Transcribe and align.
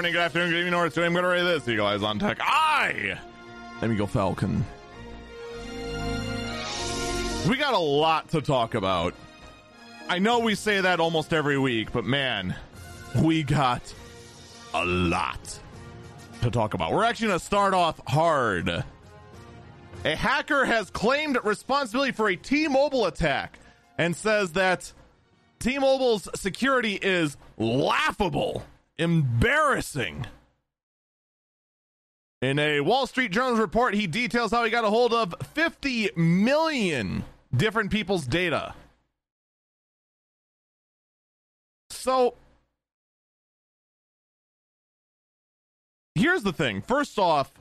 morning, 0.00 0.14
good 0.14 0.22
afternoon, 0.22 0.48
good 0.48 0.58
evening, 0.60 0.72
or 0.72 0.88
today 0.88 1.04
I'm 1.04 1.12
going 1.12 1.24
to 1.24 1.28
read 1.28 1.42
this. 1.42 1.68
Eagle 1.68 1.86
Eyes 1.86 2.02
on 2.02 2.18
Tech. 2.18 2.38
I 2.40 3.18
am 3.82 3.92
Eagle 3.92 4.06
Falcon. 4.06 4.64
We 7.46 7.58
got 7.58 7.74
a 7.74 7.78
lot 7.78 8.30
to 8.30 8.40
talk 8.40 8.74
about. 8.74 9.12
I 10.08 10.18
know 10.18 10.38
we 10.38 10.54
say 10.54 10.80
that 10.80 11.00
almost 11.00 11.34
every 11.34 11.58
week, 11.58 11.92
but 11.92 12.06
man, 12.06 12.56
we 13.14 13.42
got 13.42 13.94
a 14.72 14.86
lot 14.86 15.60
to 16.40 16.50
talk 16.50 16.72
about. 16.72 16.92
We're 16.92 17.04
actually 17.04 17.28
going 17.28 17.40
to 17.40 17.44
start 17.44 17.74
off 17.74 18.00
hard. 18.06 18.70
A 18.70 20.16
hacker 20.16 20.64
has 20.64 20.88
claimed 20.88 21.36
responsibility 21.44 22.12
for 22.12 22.30
a 22.30 22.36
T 22.36 22.68
Mobile 22.68 23.04
attack 23.04 23.58
and 23.98 24.16
says 24.16 24.52
that 24.52 24.94
T 25.58 25.78
Mobile's 25.78 26.26
security 26.36 26.94
is 26.94 27.36
laughable, 27.58 28.62
embarrassing. 29.00 30.26
In 32.42 32.58
a 32.58 32.80
Wall 32.80 33.06
Street 33.06 33.32
Journal 33.32 33.56
report, 33.56 33.94
he 33.94 34.06
details 34.06 34.50
how 34.50 34.64
he 34.64 34.70
got 34.70 34.84
a 34.84 34.90
hold 34.90 35.12
of 35.12 35.34
50 35.54 36.10
million 36.16 37.24
different 37.54 37.90
people's 37.90 38.26
data. 38.26 38.74
So, 41.90 42.34
here's 46.14 46.42
the 46.42 46.52
thing. 46.52 46.80
First 46.80 47.18
off, 47.18 47.52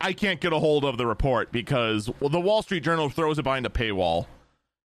I 0.00 0.14
can't 0.14 0.40
get 0.40 0.52
a 0.52 0.58
hold 0.58 0.84
of 0.84 0.96
the 0.96 1.06
report 1.06 1.52
because 1.52 2.08
well, 2.20 2.30
the 2.30 2.40
Wall 2.40 2.62
Street 2.62 2.82
Journal 2.82 3.10
throws 3.10 3.38
it 3.38 3.42
behind 3.42 3.66
a 3.66 3.70
paywall, 3.70 4.26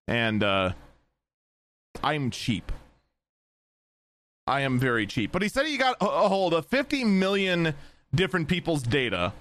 and 0.09 0.43
uh, 0.43 0.73
I'm 2.03 2.31
cheap. 2.31 2.69
I 4.47 4.61
am 4.61 4.79
very 4.79 5.07
cheap. 5.07 5.31
But 5.31 5.41
he 5.41 5.49
said 5.49 5.65
he 5.65 5.77
got 5.77 5.97
a 6.01 6.29
hold 6.29 6.53
of 6.53 6.65
50 6.67 7.03
million 7.03 7.73
different 8.13 8.47
people's 8.47 8.83
data, 8.83 9.33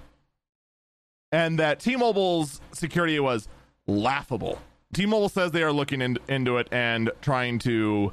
and 1.31 1.59
that 1.59 1.79
T-Mobile's 1.79 2.61
security 2.71 3.19
was 3.19 3.47
laughable. 3.87 4.59
T-Mobile 4.93 5.29
says 5.29 5.51
they 5.51 5.63
are 5.63 5.71
looking 5.71 6.01
in, 6.01 6.17
into 6.27 6.57
it 6.57 6.67
and 6.71 7.11
trying 7.21 7.59
to 7.59 8.11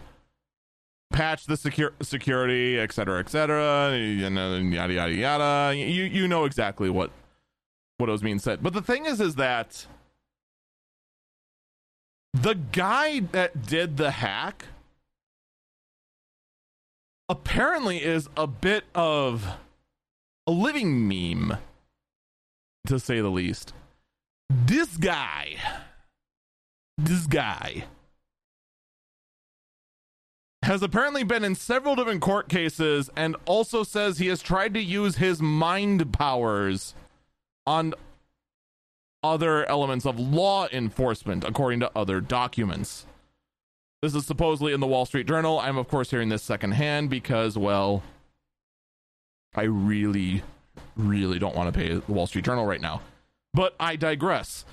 patch 1.12 1.46
the 1.46 1.56
secure 1.56 1.92
security, 2.02 2.78
et 2.78 2.92
cetera, 2.92 3.20
et 3.20 3.28
cetera, 3.28 3.96
yada 3.96 4.62
yada 4.62 5.12
yada. 5.12 5.76
You 5.76 6.04
you 6.04 6.28
know 6.28 6.44
exactly 6.44 6.90
what 6.90 7.10
what 7.98 8.08
was 8.08 8.22
being 8.22 8.38
said. 8.38 8.62
But 8.62 8.72
the 8.72 8.82
thing 8.82 9.06
is, 9.06 9.20
is 9.20 9.36
that 9.36 9.86
the 12.34 12.54
guy 12.54 13.20
that 13.20 13.66
did 13.66 13.96
the 13.98 14.10
hack 14.10 14.64
apparently 17.32 18.04
is 18.04 18.28
a 18.36 18.46
bit 18.46 18.84
of 18.94 19.56
a 20.46 20.50
living 20.50 21.08
meme, 21.08 21.56
to 22.86 23.00
say 23.00 23.22
the 23.22 23.30
least. 23.30 23.72
This 24.50 24.98
guy, 24.98 25.56
this 26.98 27.26
guy 27.26 27.84
has 30.62 30.82
apparently 30.82 31.24
been 31.24 31.42
in 31.42 31.54
several 31.54 31.96
different 31.96 32.20
court 32.20 32.50
cases 32.50 33.08
and 33.16 33.34
also 33.46 33.82
says 33.82 34.18
he 34.18 34.26
has 34.26 34.42
tried 34.42 34.74
to 34.74 34.82
use 34.82 35.16
his 35.16 35.40
mind 35.40 36.12
powers 36.12 36.94
on 37.66 37.94
other 39.24 39.64
elements 39.70 40.04
of 40.04 40.20
law 40.20 40.68
enforcement, 40.70 41.44
according 41.44 41.80
to 41.80 41.90
other 41.96 42.20
documents. 42.20 43.06
This 44.02 44.16
is 44.16 44.26
supposedly 44.26 44.72
in 44.72 44.80
the 44.80 44.86
Wall 44.88 45.06
Street 45.06 45.28
Journal. 45.28 45.60
I'm, 45.60 45.78
of 45.78 45.86
course, 45.86 46.10
hearing 46.10 46.28
this 46.28 46.42
secondhand 46.42 47.08
because, 47.08 47.56
well, 47.56 48.02
I 49.54 49.62
really, 49.62 50.42
really 50.96 51.38
don't 51.38 51.54
want 51.54 51.72
to 51.72 51.78
pay 51.78 51.94
the 51.94 52.12
Wall 52.12 52.26
Street 52.26 52.44
Journal 52.44 52.66
right 52.66 52.80
now. 52.80 53.00
But 53.54 53.76
I 53.78 53.94
digress. 53.94 54.64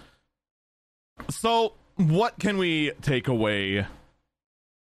So, 1.30 1.74
what 1.96 2.40
can 2.40 2.58
we 2.58 2.92
take 3.04 3.28
away 3.28 3.86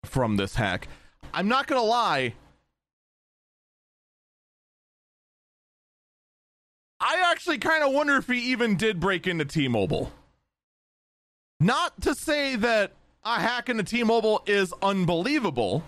from 0.04 0.36
this 0.36 0.56
hack? 0.56 0.90
I'm 1.34 1.48
not 1.48 1.68
going 1.68 1.82
to 1.82 1.88
lie, 1.88 2.34
I 7.00 7.32
actually 7.32 7.60
kind 7.60 7.84
of 7.84 7.94
wonder 7.94 8.16
if 8.18 8.28
he 8.28 8.52
even 8.52 8.78
did 8.78 9.00
break 9.00 9.28
into 9.28 9.46
T 9.46 9.68
Mobile. 9.68 10.12
Not 11.60 12.02
to 12.02 12.16
say 12.16 12.56
that 12.58 12.94
a 13.26 13.40
hack 13.40 13.70
into 13.70 13.84
T 13.84 14.04
Mobile 14.04 14.42
is 14.46 14.74
unbelievable. 14.82 15.84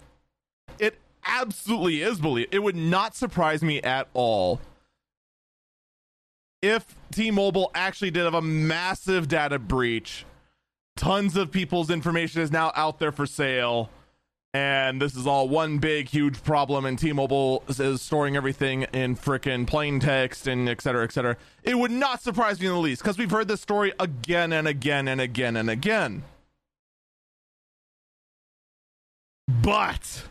It 0.79 0.97
absolutely 1.25 2.01
is 2.01 2.19
believe. 2.19 2.47
It 2.51 2.59
would 2.59 2.75
not 2.75 3.15
surprise 3.15 3.61
me 3.61 3.81
at 3.81 4.07
all 4.13 4.59
if 6.61 6.95
T 7.11 7.31
Mobile 7.31 7.71
actually 7.75 8.11
did 8.11 8.23
have 8.23 8.33
a 8.33 8.41
massive 8.41 9.27
data 9.27 9.59
breach. 9.59 10.25
Tons 10.95 11.35
of 11.35 11.51
people's 11.51 11.89
information 11.89 12.41
is 12.41 12.51
now 12.51 12.71
out 12.75 12.99
there 12.99 13.11
for 13.11 13.25
sale 13.25 13.89
and 14.55 15.01
this 15.01 15.17
is 15.17 15.27
all 15.27 15.49
one 15.49 15.79
big 15.79 16.07
huge 16.07 16.41
problem 16.41 16.85
and 16.85 16.97
t-mobile 16.97 17.61
is 17.67 18.01
storing 18.01 18.37
everything 18.37 18.83
in 18.93 19.13
frickin' 19.13 19.67
plain 19.67 19.99
text 19.99 20.47
and 20.47 20.69
et 20.69 20.81
cetera 20.81 21.03
et 21.03 21.11
cetera 21.11 21.35
it 21.63 21.77
would 21.77 21.91
not 21.91 22.21
surprise 22.21 22.57
me 22.61 22.67
in 22.67 22.71
the 22.71 22.79
least 22.79 23.01
because 23.01 23.17
we've 23.17 23.31
heard 23.31 23.49
this 23.49 23.59
story 23.59 23.91
again 23.99 24.53
and 24.53 24.65
again 24.65 25.09
and 25.09 25.19
again 25.19 25.57
and 25.57 25.69
again 25.69 26.23
but 29.47 30.23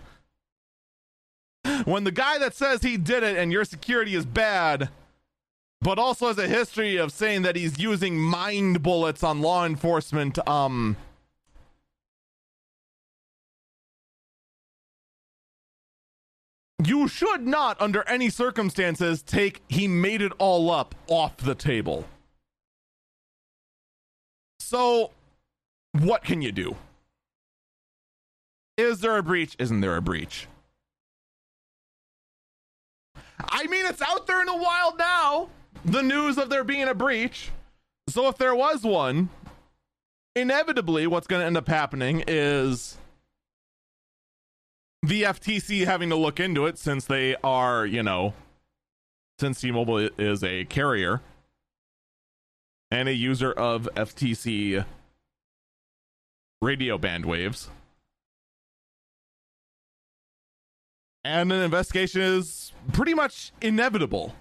when 1.85 2.05
the 2.05 2.11
guy 2.11 2.39
that 2.39 2.55
says 2.55 2.83
he 2.83 2.97
did 2.97 3.23
it 3.23 3.37
and 3.37 3.53
your 3.53 3.65
security 3.65 4.15
is 4.15 4.27
bad 4.27 4.89
but 5.81 5.99
also 5.99 6.29
has 6.29 6.39
a 6.39 6.49
history 6.49 6.97
of 6.97 7.13
saying 7.13 7.43
that 7.43 7.57
he's 7.57 7.79
using 7.79 8.19
mind 8.19 8.83
bullets 8.83 9.23
on 9.23 9.41
law 9.41 9.65
enforcement 9.65 10.39
um 10.49 10.97
you 16.87 17.09
should 17.09 17.47
not, 17.47 17.81
under 17.81 18.07
any 18.09 18.31
circumstances, 18.31 19.23
take 19.23 19.63
he 19.69 19.89
made 19.89 20.23
it 20.23 20.33
all 20.39 20.71
up 20.71 20.95
off 21.09 21.37
the 21.37 21.55
table. 21.55 22.05
So, 24.61 25.11
what 25.93 26.25
can 26.25 26.43
you 26.43 26.53
do? 26.53 26.77
Is 28.77 29.01
there 29.01 29.17
a 29.17 29.23
breach? 29.23 29.55
Isn't 29.59 29.81
there 29.81 29.97
a 29.97 30.03
breach? 30.03 30.49
I 33.41 33.67
mean, 33.67 33.87
it's 33.87 34.03
out 34.03 34.27
there 34.27 34.41
in 34.41 34.47
the 34.47 34.57
wild 34.57 34.99
now, 34.99 35.49
the 35.85 36.03
news 36.03 36.39
of 36.39 36.51
there 36.51 36.65
being 36.65 36.89
a 36.89 36.95
breach. 36.95 37.51
So, 38.09 38.29
if 38.29 38.37
there 38.37 38.55
was 38.55 38.83
one, 38.83 39.29
inevitably, 40.37 41.07
what's 41.07 41.27
going 41.27 41.41
to 41.41 41.47
end 41.47 41.57
up 41.57 41.69
happening 41.69 42.25
is 42.27 42.99
the 45.03 45.23
FTC 45.23 45.85
having 45.85 46.11
to 46.11 46.17
look 46.17 46.41
into 46.41 46.67
it 46.67 46.79
since 46.79 47.05
they 47.05 47.37
are, 47.45 47.87
you 47.87 48.03
know, 48.03 48.35
since 49.39 49.61
T-Mobile 49.61 50.11
is 50.19 50.43
a 50.43 50.65
carrier 50.65 51.21
and 52.91 53.09
a 53.09 53.15
user 53.15 53.53
of 53.53 53.89
FTC 53.95 54.85
radio 56.63 56.99
band 56.99 57.27
waves. 57.27 57.69
And 61.25 61.53
an 61.53 61.63
investigation 61.63 62.21
is 62.21 62.73
pretty 62.93 63.15
much 63.15 63.53
inevitable. 63.61 64.35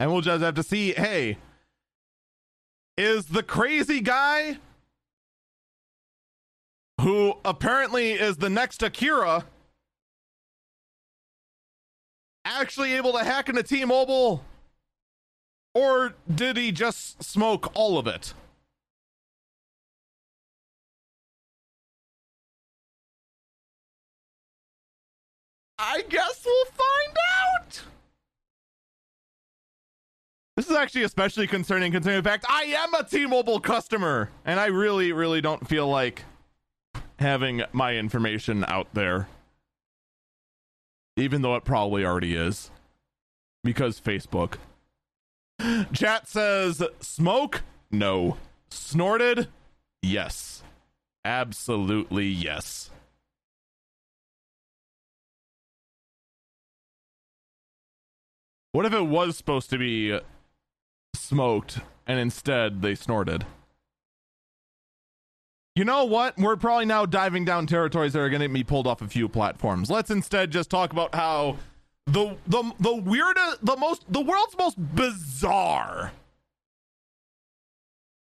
And 0.00 0.10
we'll 0.10 0.22
just 0.22 0.42
have 0.42 0.54
to 0.54 0.62
see 0.62 0.92
hey, 0.92 1.38
is 2.96 3.26
the 3.26 3.42
crazy 3.42 4.00
guy 4.00 4.58
who 7.00 7.34
apparently 7.44 8.12
is 8.12 8.36
the 8.36 8.50
next 8.50 8.82
Akira 8.82 9.44
actually 12.44 12.94
able 12.94 13.12
to 13.12 13.24
hack 13.24 13.48
into 13.48 13.62
T 13.62 13.84
Mobile? 13.84 14.44
Or 15.74 16.14
did 16.32 16.56
he 16.56 16.70
just 16.70 17.22
smoke 17.22 17.70
all 17.74 17.98
of 17.98 18.06
it? 18.06 18.34
I 25.84 26.04
guess 26.08 26.42
we'll 26.44 26.64
find 26.66 27.16
out. 27.42 27.82
This 30.56 30.70
is 30.70 30.76
actually 30.76 31.02
especially 31.02 31.48
concerning 31.48 31.90
considering 31.90 32.22
the 32.22 32.28
fact 32.28 32.46
I 32.48 32.62
am 32.62 32.94
a 32.94 33.02
T-Mobile 33.02 33.58
customer 33.58 34.30
and 34.44 34.60
I 34.60 34.66
really 34.66 35.12
really 35.12 35.40
don't 35.40 35.66
feel 35.66 35.88
like 35.88 36.22
having 37.18 37.62
my 37.72 37.96
information 37.96 38.64
out 38.68 38.94
there 38.94 39.26
even 41.16 41.42
though 41.42 41.56
it 41.56 41.64
probably 41.64 42.04
already 42.04 42.36
is 42.36 42.70
because 43.64 44.00
Facebook. 44.00 44.54
Chat 45.92 46.28
says 46.28 46.82
smoke? 47.00 47.62
No. 47.90 48.36
Snorted? 48.70 49.48
Yes. 50.00 50.62
Absolutely 51.24 52.26
yes. 52.26 52.90
What 58.72 58.86
if 58.86 58.94
it 58.94 59.06
was 59.06 59.36
supposed 59.36 59.68
to 59.70 59.78
be 59.78 60.18
smoked 61.14 61.80
and 62.06 62.18
instead 62.18 62.80
they 62.80 62.94
snorted? 62.94 63.44
You 65.76 65.84
know 65.84 66.04
what? 66.04 66.38
We're 66.38 66.56
probably 66.56 66.86
now 66.86 67.04
diving 67.04 67.44
down 67.44 67.66
territories 67.66 68.14
that 68.14 68.20
are 68.20 68.30
going 68.30 68.42
to 68.42 68.48
be 68.48 68.64
pulled 68.64 68.86
off 68.86 69.02
a 69.02 69.08
few 69.08 69.28
platforms. 69.28 69.90
Let's 69.90 70.10
instead 70.10 70.50
just 70.50 70.70
talk 70.70 70.90
about 70.90 71.14
how 71.14 71.58
the 72.06 72.36
the 72.46 72.72
the 72.80 72.94
weirdest, 72.94 73.64
the 73.64 73.76
most, 73.76 74.10
the 74.10 74.20
world's 74.22 74.56
most 74.56 74.76
bizarre, 74.78 76.12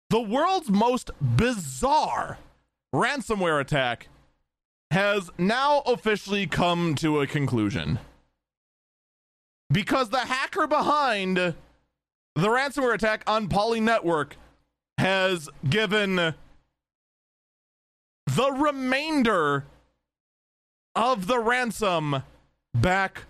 the 0.08 0.20
world's 0.20 0.70
most 0.70 1.10
bizarre 1.20 2.38
ransomware 2.94 3.60
attack 3.60 4.08
has 4.90 5.30
now 5.36 5.82
officially 5.84 6.46
come 6.46 6.94
to 6.94 7.20
a 7.20 7.26
conclusion 7.26 7.98
because 9.70 10.10
the 10.10 10.18
hacker 10.18 10.66
behind 10.66 11.36
the 11.36 12.48
ransomware 12.48 12.94
attack 12.94 13.22
on 13.26 13.48
Poly 13.48 13.80
Network 13.80 14.36
has 14.98 15.48
given 15.68 16.16
the 16.16 16.34
remainder 18.52 19.64
of 20.94 21.26
the 21.26 21.38
ransom 21.38 22.22
back 22.74 23.24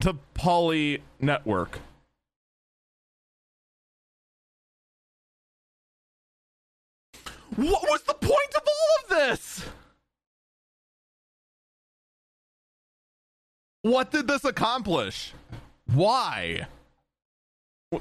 to 0.00 0.14
Poly 0.34 1.02
Network. 1.20 1.80
What 7.56 7.82
was 7.82 8.02
the 8.02 8.14
point 8.14 8.54
of 8.56 8.62
all 8.66 9.02
of 9.02 9.08
this? 9.08 9.64
What 13.82 14.10
did 14.10 14.28
this 14.28 14.44
accomplish? 14.44 15.32
Why? 15.92 16.66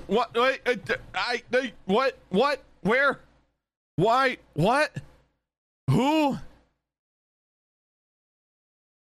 What? 0.08 0.36
Wait, 0.36 0.62
I, 1.16 1.42
I, 1.54 1.74
what? 1.86 2.18
What? 2.30 2.64
Where? 2.82 3.20
Why? 3.96 4.38
What? 4.54 4.96
Who? 5.90 6.38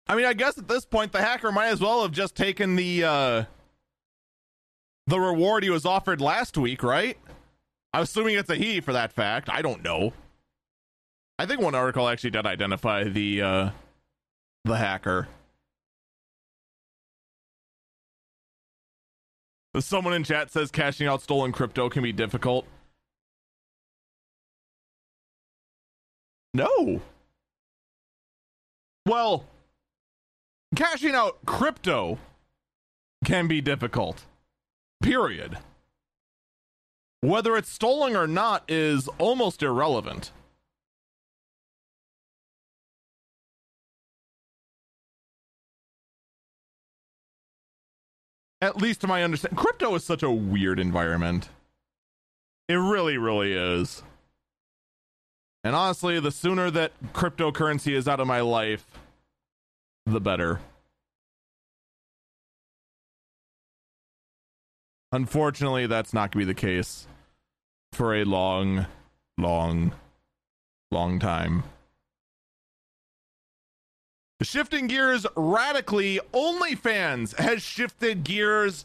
I 0.08 0.14
mean, 0.14 0.26
I 0.26 0.34
guess 0.34 0.58
at 0.58 0.68
this 0.68 0.84
point, 0.84 1.12
the 1.12 1.20
hacker 1.20 1.50
might 1.50 1.68
as 1.68 1.80
well 1.80 2.02
have 2.02 2.12
just 2.12 2.34
taken 2.34 2.76
the 2.76 3.04
uh, 3.04 3.44
the 5.06 5.20
reward 5.20 5.64
he 5.64 5.70
was 5.70 5.86
offered 5.86 6.20
last 6.20 6.58
week, 6.58 6.82
right? 6.82 7.16
I'm 7.92 8.02
assuming 8.02 8.36
it's 8.36 8.50
a 8.50 8.56
he 8.56 8.80
for 8.80 8.92
that 8.92 9.12
fact. 9.12 9.48
I 9.50 9.62
don't 9.62 9.82
know. 9.82 10.12
I 11.38 11.46
think 11.46 11.60
one 11.60 11.74
article 11.74 12.08
actually 12.08 12.30
did 12.30 12.46
identify 12.46 13.04
the 13.04 13.42
uh, 13.42 13.70
the 14.64 14.76
hacker. 14.76 15.28
Someone 19.80 20.14
in 20.14 20.24
chat 20.24 20.50
says 20.50 20.70
cashing 20.70 21.06
out 21.06 21.22
stolen 21.22 21.52
crypto 21.52 21.88
can 21.88 22.02
be 22.02 22.12
difficult. 22.12 22.66
No. 26.54 27.02
Well, 29.04 29.44
cashing 30.74 31.14
out 31.14 31.38
crypto 31.44 32.18
can 33.24 33.46
be 33.46 33.60
difficult. 33.60 34.24
Period. 35.02 35.58
Whether 37.20 37.56
it's 37.56 37.70
stolen 37.70 38.16
or 38.16 38.26
not 38.26 38.64
is 38.68 39.08
almost 39.18 39.62
irrelevant. 39.62 40.30
At 48.60 48.78
least 48.78 49.02
to 49.02 49.06
my 49.06 49.22
understanding, 49.22 49.58
crypto 49.58 49.94
is 49.94 50.04
such 50.04 50.22
a 50.22 50.30
weird 50.30 50.80
environment. 50.80 51.48
It 52.68 52.74
really, 52.74 53.18
really 53.18 53.52
is. 53.52 54.02
And 55.62 55.76
honestly, 55.76 56.20
the 56.20 56.30
sooner 56.30 56.70
that 56.70 56.92
cryptocurrency 57.12 57.92
is 57.92 58.08
out 58.08 58.20
of 58.20 58.26
my 58.26 58.40
life, 58.40 58.86
the 60.06 60.20
better. 60.20 60.60
Unfortunately, 65.12 65.86
that's 65.86 66.14
not 66.14 66.30
going 66.30 66.46
to 66.46 66.46
be 66.46 66.52
the 66.52 66.54
case 66.54 67.06
for 67.92 68.14
a 68.14 68.24
long, 68.24 68.86
long, 69.38 69.92
long 70.90 71.18
time. 71.18 71.64
Shifting 74.42 74.86
gears 74.86 75.26
radically, 75.34 76.20
OnlyFans 76.34 77.36
has 77.36 77.62
shifted 77.62 78.22
gears 78.22 78.84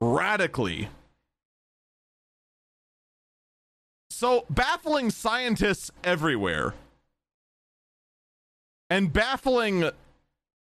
radically. 0.00 0.88
So, 4.10 4.44
baffling 4.50 5.10
scientists 5.10 5.90
everywhere 6.04 6.74
and 8.90 9.10
baffling 9.10 9.90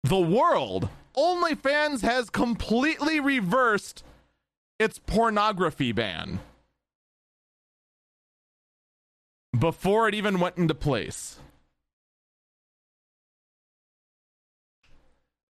the 0.02 0.18
world, 0.18 0.88
OnlyFans 1.16 2.00
has 2.00 2.30
completely 2.30 3.20
reversed 3.20 4.02
its 4.78 4.98
pornography 4.98 5.92
ban 5.92 6.40
before 9.58 10.08
it 10.08 10.14
even 10.14 10.40
went 10.40 10.56
into 10.56 10.74
place. 10.74 11.38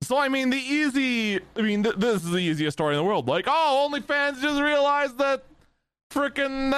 So 0.05 0.19
I 0.19 0.29
mean, 0.29 0.51
the 0.51 0.57
easy. 0.57 1.41
I 1.57 1.63
mean, 1.63 1.83
th- 1.83 1.97
this 1.97 2.25
is 2.25 2.31
the 2.31 2.39
easiest 2.39 2.77
story 2.77 2.95
in 2.95 2.99
the 2.99 3.05
world. 3.05 3.27
Like, 3.27 3.47
oh, 3.49 3.89
OnlyFans 3.91 4.41
just 4.41 4.61
realized 4.61 5.19
that 5.19 5.45
freaking 6.11 6.71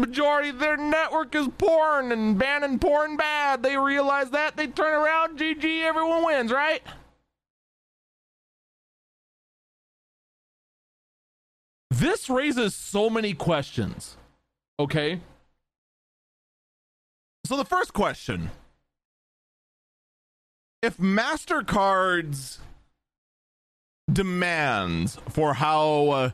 majority 0.00 0.48
of 0.48 0.58
their 0.58 0.76
network 0.76 1.34
is 1.34 1.48
porn 1.58 2.12
and 2.12 2.38
banning 2.38 2.78
porn 2.78 3.16
bad. 3.16 3.62
They 3.62 3.76
realize 3.76 4.30
that 4.30 4.56
they 4.56 4.66
turn 4.66 4.94
around, 4.94 5.38
GG, 5.38 5.82
everyone 5.82 6.24
wins, 6.24 6.50
right? 6.50 6.82
This 11.90 12.30
raises 12.30 12.74
so 12.74 13.10
many 13.10 13.34
questions. 13.34 14.16
Okay. 14.80 15.20
So 17.44 17.56
the 17.56 17.64
first 17.64 17.92
question 17.92 18.50
if 20.82 20.96
MasterCard's 20.98 22.58
demands 24.12 25.16
for 25.28 25.54
how 25.54 26.08
uh, 26.10 26.30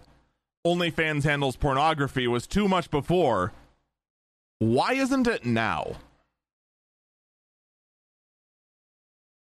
OnlyFans 0.67 1.25
handles 1.25 1.57
pornography 1.57 2.27
was 2.27 2.47
too 2.47 2.67
much 2.67 2.91
before, 2.91 3.53
why 4.59 4.95
isn't 4.95 5.27
it 5.27 5.45
now? 5.45 5.97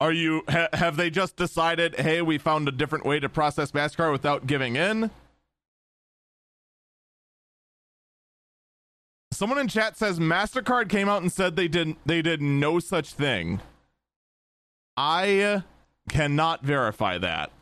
Are 0.01 0.13
you 0.13 0.43
ha- 0.49 0.69
have 0.73 0.97
they 0.97 1.11
just 1.11 1.37
decided, 1.37 1.99
hey, 1.99 2.23
we 2.23 2.39
found 2.39 2.69
a 2.69 2.73
different 2.73 3.05
way 3.07 3.19
to 3.21 3.29
process 3.29 3.73
Mastercard 3.73 4.13
without 4.13 4.47
giving 4.47 4.77
in? 4.77 5.11
Someone 9.33 9.59
in 9.59 9.69
chat 9.69 9.97
says 9.97 10.19
Mastercard 10.19 10.89
came 10.89 11.09
out 11.09 11.23
and 11.23 11.33
said 11.33 11.55
they 11.55 11.69
didn't 11.69 11.99
they 12.05 12.23
did 12.23 12.43
no 12.43 12.81
such 12.81 13.13
thing. 13.13 13.61
I 15.01 15.63
cannot 16.09 16.65
verify 16.65 17.19
that. 17.19 17.53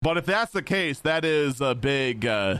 But 0.00 0.18
if 0.18 0.24
that's 0.24 0.52
the 0.52 0.62
case, 0.62 1.00
that 1.00 1.24
is 1.24 1.60
a 1.60 1.74
big 1.74 2.24
uh, 2.24 2.58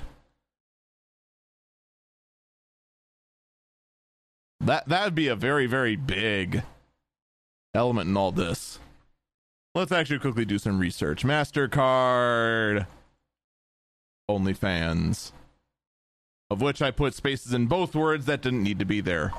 that 4.59 4.89
that'd 4.89 5.15
be 5.15 5.29
a 5.29 5.37
very 5.37 5.67
very 5.67 5.95
big 5.95 6.65
element 7.73 8.09
in 8.09 8.17
all 8.17 8.33
this. 8.33 8.81
Let's 9.77 9.93
actually 9.93 10.19
quickly 10.19 10.45
do 10.45 10.59
some 10.59 10.81
research. 10.81 11.23
Mastercard 11.23 12.89
OnlyFans, 14.29 15.31
of 16.51 16.61
which 16.61 16.83
I 16.83 16.91
put 16.91 17.15
spaces 17.15 17.53
in 17.53 17.69
both 17.69 17.95
words 17.95 18.27
that 18.27 18.43
didn't 18.43 18.65
need 18.65 18.81
to 18.81 18.85
be 18.85 19.01
there. 19.01 19.33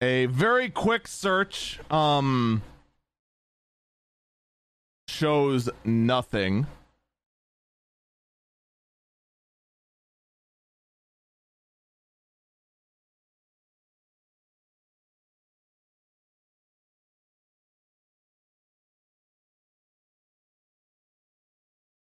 A 0.00 0.26
very 0.26 0.70
quick 0.70 1.08
search 1.08 1.80
um 1.90 2.62
shows 5.08 5.68
nothing. 5.84 6.66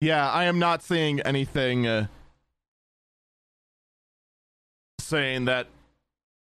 Yeah, 0.01 0.31
I 0.31 0.45
am 0.45 0.59
not 0.59 0.83
seeing 0.83 1.21
anything 1.21 1.87
uh, 1.87 2.07
saying 5.01 5.47
that 5.47 5.67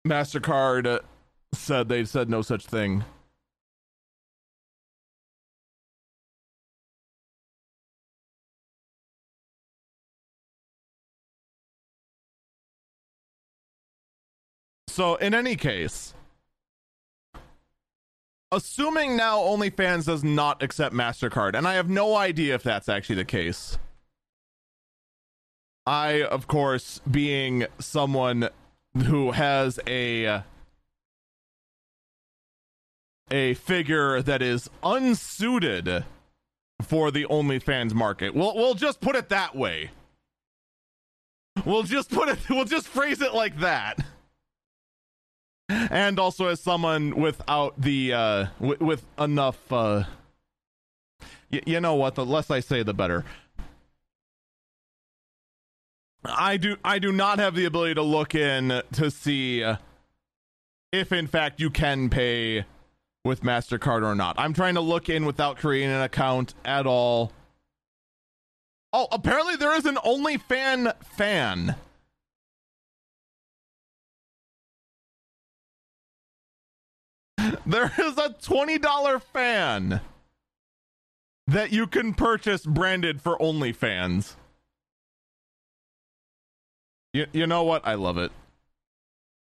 MasterCard 0.06 1.00
said 1.54 1.88
they 1.88 2.04
said 2.04 2.28
no 2.28 2.42
such 2.42 2.66
thing. 2.66 3.04
So, 14.88 15.14
in 15.14 15.32
any 15.32 15.56
case, 15.56 16.12
assuming 18.50 19.16
now 19.16 19.38
OnlyFans 19.38 20.04
does 20.04 20.22
not 20.22 20.62
accept 20.62 20.94
MasterCard, 20.94 21.56
and 21.56 21.66
I 21.66 21.74
have 21.74 21.88
no 21.88 22.14
idea 22.14 22.54
if 22.54 22.62
that's 22.62 22.90
actually 22.90 23.16
the 23.16 23.24
case. 23.24 23.78
I, 25.86 26.22
of 26.22 26.46
course, 26.46 27.00
being 27.10 27.64
someone 27.78 28.50
who 29.06 29.30
has 29.30 29.80
a 29.86 30.42
a 33.32 33.54
figure 33.54 34.22
that 34.22 34.42
is 34.42 34.70
unsuited 34.84 36.04
for 36.82 37.10
the 37.10 37.24
OnlyFans 37.24 37.94
market. 37.94 38.34
We'll 38.34 38.54
we'll 38.54 38.74
just 38.74 39.00
put 39.00 39.16
it 39.16 39.28
that 39.30 39.56
way. 39.56 39.90
We'll 41.64 41.82
just 41.82 42.10
put 42.10 42.28
it 42.28 42.38
we'll 42.50 42.64
just 42.64 42.86
phrase 42.86 43.20
it 43.20 43.34
like 43.34 43.58
that 43.60 43.98
and 45.68 46.18
also 46.18 46.48
as 46.48 46.60
someone 46.60 47.16
without 47.16 47.80
the 47.80 48.12
uh 48.12 48.46
w- 48.60 48.84
with 48.84 49.04
enough 49.18 49.72
uh 49.72 50.04
y- 51.50 51.62
you 51.66 51.80
know 51.80 51.94
what 51.94 52.14
the 52.14 52.26
less 52.26 52.50
i 52.50 52.60
say 52.60 52.82
the 52.82 52.92
better 52.92 53.24
i 56.24 56.56
do 56.56 56.76
i 56.84 56.98
do 56.98 57.12
not 57.12 57.38
have 57.38 57.54
the 57.54 57.64
ability 57.64 57.94
to 57.94 58.02
look 58.02 58.34
in 58.34 58.82
to 58.92 59.10
see 59.10 59.62
uh, 59.62 59.76
if 60.90 61.12
in 61.12 61.26
fact 61.26 61.60
you 61.60 61.70
can 61.70 62.10
pay 62.10 62.64
with 63.24 63.42
mastercard 63.42 64.02
or 64.02 64.14
not 64.14 64.34
i'm 64.38 64.52
trying 64.52 64.74
to 64.74 64.80
look 64.80 65.08
in 65.08 65.24
without 65.24 65.56
creating 65.56 65.90
an 65.90 66.02
account 66.02 66.54
at 66.64 66.86
all 66.86 67.32
oh 68.92 69.06
apparently 69.12 69.56
there 69.56 69.76
is 69.76 69.86
an 69.86 69.96
onlyfan 69.96 70.92
fan 71.04 71.76
there 77.66 77.92
is 77.98 78.18
a 78.18 78.30
$20 78.30 79.22
fan 79.22 80.00
that 81.46 81.72
you 81.72 81.86
can 81.86 82.14
purchase 82.14 82.64
branded 82.64 83.20
for 83.20 83.36
OnlyFans. 83.38 84.36
You, 87.12 87.26
you 87.32 87.46
know 87.46 87.62
what? 87.64 87.86
I 87.86 87.94
love 87.94 88.18
it. 88.18 88.32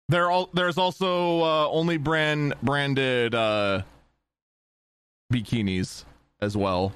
There 0.09 0.31
all 0.31 0.51
there's 0.53 0.77
also 0.77 1.41
uh, 1.43 1.69
only 1.69 1.97
brand 1.97 2.55
branded 2.63 3.35
uh, 3.35 3.83
bikinis 5.33 6.05
as 6.41 6.57
well. 6.57 6.93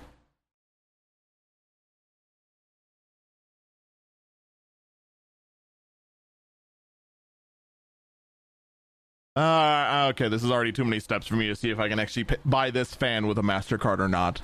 Uh, 9.37 10.09
okay, 10.11 10.29
this 10.29 10.43
is 10.43 10.51
already 10.51 10.73
too 10.73 10.85
many 10.85 10.99
steps 10.99 11.29
for 11.29 11.37
me 11.37 11.47
to 11.47 11.55
see 11.55 11.71
if 11.71 11.79
I 11.79 11.89
can 11.89 12.01
actually 12.01 12.25
p- 12.25 12.37
buy 12.45 12.73
this 12.73 12.93
fan 12.93 13.29
with 13.29 13.39
a 13.39 13.43
MasterCard 13.43 14.01
or 14.01 14.09
not. 14.09 14.43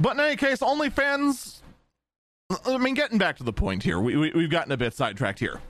But 0.00 0.14
in 0.14 0.20
any 0.20 0.34
case, 0.34 0.58
OnlyFans. 0.58 1.60
I 2.66 2.78
mean, 2.78 2.94
getting 2.94 3.18
back 3.18 3.36
to 3.38 3.44
the 3.44 3.52
point 3.52 3.82
here, 3.82 4.00
we, 4.00 4.16
we, 4.16 4.32
we've 4.32 4.50
gotten 4.50 4.72
a 4.72 4.76
bit 4.76 4.94
sidetracked 4.94 5.38
here. 5.38 5.60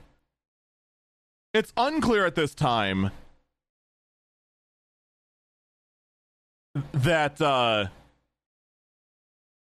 It's 1.53 1.71
unclear 1.77 2.25
at 2.25 2.35
this 2.35 2.55
time 2.55 3.11
that 6.93 7.39
uh, 7.39 7.87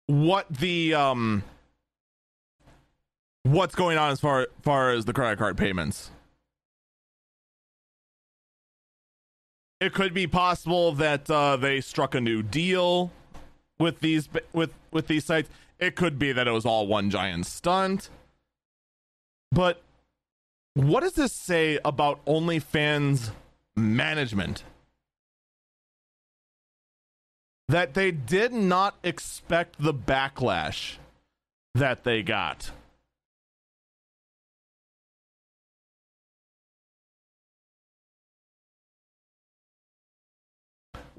what 0.06 0.46
the 0.50 0.94
um, 0.94 1.42
what's 3.44 3.74
going 3.74 3.96
on 3.96 4.10
as 4.10 4.20
far 4.20 4.48
far 4.62 4.90
as 4.90 5.06
the 5.06 5.12
credit 5.12 5.38
card 5.38 5.56
payments. 5.56 6.10
it 9.80 9.94
could 9.94 10.12
be 10.12 10.26
possible 10.26 10.92
that 10.92 11.28
uh, 11.30 11.56
they 11.56 11.80
struck 11.80 12.14
a 12.14 12.20
new 12.20 12.42
deal 12.42 13.10
with 13.78 14.00
these 14.00 14.28
with 14.52 14.72
with 14.90 15.06
these 15.06 15.24
sites. 15.24 15.48
It 15.80 15.96
could 15.96 16.18
be 16.18 16.32
that 16.32 16.46
it 16.46 16.50
was 16.50 16.66
all 16.66 16.86
one 16.86 17.08
giant 17.08 17.46
stunt. 17.46 18.10
But 19.50 19.82
what 20.74 21.00
does 21.00 21.14
this 21.14 21.32
say 21.32 21.78
about 21.84 22.24
OnlyFans 22.26 23.30
management? 23.74 24.62
That 27.68 27.94
they 27.94 28.10
did 28.10 28.52
not 28.52 28.96
expect 29.02 29.76
the 29.80 29.94
backlash 29.94 30.96
that 31.74 32.04
they 32.04 32.22
got. 32.22 32.72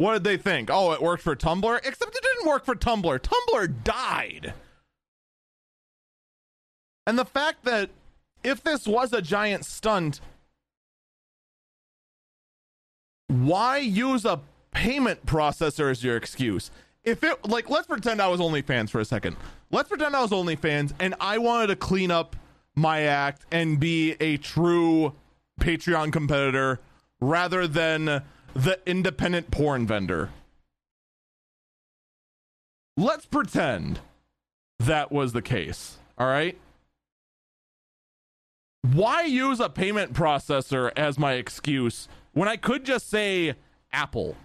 What 0.01 0.13
did 0.13 0.23
they 0.23 0.37
think? 0.37 0.71
Oh, 0.71 0.93
it 0.93 1.01
worked 1.01 1.21
for 1.21 1.35
Tumblr? 1.35 1.77
Except 1.85 2.15
it 2.15 2.23
didn't 2.23 2.47
work 2.47 2.65
for 2.65 2.73
Tumblr. 2.73 3.19
Tumblr 3.19 3.83
died. 3.83 4.55
And 7.05 7.19
the 7.19 7.25
fact 7.25 7.65
that 7.65 7.91
if 8.43 8.63
this 8.63 8.87
was 8.87 9.13
a 9.13 9.21
giant 9.21 9.63
stunt, 9.63 10.19
why 13.27 13.77
use 13.77 14.25
a 14.25 14.39
payment 14.71 15.27
processor 15.27 15.91
as 15.91 16.03
your 16.03 16.17
excuse? 16.17 16.71
If 17.03 17.23
it, 17.23 17.47
like, 17.47 17.69
let's 17.69 17.85
pretend 17.85 18.23
I 18.23 18.27
was 18.27 18.39
OnlyFans 18.39 18.89
for 18.89 19.01
a 19.01 19.05
second. 19.05 19.35
Let's 19.69 19.89
pretend 19.89 20.15
I 20.15 20.21
was 20.23 20.31
OnlyFans 20.31 20.93
and 20.99 21.13
I 21.19 21.37
wanted 21.37 21.67
to 21.67 21.75
clean 21.75 22.09
up 22.09 22.35
my 22.73 23.01
act 23.01 23.45
and 23.51 23.79
be 23.79 24.15
a 24.19 24.37
true 24.37 25.13
Patreon 25.59 26.11
competitor 26.11 26.79
rather 27.19 27.67
than 27.67 28.23
the 28.53 28.79
independent 28.85 29.51
porn 29.51 29.87
vendor. 29.87 30.29
Let's 32.97 33.25
pretend 33.25 33.99
that 34.79 35.11
was 35.11 35.33
the 35.33 35.41
case. 35.41 35.97
All 36.17 36.27
right. 36.27 36.57
Why 38.81 39.23
use 39.23 39.59
a 39.59 39.69
payment 39.69 40.13
processor 40.13 40.91
as 40.97 41.17
my 41.17 41.33
excuse 41.33 42.07
when 42.33 42.47
I 42.47 42.57
could 42.57 42.83
just 42.83 43.09
say 43.09 43.55
Apple? 43.91 44.35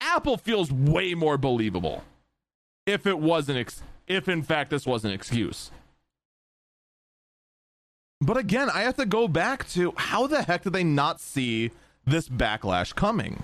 Apple 0.00 0.38
feels 0.38 0.72
way 0.72 1.14
more 1.14 1.36
believable 1.36 2.02
if 2.86 3.06
it 3.06 3.18
was 3.18 3.48
an 3.48 3.58
ex- 3.58 3.82
if 4.06 4.28
in 4.28 4.42
fact 4.42 4.70
this 4.70 4.86
was 4.86 5.04
an 5.04 5.10
excuse. 5.10 5.70
But 8.20 8.36
again, 8.36 8.68
I 8.70 8.82
have 8.82 8.96
to 8.96 9.06
go 9.06 9.28
back 9.28 9.68
to 9.70 9.94
how 9.96 10.26
the 10.26 10.42
heck 10.42 10.64
did 10.64 10.72
they 10.72 10.84
not 10.84 11.20
see 11.20 11.70
this 12.04 12.28
backlash 12.28 12.94
coming? 12.94 13.42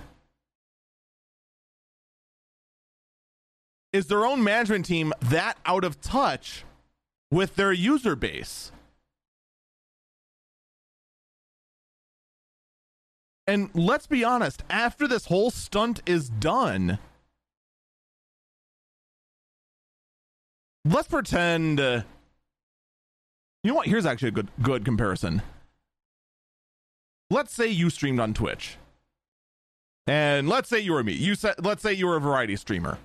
Is 3.93 4.07
their 4.07 4.27
own 4.27 4.43
management 4.43 4.87
team 4.87 5.13
that 5.21 5.57
out 5.65 5.85
of 5.85 6.01
touch 6.01 6.65
with 7.31 7.55
their 7.55 7.73
user 7.73 8.17
base? 8.17 8.73
And 13.47 13.71
let's 13.75 14.07
be 14.07 14.25
honest, 14.25 14.65
after 14.69 15.07
this 15.07 15.27
whole 15.27 15.51
stunt 15.51 16.01
is 16.07 16.29
done, 16.29 16.99
let's 20.85 21.09
pretend. 21.09 21.79
Uh, 21.79 22.03
You 23.65 23.71
know 23.71 23.77
what? 23.77 23.89
Here's 23.89 24.07
actually 24.07 24.29
a 24.29 24.33
good 24.33 24.49
good 24.63 24.85
comparison. 24.85 25.43
Let's 27.31 27.53
say 27.53 27.67
you 27.67 27.91
streamed 27.91 28.21
on 28.21 28.35
Twitch. 28.35 28.77
And 30.07 30.49
let's 30.51 30.69
say 30.69 30.81
you 30.81 30.93
were 30.93 31.03
me. 31.03 31.15
You 31.15 31.35
said 31.35 31.55
let's 31.65 31.83
say 31.83 31.95
you 31.95 32.07
were 32.07 32.17
a 32.17 32.21
variety 32.21 32.57
streamer. 32.57 32.99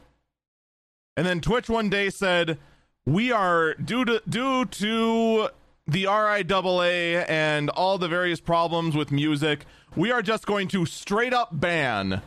And 1.15 1.25
then 1.25 1.39
Twitch 1.39 1.69
one 1.69 1.89
day 1.89 2.09
said, 2.09 2.57
"We 3.05 3.31
are 3.31 3.73
due 3.73 4.03
to 4.03 4.21
due 4.27 4.65
to 4.65 5.49
the 5.87 6.03
RIAA 6.03 7.25
and 7.27 7.69
all 7.69 7.97
the 7.97 8.09
various 8.09 8.41
problems 8.41 8.95
with 8.95 9.11
music, 9.11 9.65
we 9.95 10.11
are 10.11 10.21
just 10.21 10.45
going 10.45 10.67
to 10.67 10.85
straight 10.85 11.33
up 11.33 11.49
ban 11.53 12.21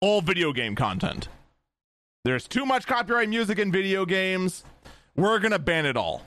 all 0.00 0.20
video 0.20 0.52
game 0.52 0.74
content. 0.74 1.28
There's 2.24 2.48
too 2.48 2.66
much 2.66 2.86
copyright 2.86 3.28
music 3.28 3.58
in 3.58 3.70
video 3.70 4.04
games. 4.04 4.64
We're 5.16 5.38
going 5.38 5.52
to 5.52 5.58
ban 5.58 5.86
it 5.86 5.96
all. 5.96 6.22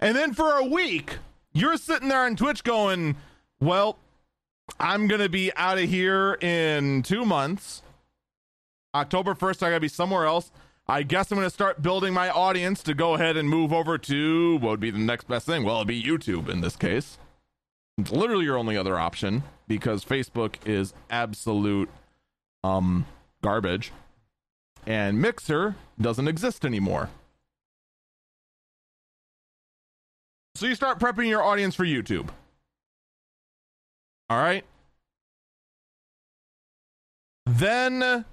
And 0.00 0.16
then 0.16 0.34
for 0.34 0.52
a 0.54 0.64
week, 0.64 1.18
you're 1.52 1.76
sitting 1.76 2.08
there 2.08 2.24
on 2.24 2.36
Twitch 2.36 2.64
going, 2.64 3.16
well, 3.60 3.98
I'm 4.80 5.06
going 5.06 5.20
to 5.20 5.28
be 5.28 5.52
out 5.56 5.78
of 5.78 5.88
here 5.88 6.34
in 6.40 7.02
two 7.02 7.24
months. 7.24 7.82
October 8.94 9.34
1st, 9.34 9.62
I 9.62 9.70
got 9.70 9.76
to 9.76 9.80
be 9.80 9.88
somewhere 9.88 10.24
else. 10.24 10.50
I 10.86 11.02
guess 11.02 11.30
I'm 11.30 11.36
going 11.36 11.46
to 11.46 11.54
start 11.54 11.82
building 11.82 12.12
my 12.12 12.28
audience 12.28 12.82
to 12.82 12.94
go 12.94 13.14
ahead 13.14 13.36
and 13.36 13.48
move 13.48 13.72
over 13.72 13.96
to 13.96 14.56
what 14.58 14.70
would 14.70 14.80
be 14.80 14.90
the 14.90 14.98
next 14.98 15.26
best 15.26 15.46
thing? 15.46 15.64
Well, 15.64 15.76
it'd 15.76 15.88
be 15.88 16.02
YouTube 16.02 16.48
in 16.48 16.60
this 16.60 16.76
case. 16.76 17.16
It's 17.96 18.10
literally 18.10 18.44
your 18.44 18.58
only 18.58 18.76
other 18.76 18.98
option 18.98 19.44
because 19.66 20.04
Facebook 20.04 20.56
is 20.66 20.92
absolute 21.08 21.88
um 22.62 23.06
garbage 23.42 23.92
and 24.86 25.20
Mixer 25.20 25.76
doesn't 26.00 26.28
exist 26.28 26.64
anymore. 26.64 27.10
So 30.56 30.66
you 30.66 30.74
start 30.74 31.00
prepping 31.00 31.28
your 31.28 31.42
audience 31.42 31.74
for 31.74 31.84
YouTube. 31.84 32.28
All 34.30 34.38
right? 34.38 34.64
Then 37.46 38.24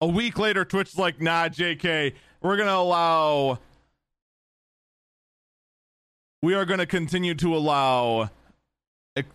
a 0.00 0.06
week 0.06 0.38
later, 0.38 0.64
Twitch's 0.64 0.98
like, 0.98 1.20
nah, 1.20 1.48
JK, 1.48 2.14
we're 2.42 2.56
going 2.56 2.68
to 2.68 2.74
allow. 2.74 3.58
We 6.42 6.54
are 6.54 6.64
going 6.64 6.80
to 6.80 6.86
continue 6.86 7.34
to 7.36 7.54
allow. 7.54 8.30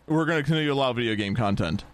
We're 0.08 0.26
going 0.26 0.38
to 0.40 0.44
continue 0.44 0.68
to 0.68 0.74
allow 0.74 0.94
video 0.94 1.16
game 1.16 1.36
content. 1.36 1.86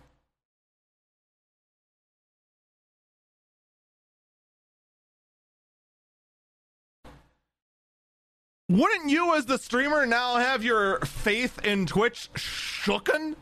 Wouldn't 8.67 9.09
you, 9.09 9.35
as 9.35 9.45
the 9.45 9.57
streamer, 9.59 10.05
now 10.07 10.37
have 10.37 10.63
your 10.63 10.99
faith 11.01 11.63
in 11.63 11.85
Twitch 11.85 12.29
shooken? 12.33 13.35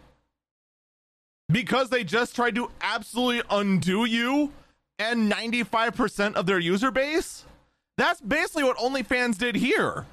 Because 1.50 1.90
they 1.90 2.04
just 2.04 2.36
tried 2.36 2.56
to 2.56 2.70
absolutely 2.82 3.42
undo 3.50 4.04
you 4.04 4.52
and 5.00 5.32
95% 5.32 6.34
of 6.36 6.46
their 6.46 6.60
user 6.60 6.92
base? 6.92 7.46
That's 7.98 8.20
basically 8.20 8.64
what 8.64 8.78
OnlyFans 8.78 9.38
did 9.38 9.56
here. 9.56 10.06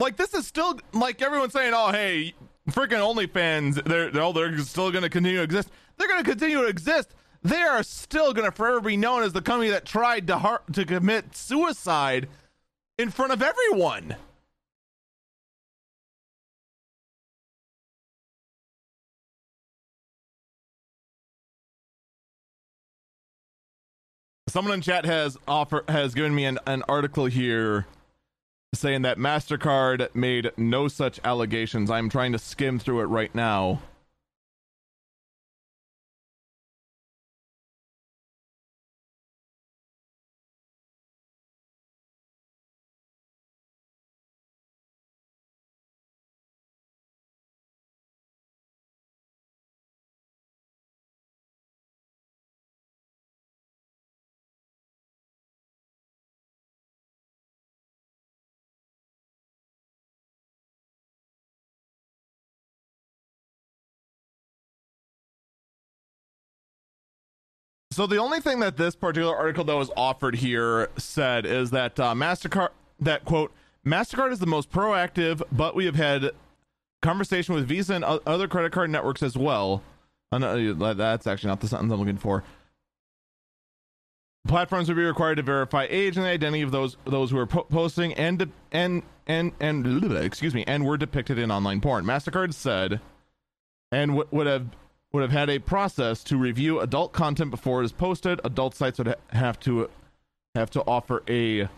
Like 0.00 0.16
this 0.16 0.34
is 0.34 0.46
still 0.46 0.78
like 0.92 1.22
everyone's 1.22 1.52
saying, 1.52 1.72
"Oh, 1.74 1.90
hey, 1.90 2.34
freaking 2.70 2.98
OnlyFans, 2.98 3.82
they're 3.84 4.10
they're, 4.10 4.32
they're 4.32 4.58
still 4.58 4.92
to 4.92 5.08
continue 5.08 5.38
to 5.38 5.44
exist. 5.44 5.70
They're 5.96 6.08
to 6.22 6.30
continue 6.30 6.60
to 6.60 6.66
exist. 6.66 7.14
They 7.44 7.60
are 7.60 7.82
still 7.82 8.32
going 8.32 8.50
to 8.50 8.56
forever 8.56 8.80
be 8.80 8.96
known 8.96 9.22
as 9.22 9.34
the 9.34 9.42
company 9.42 9.70
that 9.70 9.84
tried 9.84 10.26
to 10.28 10.38
har- 10.38 10.62
to 10.72 10.84
commit 10.86 11.36
suicide 11.36 12.28
in 12.98 13.10
front 13.10 13.32
of 13.32 13.42
everyone." 13.42 14.16
someone 24.54 24.74
in 24.74 24.80
chat 24.80 25.04
has 25.04 25.36
offer 25.48 25.82
has 25.88 26.14
given 26.14 26.32
me 26.32 26.44
an, 26.44 26.60
an 26.64 26.80
article 26.88 27.24
here 27.24 27.86
saying 28.72 29.02
that 29.02 29.18
MasterCard 29.18 30.14
made 30.14 30.52
no 30.56 30.86
such 30.86 31.18
allegations. 31.24 31.90
I'm 31.90 32.08
trying 32.08 32.30
to 32.30 32.38
skim 32.38 32.78
through 32.78 33.00
it 33.00 33.06
right 33.06 33.34
now. 33.34 33.82
So 67.94 68.08
the 68.08 68.16
only 68.16 68.40
thing 68.40 68.58
that 68.58 68.76
this 68.76 68.96
particular 68.96 69.36
article 69.36 69.62
that 69.62 69.76
was 69.76 69.88
offered 69.96 70.34
here 70.34 70.90
said 70.96 71.46
is 71.46 71.70
that 71.70 72.00
uh, 72.00 72.12
Mastercard 72.12 72.70
that 72.98 73.24
quote 73.24 73.52
Mastercard 73.86 74.32
is 74.32 74.40
the 74.40 74.46
most 74.46 74.68
proactive, 74.68 75.42
but 75.52 75.76
we 75.76 75.84
have 75.84 75.94
had 75.94 76.32
conversation 77.02 77.54
with 77.54 77.68
Visa 77.68 77.94
and 77.94 78.04
other 78.04 78.48
credit 78.48 78.72
card 78.72 78.90
networks 78.90 79.22
as 79.22 79.36
well. 79.36 79.80
Uh, 80.32 80.92
that's 80.94 81.28
actually 81.28 81.46
not 81.46 81.60
the 81.60 81.68
sentence 81.68 81.92
I'm 81.92 82.00
looking 82.00 82.16
for. 82.16 82.42
Platforms 84.48 84.88
would 84.88 84.96
be 84.96 85.04
required 85.04 85.36
to 85.36 85.42
verify 85.42 85.86
age 85.88 86.16
and 86.16 86.26
the 86.26 86.30
identity 86.30 86.62
of 86.62 86.72
those 86.72 86.96
those 87.04 87.30
who 87.30 87.38
are 87.38 87.46
po- 87.46 87.62
posting 87.62 88.12
and 88.14 88.40
de- 88.40 88.50
and 88.72 89.04
and 89.28 89.52
and 89.60 90.04
excuse 90.16 90.52
me 90.52 90.64
and 90.66 90.84
were 90.84 90.96
depicted 90.96 91.38
in 91.38 91.52
online 91.52 91.80
porn. 91.80 92.04
Mastercard 92.04 92.54
said, 92.54 93.00
and 93.92 94.10
w- 94.10 94.28
would 94.32 94.48
have 94.48 94.66
would 95.14 95.22
have 95.22 95.30
had 95.30 95.48
a 95.48 95.60
process 95.60 96.24
to 96.24 96.36
review 96.36 96.80
adult 96.80 97.12
content 97.12 97.48
before 97.48 97.80
it 97.80 97.84
is 97.84 97.92
posted. 97.92 98.40
Adult 98.42 98.74
sites 98.74 98.98
would 98.98 99.14
have 99.30 99.60
to 99.60 99.88
have 100.56 100.68
to 100.70 100.82
offer 100.88 101.22
a 101.28 101.68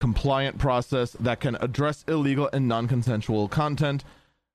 compliant 0.00 0.56
process 0.56 1.12
that 1.20 1.40
can 1.40 1.56
address 1.60 2.06
illegal 2.08 2.48
and 2.54 2.66
non-consensual 2.66 3.48
content 3.48 4.02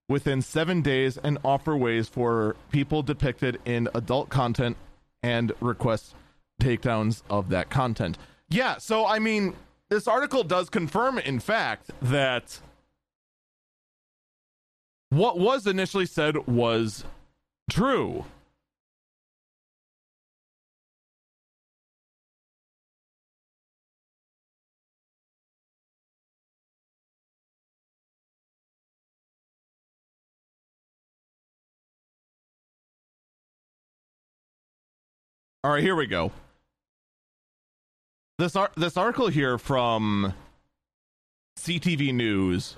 within 0.08 0.42
7 0.42 0.82
days 0.82 1.18
and 1.18 1.38
offer 1.44 1.76
ways 1.76 2.08
for 2.08 2.56
people 2.72 3.00
depicted 3.04 3.60
in 3.64 3.88
adult 3.94 4.28
content 4.28 4.76
and 5.22 5.52
request 5.60 6.16
takedowns 6.60 7.22
of 7.30 7.48
that 7.50 7.70
content. 7.70 8.18
Yeah, 8.48 8.78
so 8.78 9.06
I 9.06 9.20
mean 9.20 9.54
this 9.88 10.08
article 10.08 10.42
does 10.42 10.68
confirm 10.68 11.18
in 11.18 11.38
fact 11.38 11.92
that 12.02 12.58
what 15.10 15.38
was 15.38 15.68
initially 15.68 16.06
said 16.06 16.48
was 16.48 17.04
True. 17.70 18.24
All 35.62 35.70
right, 35.72 35.82
here 35.82 35.96
we 35.96 36.06
go. 36.06 36.30
This 38.38 38.54
ar- 38.54 38.70
this 38.76 38.96
article 38.98 39.28
here 39.28 39.56
from 39.56 40.34
CTV 41.58 42.12
News 42.12 42.76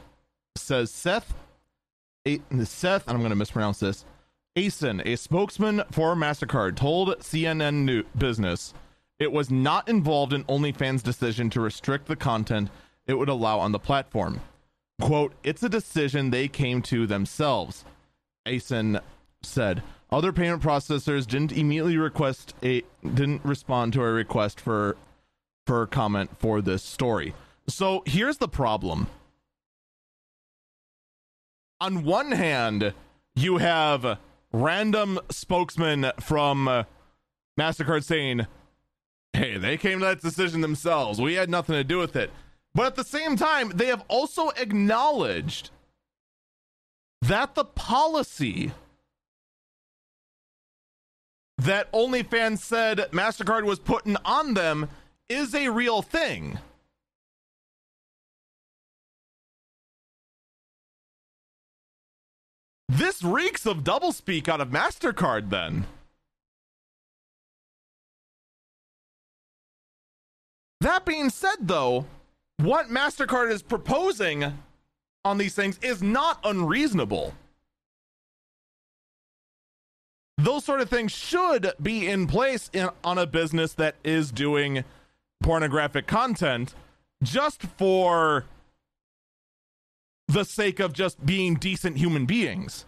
says 0.57 0.91
Seth 0.93 1.35
a- 2.27 2.41
Seth, 2.65 3.09
I'm 3.09 3.19
going 3.19 3.31
to 3.31 3.37
mispronounce 3.37 3.81
this. 3.81 4.05
Asen, 4.57 5.05
a 5.05 5.17
spokesman 5.17 5.83
for 5.91 6.15
MasterCard, 6.15 6.77
told 6.77 7.11
CNN 7.19 7.85
New- 7.85 8.05
Business 8.17 8.73
it 9.19 9.31
was 9.31 9.51
not 9.51 9.89
involved 9.89 10.33
in 10.33 10.45
OnlyFans' 10.45 11.03
decision 11.03 11.51
to 11.51 11.61
restrict 11.61 12.07
the 12.07 12.17
content 12.17 12.71
it 13.07 13.15
would 13.15 13.29
allow 13.29 13.59
on 13.59 13.73
the 13.73 13.79
platform. 13.79 14.41
Quote, 15.01 15.35
it's 15.43 15.63
a 15.63 15.69
decision 15.69 16.31
they 16.31 16.49
came 16.49 16.81
to 16.83 17.07
themselves, 17.07 17.85
Asen 18.47 19.01
said. 19.43 19.83
Other 20.11 20.33
payment 20.33 20.63
processors 20.63 21.27
didn't 21.27 21.53
immediately 21.53 21.99
request 21.99 22.55
a 22.63 22.83
didn't 23.03 23.45
respond 23.45 23.93
to 23.93 24.03
a 24.03 24.13
request 24.13 24.61
for 24.61 24.97
for 25.67 25.87
comment 25.87 26.31
for 26.39 26.63
this 26.63 26.83
story. 26.83 27.35
So 27.69 28.03
here's 28.07 28.39
the 28.39 28.49
problem. 28.49 29.09
On 31.81 32.05
one 32.05 32.33
hand, 32.33 32.95
you 33.35 33.59
have 33.59 34.19
random 34.57 35.21
spokesman 35.31 36.11
from 36.21 36.69
uh, 36.69 36.85
MasterCard 37.59 38.05
saying, 38.05 38.47
hey, 39.33 39.59
they 39.59 39.77
came 39.77 39.99
to 40.01 40.05
that 40.07 40.23
decision 40.23 40.61
themselves. 40.61 41.21
We 41.21 41.35
had 41.35 41.51
nothing 41.51 41.75
to 41.75 41.85
do 41.85 41.99
with 41.99 42.17
it. 42.17 42.31
But 42.75 42.87
at 42.87 42.97
the 42.97 43.05
same 43.05 43.37
time, 43.37 43.71
they 43.75 43.87
have 43.87 44.05
also 44.09 44.51
acknowledged 44.51 45.71
that 47.23 47.55
the 47.55 47.65
policy 47.65 48.73
that 51.59 51.91
OnlyFans 51.93 52.59
said 52.59 52.99
MasterCard 53.13 53.65
was 53.65 53.79
putting 53.79 54.17
on 54.25 54.55
them 54.55 54.89
is 55.29 55.55
a 55.55 55.69
real 55.69 56.03
thing. 56.03 56.59
This 62.89 63.23
reeks 63.23 63.67
of 63.67 63.79
doublespeak 63.79 64.49
out 64.49 64.61
of 64.61 64.69
MasterCard 64.69 65.51
then. 65.51 65.87
That 70.81 71.05
being 71.05 71.31
said, 71.31 71.57
though, 71.61 72.07
what 72.59 72.87
MasterCard 72.87 73.51
is 73.51 73.63
proposing 73.63 74.59
on 75.25 75.39
these 75.39 75.55
things 75.55 75.79
is 75.83 76.03
not 76.03 76.39
unreasonable. 76.45 77.35
Those 80.39 80.65
sort 80.65 80.81
of 80.81 80.89
things 80.89 81.13
should 81.13 81.73
be 81.83 82.07
in 82.07 82.27
place 82.27 82.71
in, 82.73 82.91
on 83.03 83.19
a 83.19 83.27
business 83.27 83.73
that 83.75 83.97
is 84.05 84.31
doing 84.31 84.85
pornographic 85.43 86.07
content 86.07 86.75
just 87.23 87.63
for 87.63 88.45
the 90.29 90.45
sake 90.45 90.81
of 90.81 90.93
just 90.93 91.25
being 91.25 91.55
decent 91.55 91.97
human 91.97 92.27
beings. 92.27 92.85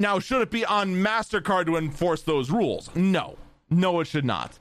Now, 0.00 0.18
should 0.18 0.42
it 0.42 0.50
be 0.50 0.64
on 0.64 0.94
MasterCard 0.94 1.66
to 1.66 1.76
enforce 1.76 2.22
those 2.22 2.50
rules? 2.50 2.90
No. 2.94 3.36
No, 3.70 4.00
it 4.00 4.06
should 4.06 4.24
not. 4.24 4.58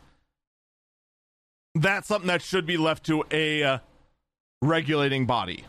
That's 1.76 2.08
something 2.08 2.28
that 2.28 2.42
should 2.42 2.66
be 2.66 2.78
left 2.78 3.06
to 3.06 3.24
a 3.32 3.64
uh, 3.64 3.78
regulating 4.62 5.26
body. 5.26 5.64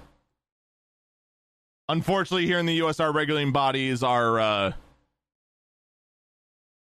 Unfortunately, 1.88 2.46
here 2.46 2.58
in 2.58 2.66
the 2.66 2.82
US, 2.84 3.00
our 3.00 3.12
regulating 3.12 3.52
bodies 3.52 4.02
are 4.02 4.40
uh, 4.40 4.72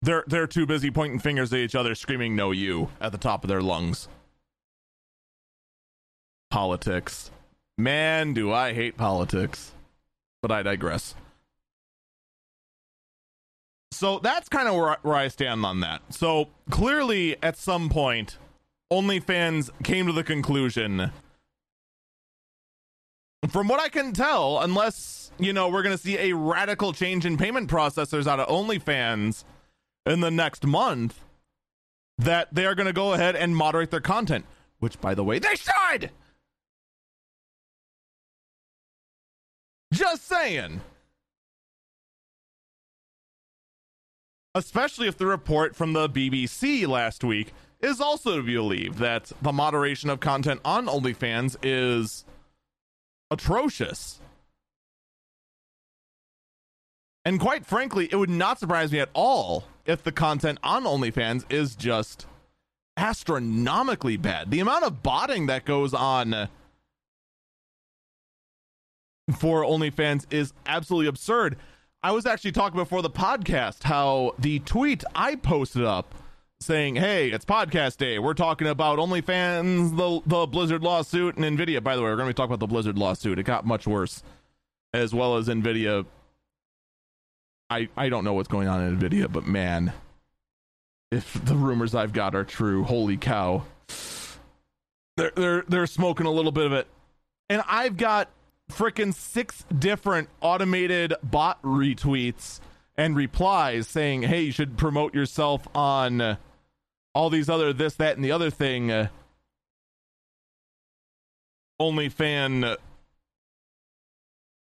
they're 0.02 0.24
they're 0.28 0.48
too 0.48 0.66
busy 0.66 0.92
pointing 0.92 1.20
fingers 1.20 1.54
at 1.54 1.60
each 1.60 1.76
other, 1.76 1.96
screaming 1.96 2.36
"No, 2.36 2.52
you" 2.52 2.90
at 3.00 3.12
the 3.12 3.18
top 3.18 3.44
of 3.44 3.48
their 3.48 3.62
lungs. 3.62 4.08
Politics, 6.52 7.32
man, 7.78 8.34
do 8.34 8.52
I 8.52 8.74
hate 8.74 8.98
politics. 8.98 9.74
But 10.42 10.52
I 10.52 10.62
digress. 10.62 11.16
So 13.94 14.20
that's 14.20 14.50
kind 14.50 14.68
of 14.68 14.76
where, 14.76 14.98
where 15.04 15.16
I 15.16 15.30
stand 15.30 15.66
on 15.66 15.80
that. 15.80 16.02
So 16.10 16.50
clearly, 16.70 17.38
at 17.42 17.58
some 17.58 17.90
point, 17.90 18.38
OnlyFans 18.92 19.70
came 19.84 20.08
to 20.08 20.12
the 20.12 20.24
conclusion. 20.24 21.12
From 23.50 23.68
what 23.68 23.80
I 23.80 23.90
can 23.90 24.14
tell, 24.14 24.60
unless 24.60 25.32
you 25.40 25.54
know 25.54 25.70
we're 25.70 25.84
going 25.84 25.96
to 25.96 26.02
see 26.02 26.18
a 26.18 26.34
radical 26.36 26.92
change 26.92 27.26
in 27.26 27.38
payment 27.38 27.70
processors 27.70 28.28
out 28.28 28.40
of 28.40 28.48
OnlyFans 28.48 29.44
in 30.06 30.20
the 30.20 30.32
next 30.32 30.66
month, 30.66 31.24
that 32.18 32.54
they 32.54 32.66
are 32.66 32.76
going 32.76 32.88
to 32.88 32.94
go 32.94 33.14
ahead 33.14 33.36
and 33.36 33.56
moderate 33.56 33.92
their 33.92 34.02
content. 34.02 34.46
Which, 34.80 35.00
by 35.00 35.14
the 35.14 35.24
way, 35.24 35.40
they 35.40 35.56
should. 35.56 36.12
Just 39.94 40.28
saying. 40.28 40.82
especially 44.56 45.08
if 45.08 45.18
the 45.18 45.26
report 45.26 45.76
from 45.76 45.94
the 45.94 46.10
BBC 46.10 46.88
last 46.88 47.24
week 47.24 47.54
is 47.82 48.00
also 48.00 48.38
to 48.38 48.44
be 48.44 48.56
believed 48.56 49.00
that 49.00 49.32
the 49.42 49.52
moderation 49.52 50.10
of 50.10 50.20
content 50.20 50.62
on 50.64 50.86
OnlyFans 50.86 51.58
is 51.64 52.24
atrocious. 53.32 54.20
And 57.26 57.40
quite 57.40 57.66
frankly, 57.66 58.10
it 58.12 58.16
would 58.16 58.30
not 58.30 58.60
surprise 58.60 58.92
me 58.92 59.00
at 59.00 59.10
all 59.14 59.66
if 59.86 60.04
the 60.04 60.12
content 60.12 60.60
on 60.62 60.84
OnlyFans 60.84 61.52
is 61.52 61.76
just 61.76 62.28
astronomically 62.96 64.18
bad. 64.18 64.52
The 64.52 64.60
amount 64.60 64.84
of 64.84 65.02
botting 65.02 65.48
that 65.48 65.66
goes 65.66 65.94
on 65.94 66.48
for 69.32 69.64
OnlyFans 69.64 70.26
is 70.32 70.54
absolutely 70.66 71.08
absurd. 71.08 71.58
I 72.02 72.12
was 72.12 72.26
actually 72.26 72.52
talking 72.52 72.78
before 72.80 73.02
the 73.02 73.10
podcast 73.10 73.84
how 73.84 74.36
the 74.38 74.60
tweet 74.60 75.04
I 75.16 75.36
posted 75.36 75.86
up 75.86 76.14
saying, 76.60 76.96
"Hey, 76.96 77.30
it's 77.30 77.46
podcast 77.46 77.98
day. 77.98 78.20
We're 78.20 78.34
talking 78.34 78.68
about 78.68 79.00
OnlyFans, 79.00 79.96
the 79.96 80.22
the 80.26 80.46
Blizzard 80.46 80.84
lawsuit, 80.84 81.38
and 81.38 81.58
Nvidia." 81.58 81.82
By 81.82 81.96
the 81.96 82.02
way, 82.02 82.10
we're 82.10 82.18
going 82.18 82.28
to 82.28 82.34
be 82.34 82.36
talking 82.36 82.54
about 82.54 82.60
the 82.60 82.68
Blizzard 82.68 82.98
lawsuit. 82.98 83.40
It 83.40 83.44
got 83.44 83.66
much 83.66 83.88
worse, 83.88 84.22
as 84.94 85.14
well 85.14 85.38
as 85.38 85.48
Nvidia. 85.48 86.06
I 87.70 87.88
I 87.96 88.10
don't 88.10 88.26
know 88.26 88.34
what's 88.34 88.50
going 88.50 88.68
on 88.68 88.82
in 88.82 89.00
Nvidia, 89.00 89.32
but 89.32 89.48
man, 89.48 89.94
if 91.12 91.34
the 91.46 91.56
rumors 91.56 91.96
I've 91.96 92.14
got 92.14 92.36
are 92.36 92.44
true, 92.44 92.84
holy 92.84 93.16
cow! 93.16 93.64
They're 95.16 95.32
they're 95.36 95.64
they're 95.70 95.88
smoking 95.88 96.26
a 96.26 96.32
little 96.32 96.52
bit 96.52 96.66
of 96.66 96.74
it, 96.74 96.88
and 97.50 97.64
I've 97.68 97.96
got 97.96 98.30
freaking 98.72 99.14
six 99.14 99.66
different 99.78 100.30
automated 100.42 101.14
bot 101.24 101.62
retweets 101.62 102.60
and 102.98 103.16
replies 103.16 103.88
saying, 103.88 104.24
"Hey, 104.24 104.44
you 104.44 104.52
should 104.52 104.78
promote 104.78 105.14
yourself 105.14 105.68
on 105.76 106.38
all 107.14 107.30
these 107.30 107.50
other 107.50 107.74
this, 107.74 107.96
that, 107.96 108.16
and 108.16 108.24
the 108.24 108.32
other 108.32 108.50
thing." 108.50 109.10
Only 111.80 112.10
fan 112.10 112.78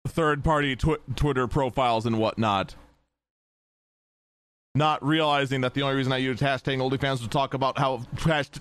third 0.07 0.43
party 0.43 0.75
tw- 0.75 1.15
Twitter 1.15 1.47
profiles 1.47 2.05
and 2.05 2.17
whatnot. 2.17 2.75
Not 4.73 5.03
realizing 5.05 5.61
that 5.61 5.73
the 5.73 5.81
only 5.81 5.95
reason 5.95 6.13
I 6.13 6.17
used 6.17 6.41
hashtag 6.41 6.77
OnlyFans 6.77 7.19
to 7.21 7.27
talk 7.27 7.53
about 7.53 7.77
how 7.77 8.03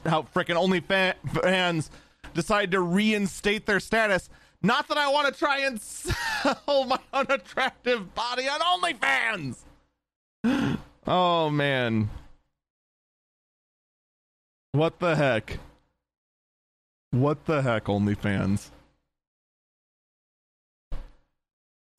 how 0.04 0.22
freaking 0.22 0.56
OnlyFans 0.56 1.90
decided 2.34 2.72
to 2.72 2.80
reinstate 2.80 3.66
their 3.66 3.80
status 3.80 4.28
not 4.66 4.88
that 4.88 4.98
I 4.98 5.08
want 5.08 5.32
to 5.32 5.38
try 5.38 5.60
and 5.60 5.80
sell 5.80 6.84
my 6.86 6.98
unattractive 7.12 8.14
body 8.14 8.48
on 8.48 8.60
OnlyFans. 8.60 9.56
Oh 11.08 11.50
man. 11.50 12.10
What 14.72 14.98
the 14.98 15.14
heck? 15.14 15.60
What 17.12 17.46
the 17.46 17.62
heck, 17.62 17.84
OnlyFans? 17.84 18.70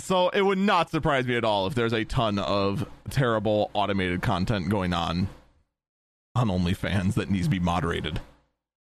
So 0.01 0.29
it 0.29 0.41
would 0.41 0.57
not 0.57 0.91
surprise 0.91 1.25
me 1.25 1.37
at 1.37 1.45
all 1.45 1.67
if 1.67 1.73
there's 1.73 1.93
a 1.93 2.05
ton 2.05 2.37
of 2.37 2.85
terrible 3.09 3.71
automated 3.73 4.21
content 4.21 4.69
going 4.69 4.93
on 4.93 5.29
on 6.35 6.49
OnlyFans 6.49 7.13
that 7.15 7.29
needs 7.29 7.47
to 7.47 7.51
be 7.51 7.59
moderated. 7.59 8.19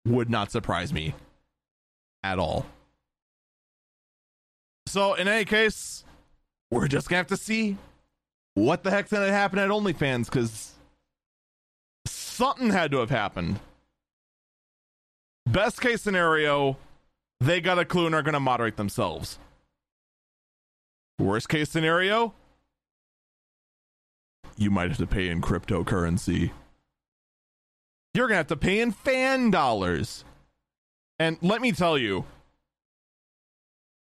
Would 0.06 0.28
not 0.28 0.50
surprise 0.50 0.92
me 0.92 1.14
at 2.22 2.38
all. 2.38 2.66
So, 4.86 5.14
in 5.14 5.28
any 5.28 5.44
case, 5.44 6.04
we're 6.70 6.88
just 6.88 7.08
gonna 7.08 7.18
have 7.18 7.26
to 7.28 7.36
see 7.36 7.76
what 8.54 8.82
the 8.82 8.90
heck's 8.90 9.10
gonna 9.10 9.32
happen 9.32 9.58
at 9.58 9.70
OnlyFans 9.70 10.26
because 10.26 10.72
something 12.06 12.70
had 12.70 12.90
to 12.92 12.98
have 12.98 13.10
happened. 13.10 13.60
Best 15.46 15.80
case 15.80 16.02
scenario, 16.02 16.76
they 17.40 17.60
got 17.60 17.78
a 17.78 17.84
clue 17.84 18.06
and 18.06 18.14
are 18.14 18.22
gonna 18.22 18.40
moderate 18.40 18.76
themselves. 18.76 19.38
Worst 21.18 21.48
case 21.48 21.70
scenario, 21.70 22.34
you 24.56 24.70
might 24.70 24.88
have 24.88 24.98
to 24.98 25.06
pay 25.06 25.28
in 25.28 25.40
cryptocurrency. 25.40 26.50
You're 28.14 28.26
gonna 28.26 28.38
have 28.38 28.46
to 28.48 28.56
pay 28.56 28.80
in 28.80 28.92
fan 28.92 29.50
dollars. 29.50 30.24
And 31.18 31.38
let 31.42 31.60
me 31.60 31.72
tell 31.72 31.96
you, 31.96 32.24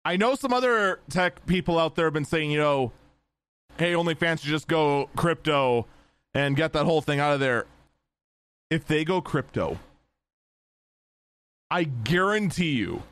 I 0.04 0.16
know 0.16 0.34
some 0.34 0.52
other 0.52 1.00
tech 1.08 1.46
people 1.46 1.78
out 1.78 1.94
there 1.94 2.06
have 2.06 2.14
been 2.14 2.24
saying, 2.24 2.50
you 2.50 2.58
know, 2.58 2.92
hey, 3.78 3.92
OnlyFans 3.92 4.40
should 4.40 4.50
just 4.50 4.66
go 4.68 5.08
crypto 5.16 5.86
and 6.34 6.56
get 6.56 6.72
that 6.72 6.84
whole 6.84 7.00
thing 7.00 7.20
out 7.20 7.34
of 7.34 7.40
there. 7.40 7.66
If 8.70 8.86
they 8.86 9.04
go 9.04 9.20
crypto, 9.20 9.78
I 11.70 11.84
guarantee 11.84 12.72
you 12.72 13.02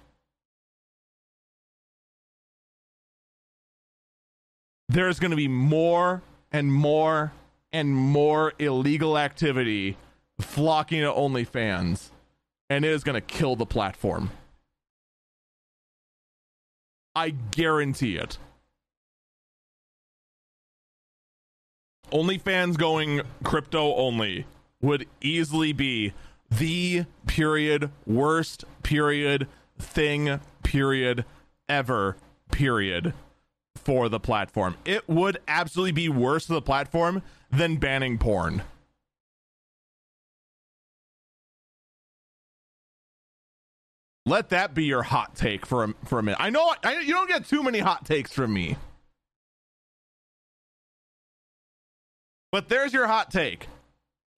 there's 4.88 5.20
going 5.20 5.30
to 5.30 5.36
be 5.36 5.48
more 5.48 6.22
and 6.50 6.72
more 6.72 7.32
and 7.72 7.94
more 7.94 8.52
illegal 8.58 9.16
activity 9.16 9.96
flocking 10.40 11.02
to 11.02 11.12
OnlyFans, 11.12 12.10
and 12.68 12.84
it 12.84 12.90
is 12.90 13.04
going 13.04 13.14
to 13.14 13.20
kill 13.20 13.54
the 13.54 13.66
platform. 13.66 14.30
I 17.20 17.34
guarantee 17.50 18.16
it. 18.16 18.38
OnlyFans 22.10 22.78
going 22.78 23.20
crypto 23.44 23.94
only 23.96 24.46
would 24.80 25.06
easily 25.20 25.74
be 25.74 26.14
the 26.50 27.04
period 27.26 27.90
worst 28.06 28.64
period 28.82 29.48
thing 29.78 30.40
period 30.62 31.26
ever 31.68 32.16
period 32.50 33.12
for 33.76 34.08
the 34.08 34.18
platform. 34.18 34.78
It 34.86 35.06
would 35.06 35.40
absolutely 35.46 35.92
be 35.92 36.08
worse 36.08 36.46
for 36.46 36.54
the 36.54 36.62
platform 36.62 37.22
than 37.50 37.76
banning 37.76 38.16
porn. 38.16 38.62
Let 44.30 44.50
that 44.50 44.74
be 44.74 44.84
your 44.84 45.02
hot 45.02 45.34
take 45.34 45.66
for 45.66 45.82
a, 45.82 45.94
for 46.04 46.20
a 46.20 46.22
minute. 46.22 46.38
I 46.40 46.50
know 46.50 46.72
I, 46.84 47.00
you 47.00 47.12
don't 47.12 47.28
get 47.28 47.48
too 47.48 47.64
many 47.64 47.80
hot 47.80 48.06
takes 48.06 48.32
from 48.32 48.52
me. 48.52 48.76
But 52.52 52.68
there's 52.68 52.92
your 52.92 53.08
hot 53.08 53.32
take. 53.32 53.66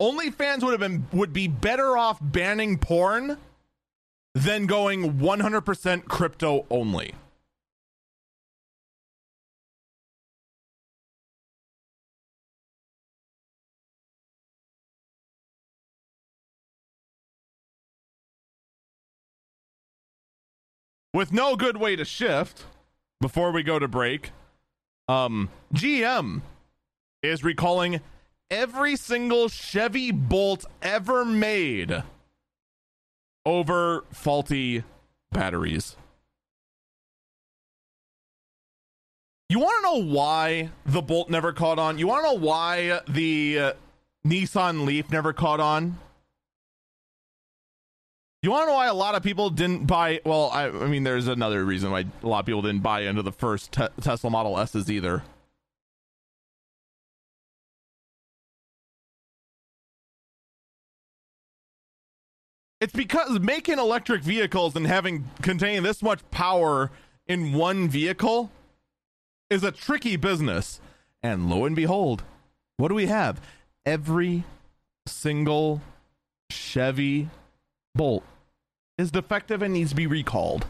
OnlyFans 0.01 0.63
would 0.63 0.71
have 0.71 0.81
been 0.81 1.07
would 1.13 1.35
be 1.35 1.47
better 1.47 1.99
off 1.99 2.19
banning 2.23 2.79
porn 2.79 3.37
than 4.35 4.65
going 4.65 5.19
100% 5.19 6.07
crypto 6.07 6.65
only. 6.71 7.15
With 21.15 21.31
no 21.31 21.57
good 21.57 21.77
way 21.77 21.95
to 21.97 22.07
shift 22.07 22.65
before 23.21 23.53
we 23.53 23.63
go 23.63 23.79
to 23.79 23.87
break, 23.87 24.31
um, 25.09 25.51
GM 25.75 26.41
is 27.23 27.45
recalling 27.45 28.01
every 28.51 28.97
single 28.97 29.51
Chevy 29.51 30.11
Bolt 30.11 30.65
ever 30.81 31.25
made 31.25 32.03
over 33.45 34.05
faulty 34.11 34.85
batteries. 35.31 35.97
You 39.51 39.59
want 39.59 39.85
to 39.85 39.91
know 40.07 40.15
why 40.15 40.71
the 40.87 41.03
Bolt 41.03 41.29
never 41.29 41.53
caught 41.53 41.79
on? 41.79 41.99
You 41.99 42.07
want 42.07 42.25
to 42.25 42.33
know 42.33 42.39
why 42.39 43.01
the 43.07 43.59
uh, 43.59 43.73
Nissan 44.27 44.87
Leaf 44.87 45.11
never 45.11 45.35
caught 45.35 45.61
on? 45.61 45.99
You 48.43 48.51
want 48.51 48.63
to 48.65 48.67
know 48.67 48.75
why 48.75 48.89
a 48.89 48.95
lot 48.95 49.15
of 49.15 49.23
people 49.23 49.51
didn't 49.51 49.87
buy? 49.87 50.21
Well, 50.25 50.51
I, 50.53 50.67
I, 50.67 50.89
mean, 50.89 51.05
there's 51.05 51.29
another 51.29 51.65
reason 51.65 51.93
why 51.93 52.07
a 52.25 52.27
lot 52.27 52.41
of 52.41 52.47
people 52.47 52.63
didn't 52.63 52.83
buy 52.83 53.03
into 53.03 53.23
the 53.23 53.31
first 53.31 53.71
te- 53.71 53.87
Tesla 54.01 54.31
Model 54.31 54.59
S's 54.59 54.91
either. 54.91 55.23
It's 62.81 62.93
because 62.93 63.39
making 63.39 63.79
electric 63.79 64.23
vehicles 64.23 64.75
and 64.75 64.89
having 64.89 65.31
containing 65.41 65.85
this 65.85 66.03
much 66.03 66.29
power 66.33 66.91
in 67.29 67.53
one 67.53 67.89
vehicle 67.89 68.51
is 69.51 69.63
a 69.63 69.71
tricky 69.71 70.17
business. 70.17 70.81
And 71.23 71.49
lo 71.49 71.65
and 71.65 71.77
behold, 71.77 72.25
what 72.77 72.89
do 72.89 72.97
we 72.97 73.07
have? 73.07 73.41
Every 73.87 74.43
single 75.07 75.81
Chevy 76.51 77.29
Bolt 77.95 78.25
is 78.99 79.11
defective 79.11 79.63
and 79.63 79.75
needs 79.75 79.91
to 79.91 79.97
be 79.97 80.07
recalled. 80.07 80.67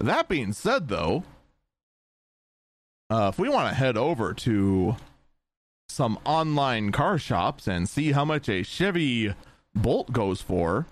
That 0.00 0.28
being 0.28 0.52
said, 0.52 0.88
though, 0.88 1.24
uh, 3.10 3.30
if 3.32 3.38
we 3.38 3.48
want 3.48 3.68
to 3.68 3.74
head 3.74 3.96
over 3.96 4.32
to 4.32 4.96
some 5.88 6.18
online 6.24 6.92
car 6.92 7.18
shops 7.18 7.66
and 7.66 7.88
see 7.88 8.12
how 8.12 8.24
much 8.24 8.48
a 8.48 8.62
Chevy 8.62 9.34
Bolt 9.74 10.12
goes 10.12 10.40
for, 10.40 10.86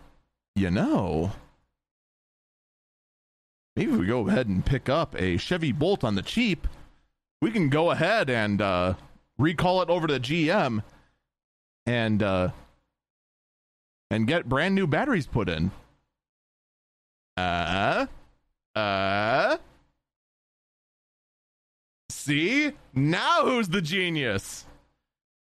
you 0.57 0.71
know, 0.71 1.33
maybe 3.77 3.93
we 3.93 4.07
go 4.07 4.29
ahead 4.29 4.49
and 4.49 4.67
pick 4.67 4.89
up 4.89 5.15
a 5.21 5.37
Chevy 5.37 5.71
Bolt 5.71 6.03
on 6.03 6.17
the 6.17 6.23
cheap. 6.23 6.67
We 7.41 7.51
can 7.51 7.69
go 7.69 7.91
ahead 7.91 8.31
and 8.31 8.61
uh, 8.61 8.95
recall 9.39 9.83
it 9.83 9.91
over 9.91 10.07
to 10.07 10.15
the 10.15 10.21
GM 10.21 10.83
and 11.85 12.23
uh, 12.23 12.51
and 14.11 14.27
get 14.27 14.49
brand 14.49 14.75
new 14.75 14.87
batteries 14.87 15.27
put 15.27 15.49
in. 15.49 15.71
Uh, 17.37 18.07
uh, 18.75 19.59
See? 22.27 22.73
Now 22.93 23.45
who's 23.45 23.69
the 23.69 23.81
genius? 23.81 24.67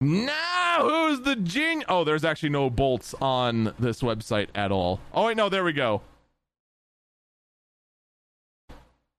Now 0.03 0.81
who's 0.83 1.21
the 1.21 1.37
genius? 1.37 1.87
Oh, 1.89 2.05
there's 2.05 2.27
actually 2.27 2.51
no 2.51 2.69
bolts 2.69 3.15
on 3.23 3.73
this 3.79 4.03
website 4.03 4.49
at 4.55 4.71
all. 4.71 5.01
Oh, 5.15 5.25
wait, 5.27 5.39
no, 5.39 5.49
there 5.49 5.65
we 5.65 5.73
go. 5.73 6.03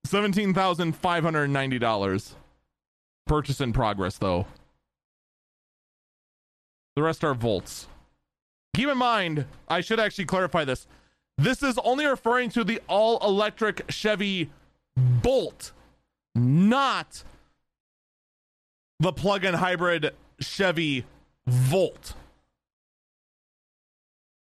$17,590. 0.06 2.36
Purchase 3.26 3.60
in 3.62 3.74
progress, 3.74 4.18
though. 4.18 4.46
The 6.96 7.04
rest 7.04 7.24
are 7.24 7.34
volts. 7.34 7.88
Keep 8.76 8.90
in 8.90 8.98
mind, 8.98 9.46
I 9.68 9.82
should 9.82 10.00
actually 10.00 10.26
clarify 10.26 10.64
this. 10.66 10.88
This 11.38 11.64
is 11.64 11.78
only 11.80 12.06
referring 12.06 12.50
to 12.52 12.64
the 12.64 12.82
all 12.88 13.20
electric 13.26 13.90
Chevy 13.92 14.50
Bolt, 14.96 15.72
not 16.34 17.24
the 19.00 19.12
plug-in 19.12 19.56
hybrid 19.56 20.12
Chevy 20.40 21.06
Volt. 21.48 22.14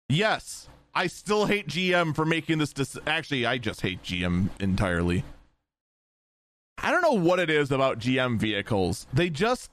Yes, 0.09 0.67
I 0.93 1.07
still 1.07 1.45
hate 1.45 1.67
GM 1.67 2.13
for 2.15 2.25
making 2.25 2.57
this. 2.57 2.73
Dis- 2.73 2.97
Actually, 3.07 3.45
I 3.45 3.57
just 3.57 3.81
hate 3.81 4.03
GM 4.03 4.49
entirely. 4.59 5.23
Know 7.03 7.11
what 7.11 7.39
it 7.39 7.49
is 7.49 7.69
about 7.69 7.99
GM 7.99 8.39
vehicles. 8.39 9.07
They 9.11 9.29
just. 9.29 9.69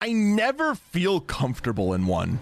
I 0.00 0.12
never 0.12 0.76
feel 0.76 1.18
comfortable 1.18 1.92
in 1.92 2.06
one. 2.06 2.38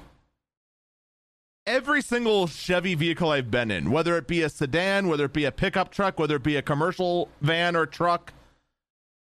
Every 1.66 2.02
single 2.02 2.46
Chevy 2.46 2.94
vehicle 2.94 3.30
I've 3.30 3.50
been 3.50 3.70
in, 3.70 3.90
whether 3.90 4.18
it 4.18 4.26
be 4.26 4.42
a 4.42 4.50
sedan, 4.50 5.08
whether 5.08 5.24
it 5.24 5.32
be 5.32 5.46
a 5.46 5.52
pickup 5.52 5.90
truck, 5.90 6.18
whether 6.18 6.36
it 6.36 6.42
be 6.42 6.56
a 6.56 6.62
commercial 6.62 7.30
van 7.40 7.74
or 7.74 7.86
truck, 7.86 8.34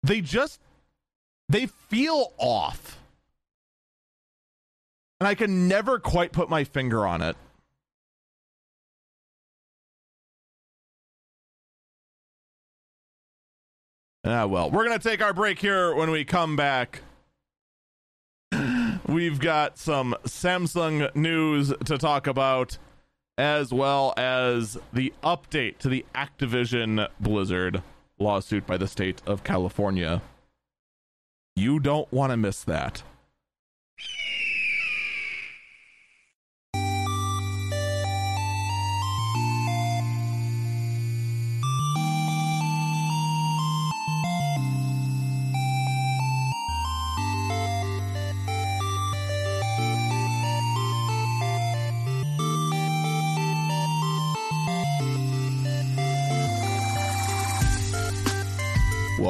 they 0.03 0.23
just 0.23 0.59
they 1.51 1.67
feel 1.67 2.33
off. 2.39 2.99
And 5.21 5.29
I 5.29 5.35
can 5.35 5.69
never 5.69 5.99
quite 5.99 6.33
put 6.33 6.49
my 6.49 6.65
finger 6.65 7.07
on 7.07 7.21
it. 7.21 7.37
Ah, 14.23 14.45
well, 14.45 14.71
we're 14.71 14.85
going 14.85 14.99
to 14.99 15.09
take 15.09 15.23
our 15.23 15.33
break 15.33 15.59
here 15.59 15.95
when 15.95 16.11
we 16.11 16.25
come 16.25 16.55
back. 16.55 17.01
We've 19.07 19.39
got 19.39 19.79
some 19.79 20.15
Samsung 20.25 21.15
news 21.17 21.73
to 21.87 21.97
talk 21.97 22.27
about, 22.27 22.77
as 23.39 23.73
well 23.73 24.13
as 24.19 24.77
the 24.93 25.15
update 25.23 25.79
to 25.79 25.89
the 25.89 26.05
Activision 26.15 27.09
Blizzard 27.19 27.83
lawsuit 28.19 28.67
by 28.67 28.77
the 28.77 28.87
state 28.87 29.23
of 29.27 29.43
California. 29.43 30.21
You 31.57 31.81
don't 31.81 32.11
want 32.13 32.31
to 32.33 32.37
miss 32.37 32.63
that. 32.65 33.03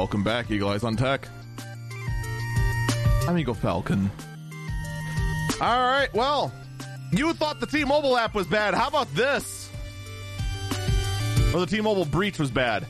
Welcome 0.01 0.23
back, 0.23 0.49
Eagle 0.49 0.69
Eyes 0.69 0.83
on 0.83 0.97
Tech. 0.97 1.27
I'm 3.27 3.37
Eagle 3.37 3.53
Falcon. 3.53 4.09
All 5.61 5.91
right, 5.91 6.11
well, 6.15 6.51
you 7.11 7.31
thought 7.33 7.59
the 7.59 7.67
T 7.67 7.83
Mobile 7.83 8.17
app 8.17 8.33
was 8.33 8.47
bad. 8.47 8.73
How 8.73 8.87
about 8.87 9.13
this? 9.13 9.69
Or 11.53 11.59
the 11.59 11.67
T 11.67 11.81
Mobile 11.81 12.05
breach 12.05 12.39
was 12.39 12.49
bad. 12.49 12.87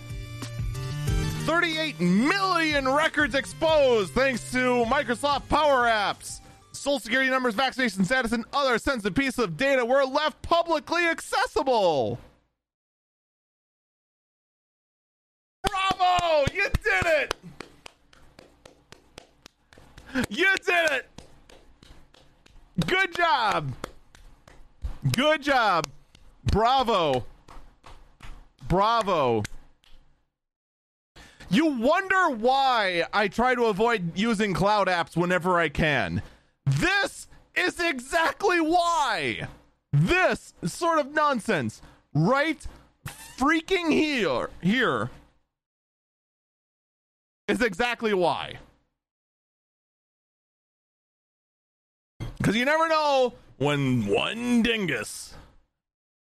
38 1.43 1.99
million 1.99 2.87
records 2.87 3.35
exposed 3.35 4.13
thanks 4.13 4.49
to 4.53 4.85
Microsoft 4.85 5.49
Power 5.49 5.87
Apps. 5.87 6.39
Social 6.71 7.01
security 7.01 7.29
numbers, 7.29 7.55
vaccination 7.55 8.05
status, 8.05 8.31
and 8.31 8.45
other 8.53 8.77
sensitive 8.77 9.15
pieces 9.15 9.39
of 9.39 9.57
data 9.57 9.85
were 9.85 10.05
left 10.05 10.41
publicly 10.43 11.05
accessible. 11.07 12.19
Bravo! 15.63 16.45
You 16.53 16.67
did 16.83 17.05
it! 17.05 17.35
You 20.29 20.55
did 20.65 20.91
it! 20.91 21.09
Good 22.85 23.15
job! 23.15 23.73
Good 25.11 25.41
job! 25.43 25.87
Bravo! 26.45 27.25
Bravo! 28.67 29.43
You 31.49 31.65
wonder 31.65 32.29
why 32.29 33.03
I 33.11 33.27
try 33.27 33.55
to 33.55 33.65
avoid 33.65 34.17
using 34.17 34.53
cloud 34.53 34.87
apps 34.87 35.17
whenever 35.17 35.59
I 35.59 35.69
can. 35.69 36.21
This 36.65 37.27
is 37.55 37.79
exactly 37.79 38.61
why! 38.61 39.47
This 39.91 40.53
sort 40.63 40.99
of 40.99 41.13
nonsense 41.13 41.81
right 42.13 42.65
freaking 43.37 43.91
here 43.91 44.49
here 44.61 45.09
is 47.51 47.61
exactly 47.61 48.13
why. 48.13 48.57
Because 52.37 52.55
you 52.55 52.65
never 52.65 52.87
know 52.87 53.33
when 53.57 54.07
one 54.07 54.63
dingus 54.63 55.35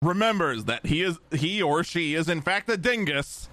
remembers 0.03 0.65
that 0.65 0.87
he 0.87 1.03
is 1.03 1.19
he 1.31 1.63
or 1.63 1.85
she 1.85 2.15
is 2.15 2.29
in 2.29 2.41
fact 2.41 2.69
a 2.71 2.77
dingus 2.77 3.51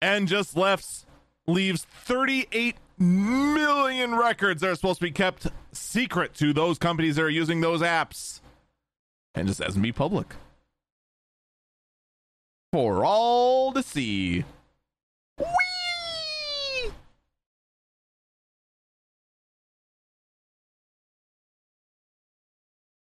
and 0.00 0.28
just 0.28 0.56
left 0.56 1.04
leaves 1.48 1.84
38 1.84 2.76
million 2.98 4.14
records 4.14 4.60
that 4.60 4.70
are 4.70 4.74
supposed 4.76 5.00
to 5.00 5.06
be 5.06 5.10
kept 5.10 5.48
secret 5.72 6.34
to 6.34 6.52
those 6.52 6.78
companies 6.78 7.16
that 7.16 7.22
are 7.22 7.28
using 7.28 7.60
those 7.60 7.82
apps 7.82 8.40
and 9.34 9.48
just 9.48 9.60
doesn't 9.60 9.82
be 9.82 9.92
public 9.92 10.34
for 12.72 13.04
all 13.04 13.72
to 13.72 13.82
see. 13.82 14.44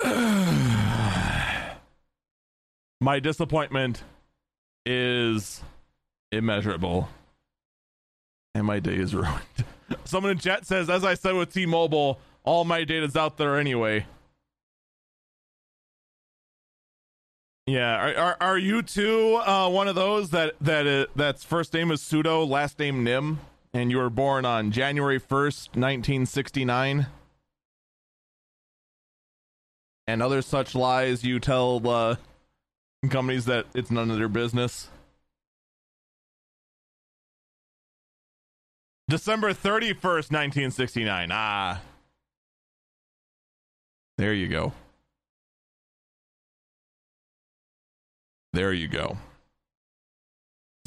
My 3.01 3.21
disappointment 3.21 4.03
is 4.87 5.63
immeasurable. 6.33 7.09
And 8.55 8.67
my 8.67 8.79
day 8.79 8.95
is 8.95 9.15
ruined. 9.15 9.41
Someone 10.05 10.33
in 10.33 10.39
chat 10.39 10.65
says, 10.67 10.89
as 10.89 11.05
I 11.05 11.15
said 11.15 11.35
with 11.35 11.53
T 11.53 11.67
Mobile, 11.67 12.21
all 12.45 12.65
my 12.65 12.85
data's 12.85 13.17
out 13.17 13.37
there 13.37 13.59
anyway. 13.59 14.07
Yeah, 17.67 17.97
are, 17.97 18.15
are, 18.15 18.37
are 18.41 18.59
you 18.59 18.83
too 18.83 19.37
uh, 19.37 19.71
one 19.71 19.89
of 19.89 19.95
those 19.95 20.31
that 20.31 20.55
that 20.61 20.87
uh, 20.87 21.07
that's 21.17 21.43
first 21.43 21.73
name 21.73 21.91
is 21.91 22.03
pseudo, 22.03 22.45
last 22.45 22.79
name 22.79 23.03
Nim, 23.03 23.41
and 23.73 23.91
you 23.91 23.97
were 23.97 24.11
born 24.11 24.45
on 24.45 24.71
January 24.71 25.19
first, 25.19 25.75
nineteen 25.75 26.27
sixty 26.27 26.67
nine? 26.67 27.07
And 30.07 30.23
other 30.23 30.43
such 30.43 30.75
lies 30.75 31.25
you 31.25 31.41
tell 31.41 31.81
uh, 31.89 32.17
companies 33.09 33.47
that 33.47 33.67
it's 33.75 33.91
none 33.91 34.11
of 34.11 34.19
their 34.19 34.29
business. 34.29 34.89
December 39.09 39.53
thirty 39.53 39.93
first, 39.93 40.31
nineteen 40.33 40.71
sixty 40.71 41.05
nine. 41.05 41.31
Ah, 41.33 41.81
there 44.19 44.33
you 44.33 44.49
go. 44.49 44.73
There 48.53 48.73
you 48.73 48.89
go. 48.89 49.19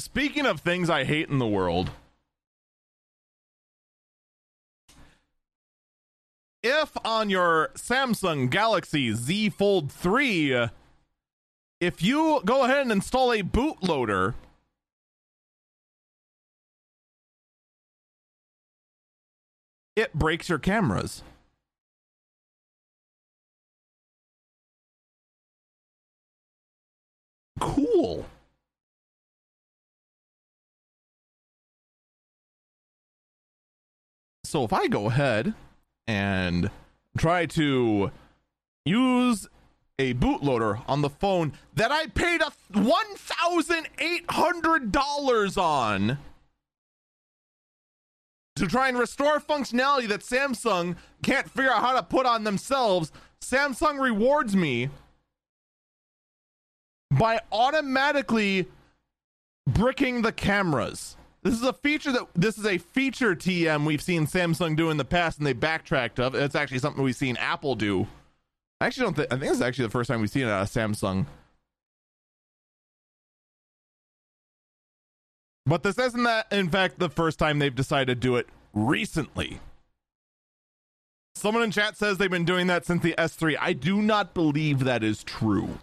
Speaking 0.00 0.46
of 0.46 0.60
things 0.60 0.88
I 0.88 1.04
hate 1.04 1.28
in 1.28 1.38
the 1.38 1.46
world, 1.46 1.90
if 6.62 6.96
on 7.04 7.30
your 7.30 7.70
Samsung 7.74 8.50
Galaxy 8.50 9.12
Z 9.12 9.50
Fold 9.50 9.92
3, 9.92 10.68
if 11.80 12.02
you 12.02 12.40
go 12.44 12.64
ahead 12.64 12.82
and 12.82 12.92
install 12.92 13.32
a 13.32 13.42
bootloader, 13.42 14.34
it 19.96 20.12
breaks 20.14 20.48
your 20.48 20.58
cameras. 20.58 21.22
cool. 27.58 28.26
So 34.44 34.64
if 34.64 34.72
I 34.72 34.88
go 34.88 35.06
ahead 35.06 35.54
and 36.08 36.70
try 37.16 37.46
to 37.46 38.10
use 38.84 39.46
a 39.98 40.12
bootloader 40.14 40.82
on 40.88 41.02
the 41.02 41.10
phone 41.10 41.52
that 41.74 41.92
I 41.92 42.06
paid 42.06 42.40
a 42.40 42.50
$1,800 42.72 45.58
on 45.58 46.18
to 48.56 48.66
try 48.66 48.88
and 48.88 48.98
restore 48.98 49.38
functionality 49.38 50.08
that 50.08 50.22
Samsung 50.22 50.96
can't 51.22 51.50
figure 51.50 51.70
out 51.70 51.82
how 51.82 51.94
to 51.94 52.02
put 52.02 52.24
on 52.26 52.42
themselves, 52.44 53.12
Samsung 53.40 54.00
rewards 54.00 54.56
me 54.56 54.88
by 57.10 57.40
automatically 57.52 58.66
bricking 59.66 60.22
the 60.22 60.32
cameras. 60.32 61.17
This 61.42 61.54
is 61.54 61.62
a 61.62 61.72
feature 61.72 62.12
that 62.12 62.26
this 62.34 62.58
is 62.58 62.66
a 62.66 62.78
feature 62.78 63.34
TM 63.34 63.86
we've 63.86 64.02
seen 64.02 64.26
Samsung 64.26 64.76
do 64.76 64.90
in 64.90 64.96
the 64.96 65.04
past 65.04 65.38
and 65.38 65.46
they 65.46 65.52
backtracked 65.52 66.18
of. 66.18 66.34
It's 66.34 66.54
actually 66.54 66.80
something 66.80 67.02
we've 67.02 67.14
seen 67.14 67.36
Apple 67.36 67.74
do. 67.74 68.06
I 68.80 68.86
actually 68.86 69.04
don't 69.04 69.16
think 69.16 69.32
I 69.32 69.36
think 69.36 69.48
this 69.50 69.58
is 69.58 69.62
actually 69.62 69.86
the 69.86 69.92
first 69.92 70.08
time 70.08 70.20
we've 70.20 70.30
seen 70.30 70.46
it 70.46 70.50
out 70.50 70.62
of 70.62 70.68
Samsung. 70.68 71.26
But 75.64 75.82
this 75.82 75.98
isn't 75.98 76.22
that 76.24 76.52
in 76.52 76.70
fact 76.70 76.98
the 76.98 77.10
first 77.10 77.38
time 77.38 77.58
they've 77.58 77.74
decided 77.74 78.06
to 78.06 78.14
do 78.14 78.36
it 78.36 78.48
recently. 78.72 79.60
Someone 81.36 81.62
in 81.62 81.70
chat 81.70 81.96
says 81.96 82.18
they've 82.18 82.28
been 82.28 82.44
doing 82.44 82.66
that 82.66 82.84
since 82.84 83.00
the 83.00 83.14
S3. 83.16 83.56
I 83.60 83.72
do 83.72 84.02
not 84.02 84.34
believe 84.34 84.80
that 84.80 85.04
is 85.04 85.22
true. 85.22 85.78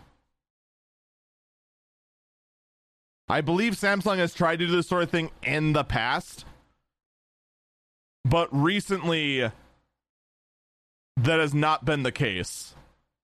I 3.27 3.41
believe 3.41 3.73
Samsung 3.73 4.17
has 4.17 4.33
tried 4.33 4.59
to 4.59 4.67
do 4.67 4.71
this 4.71 4.87
sort 4.87 5.03
of 5.03 5.09
thing 5.09 5.31
in 5.41 5.73
the 5.73 5.83
past, 5.83 6.45
but 8.23 8.47
recently 8.51 9.49
that 11.17 11.39
has 11.39 11.53
not 11.53 11.85
been 11.85 12.03
the 12.03 12.11
case 12.11 12.75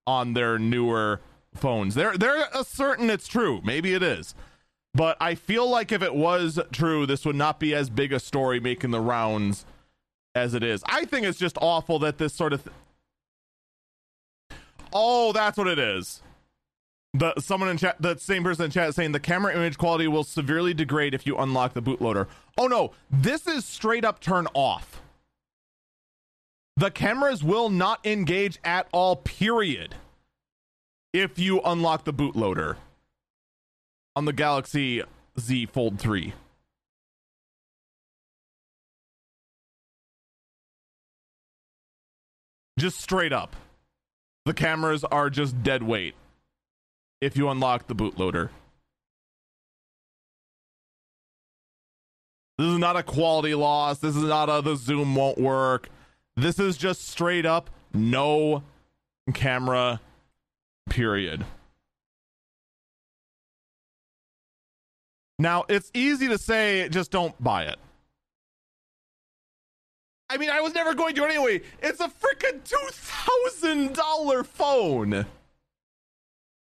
on 0.07 0.33
their 0.33 0.57
newer 0.57 1.21
phones. 1.53 1.93
They're 1.95 2.17
they're 2.17 2.47
certain 2.63 3.09
it's 3.09 3.27
true. 3.27 3.61
Maybe 3.63 3.93
it 3.93 4.01
is. 4.01 4.33
But 4.93 5.17
I 5.21 5.35
feel 5.35 5.69
like 5.69 5.91
if 5.91 6.01
it 6.01 6.15
was 6.15 6.59
true, 6.71 7.05
this 7.05 7.25
would 7.25 7.35
not 7.35 7.59
be 7.59 7.73
as 7.73 7.89
big 7.89 8.11
a 8.11 8.19
story 8.19 8.59
making 8.59 8.91
the 8.91 8.99
rounds 8.99 9.65
as 10.35 10.53
it 10.53 10.63
is. 10.63 10.83
I 10.85 11.05
think 11.05 11.25
it's 11.25 11.39
just 11.39 11.57
awful 11.61 11.99
that 11.99 12.17
this 12.17 12.33
sort 12.33 12.53
of 12.53 12.63
th- 12.63 12.75
Oh, 14.93 15.31
that's 15.31 15.57
what 15.57 15.67
it 15.67 15.79
is 15.79 16.21
the 17.13 17.33
someone 17.39 17.69
in 17.69 17.77
chat 17.77 17.97
the 17.99 18.17
same 18.17 18.43
person 18.43 18.65
in 18.65 18.71
chat 18.71 18.95
saying 18.95 19.11
the 19.11 19.19
camera 19.19 19.53
image 19.53 19.77
quality 19.77 20.07
will 20.07 20.23
severely 20.23 20.73
degrade 20.73 21.13
if 21.13 21.27
you 21.27 21.37
unlock 21.37 21.73
the 21.73 21.81
bootloader. 21.81 22.27
Oh 22.57 22.67
no. 22.67 22.91
This 23.09 23.47
is 23.47 23.65
straight 23.65 24.05
up 24.05 24.19
turn 24.19 24.47
off. 24.53 25.01
The 26.77 26.89
cameras 26.89 27.43
will 27.43 27.69
not 27.69 28.05
engage 28.05 28.59
at 28.63 28.87
all 28.93 29.17
period 29.17 29.95
if 31.13 31.37
you 31.37 31.61
unlock 31.61 32.05
the 32.05 32.13
bootloader 32.13 32.77
on 34.15 34.25
the 34.25 34.33
galaxy 34.33 35.03
z 35.39 35.65
fold 35.65 35.99
3 35.99 36.33
just 42.79 42.99
straight 42.99 43.33
up. 43.33 43.55
The 44.45 44.53
cameras 44.53 45.03
are 45.03 45.29
just 45.29 45.61
dead 45.61 45.83
weight 45.83 46.15
if 47.21 47.37
you 47.37 47.49
unlock 47.49 47.87
the 47.87 47.95
bootloader. 47.95 48.49
This 52.57 52.67
is 52.67 52.77
not 52.77 52.97
a 52.97 53.03
quality 53.03 53.55
loss. 53.55 53.99
This 53.99 54.15
is 54.15 54.23
not 54.23 54.49
a 54.49 54.61
the 54.61 54.75
zoom 54.75 55.15
won't 55.15 55.39
work. 55.39 55.89
This 56.35 56.59
is 56.59 56.77
just 56.77 57.07
straight 57.07 57.45
up 57.45 57.69
no 57.93 58.63
camera, 59.33 59.99
period. 60.89 61.45
Now, 65.39 65.65
it's 65.67 65.89
easy 65.93 66.27
to 66.27 66.37
say 66.37 66.87
just 66.89 67.11
don't 67.11 67.41
buy 67.43 67.63
it. 67.63 67.77
I 70.29 70.37
mean, 70.37 70.49
I 70.49 70.61
was 70.61 70.73
never 70.73 70.93
going 70.93 71.15
to 71.15 71.25
anyway. 71.25 71.61
It's 71.81 71.99
a 71.99 72.07
freaking 72.07 72.61
$2,000 72.63 74.45
phone 74.45 75.25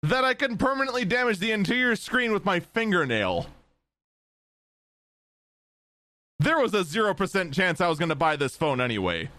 that 0.03 0.25
I 0.25 0.33
can 0.33 0.57
permanently 0.57 1.05
damage 1.05 1.39
the 1.39 1.51
interior 1.51 1.95
screen 1.95 2.31
with 2.33 2.45
my 2.45 2.59
fingernail. 2.59 3.47
There 6.39 6.57
was 6.57 6.73
a 6.73 6.81
0% 6.81 7.53
chance 7.53 7.79
I 7.79 7.87
was 7.87 7.99
going 7.99 8.09
to 8.09 8.15
buy 8.15 8.35
this 8.35 8.57
phone 8.57 8.81
anyway. 8.81 9.29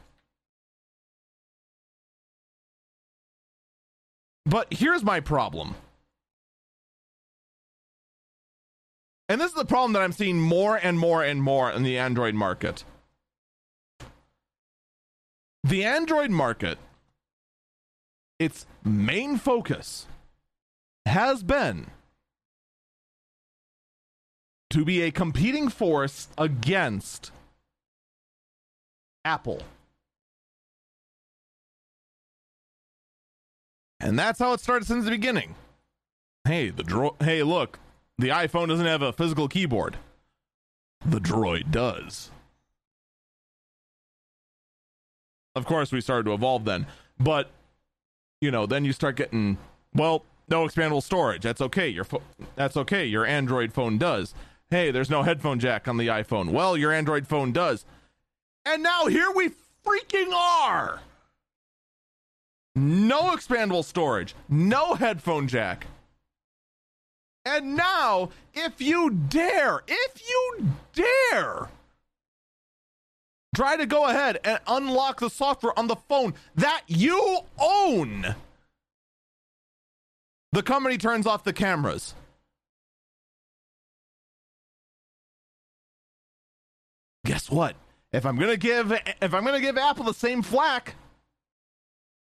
But 4.46 4.72
here's 4.72 5.02
my 5.02 5.18
problem. 5.18 5.74
And 9.28 9.40
this 9.40 9.50
is 9.50 9.56
the 9.56 9.64
problem 9.64 9.94
that 9.94 10.02
I'm 10.02 10.12
seeing 10.12 10.40
more 10.40 10.76
and 10.76 10.98
more 10.98 11.24
and 11.24 11.42
more 11.42 11.70
in 11.70 11.82
the 11.82 11.98
Android 11.98 12.34
market. 12.34 12.84
The 15.64 15.84
Android 15.84 16.30
market, 16.30 16.78
its 18.38 18.66
main 18.84 19.38
focus 19.38 20.06
has 21.07 21.42
been 21.42 21.86
to 24.70 24.84
be 24.84 25.03
a 25.03 25.11
competing 25.11 25.68
force 25.68 26.28
against 26.38 27.30
Apple. 29.24 29.61
And 34.00 34.18
that's 34.18 34.38
how 34.38 34.53
it 34.53 34.61
started 34.61 34.86
since 34.86 35.05
the 35.05 35.11
beginning. 35.11 35.55
Hey, 36.44 36.70
the 36.70 36.82
dro- 36.82 37.16
hey, 37.20 37.42
look, 37.42 37.78
the 38.18 38.28
iPhone 38.28 38.68
doesn't 38.68 38.86
have 38.86 39.03
a 39.03 39.12
physical 39.12 39.46
keyboard. 39.46 39.96
The 41.05 41.20
droid 41.20 41.70
does. 41.70 42.30
Of 45.55 45.66
course, 45.66 45.92
we 45.92 46.00
started 46.00 46.24
to 46.24 46.32
evolve 46.32 46.64
then, 46.64 46.86
but 47.20 47.50
you 48.40 48.50
know, 48.50 48.66
then 48.66 48.84
you 48.84 48.92
start 48.92 49.16
getting 49.16 49.59
well, 49.94 50.24
no 50.49 50.66
expandable 50.66 51.03
storage. 51.03 51.43
That's 51.43 51.61
okay. 51.61 51.88
Your 51.88 52.05
fo- 52.05 52.22
that's 52.57 52.76
okay. 52.76 53.07
Your 53.07 53.24
Android 53.26 53.72
phone 53.72 53.99
does. 53.99 54.34
Hey, 54.70 54.90
there's 54.90 55.11
no 55.11 55.22
headphone 55.22 55.59
jack 55.59 55.86
on 55.86 55.97
the 55.97 56.09
iPhone. 56.09 56.51
Well, 56.51 56.76
your 56.76 56.93
Android 56.93 57.26
phone 57.26 57.53
does. 57.53 57.84
And 58.64 58.82
now 58.82 59.07
here 59.07 59.30
we 59.30 59.51
freaking 59.84 60.32
are. 60.32 61.01
No 62.74 63.30
expandable 63.36 63.84
storage, 63.84 64.34
no 64.49 64.95
headphone 64.95 65.47
jack. 65.47 65.86
And 67.45 67.76
now, 67.76 68.30
if 68.55 68.80
you 68.80 69.11
dare, 69.11 69.82
if 69.86 70.22
you 70.26 70.68
dare 70.95 71.68
try 73.55 73.76
to 73.76 73.84
go 73.84 74.07
ahead 74.07 74.38
and 74.45 74.59
unlock 74.66 75.20
the 75.20 75.28
software 75.28 75.78
on 75.78 75.86
the 75.86 75.97
phone 75.97 76.34
that 76.55 76.82
you 76.86 77.40
own, 77.59 78.34
the 80.53 80.62
company 80.62 80.98
turns 80.98 81.26
off 81.26 81.44
the 81.44 81.53
cameras. 81.53 82.14
Guess 87.24 87.50
what? 87.50 87.76
If 88.12 88.26
I'm 88.26 88.36
gonna 88.38 88.57
give 88.57 88.92
if 88.92 89.34
I'm 89.34 89.44
gonna 89.44 89.61
give 89.61 89.78
Apple 89.78 90.05
the 90.05 90.14
same 90.14 90.42
flack, 90.42 90.94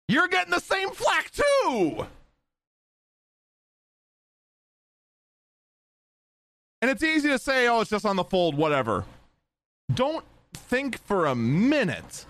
you're 0.08 0.28
getting 0.28 0.52
the 0.52 0.60
same 0.60 0.90
flack 0.92 1.32
too. 1.32 2.08
And 6.82 6.92
it's 6.92 7.04
easy 7.04 7.30
to 7.30 7.40
say, 7.40 7.68
oh, 7.68 7.82
it's 7.82 7.90
just 7.90 8.06
on 8.06 8.16
the 8.16 8.24
fold, 8.24 8.56
whatever. 8.56 9.06
Don't 9.94 10.24
think 10.54 11.00
for 11.00 11.26
a 11.26 11.34
minute 11.34 12.26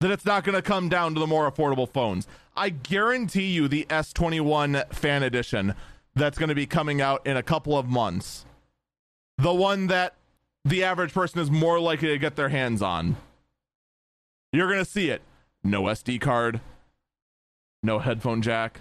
that 0.00 0.10
it's 0.10 0.26
not 0.26 0.44
going 0.44 0.54
to 0.54 0.60
come 0.60 0.90
down 0.90 1.14
to 1.14 1.20
the 1.20 1.26
more 1.26 1.50
affordable 1.50 1.88
phones. 1.88 2.26
I 2.56 2.68
guarantee 2.68 3.46
you 3.46 3.68
the 3.68 3.86
S21 3.88 4.92
Fan 4.92 5.22
Edition 5.22 5.74
that's 6.14 6.38
going 6.38 6.50
to 6.50 6.54
be 6.54 6.66
coming 6.66 7.00
out 7.00 7.26
in 7.26 7.36
a 7.36 7.42
couple 7.42 7.76
of 7.76 7.86
months. 7.86 8.44
The 9.38 9.54
one 9.54 9.86
that 9.86 10.14
the 10.64 10.84
average 10.84 11.12
person 11.12 11.40
is 11.40 11.50
more 11.50 11.80
likely 11.80 12.08
to 12.08 12.18
get 12.18 12.36
their 12.36 12.50
hands 12.50 12.82
on. 12.82 13.16
You're 14.52 14.68
going 14.68 14.84
to 14.84 14.90
see 14.90 15.08
it. 15.08 15.22
No 15.64 15.84
SD 15.84 16.20
card, 16.20 16.60
no 17.82 18.00
headphone 18.00 18.42
jack. 18.42 18.80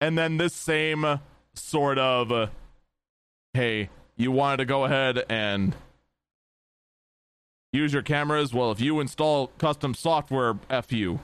And 0.00 0.16
then 0.16 0.36
this 0.36 0.54
same 0.54 1.20
sort 1.54 1.98
of 1.98 2.30
uh, 2.30 2.46
hey, 3.54 3.88
you 4.16 4.32
wanted 4.32 4.58
to 4.58 4.64
go 4.64 4.84
ahead 4.84 5.24
and 5.28 5.74
use 7.72 7.92
your 7.92 8.02
cameras. 8.02 8.52
Well, 8.52 8.70
if 8.70 8.80
you 8.80 9.00
install 9.00 9.48
custom 9.58 9.94
software, 9.94 10.58
F 10.70 10.92
you. 10.92 11.20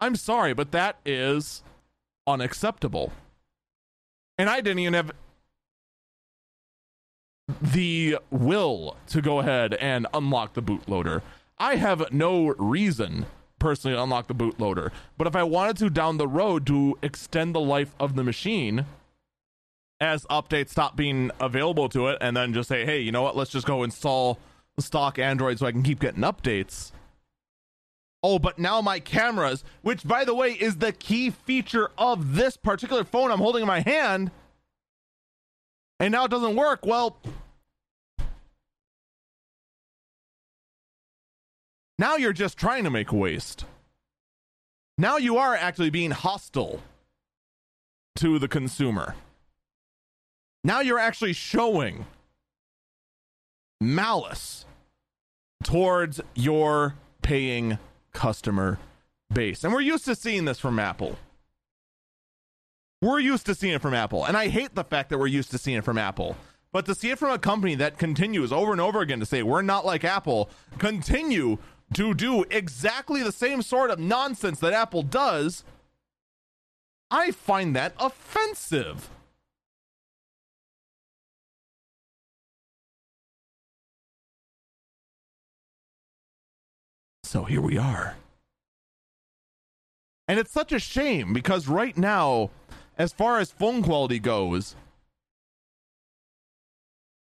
I'm 0.00 0.16
sorry, 0.16 0.52
but 0.54 0.70
that 0.72 0.96
is 1.04 1.62
unacceptable. 2.26 3.12
And 4.36 4.48
I 4.48 4.60
didn't 4.60 4.80
even 4.80 4.94
have 4.94 5.12
the 7.60 8.18
will 8.30 8.96
to 9.08 9.20
go 9.20 9.40
ahead 9.40 9.74
and 9.74 10.06
unlock 10.14 10.54
the 10.54 10.62
bootloader. 10.62 11.22
I 11.58 11.76
have 11.76 12.12
no 12.12 12.48
reason 12.58 13.26
personally 13.58 13.96
to 13.96 14.02
unlock 14.02 14.28
the 14.28 14.34
bootloader, 14.34 14.92
but 15.16 15.26
if 15.26 15.34
I 15.34 15.42
wanted 15.42 15.76
to 15.78 15.90
down 15.90 16.18
the 16.18 16.28
road 16.28 16.66
to 16.68 16.96
extend 17.02 17.54
the 17.54 17.60
life 17.60 17.94
of 17.98 18.14
the 18.14 18.22
machine 18.22 18.86
as 20.00 20.24
updates 20.26 20.70
stop 20.70 20.96
being 20.96 21.30
available 21.40 21.88
to 21.90 22.08
it 22.08 22.18
and 22.20 22.36
then 22.36 22.54
just 22.54 22.68
say, 22.68 22.84
"Hey, 22.84 23.00
you 23.00 23.12
know 23.12 23.22
what? 23.22 23.36
Let's 23.36 23.50
just 23.50 23.66
go 23.66 23.82
install 23.82 24.38
stock 24.78 25.18
Android 25.18 25.58
so 25.58 25.66
I 25.66 25.72
can 25.72 25.82
keep 25.82 26.00
getting 26.00 26.22
updates." 26.22 26.92
Oh, 28.22 28.38
but 28.38 28.58
now 28.58 28.80
my 28.80 28.98
cameras, 28.98 29.62
which 29.82 30.06
by 30.06 30.24
the 30.24 30.34
way 30.34 30.52
is 30.52 30.78
the 30.78 30.92
key 30.92 31.30
feature 31.30 31.90
of 31.96 32.34
this 32.34 32.56
particular 32.56 33.04
phone 33.04 33.30
I'm 33.30 33.38
holding 33.38 33.62
in 33.62 33.68
my 33.68 33.80
hand, 33.80 34.30
and 36.00 36.12
now 36.12 36.24
it 36.24 36.30
doesn't 36.30 36.56
work. 36.56 36.84
Well, 36.84 37.16
now 41.98 42.16
you're 42.16 42.32
just 42.32 42.58
trying 42.58 42.84
to 42.84 42.90
make 42.90 43.12
waste. 43.12 43.64
Now 44.96 45.16
you 45.16 45.36
are 45.38 45.54
actually 45.54 45.90
being 45.90 46.10
hostile 46.10 46.82
to 48.16 48.40
the 48.40 48.48
consumer. 48.48 49.14
Now 50.64 50.80
you're 50.80 50.98
actually 50.98 51.32
showing 51.32 52.06
malice 53.80 54.64
towards 55.62 56.20
your 56.34 56.94
paying 57.22 57.78
customer 58.12 58.78
base. 59.32 59.64
And 59.64 59.72
we're 59.72 59.80
used 59.80 60.04
to 60.06 60.14
seeing 60.14 60.44
this 60.44 60.58
from 60.58 60.78
Apple. 60.78 61.16
We're 63.00 63.20
used 63.20 63.46
to 63.46 63.54
seeing 63.54 63.74
it 63.74 63.82
from 63.82 63.94
Apple. 63.94 64.24
And 64.24 64.36
I 64.36 64.48
hate 64.48 64.74
the 64.74 64.84
fact 64.84 65.10
that 65.10 65.18
we're 65.18 65.26
used 65.26 65.50
to 65.52 65.58
seeing 65.58 65.78
it 65.78 65.84
from 65.84 65.98
Apple. 65.98 66.36
But 66.72 66.84
to 66.86 66.94
see 66.94 67.10
it 67.10 67.18
from 67.18 67.30
a 67.30 67.38
company 67.38 67.74
that 67.76 67.98
continues 67.98 68.52
over 68.52 68.72
and 68.72 68.80
over 68.80 69.00
again 69.00 69.20
to 69.20 69.26
say, 69.26 69.42
we're 69.42 69.62
not 69.62 69.86
like 69.86 70.04
Apple, 70.04 70.50
continue 70.78 71.58
to 71.94 72.12
do 72.12 72.44
exactly 72.50 73.22
the 73.22 73.32
same 73.32 73.62
sort 73.62 73.90
of 73.90 73.98
nonsense 73.98 74.58
that 74.60 74.72
Apple 74.72 75.02
does, 75.02 75.64
I 77.10 77.30
find 77.30 77.74
that 77.74 77.94
offensive. 77.98 79.08
So 87.28 87.44
here 87.44 87.60
we 87.60 87.76
are. 87.76 88.16
And 90.26 90.40
it's 90.40 90.50
such 90.50 90.72
a 90.72 90.78
shame 90.78 91.34
because 91.34 91.68
right 91.68 91.94
now, 91.94 92.48
as 92.96 93.12
far 93.12 93.38
as 93.38 93.50
phone 93.50 93.82
quality 93.82 94.18
goes, 94.18 94.74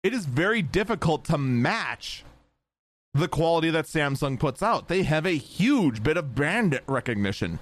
it 0.01 0.13
is 0.13 0.25
very 0.25 0.61
difficult 0.61 1.25
to 1.25 1.37
match 1.37 2.23
the 3.13 3.27
quality 3.27 3.69
that 3.69 3.83
Samsung 3.83 4.39
puts 4.39 4.63
out. 4.63 4.87
They 4.87 5.03
have 5.03 5.25
a 5.25 5.31
huge 5.31 6.01
bit 6.01 6.15
of 6.15 6.35
brand 6.35 6.79
recognition. 6.87 7.59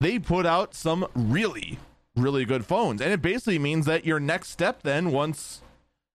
They 0.00 0.18
put 0.18 0.46
out 0.46 0.74
some 0.74 1.06
really, 1.14 1.78
really 2.16 2.46
good 2.46 2.64
phones. 2.64 3.02
And 3.02 3.12
it 3.12 3.20
basically 3.20 3.58
means 3.58 3.84
that 3.84 4.06
your 4.06 4.20
next 4.20 4.48
step 4.48 4.84
then, 4.84 5.10
once 5.10 5.60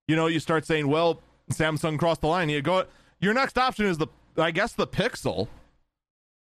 you 0.08 0.16
know, 0.16 0.26
you 0.26 0.40
start 0.40 0.66
saying, 0.66 0.88
well, 0.88 1.20
Samsung 1.52 1.96
crossed 1.96 2.22
the 2.22 2.26
line, 2.26 2.48
you 2.48 2.60
go 2.60 2.86
your 3.20 3.34
next 3.34 3.58
option 3.58 3.86
is 3.86 3.98
the 3.98 4.06
I 4.38 4.50
guess 4.50 4.72
the 4.72 4.86
Pixel. 4.86 5.48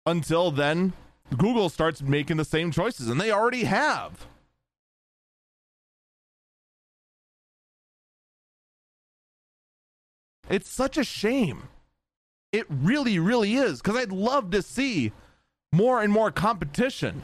Until 0.05 0.51
then, 0.51 0.93
Google 1.37 1.69
starts 1.69 2.01
making 2.01 2.37
the 2.37 2.45
same 2.45 2.71
choices, 2.71 3.07
and 3.07 3.19
they 3.19 3.31
already 3.31 3.63
have. 3.63 4.25
It's 10.49 10.69
such 10.69 10.97
a 10.97 11.03
shame. 11.03 11.63
It 12.51 12.65
really, 12.69 13.17
really 13.17 13.55
is, 13.55 13.81
because 13.81 13.95
I'd 13.95 14.11
love 14.11 14.51
to 14.51 14.61
see 14.61 15.11
more 15.71 16.01
and 16.01 16.11
more 16.11 16.31
competition. 16.31 17.23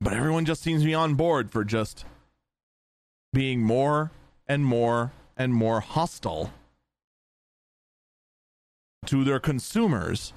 But 0.00 0.12
everyone 0.12 0.44
just 0.44 0.62
seems 0.62 0.82
to 0.82 0.86
be 0.86 0.94
on 0.94 1.14
board 1.14 1.50
for 1.50 1.64
just 1.64 2.04
being 3.32 3.62
more 3.62 4.12
and 4.46 4.64
more 4.64 5.12
and 5.36 5.52
more 5.52 5.80
hostile 5.80 6.52
to 9.06 9.24
their 9.24 9.40
consumers 9.40 10.32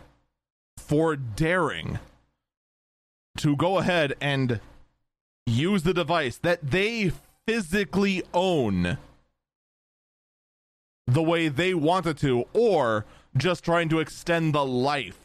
for 0.77 1.15
daring 1.15 1.99
to 3.37 3.55
go 3.55 3.77
ahead 3.77 4.15
and 4.19 4.59
use 5.45 5.83
the 5.83 5.93
device 5.93 6.37
that 6.37 6.71
they 6.71 7.11
physically 7.45 8.23
own 8.33 8.97
the 11.05 11.23
way 11.23 11.47
they 11.47 11.73
wanted 11.73 12.17
to, 12.17 12.43
or 12.53 13.05
just 13.37 13.63
trying 13.63 13.87
to 13.87 13.99
extend 13.99 14.53
the 14.53 14.65
life 14.65 15.19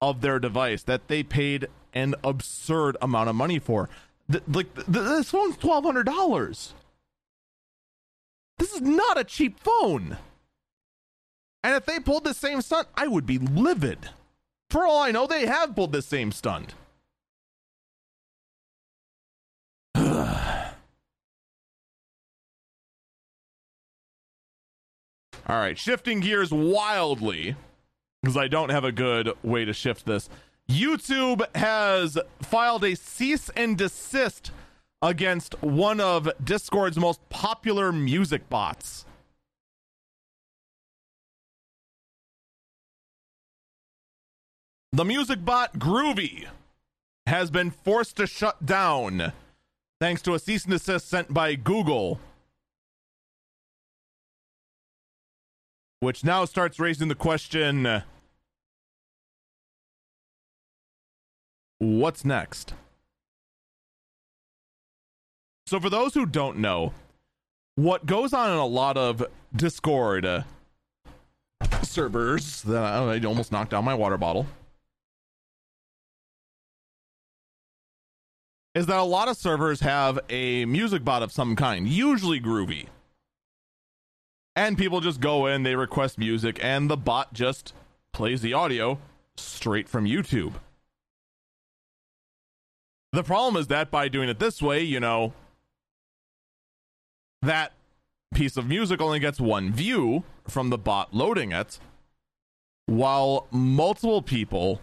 of 0.00 0.20
their 0.20 0.40
device 0.40 0.82
that 0.82 1.06
they 1.06 1.22
paid 1.22 1.68
an 1.94 2.14
absurd 2.24 2.96
amount 3.00 3.28
of 3.28 3.36
money 3.36 3.58
for. 3.60 3.88
Th- 4.30 4.42
like 4.48 4.74
th- 4.74 4.86
this 4.88 5.30
phone's 5.30 5.56
twelve 5.56 5.84
hundred 5.84 6.06
dollars. 6.06 6.74
This 8.58 8.72
is 8.72 8.80
not 8.80 9.18
a 9.18 9.24
cheap 9.24 9.60
phone. 9.60 10.16
And 11.64 11.76
if 11.76 11.86
they 11.86 12.00
pulled 12.00 12.24
the 12.24 12.34
same 12.34 12.60
stunt, 12.60 12.88
I 12.96 13.06
would 13.06 13.26
be 13.26 13.38
livid. 13.38 14.10
For 14.70 14.84
all 14.84 15.02
I 15.02 15.10
know, 15.10 15.26
they 15.26 15.46
have 15.46 15.76
pulled 15.76 15.92
the 15.92 16.02
same 16.02 16.32
stunt. 16.32 16.74
All 19.94 20.72
right, 25.48 25.78
shifting 25.78 26.20
gears 26.20 26.52
wildly 26.52 27.56
because 28.22 28.36
I 28.36 28.48
don't 28.48 28.70
have 28.70 28.84
a 28.84 28.92
good 28.92 29.32
way 29.42 29.64
to 29.64 29.72
shift 29.72 30.06
this. 30.06 30.28
YouTube 30.70 31.44
has 31.56 32.16
filed 32.40 32.84
a 32.84 32.94
cease 32.94 33.50
and 33.56 33.76
desist 33.76 34.52
against 35.02 35.60
one 35.62 36.00
of 36.00 36.30
Discord's 36.42 36.96
most 36.96 37.20
popular 37.28 37.92
music 37.92 38.48
bots. 38.48 39.04
The 44.94 45.06
music 45.06 45.42
bot 45.42 45.78
Groovy 45.78 46.46
has 47.26 47.50
been 47.50 47.70
forced 47.70 48.16
to 48.16 48.26
shut 48.26 48.66
down 48.66 49.32
thanks 50.00 50.20
to 50.22 50.34
a 50.34 50.38
cease 50.38 50.64
and 50.64 50.72
desist 50.72 51.08
sent 51.08 51.32
by 51.32 51.54
Google 51.54 52.20
which 56.00 56.24
now 56.24 56.44
starts 56.44 56.78
raising 56.78 57.08
the 57.08 57.14
question 57.14 58.02
what's 61.78 62.22
next? 62.22 62.74
So, 65.68 65.80
for 65.80 65.88
those 65.88 66.12
who 66.12 66.26
don't 66.26 66.58
know, 66.58 66.92
what 67.76 68.04
goes 68.04 68.34
on 68.34 68.50
in 68.50 68.58
a 68.58 68.66
lot 68.66 68.98
of 68.98 69.24
Discord 69.56 70.44
servers 71.82 72.60
that 72.62 72.82
I 72.82 73.18
almost 73.24 73.52
knocked 73.52 73.70
down 73.70 73.86
my 73.86 73.94
water 73.94 74.18
bottle 74.18 74.46
is 78.74 78.86
that 78.86 78.98
a 78.98 79.02
lot 79.02 79.28
of 79.28 79.36
servers 79.36 79.80
have 79.80 80.18
a 80.30 80.64
music 80.64 81.04
bot 81.04 81.22
of 81.22 81.32
some 81.32 81.56
kind, 81.56 81.88
usually 81.88 82.40
groovy 82.40 82.86
and 84.54 84.76
people 84.76 85.00
just 85.00 85.20
go 85.20 85.46
in, 85.46 85.62
they 85.62 85.76
request 85.76 86.18
music, 86.18 86.58
and 86.62 86.90
the 86.90 86.96
bot 86.96 87.32
just 87.32 87.72
plays 88.12 88.42
the 88.42 88.52
audio 88.52 88.98
straight 89.36 89.88
from 89.88 90.04
YouTube. 90.04 90.54
The 93.12 93.22
problem 93.22 93.60
is 93.60 93.66
that 93.68 93.90
by 93.90 94.08
doing 94.08 94.28
it 94.28 94.38
this 94.38 94.60
way, 94.62 94.82
you 94.82 95.00
know, 95.00 95.32
that 97.42 97.72
piece 98.34 98.56
of 98.56 98.66
music 98.66 99.00
only 99.00 99.18
gets 99.18 99.40
one 99.40 99.72
view 99.72 100.24
from 100.48 100.70
the 100.70 100.78
bot 100.78 101.14
loading 101.14 101.52
it, 101.52 101.78
while 102.86 103.46
multiple 103.50 104.22
people 104.22 104.80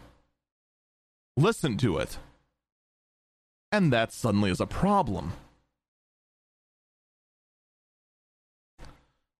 listen 1.38 1.78
to 1.78 1.98
it. 1.98 2.18
And 3.72 3.94
that 3.94 4.12
suddenly 4.12 4.50
is 4.50 4.60
a 4.60 4.66
problem. 4.66 5.34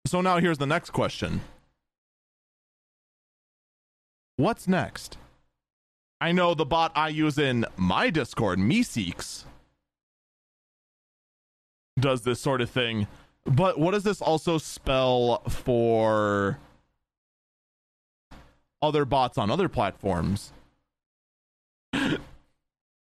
So 0.06 0.20
now 0.20 0.38
here's 0.38 0.58
the 0.58 0.66
next 0.66 0.90
question. 0.90 1.40
What's 4.36 4.66
next? 4.66 5.18
I 6.20 6.32
know 6.32 6.54
the 6.54 6.64
bot 6.64 6.92
I 6.94 7.08
use 7.08 7.38
in 7.38 7.64
my 7.76 8.10
Discord, 8.10 8.58
Meeseeks, 8.58 9.44
does 11.98 12.22
this 12.22 12.40
sort 12.40 12.60
of 12.60 12.70
thing. 12.70 13.06
But 13.44 13.78
what 13.78 13.92
does 13.92 14.04
this 14.04 14.20
also 14.20 14.58
spell 14.58 15.42
for 15.48 16.58
other 18.82 19.04
bots 19.04 19.38
on 19.38 19.50
other 19.50 19.68
platforms? 19.68 20.52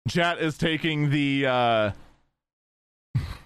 Chat 0.08 0.40
is 0.40 0.56
taking 0.56 1.10
the 1.10 1.46
uh 1.46 1.90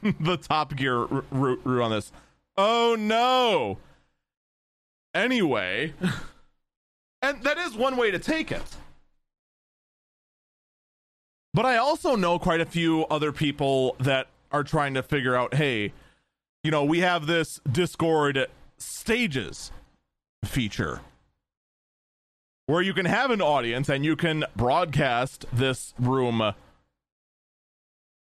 the 0.20 0.36
top 0.36 0.76
gear 0.76 1.06
route 1.30 1.82
on 1.82 1.90
this. 1.90 2.12
Oh 2.56 2.96
no. 2.98 3.78
Anyway, 5.14 5.92
and 7.22 7.42
that 7.42 7.58
is 7.58 7.74
one 7.74 7.96
way 7.96 8.10
to 8.10 8.18
take 8.18 8.52
it. 8.52 8.76
But 11.52 11.66
I 11.66 11.78
also 11.78 12.14
know 12.14 12.38
quite 12.38 12.60
a 12.60 12.66
few 12.66 13.06
other 13.06 13.32
people 13.32 13.96
that 13.98 14.28
are 14.52 14.62
trying 14.62 14.94
to 14.94 15.02
figure 15.02 15.34
out 15.34 15.54
hey, 15.54 15.92
you 16.62 16.70
know, 16.70 16.84
we 16.84 17.00
have 17.00 17.26
this 17.26 17.60
Discord 17.70 18.46
stages 18.78 19.72
feature 20.44 21.00
where 22.70 22.82
you 22.82 22.94
can 22.94 23.06
have 23.06 23.32
an 23.32 23.42
audience 23.42 23.88
and 23.88 24.04
you 24.04 24.14
can 24.14 24.44
broadcast 24.54 25.44
this 25.52 25.92
room 25.98 26.54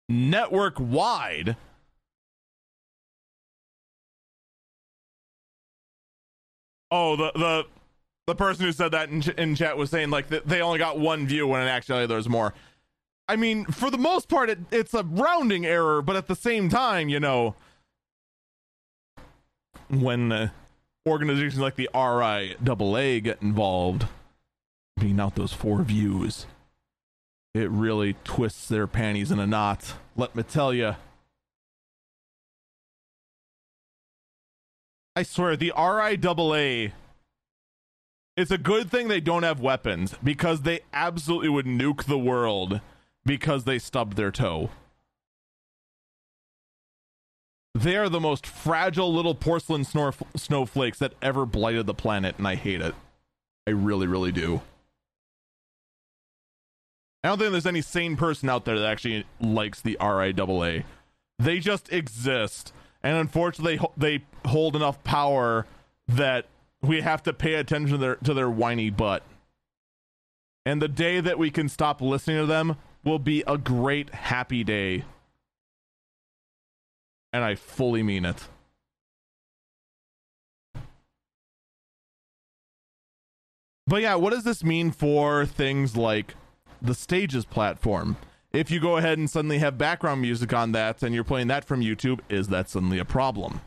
network 0.10 0.76
wide. 0.78 1.56
Oh 6.91 7.16
the 7.16 7.32
the 7.36 7.66
the 8.28 8.36
person 8.36 8.66
who 8.66 8.74
said 8.74 8.91
that 8.91 9.10
in, 9.10 9.24
in 9.38 9.56
chat 9.56 9.78
was 9.78 9.89
saying 9.89 10.10
like 10.10 10.28
they 10.28 10.62
only 10.62 10.78
got 10.78 11.00
one 11.00 11.26
view 11.26 11.48
when 11.48 11.62
in 11.62 11.70
actually 11.70 12.06
there's 12.06 12.28
more. 12.28 12.54
I 13.30 13.38
mean 13.38 13.64
for 13.66 13.89
the 13.89 13.98
most 13.98 14.28
part 14.28 14.50
it, 14.50 14.60
it's 14.72 14.94
a 14.94 15.04
rounding 15.04 15.66
error 15.66 16.02
but 16.02 16.18
at 16.18 16.28
the 16.28 16.36
same 16.36 16.68
time 16.68 17.08
you 17.08 17.22
know 17.22 17.56
when 19.88 20.34
uh, 20.34 20.50
organizations 21.08 21.60
like 21.60 21.76
the 21.76 21.89
RIAA 21.94 23.24
get 23.24 23.41
involved 23.41 24.06
being 25.00 25.20
out 25.20 25.36
those 25.36 25.54
four 25.54 25.82
views 25.84 26.46
it 27.54 27.70
really 27.70 28.16
twists 28.24 28.68
their 28.68 28.88
panties 28.88 29.32
in 29.32 29.39
a 29.39 29.48
knot 29.48 29.96
let 30.16 30.36
me 30.36 30.44
tell 30.44 30.74
you 30.74 30.96
I 35.16 35.22
swear, 35.22 35.56
the 35.56 35.72
RIAA. 35.76 36.91
It's 38.36 38.50
a 38.50 38.58
good 38.58 38.89
thing 38.89 39.08
they 39.08 39.22
don't 39.22 39.44
have 39.44 39.60
weapons 39.60 40.16
because 40.24 40.62
they 40.62 40.80
absolutely 40.91 41.50
would 41.50 41.68
nuke 41.68 42.06
the 42.06 42.18
world 42.18 42.82
because 43.24 43.66
they 43.66 43.78
stubbed 43.78 44.18
their 44.18 44.32
toe. 44.32 44.72
They 47.76 47.96
are 47.96 48.10
the 48.10 48.20
most 48.20 48.48
fragile 48.48 49.14
little 49.14 49.36
porcelain 49.36 49.84
snowflakes 49.84 50.98
that 50.98 51.14
ever 51.22 51.46
blighted 51.46 51.86
the 51.86 51.94
planet, 51.94 52.36
and 52.39 52.48
I 52.48 52.56
hate 52.56 52.82
it. 52.82 52.96
I 53.68 53.72
really, 53.72 54.08
really 54.08 54.32
do. 54.32 54.62
I 57.24 57.30
don't 57.30 57.39
think 57.39 57.51
there's 57.51 57.65
any 57.65 57.82
sane 57.82 58.17
person 58.17 58.49
out 58.49 58.65
there 58.65 58.78
that 58.78 58.89
actually 58.89 59.26
likes 59.39 59.80
the 59.82 59.97
RIAA. 59.99 60.84
They 61.39 61.59
just 61.59 61.91
exist 61.91 62.74
and 63.03 63.17
unfortunately 63.17 63.80
they 63.97 64.24
hold 64.45 64.76
enough 64.76 65.03
power 65.03 65.67
that 66.07 66.45
we 66.82 67.01
have 67.01 67.21
to 67.24 67.34
pay 67.34 67.55
attention 67.55 67.91
to 67.91 67.97
their 67.97 68.15
to 68.15 68.34
their 68.34 68.49
whiny 68.49 68.89
butt. 68.89 69.24
And 70.65 70.82
the 70.82 70.88
day 70.88 71.19
that 71.19 71.38
we 71.38 71.51
can 71.51 71.67
stop 71.67 72.01
listening 72.01 72.38
to 72.38 72.45
them 72.45 72.78
will 73.03 73.19
be 73.19 73.43
a 73.45 73.57
great 73.57 74.13
happy 74.13 74.63
day. 74.63 75.03
And 77.34 77.43
I 77.43 77.55
fully 77.55 78.03
mean 78.03 78.24
it. 78.26 78.47
But 83.86 84.01
yeah, 84.01 84.15
what 84.15 84.32
does 84.32 84.45
this 84.45 84.63
mean 84.63 84.91
for 84.91 85.45
things 85.45 85.97
like 85.97 86.36
the 86.84 86.94
stages 86.94 87.46
platform? 87.46 88.18
if 88.54 88.70
you 88.70 88.80
go 88.80 88.98
ahead 88.98 89.18
and 89.18 89.30
suddenly 89.30 89.58
have 89.58 89.78
background 89.78 90.22
music 90.22 90.54
on 90.54 90.72
that 90.74 91.02
and 91.02 91.14
you're 91.14 91.24
playing 91.24 91.48
that 91.48 91.66
from 91.66 91.82
YouTube, 91.82 92.20
is 92.30 92.50
that 92.50 92.70
suddenly 92.70 93.00
a 93.00 93.06
problem? 93.06 93.62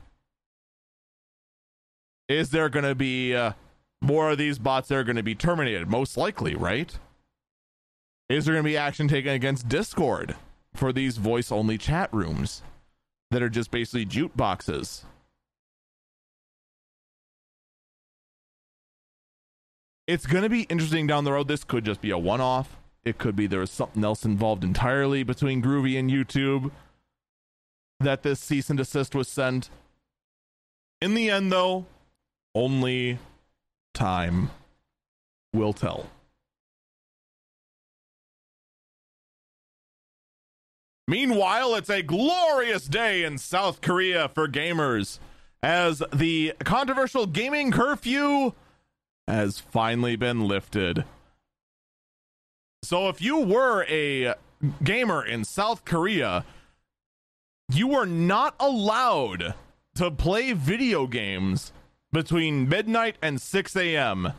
Is 2.28 2.50
there 2.50 2.68
going 2.68 2.84
to 2.84 2.94
be 2.94 3.34
uh, 3.34 3.52
more 4.00 4.30
of 4.30 4.38
these 4.38 4.58
bots 4.58 4.88
that 4.88 4.96
are 4.96 5.04
going 5.04 5.16
to 5.16 5.22
be 5.24 5.34
terminated? 5.34 5.88
Most 5.88 6.16
likely, 6.16 6.54
right? 6.54 6.96
Is 8.28 8.44
there 8.44 8.54
going 8.54 8.64
to 8.64 8.68
be 8.68 8.76
action 8.76 9.08
taken 9.08 9.32
against 9.32 9.68
Discord 9.68 10.36
for 10.74 10.92
these 10.92 11.16
voice 11.16 11.50
only 11.50 11.78
chat 11.78 12.12
rooms 12.12 12.62
that 13.30 13.42
are 13.42 13.48
just 13.48 13.70
basically 13.72 14.04
jute 14.04 14.36
boxes? 14.36 15.04
It's 20.06 20.26
going 20.26 20.44
to 20.44 20.48
be 20.48 20.62
interesting 20.62 21.08
down 21.08 21.24
the 21.24 21.32
road. 21.32 21.48
This 21.48 21.64
could 21.64 21.84
just 21.84 22.00
be 22.00 22.10
a 22.10 22.18
one 22.18 22.40
off 22.40 22.76
it 23.06 23.18
could 23.18 23.36
be 23.36 23.46
there 23.46 23.60
was 23.60 23.70
something 23.70 24.04
else 24.04 24.24
involved 24.24 24.64
entirely 24.64 25.22
between 25.22 25.62
Groovy 25.62 25.96
and 25.96 26.10
YouTube 26.10 26.72
that 28.00 28.24
this 28.24 28.40
cease 28.40 28.68
and 28.68 28.76
desist 28.76 29.14
was 29.14 29.28
sent. 29.28 29.70
In 31.00 31.14
the 31.14 31.30
end, 31.30 31.52
though, 31.52 31.86
only 32.52 33.20
time 33.94 34.50
will 35.54 35.72
tell. 35.72 36.10
Meanwhile, 41.06 41.76
it's 41.76 41.88
a 41.88 42.02
glorious 42.02 42.86
day 42.86 43.22
in 43.22 43.38
South 43.38 43.80
Korea 43.80 44.28
for 44.28 44.48
gamers 44.48 45.20
as 45.62 46.02
the 46.12 46.54
controversial 46.64 47.26
gaming 47.26 47.70
curfew 47.70 48.52
has 49.28 49.60
finally 49.60 50.16
been 50.16 50.48
lifted. 50.48 51.04
So 52.86 53.08
if 53.08 53.20
you 53.20 53.38
were 53.38 53.84
a 53.88 54.34
gamer 54.84 55.26
in 55.26 55.42
South 55.42 55.84
Korea, 55.84 56.44
you 57.68 57.88
were 57.88 58.06
not 58.06 58.54
allowed 58.60 59.54
to 59.96 60.10
play 60.12 60.52
video 60.52 61.08
games 61.08 61.72
between 62.12 62.68
midnight 62.68 63.16
and 63.20 63.40
6 63.42 63.74
a.m. 63.74 64.34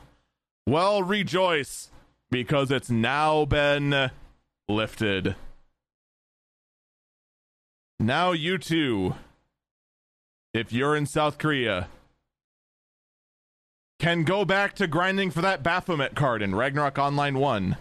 Well, 0.66 1.04
rejoice 1.04 1.92
because 2.32 2.72
it's 2.72 2.90
now 2.90 3.44
been 3.44 4.12
lifted. 4.70 5.36
Now, 8.00 8.32
you 8.32 8.58
too, 8.58 9.16
if 10.54 10.72
you're 10.72 10.96
in 10.96 11.06
South 11.06 11.38
Korea, 11.38 11.90
can 14.00 14.24
go 14.24 14.46
back 14.46 14.74
to 14.76 14.88
grinding 14.88 15.32
for 15.32 15.42
that 15.42 15.64
Baphomet 15.64 16.16
card 16.16 16.42
in 16.42 16.56
Ragnarok 16.56 16.98
Online 16.98 17.40
1 17.40 17.78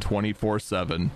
24 0.00 0.58
7. 0.58 1.10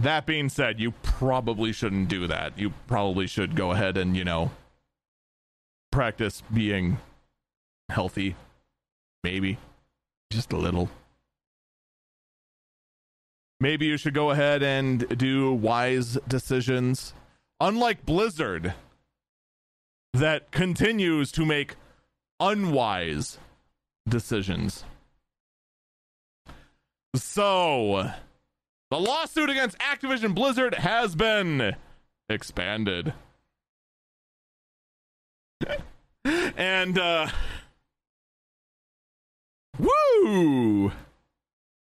That 0.00 0.26
being 0.26 0.48
said, 0.48 0.78
you 0.78 0.92
probably 1.02 1.72
shouldn't 1.72 2.08
do 2.08 2.28
that. 2.28 2.56
You 2.56 2.72
probably 2.86 3.26
should 3.26 3.56
go 3.56 3.72
ahead 3.72 3.96
and, 3.96 4.16
you 4.16 4.24
know, 4.24 4.52
practice 5.90 6.42
being 6.52 6.98
healthy. 7.88 8.36
Maybe. 9.24 9.58
Just 10.30 10.52
a 10.52 10.56
little. 10.56 10.88
Maybe 13.60 13.86
you 13.86 13.96
should 13.96 14.14
go 14.14 14.30
ahead 14.30 14.62
and 14.62 15.18
do 15.18 15.52
wise 15.52 16.16
decisions. 16.28 17.12
Unlike 17.60 18.06
Blizzard, 18.06 18.74
that 20.14 20.52
continues 20.52 21.32
to 21.32 21.44
make 21.44 21.74
unwise 22.40 23.38
decisions. 24.08 24.84
So, 27.14 28.10
the 28.90 28.98
lawsuit 28.98 29.50
against 29.50 29.78
Activision 29.78 30.34
Blizzard 30.34 30.74
has 30.74 31.14
been 31.14 31.74
expanded. 32.28 33.12
and, 36.14 36.98
uh, 36.98 37.28
woo! 39.78 40.92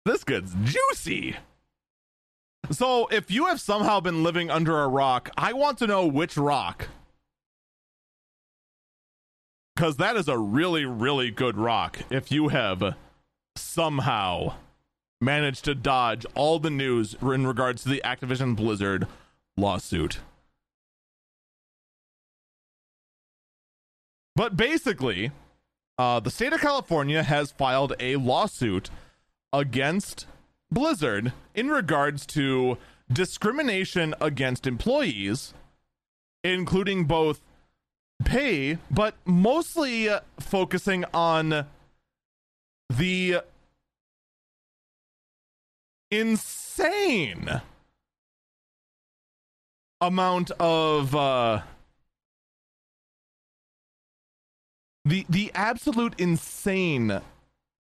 This 0.07 0.25
gets 0.25 0.55
juicy. 0.65 1.37
So, 2.71 3.09
if 3.09 3.31
you 3.31 3.47
have 3.47 3.61
somehow 3.61 4.01
been 4.01 4.23
living 4.23 4.51
under 4.51 4.81
a 4.81 4.89
rock, 4.89 5.31
I 5.37 5.53
want 5.53 5.79
to 5.79 5.87
know 5.87 6.07
which 6.07 6.37
rock. 6.37 6.89
Because 9.75 9.97
that 9.97 10.17
is 10.17 10.29
a 10.29 10.39
really, 10.39 10.85
really 10.85 11.31
good 11.31 11.57
rock. 11.57 12.01
If 12.11 12.31
you 12.31 12.49
have 12.49 12.95
somehow 13.57 14.55
managed 15.21 15.65
to 15.67 15.75
dodge 15.75 16.25
all 16.35 16.59
the 16.59 16.71
news 16.71 17.15
in 17.21 17.47
regards 17.47 17.83
to 17.83 17.89
the 17.89 18.03
Activision 18.05 18.57
Blizzard 18.57 19.07
lawsuit. 19.57 20.19
But 24.35 24.57
basically, 24.57 25.33
uh, 25.99 26.21
the 26.21 26.31
state 26.31 26.53
of 26.53 26.61
California 26.61 27.23
has 27.23 27.53
filed 27.53 27.93
a 28.01 28.17
lawsuit 28.17 28.89
against 29.53 30.27
Blizzard 30.71 31.33
in 31.55 31.69
regards 31.69 32.25
to 32.27 32.79
discrimination 33.13 34.15
against 34.21 34.67
employees, 34.67 35.53
including 36.43 37.05
both 37.05 37.43
pay, 38.25 38.79
but 38.91 39.15
mostly 39.25 40.09
uh, 40.09 40.21
focusing 40.39 41.05
on 41.13 41.67
the 42.89 43.41
insane 46.11 47.61
amount 50.01 50.51
of 50.53 51.15
uh 51.15 51.61
the 55.05 55.25
the 55.29 55.51
absolute 55.55 56.15
insane 56.19 57.21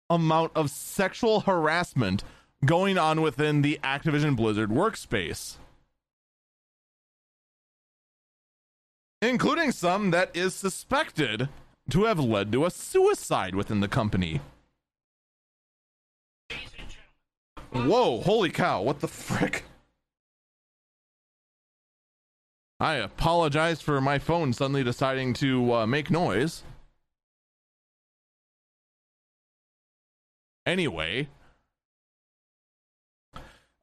amount 0.09 0.51
of 0.55 0.69
sexual 0.69 1.41
harassment 1.41 2.23
going 2.63 2.97
on 2.97 3.21
within 3.21 3.61
the 3.61 3.79
Activision 3.83 4.35
Blizzard 4.35 4.69
workspace. 4.69 5.57
Including 9.25 9.71
some 9.71 10.11
that 10.11 10.29
is 10.35 10.53
suspected 10.53 11.49
to 11.89 12.03
have 12.03 12.19
led 12.19 12.51
to 12.51 12.63
a 12.63 12.69
suicide 12.69 13.55
within 13.55 13.79
the 13.79 13.87
company. 13.87 14.39
Whoa, 17.71 18.21
holy 18.21 18.51
cow, 18.51 18.83
what 18.83 18.99
the 18.99 19.07
frick? 19.07 19.63
I 22.79 22.95
apologize 22.95 23.81
for 23.81 23.99
my 23.99 24.19
phone 24.19 24.53
suddenly 24.53 24.83
deciding 24.83 25.33
to 25.35 25.73
uh, 25.73 25.87
make 25.87 26.11
noise. 26.11 26.61
Anyway, 30.67 31.29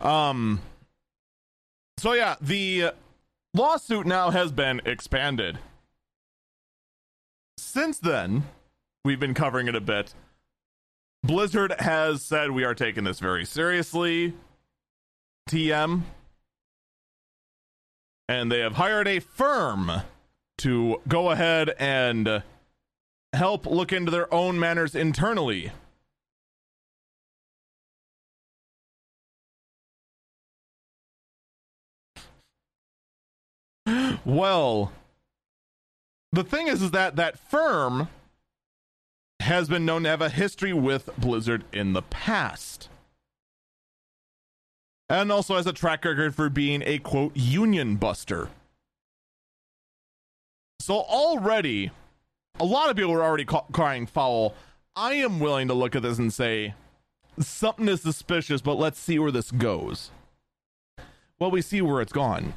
um 0.00 0.60
so 1.98 2.12
yeah, 2.12 2.36
the 2.40 2.92
lawsuit 3.54 4.06
now 4.06 4.30
has 4.30 4.52
been 4.52 4.80
expanded. 4.84 5.58
Since 7.58 7.98
then, 7.98 8.44
we've 9.04 9.20
been 9.20 9.34
covering 9.34 9.68
it 9.68 9.74
a 9.74 9.80
bit. 9.80 10.14
Blizzard 11.22 11.74
has 11.78 12.22
said 12.22 12.50
we 12.50 12.64
are 12.64 12.74
taking 12.74 13.04
this 13.04 13.20
very 13.20 13.44
seriously. 13.44 14.34
TM. 15.48 16.02
And 18.28 18.50
they 18.50 18.60
have 18.60 18.74
hired 18.74 19.08
a 19.08 19.20
firm 19.20 19.90
to 20.58 21.00
go 21.06 21.30
ahead 21.30 21.74
and 21.78 22.42
help 23.32 23.66
look 23.66 23.92
into 23.92 24.10
their 24.10 24.32
own 24.32 24.58
manners 24.58 24.94
internally. 24.94 25.72
Well, 34.24 34.92
the 36.32 36.44
thing 36.44 36.68
is, 36.68 36.82
is 36.82 36.92
that 36.92 37.16
that 37.16 37.38
firm 37.38 38.08
has 39.40 39.68
been 39.68 39.84
known 39.84 40.04
to 40.04 40.08
have 40.08 40.22
a 40.22 40.28
history 40.28 40.72
with 40.72 41.10
Blizzard 41.18 41.64
in 41.72 41.92
the 41.92 42.02
past. 42.02 42.88
And 45.08 45.30
also 45.30 45.56
has 45.56 45.66
a 45.66 45.72
track 45.72 46.04
record 46.04 46.34
for 46.34 46.48
being 46.48 46.82
a 46.86 46.98
quote 46.98 47.36
union 47.36 47.96
buster. 47.96 48.48
So 50.80 50.94
already, 50.94 51.90
a 52.58 52.64
lot 52.64 52.88
of 52.88 52.96
people 52.96 53.12
are 53.12 53.22
already 53.22 53.44
ca- 53.44 53.66
crying 53.72 54.06
foul. 54.06 54.54
I 54.96 55.14
am 55.14 55.40
willing 55.40 55.68
to 55.68 55.74
look 55.74 55.94
at 55.94 56.02
this 56.02 56.18
and 56.18 56.32
say 56.32 56.74
something 57.38 57.88
is 57.88 58.02
suspicious, 58.02 58.60
but 58.60 58.78
let's 58.78 58.98
see 58.98 59.18
where 59.18 59.30
this 59.30 59.50
goes. 59.50 60.10
Well, 61.38 61.50
we 61.50 61.62
see 61.62 61.82
where 61.82 62.00
it's 62.00 62.12
gone. 62.12 62.54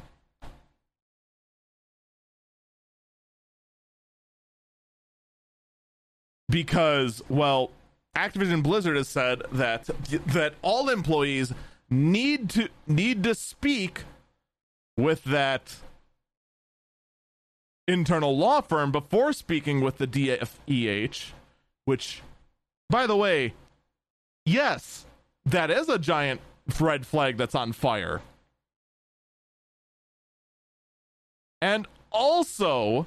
Because 6.48 7.22
well 7.28 7.70
activision 8.16 8.62
blizzard 8.62 8.96
has 8.96 9.08
said 9.08 9.42
that 9.52 9.84
that 10.26 10.54
all 10.62 10.88
employees 10.88 11.52
need 11.90 12.48
to 12.48 12.68
need 12.86 13.22
to 13.22 13.34
speak 13.34 14.04
with 14.96 15.24
that 15.24 15.76
internal 17.88 18.36
law 18.36 18.60
firm 18.60 18.90
before 18.90 19.32
speaking 19.32 19.80
with 19.80 19.98
the 19.98 20.06
DFEH 20.06 21.32
which 21.84 22.22
by 22.88 23.06
the 23.06 23.16
way 23.16 23.52
yes 24.44 25.06
that 25.44 25.70
is 25.70 25.88
a 25.88 25.98
giant 25.98 26.40
red 26.80 27.06
flag 27.06 27.36
that's 27.36 27.54
on 27.54 27.72
fire. 27.72 28.20
And 31.62 31.86
also 32.10 33.06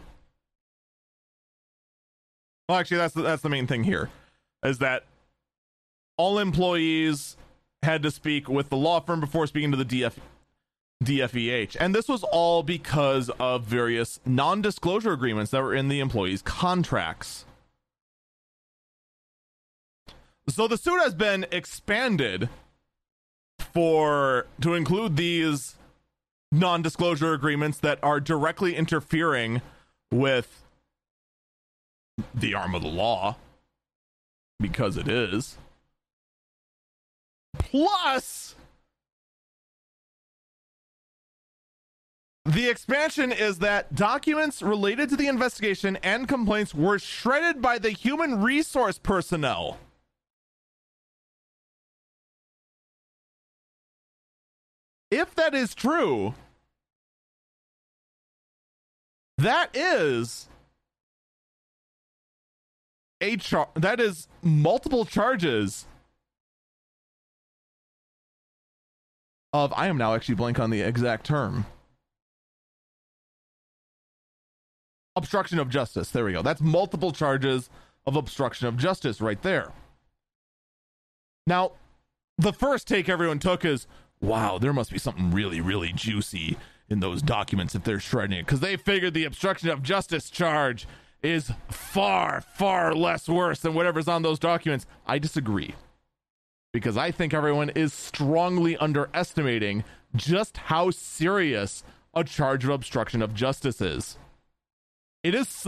well, 2.69 2.77
actually, 2.77 2.97
that's 2.97 3.15
the, 3.15 3.23
that's 3.23 3.41
the 3.41 3.49
main 3.49 3.65
thing 3.65 3.83
here, 3.83 4.11
is 4.63 4.77
that 4.77 5.03
all 6.17 6.37
employees 6.37 7.35
had 7.81 8.03
to 8.03 8.11
speak 8.11 8.47
with 8.47 8.69
the 8.69 8.77
law 8.77 8.99
firm 8.99 9.19
before 9.19 9.47
speaking 9.47 9.71
to 9.71 9.77
the 9.77 9.83
DF, 9.83 10.13
DFEH, 11.03 11.77
and 11.79 11.95
this 11.95 12.07
was 12.07 12.23
all 12.23 12.61
because 12.61 13.31
of 13.39 13.63
various 13.63 14.19
non-disclosure 14.23 15.11
agreements 15.11 15.49
that 15.49 15.63
were 15.63 15.73
in 15.73 15.87
the 15.87 15.99
employees' 15.99 16.43
contracts. 16.43 17.45
So 20.47 20.67
the 20.67 20.77
suit 20.77 20.99
has 21.01 21.15
been 21.15 21.47
expanded 21.51 22.49
for 23.57 24.45
to 24.61 24.75
include 24.75 25.17
these 25.17 25.75
non-disclosure 26.51 27.33
agreements 27.33 27.79
that 27.79 27.97
are 28.03 28.19
directly 28.19 28.75
interfering 28.75 29.63
with 30.11 30.63
the 32.33 32.53
arm 32.53 32.75
of 32.75 32.81
the 32.81 32.87
law 32.87 33.35
because 34.59 34.97
it 34.97 35.07
is. 35.07 35.57
Plus, 37.57 38.55
The 42.49 42.67
expansion 42.67 43.31
is 43.31 43.59
that 43.59 43.93
documents 43.93 44.63
related 44.63 45.09
to 45.09 45.15
the 45.15 45.27
investigation 45.27 45.97
and 45.97 46.27
complaints 46.27 46.73
were 46.73 46.97
shredded 46.97 47.61
by 47.61 47.77
the 47.77 47.91
human 47.91 48.41
resource 48.41 48.97
personnel. 48.97 49.77
If 55.11 55.35
that 55.35 55.53
is 55.53 55.75
true, 55.75 56.33
that 59.37 59.69
is 59.75 60.48
a 63.21 63.37
char- 63.37 63.69
that 63.75 63.99
is 63.99 64.27
multiple 64.41 65.05
charges 65.05 65.85
of 69.53 69.73
I 69.73 69.87
am 69.87 69.97
now 69.97 70.13
actually 70.13 70.35
blank 70.35 70.59
on 70.59 70.69
the 70.69 70.81
exact 70.81 71.25
term. 71.25 71.65
Obstruction 75.15 75.59
of 75.59 75.69
justice. 75.69 76.11
There 76.11 76.23
we 76.23 76.33
go. 76.33 76.41
That's 76.41 76.61
multiple 76.61 77.11
charges 77.11 77.69
of 78.05 78.15
obstruction 78.15 78.67
of 78.67 78.77
justice 78.77 79.19
right 79.19 79.41
there. 79.41 79.71
Now, 81.47 81.73
the 82.37 82.53
first 82.53 82.87
take 82.87 83.09
everyone 83.09 83.39
took 83.39 83.65
is, 83.65 83.87
wow, 84.21 84.59
there 84.59 84.71
must 84.71 84.91
be 84.91 84.99
something 84.99 85.31
really, 85.31 85.59
really 85.59 85.91
juicy 85.91 86.57
in 86.89 86.99
those 86.99 87.21
documents 87.21 87.75
if 87.75 87.83
they're 87.83 87.99
shredding 87.99 88.39
it. 88.39 88.45
Because 88.45 88.61
they 88.61 88.77
figured 88.77 89.13
the 89.13 89.25
obstruction 89.25 89.69
of 89.69 89.83
justice 89.83 90.29
charge 90.29 90.87
is 91.21 91.51
far, 91.69 92.41
far 92.41 92.93
less 92.93 93.27
worse 93.27 93.59
than 93.59 93.73
whatever's 93.73 94.07
on 94.07 94.21
those 94.21 94.39
documents. 94.39 94.85
I 95.05 95.19
disagree 95.19 95.75
because 96.71 96.97
I 96.97 97.11
think 97.11 97.33
everyone 97.33 97.69
is 97.69 97.93
strongly 97.93 98.77
underestimating 98.77 99.83
just 100.15 100.57
how 100.57 100.91
serious 100.91 101.83
a 102.13 102.23
charge 102.23 102.63
of 102.63 102.69
obstruction 102.69 103.21
of 103.21 103.33
justice 103.33 103.81
is. 103.81 104.17
It 105.23 105.35
is 105.35 105.67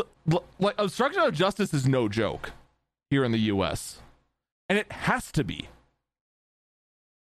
like 0.60 0.76
obstruction 0.78 1.24
of 1.24 1.34
justice 1.34 1.74
is 1.74 1.88
no 1.88 2.08
joke 2.08 2.52
here 3.10 3.24
in 3.24 3.32
the 3.32 3.40
US, 3.40 4.00
and 4.70 4.80
it 4.80 4.92
has 4.92 5.32
to 5.34 5.44
be. 5.44 5.68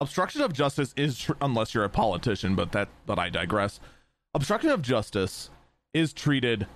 Obstruction 0.01 0.43
of 0.43 0.53
justice 0.53 0.93
is 0.97 1.31
unless 1.41 1.72
you're 1.72 1.85
a 1.85 1.89
politician, 1.89 2.55
but 2.55 2.72
that 2.72 2.89
but 3.07 3.18
I 3.18 3.31
digress. 3.31 3.81
Obstruction 4.35 4.70
of 4.70 4.83
justice 4.83 5.51
is 5.95 6.12
treated 6.12 6.66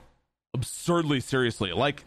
absurdly 0.54 1.20
seriously. 1.20 1.72
Like 1.72 2.04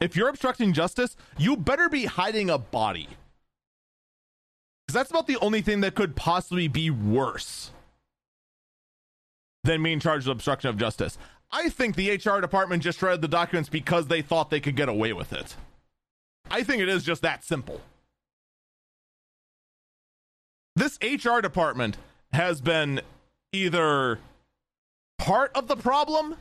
if 0.00 0.16
you're 0.16 0.28
obstructing 0.28 0.72
justice, 0.72 1.16
you 1.38 1.56
better 1.56 1.88
be 1.88 2.04
hiding 2.04 2.50
a 2.50 2.58
body 2.58 3.08
because 4.86 4.94
that's 4.94 5.10
about 5.10 5.26
the 5.26 5.38
only 5.38 5.62
thing 5.62 5.80
that 5.80 5.94
could 5.94 6.14
possibly 6.14 6.68
be 6.68 6.90
worse 6.90 7.70
than 9.62 9.82
being 9.82 9.98
charged 9.98 10.26
with 10.26 10.36
obstruction 10.36 10.68
of 10.68 10.76
justice. 10.76 11.16
I 11.50 11.68
think 11.68 11.96
the 11.96 12.10
HR 12.10 12.40
department 12.40 12.82
just 12.82 12.98
shredded 12.98 13.22
the 13.22 13.28
documents 13.28 13.68
because 13.68 14.08
they 14.08 14.20
thought 14.20 14.50
they 14.50 14.60
could 14.60 14.76
get 14.76 14.88
away 14.88 15.12
with 15.12 15.32
it. 15.32 15.56
I 16.50 16.62
think 16.62 16.82
it 16.82 16.88
is 16.88 17.02
just 17.02 17.22
that 17.22 17.44
simple. 17.44 17.80
This 20.76 20.98
HR 21.00 21.40
department 21.40 21.96
has 22.32 22.60
been 22.60 23.00
either 23.52 24.18
part 25.18 25.52
of 25.54 25.68
the 25.68 25.76
problem 25.76 26.36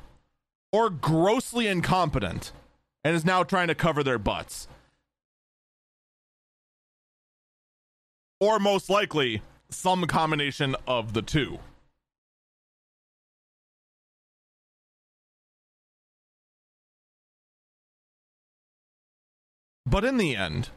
or 0.73 0.89
grossly 0.89 1.67
incompetent 1.67 2.51
and 3.05 3.15
is 3.15 3.23
now 3.23 3.43
trying 3.43 3.69
to 3.69 3.75
cover 3.75 4.03
their 4.03 4.19
butts. 4.19 4.67
or 8.43 8.59
most 8.59 8.89
likely 8.89 9.41
some 9.69 10.05
combination 10.05 10.75
of 10.85 11.13
the 11.13 11.21
two. 11.21 11.59
But 19.85 20.03
in 20.03 20.17
the 20.17 20.35
end, 20.35 20.71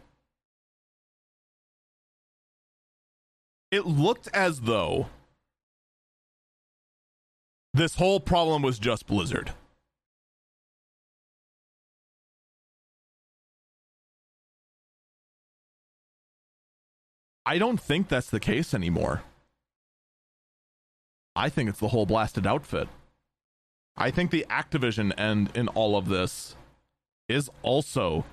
it 3.72 3.84
looked 3.84 4.28
as 4.32 4.60
though 4.60 5.08
this 7.74 7.96
whole 7.96 8.20
problem 8.20 8.62
was 8.62 8.78
just 8.78 9.08
Blizzard. 9.08 9.50
I 17.48 17.58
don't 17.58 17.80
think 17.80 18.08
that's 18.08 18.28
the 18.28 18.40
case 18.40 18.74
anymore. 18.74 19.22
I 21.36 21.48
think 21.48 21.68
it's 21.70 21.78
the 21.78 21.88
whole 21.88 22.04
blasted 22.04 22.44
outfit. 22.44 22.88
I 23.96 24.10
think 24.10 24.32
the 24.32 24.44
Activision 24.50 25.16
end 25.16 25.50
in 25.54 25.68
all 25.68 25.96
of 25.96 26.08
this 26.08 26.56
is 27.28 27.48
also 27.62 28.24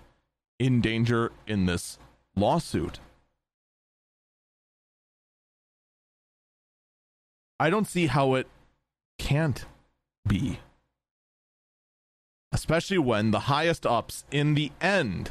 in 0.58 0.82
danger 0.82 1.32
in 1.46 1.68
this 1.68 2.00
lawsuit. 2.36 3.00
I 7.60 7.70
don't 7.70 7.88
see 7.88 8.08
how 8.08 8.34
it 8.34 8.48
can't 9.20 9.64
be. 10.28 10.60
Especially 12.52 12.98
when 12.98 13.30
the 13.30 13.42
highest 13.42 13.86
ups 13.86 14.26
in 14.32 14.56
the 14.56 14.72
end 14.82 15.30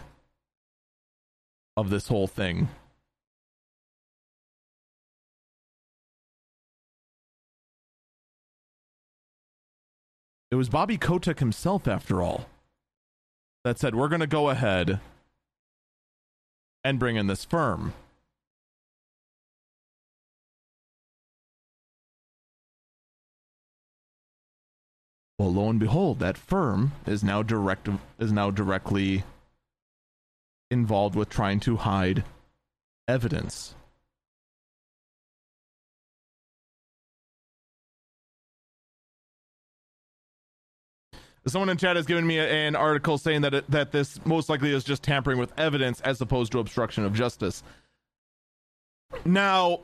of 1.76 1.90
this 1.90 2.06
whole 2.08 2.28
thing 2.28 2.68
It 10.52 10.56
was 10.56 10.68
Bobby 10.68 10.98
Kotick 10.98 11.38
himself, 11.38 11.88
after 11.88 12.20
all, 12.20 12.44
that 13.64 13.78
said, 13.78 13.94
We're 13.94 14.10
going 14.10 14.20
to 14.20 14.26
go 14.26 14.50
ahead 14.50 15.00
and 16.84 16.98
bring 16.98 17.16
in 17.16 17.26
this 17.26 17.42
firm. 17.42 17.94
Well, 25.38 25.54
lo 25.54 25.70
and 25.70 25.80
behold, 25.80 26.18
that 26.18 26.36
firm 26.36 26.92
is 27.06 27.24
now 27.24 27.42
direct 27.42 27.88
is 28.18 28.30
now 28.30 28.50
directly 28.50 29.24
involved 30.70 31.14
with 31.14 31.30
trying 31.30 31.60
to 31.60 31.76
hide 31.76 32.24
evidence 33.08 33.74
Someone 41.46 41.70
in 41.70 41.76
chat 41.76 41.96
has 41.96 42.06
given 42.06 42.26
me 42.26 42.38
an 42.38 42.76
article 42.76 43.18
saying 43.18 43.40
that 43.40 43.52
it, 43.52 43.70
that 43.70 43.90
this 43.90 44.24
most 44.24 44.48
likely 44.48 44.72
is 44.72 44.84
just 44.84 45.02
tampering 45.02 45.38
with 45.38 45.52
evidence 45.58 46.00
as 46.02 46.20
opposed 46.20 46.52
to 46.52 46.60
obstruction 46.60 47.04
of 47.04 47.14
justice. 47.14 47.64
Now, 49.24 49.80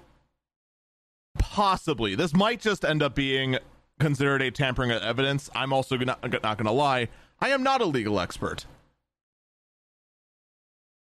possibly 1.38 2.14
this 2.14 2.34
might 2.34 2.60
just 2.60 2.84
end 2.84 3.02
up 3.02 3.14
being 3.14 3.58
considered 3.98 4.40
a 4.40 4.52
tampering 4.52 4.92
of 4.92 5.02
evidence. 5.02 5.50
I'm 5.54 5.72
also 5.72 5.96
not, 5.96 6.22
not 6.22 6.42
going 6.42 6.64
to 6.64 6.70
lie. 6.70 7.08
I 7.40 7.48
am 7.48 7.64
not 7.64 7.80
a 7.80 7.86
legal 7.86 8.20
expert. 8.20 8.66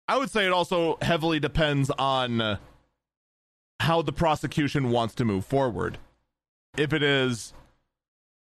I 0.07 0.17
would 0.17 0.31
say 0.31 0.45
it 0.45 0.51
also 0.51 0.97
heavily 1.01 1.39
depends 1.39 1.91
on 1.91 2.57
how 3.79 4.01
the 4.01 4.11
prosecution 4.11 4.89
wants 4.89 5.15
to 5.15 5.25
move 5.25 5.45
forward. 5.45 5.99
If 6.77 6.93
it 6.93 7.03
is 7.03 7.53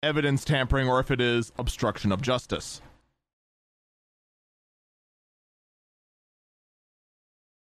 evidence 0.03 0.45
tampering 0.45 0.89
or 0.89 1.01
if 1.01 1.11
it 1.11 1.21
is 1.21 1.53
obstruction 1.59 2.13
of 2.13 2.23
justice. 2.23 2.81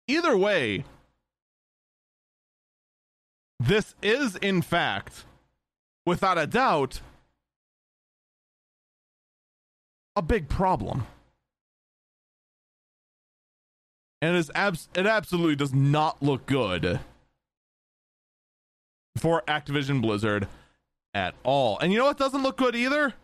Either 0.08 0.36
way, 0.36 0.84
this 3.60 3.94
is, 4.02 4.36
in 4.36 4.60
fact, 4.60 5.24
without 6.04 6.36
a 6.36 6.46
doubt, 6.46 7.00
a 10.16 10.22
big 10.22 10.48
problem. 10.48 11.06
And 14.20 14.36
it, 14.36 14.38
is 14.38 14.50
abs- 14.54 14.88
it 14.94 15.06
absolutely 15.06 15.56
does 15.56 15.72
not 15.72 16.22
look 16.22 16.46
good 16.46 17.00
for 19.16 19.42
Activision 19.48 20.00
Blizzard 20.00 20.48
at 21.14 21.34
all. 21.44 21.78
And 21.78 21.92
you 21.92 21.98
know 21.98 22.06
what 22.06 22.18
doesn't 22.18 22.42
look 22.42 22.56
good 22.56 22.74
either? 22.74 23.14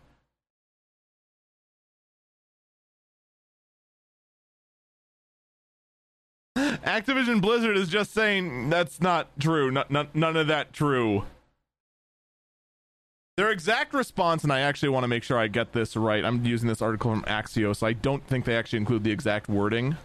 Activision 6.57 7.41
Blizzard 7.41 7.77
is 7.77 7.89
just 7.89 8.13
saying 8.13 8.69
that's 8.69 9.01
not 9.01 9.27
true. 9.39 9.71
none 9.71 10.37
of 10.37 10.47
that 10.47 10.73
true. 10.73 11.23
Their 13.37 13.51
exact 13.51 13.93
response, 13.93 14.43
and 14.43 14.51
I 14.51 14.59
actually 14.59 14.89
want 14.89 15.05
to 15.05 15.07
make 15.07 15.23
sure 15.23 15.37
I 15.37 15.47
get 15.47 15.71
this 15.71 15.95
right. 15.95 16.25
I'm 16.25 16.45
using 16.45 16.67
this 16.67 16.81
article 16.81 17.11
from 17.11 17.23
Axios. 17.23 17.81
I 17.81 17.93
don't 17.93 18.27
think 18.27 18.43
they 18.43 18.53
actually 18.53 18.79
include 18.79 19.05
the 19.05 19.11
exact 19.11 19.47
wording. 19.47 19.95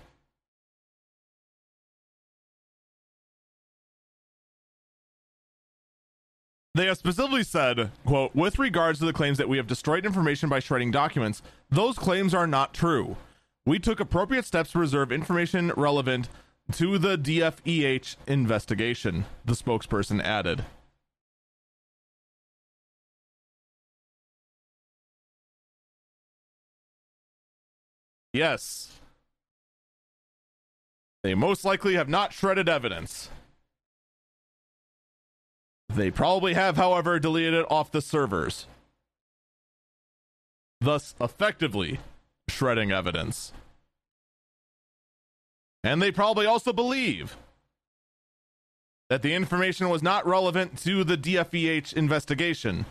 They 6.77 6.87
have 6.87 6.99
specifically 6.99 7.45
said, 7.45 7.93
quote, 8.05 8.35
with 8.35 8.59
regards 8.59 8.99
to 8.99 9.05
the 9.05 9.13
claims 9.13 9.39
that 9.39 9.49
we 9.49 9.59
have 9.59 9.69
destroyed 9.69 10.05
information 10.05 10.49
by 10.49 10.59
shredding 10.59 10.91
documents, 10.91 11.41
those 11.71 11.97
claims 11.97 12.35
are 12.35 12.49
not 12.49 12.75
true. 12.75 13.17
We 13.65 13.79
took 13.79 14.01
appropriate 14.01 14.45
steps 14.45 14.73
to 14.73 14.81
reserve 14.81 15.13
information 15.13 15.73
relevant 15.77 16.29
to 16.73 16.99
the 16.99 17.17
DFEH 17.17 18.17
investigation, 18.27 19.25
the 19.45 19.53
spokesperson 19.53 20.21
added. 20.21 20.65
Yes. 28.33 28.99
They 31.23 31.37
most 31.37 31.65
likely 31.65 31.95
have 31.95 32.09
not 32.09 32.33
shredded 32.33 32.69
evidence. 32.69 33.31
They 35.95 36.11
probably 36.11 36.55
have, 36.55 36.77
however, 36.77 37.21
deleted 37.21 37.55
it 37.55 37.67
off 37.71 37.93
the 37.93 38.03
servers, 38.03 38.67
thus 40.81 41.15
effectively 41.21 42.01
shredding 42.49 42.91
evidence. 42.91 43.53
And 45.85 46.03
they 46.03 46.11
probably 46.11 46.47
also 46.47 46.73
believe 46.73 47.37
that 49.09 49.23
the 49.23 49.35
information 49.35 49.89
was 49.89 50.03
not 50.03 50.27
relevant 50.27 50.79
to 50.79 51.05
the 51.05 51.17
DFEH 51.17 51.93
investigation. 51.93 52.87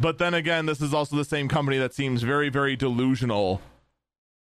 But 0.00 0.18
then 0.18 0.34
again, 0.34 0.66
this 0.66 0.80
is 0.80 0.92
also 0.92 1.14
the 1.14 1.24
same 1.24 1.48
company 1.48 1.78
that 1.78 1.94
seems 1.94 2.22
very, 2.22 2.48
very 2.48 2.74
delusional 2.74 3.60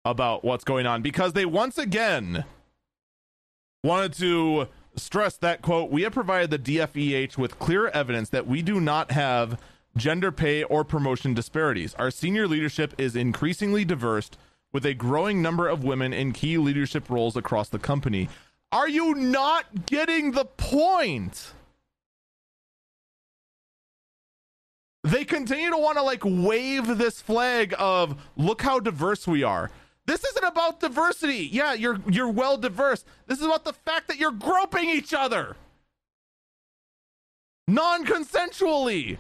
about 0.06 0.44
what's 0.44 0.64
going 0.64 0.88
on 0.88 1.04
because 1.04 1.34
they 1.34 1.46
once 1.46 1.78
again 1.78 2.46
wanted 3.84 4.14
to 4.14 4.68
stress 4.96 5.38
that 5.38 5.62
quote 5.62 5.90
we 5.90 6.04
have 6.04 6.14
provided 6.14 6.50
the 6.52 6.60
dfeh 6.60 7.38
with 7.38 7.60
clear 7.60 7.88
evidence 7.90 8.30
that 8.30 8.48
we 8.48 8.62
do 8.62 8.80
not 8.80 9.12
have 9.12 9.60
gender 9.98 10.32
pay 10.32 10.64
or 10.64 10.84
promotion 10.84 11.34
disparities. 11.34 11.94
Our 11.96 12.10
senior 12.10 12.48
leadership 12.48 12.94
is 12.98 13.16
increasingly 13.16 13.86
diverse 13.86 14.32
with 14.72 14.86
a 14.86 14.94
growing 14.94 15.42
number 15.42 15.68
of 15.68 15.84
women 15.84 16.14
in 16.14 16.32
key 16.32 16.58
leadership 16.58 17.10
roles 17.10 17.38
across 17.38 17.70
the 17.70 17.78
company. 17.78 18.30
Are 18.72 18.90
you 18.90 19.14
not 19.14 19.86
getting 19.86 20.32
the 20.32 20.46
point? 20.46 21.52
They 25.04 25.26
continue 25.26 25.70
to 25.70 25.78
want 25.78 25.98
to 25.98 26.04
like 26.04 26.24
wave 26.24 26.98
this 26.98 27.22
flag 27.22 27.76
of 27.78 28.20
look 28.36 28.62
how 28.62 28.80
diverse 28.80 29.28
we 29.28 29.44
are 29.44 29.70
this 30.06 30.24
isn't 30.24 30.44
about 30.44 30.80
diversity. 30.80 31.50
Yeah, 31.52 31.74
you're 31.74 32.00
you're 32.10 32.30
well 32.30 32.58
diverse. 32.58 33.06
This 33.28 33.40
is 33.40 33.46
about 33.46 33.64
the 33.64 33.74
fact 33.74 34.08
that 34.08 34.18
you're 34.18 34.32
groping 34.32 34.90
each 34.90 35.14
other. 35.14 35.56
Non-consensually. 37.68 39.18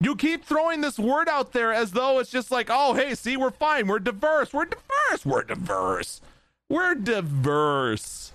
You 0.00 0.16
keep 0.16 0.44
throwing 0.44 0.80
this 0.80 0.98
word 0.98 1.28
out 1.28 1.52
there 1.52 1.72
as 1.72 1.92
though 1.92 2.18
it's 2.18 2.30
just 2.30 2.50
like, 2.50 2.66
oh, 2.68 2.94
hey, 2.94 3.14
see, 3.14 3.36
we're 3.36 3.52
fine. 3.52 3.86
We're 3.86 4.00
diverse. 4.00 4.52
We're 4.52 4.64
diverse. 4.64 5.24
We're 5.24 5.44
diverse. 5.44 6.20
We're 6.68 6.96
diverse. 6.96 8.32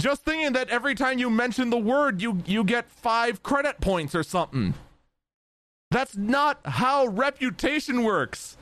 Just 0.00 0.24
thinking 0.24 0.52
that 0.54 0.68
every 0.70 0.94
time 0.94 1.18
you 1.18 1.30
mention 1.30 1.70
the 1.70 1.78
word, 1.78 2.20
you 2.20 2.42
you 2.46 2.64
get 2.64 2.90
five 2.90 3.42
credit 3.42 3.80
points 3.80 4.14
or 4.14 4.22
something. 4.22 4.74
That's 5.90 6.16
not 6.16 6.58
how 6.64 7.06
reputation 7.06 8.02
works. 8.02 8.56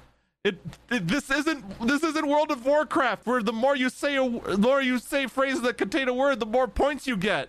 It, 0.45 0.59
it, 0.91 1.09
this 1.09 1.31
isn't 1.31 1.87
this 1.87 2.03
isn't 2.03 2.29
World 2.29 2.51
of 2.51 2.67
Warcraft 2.67 3.27
where 3.27 3.43
the 3.43 3.53
more 3.53 3.75
you 3.77 3.89
say 3.89 4.17
a 4.17 4.29
the 4.29 4.59
more 4.59 4.83
you 4.83 4.99
say 4.99 5.27
phrases 5.27 5.63
that 5.63 5.79
contain 5.79 6.09
a 6.09 6.15
word, 6.15 6.41
the 6.41 6.47
more 6.47 6.69
points 6.69 7.07
you 7.07 7.17
get. 7.17 7.49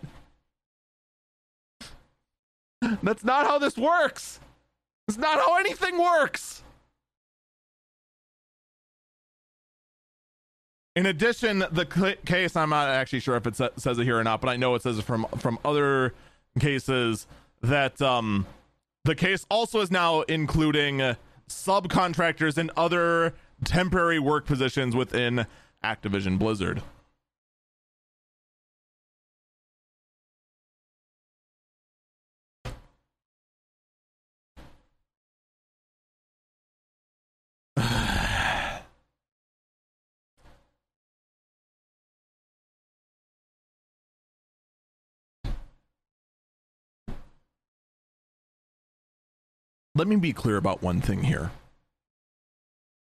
That's 3.01 3.23
not 3.23 3.47
how 3.47 3.59
this 3.59 3.77
works. 3.77 4.39
It's 5.07 5.17
not 5.17 5.39
how 5.39 5.57
anything 5.57 5.97
works. 5.97 6.62
In 10.95 11.07
addition, 11.07 11.65
the 11.71 12.17
case 12.25 12.55
I'm 12.55 12.69
not 12.69 12.87
actually 12.89 13.19
sure 13.19 13.35
if 13.35 13.47
it 13.47 13.55
says 13.55 13.97
it 13.97 14.03
here 14.03 14.19
or 14.19 14.23
not, 14.23 14.41
but 14.41 14.49
I 14.49 14.57
know 14.57 14.75
it 14.75 14.83
says 14.83 14.99
it 14.99 15.03
from 15.03 15.25
from 15.39 15.57
other 15.65 16.13
cases 16.59 17.25
that 17.61 17.99
um, 18.01 18.45
the 19.03 19.15
case 19.15 19.45
also 19.49 19.79
is 19.81 19.89
now 19.89 20.21
including 20.21 21.15
subcontractors 21.49 22.57
and 22.57 22.69
other 22.77 23.33
temporary 23.65 24.19
work 24.19 24.45
positions 24.45 24.95
within 24.95 25.47
Activision 25.83 26.37
Blizzard. 26.37 26.83
Let 49.95 50.07
me 50.07 50.15
be 50.15 50.33
clear 50.33 50.57
about 50.57 50.81
one 50.81 51.01
thing 51.01 51.23
here. 51.23 51.51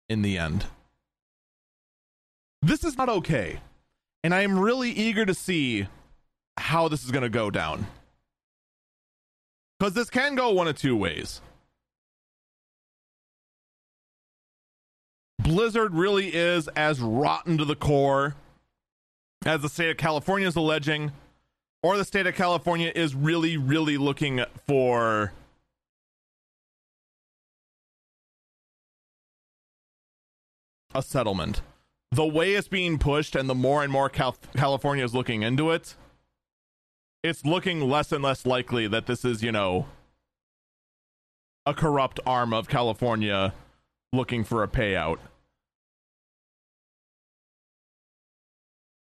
In 0.09 0.21
the 0.21 0.37
end, 0.37 0.65
this 2.61 2.83
is 2.83 2.97
not 2.97 3.09
okay. 3.09 3.59
And 4.23 4.33
I 4.33 4.41
am 4.41 4.59
really 4.59 4.91
eager 4.91 5.25
to 5.25 5.33
see 5.33 5.87
how 6.57 6.87
this 6.87 7.03
is 7.03 7.11
going 7.11 7.23
to 7.23 7.29
go 7.29 7.49
down. 7.49 7.87
Because 9.79 9.93
this 9.93 10.09
can 10.09 10.35
go 10.35 10.51
one 10.51 10.67
of 10.67 10.77
two 10.77 10.95
ways. 10.95 11.41
Blizzard 15.39 15.93
really 15.93 16.33
is 16.33 16.67
as 16.69 16.99
rotten 16.99 17.57
to 17.57 17.65
the 17.65 17.75
core 17.75 18.35
as 19.45 19.61
the 19.61 19.69
state 19.69 19.89
of 19.89 19.97
California 19.97 20.47
is 20.47 20.55
alleging, 20.55 21.11
or 21.83 21.95
the 21.95 22.03
state 22.03 22.27
of 22.27 22.35
California 22.35 22.91
is 22.93 23.15
really, 23.15 23.55
really 23.55 23.97
looking 23.97 24.43
for 24.65 25.31
a 30.97 31.01
settlement. 31.03 31.61
The 32.11 32.25
way 32.25 32.55
it's 32.55 32.67
being 32.67 32.97
pushed, 32.97 33.35
and 33.35 33.47
the 33.49 33.55
more 33.55 33.83
and 33.83 33.91
more 33.91 34.09
Cal- 34.09 34.35
California 34.55 35.05
is 35.05 35.13
looking 35.13 35.43
into 35.43 35.69
it, 35.71 35.95
it's 37.23 37.45
looking 37.45 37.87
less 37.87 38.11
and 38.11 38.23
less 38.23 38.45
likely 38.45 38.87
that 38.87 39.05
this 39.05 39.23
is, 39.23 39.43
you 39.43 39.51
know, 39.51 39.85
a 41.65 41.73
corrupt 41.73 42.19
arm 42.25 42.53
of 42.53 42.67
California 42.67 43.53
looking 44.11 44.43
for 44.43 44.63
a 44.63 44.67
payout. 44.67 45.19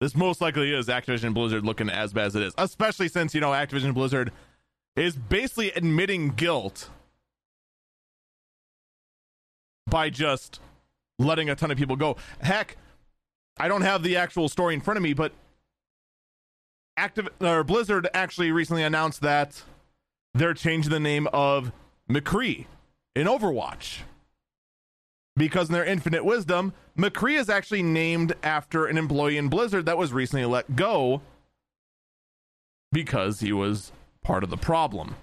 This 0.01 0.16
most 0.16 0.41
likely 0.41 0.72
is 0.72 0.87
Activision 0.87 1.35
Blizzard 1.35 1.64
looking 1.64 1.91
as 1.91 2.12
bad 2.12 2.26
as 2.26 2.37
it 2.37 2.43
is, 2.43 2.55
especially 2.59 3.09
since, 3.09 3.35
you 3.35 3.41
know, 3.41 3.51
Activision 3.51 3.93
Blizzard 3.93 4.32
is 4.97 5.16
basically 5.16 5.72
admitting 5.72 6.28
guilt 6.30 6.91
by 9.87 10.09
just 10.11 10.61
letting 11.18 11.50
a 11.50 11.54
ton 11.54 11.70
of 11.70 11.78
people 11.78 11.96
go. 11.96 12.16
Heck, 12.40 12.76
I 13.58 13.68
don't 13.68 13.82
have 13.82 14.02
the 14.02 14.16
actual 14.16 14.48
story 14.48 14.74
in 14.74 14.80
front 14.80 14.96
of 14.96 15.02
me, 15.02 15.12
but 15.14 15.32
Active 16.96 17.28
or 17.40 17.64
Blizzard 17.64 18.08
actually 18.14 18.52
recently 18.52 18.82
announced 18.82 19.20
that 19.20 19.62
they're 20.32 20.54
changing 20.54 20.90
the 20.90 21.00
name 21.00 21.28
of 21.32 21.72
McCree 22.08 22.66
in 23.14 23.26
Overwatch. 23.26 24.00
Because 25.36 25.68
in 25.68 25.72
their 25.72 25.84
infinite 25.84 26.24
wisdom, 26.24 26.72
McCree 26.96 27.38
is 27.38 27.48
actually 27.48 27.82
named 27.82 28.34
after 28.44 28.86
an 28.86 28.96
employee 28.96 29.36
in 29.36 29.48
Blizzard 29.48 29.86
that 29.86 29.98
was 29.98 30.12
recently 30.12 30.44
let 30.44 30.76
go 30.76 31.22
because 32.92 33.40
he 33.40 33.52
was 33.52 33.90
part 34.22 34.44
of 34.44 34.50
the 34.50 34.56
problem. 34.56 35.16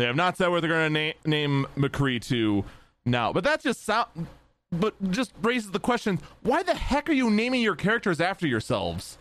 They 0.00 0.06
have 0.06 0.16
not 0.16 0.38
said 0.38 0.48
where 0.48 0.62
they're 0.62 0.70
going 0.70 0.94
to 0.94 1.08
na- 1.08 1.12
name 1.26 1.66
McCree 1.76 2.26
to 2.28 2.64
now, 3.04 3.34
but 3.34 3.44
that 3.44 3.60
just 3.62 3.84
sound, 3.84 4.28
but 4.72 4.94
just 5.10 5.30
raises 5.42 5.72
the 5.72 5.78
question: 5.78 6.20
Why 6.40 6.62
the 6.62 6.74
heck 6.74 7.10
are 7.10 7.12
you 7.12 7.28
naming 7.28 7.60
your 7.60 7.76
characters 7.76 8.18
after 8.18 8.46
yourselves? 8.46 9.18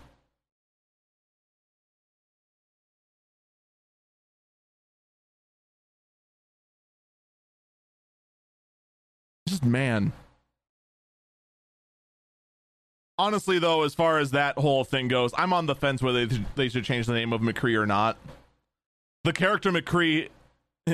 Just 9.49 9.65
man. 9.65 10.13
honestly, 13.17 13.59
though, 13.59 13.83
as 13.83 13.93
far 13.93 14.19
as 14.19 14.31
that 14.31 14.57
whole 14.57 14.85
thing 14.85 15.09
goes, 15.09 15.33
I'm 15.37 15.51
on 15.51 15.65
the 15.65 15.75
fence 15.75 16.01
whether 16.01 16.25
they, 16.25 16.45
they 16.55 16.69
should 16.69 16.85
change 16.85 17.05
the 17.05 17.13
name 17.13 17.33
of 17.33 17.41
McCree 17.41 17.77
or 17.77 17.85
not. 17.85 18.17
The 19.25 19.33
character 19.33 19.73
McCree 19.73 20.29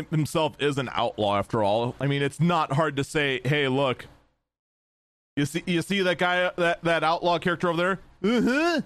himself 0.12 0.56
is 0.60 0.78
an 0.78 0.90
outlaw, 0.94 1.38
after 1.38 1.64
all. 1.64 1.96
I 2.00 2.08
mean, 2.08 2.22
it's 2.22 2.40
not 2.40 2.74
hard 2.74 2.96
to 2.98 3.04
say, 3.04 3.42
"Hey, 3.44 3.68
look, 3.68 4.06
you 5.36 5.46
see, 5.46 5.64
you 5.66 5.82
see 5.82 6.02
that 6.02 6.18
guy, 6.18 6.52
that 6.58 6.84
that 6.84 7.04
outlaw 7.04 7.40
character 7.40 7.70
over 7.70 7.78
there? 7.78 8.00
Uh-huh. 8.38 8.82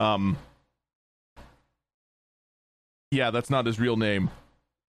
Um, 0.00 0.36
yeah, 3.10 3.30
that's 3.30 3.50
not 3.50 3.66
his 3.66 3.80
real 3.80 3.96
name. 3.96 4.30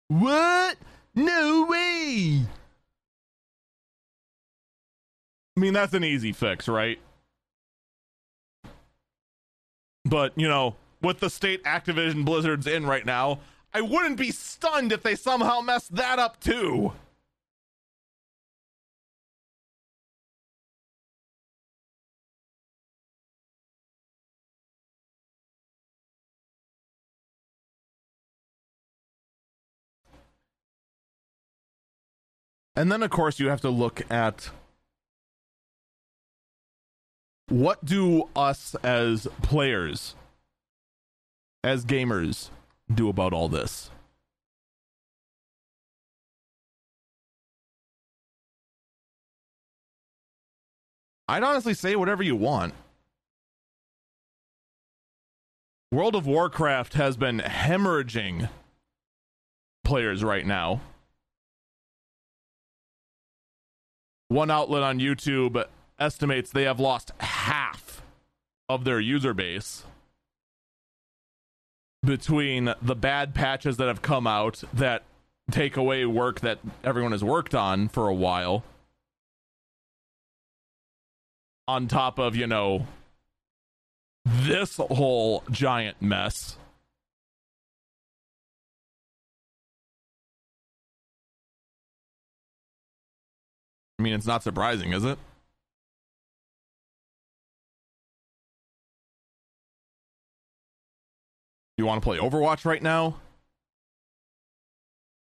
What? 0.07 0.77
No 1.15 1.65
way. 1.69 2.41
I 5.55 5.59
mean, 5.59 5.73
that's 5.73 5.93
an 5.93 6.03
easy 6.03 6.31
fix, 6.33 6.67
right? 6.67 6.99
But, 10.05 10.33
you 10.35 10.47
know, 10.47 10.75
with 11.01 11.19
the 11.19 11.29
state 11.29 11.63
Activision 11.63 12.23
Blizzard's 12.23 12.67
in 12.67 12.85
right 12.85 13.05
now, 13.05 13.39
I 13.73 13.81
wouldn't 13.81 14.17
be 14.17 14.31
stunned 14.31 14.91
if 14.91 15.03
they 15.03 15.15
somehow 15.15 15.61
messed 15.61 15.95
that 15.95 16.19
up 16.19 16.39
too. 16.39 16.93
And 32.77 32.91
then, 32.91 33.01
of 33.01 33.09
course, 33.09 33.39
you 33.39 33.49
have 33.49 33.61
to 33.61 33.71
look 33.71 34.03
at 34.11 34.51
what 37.49 37.83
do 37.83 38.29
us 38.35 38.75
as 38.83 39.27
players, 39.41 40.15
as 41.63 41.85
gamers, 41.85 42.51
do 42.93 43.09
about 43.09 43.33
all 43.33 43.49
this? 43.49 43.89
I'd 51.27 51.43
honestly 51.43 51.73
say 51.73 51.95
whatever 51.95 52.23
you 52.23 52.35
want. 52.35 52.73
World 55.91 56.15
of 56.15 56.25
Warcraft 56.25 56.93
has 56.93 57.17
been 57.17 57.39
hemorrhaging 57.39 58.49
players 59.83 60.23
right 60.23 60.45
now. 60.45 60.81
One 64.29 64.51
outlet 64.51 64.83
on 64.83 64.99
YouTube 64.99 65.63
estimates 65.99 66.51
they 66.51 66.63
have 66.63 66.79
lost 66.79 67.11
half 67.19 68.01
of 68.69 68.83
their 68.83 68.99
user 68.99 69.33
base 69.33 69.83
between 72.07 72.73
the 72.81 72.95
bad 72.95 73.35
patches 73.35 73.75
that 73.77 73.87
have 73.87 74.01
come 74.01 74.25
out 74.25 74.63
that 74.73 75.03
take 75.51 75.75
away 75.75 76.05
work 76.05 76.39
that 76.39 76.57
everyone 76.83 77.11
has 77.11 77.23
worked 77.23 77.53
on 77.53 77.89
for 77.89 78.07
a 78.07 78.13
while 78.13 78.63
on 81.67 81.87
top 81.87 82.17
of 82.17 82.33
you 82.35 82.47
know 82.47 82.87
this 84.25 84.77
whole 84.77 85.43
giant 85.51 86.01
mess 86.01 86.57
I 93.99 94.03
mean, 94.03 94.13
it's 94.13 94.27
not 94.27 94.43
surprising, 94.43 94.93
is 94.93 95.03
it? 95.03 95.17
You 101.77 101.85
want 101.85 102.01
to 102.01 102.05
play 102.05 102.17
Overwatch 102.17 102.65
right 102.65 102.81
now? 102.81 103.17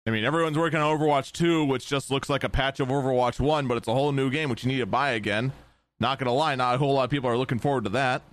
I 0.06 0.10
mean, 0.10 0.26
everyone's 0.26 0.58
working 0.58 0.80
on 0.80 0.98
Overwatch 0.98 1.32
2, 1.32 1.66
which 1.66 1.88
just 1.88 2.12
looks 2.12 2.30
like 2.30 2.44
a 2.44 2.50
patch 2.50 2.80
of 2.80 2.90
Overwatch 2.90 3.40
1, 3.40 3.68
but 3.68 3.78
it's 3.78 3.88
a 3.88 3.94
whole 3.94 4.12
new 4.12 4.30
game 4.30 4.50
which 4.50 4.64
you 4.64 4.72
need 4.72 4.80
to 4.80 4.86
buy 4.86 5.12
again. 5.12 5.54
Not 6.00 6.20
gonna 6.20 6.34
lie, 6.34 6.56
not 6.56 6.76
a 6.76 6.78
whole 6.80 6.96
lot 6.96 7.06
of 7.06 7.10
people 7.10 7.30
are 7.30 7.38
looking 7.38 7.60
forward 7.60 7.84
to 7.86 7.92
that. 7.92 8.24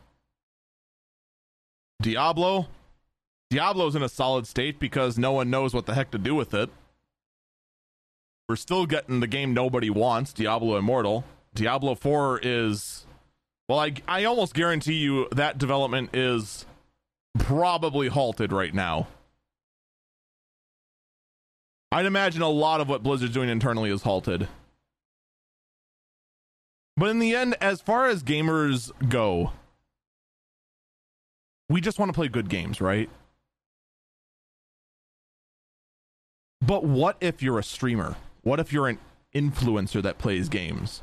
Diablo? 2.00 2.68
Diablo's 3.50 3.94
in 3.94 4.02
a 4.02 4.08
solid 4.08 4.46
state 4.46 4.78
because 4.78 5.18
no 5.18 5.32
one 5.32 5.50
knows 5.50 5.74
what 5.74 5.86
the 5.86 5.94
heck 5.94 6.10
to 6.12 6.18
do 6.18 6.34
with 6.34 6.54
it. 6.54 6.70
We're 8.48 8.56
still 8.56 8.86
getting 8.86 9.20
the 9.20 9.26
game 9.26 9.52
nobody 9.52 9.90
wants, 9.90 10.32
Diablo 10.32 10.76
Immortal. 10.78 11.24
Diablo 11.54 11.94
4 11.94 12.40
is 12.42 13.06
well, 13.68 13.78
I 13.78 13.92
I 14.08 14.24
almost 14.24 14.54
guarantee 14.54 14.94
you 14.94 15.28
that 15.32 15.58
development 15.58 16.10
is 16.14 16.64
probably 17.38 18.08
halted 18.08 18.52
right 18.52 18.74
now. 18.74 19.08
I'd 21.90 22.06
imagine 22.06 22.42
a 22.42 22.48
lot 22.48 22.80
of 22.80 22.88
what 22.88 23.02
Blizzard's 23.02 23.32
doing 23.32 23.48
internally 23.48 23.90
is 23.90 24.02
halted. 24.02 24.48
But 26.96 27.10
in 27.10 27.18
the 27.18 27.34
end, 27.34 27.56
as 27.60 27.80
far 27.80 28.08
as 28.08 28.22
gamers 28.22 28.90
go, 29.08 29.52
we 31.68 31.80
just 31.80 31.98
want 31.98 32.08
to 32.08 32.12
play 32.12 32.28
good 32.28 32.48
games, 32.48 32.80
right? 32.80 33.08
But 36.60 36.84
what 36.84 37.16
if 37.20 37.42
you're 37.42 37.58
a 37.58 37.64
streamer? 37.64 38.16
What 38.42 38.60
if 38.60 38.72
you're 38.72 38.88
an 38.88 38.98
influencer 39.34 40.02
that 40.02 40.18
plays 40.18 40.48
games? 40.48 41.02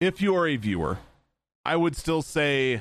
If 0.00 0.20
you're 0.20 0.46
a 0.46 0.56
viewer, 0.56 0.98
I 1.66 1.74
would 1.74 1.96
still 1.96 2.22
say 2.22 2.80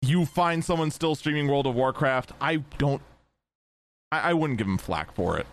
you 0.00 0.24
find 0.24 0.64
someone 0.64 0.90
still 0.90 1.14
streaming 1.14 1.48
World 1.48 1.66
of 1.66 1.74
Warcraft. 1.74 2.32
I 2.40 2.56
don't, 2.78 3.02
I, 4.10 4.30
I 4.30 4.32
wouldn't 4.32 4.56
give 4.56 4.66
them 4.66 4.78
flack 4.78 5.14
for 5.14 5.38
it. 5.38 5.46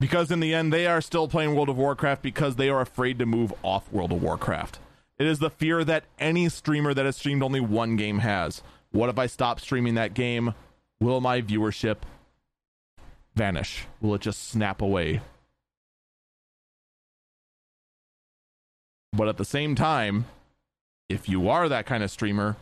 Because 0.00 0.32
in 0.32 0.40
the 0.40 0.52
end, 0.52 0.72
they 0.72 0.88
are 0.88 1.00
still 1.00 1.28
playing 1.28 1.54
World 1.54 1.68
of 1.68 1.78
Warcraft 1.78 2.22
because 2.22 2.56
they 2.56 2.68
are 2.68 2.80
afraid 2.80 3.20
to 3.20 3.26
move 3.26 3.52
off 3.62 3.90
World 3.92 4.10
of 4.10 4.20
Warcraft. 4.20 4.80
It 5.16 5.28
is 5.28 5.38
the 5.38 5.50
fear 5.50 5.84
that 5.84 6.02
any 6.18 6.48
streamer 6.48 6.92
that 6.92 7.06
has 7.06 7.16
streamed 7.16 7.44
only 7.44 7.60
one 7.60 7.94
game 7.94 8.18
has. 8.18 8.62
What 8.90 9.08
if 9.08 9.18
I 9.18 9.26
stop 9.26 9.60
streaming 9.60 9.94
that 9.94 10.14
game? 10.14 10.54
Will 11.00 11.20
my 11.20 11.40
viewership 11.40 11.98
vanish? 13.36 13.84
Will 14.00 14.16
it 14.16 14.22
just 14.22 14.48
snap 14.48 14.82
away? 14.82 15.20
But 19.12 19.28
at 19.28 19.36
the 19.36 19.44
same 19.44 19.74
time, 19.74 20.26
if 21.08 21.28
you 21.28 21.48
are 21.48 21.68
that 21.68 21.86
kind 21.86 22.02
of 22.02 22.10
streamer, 22.10 22.56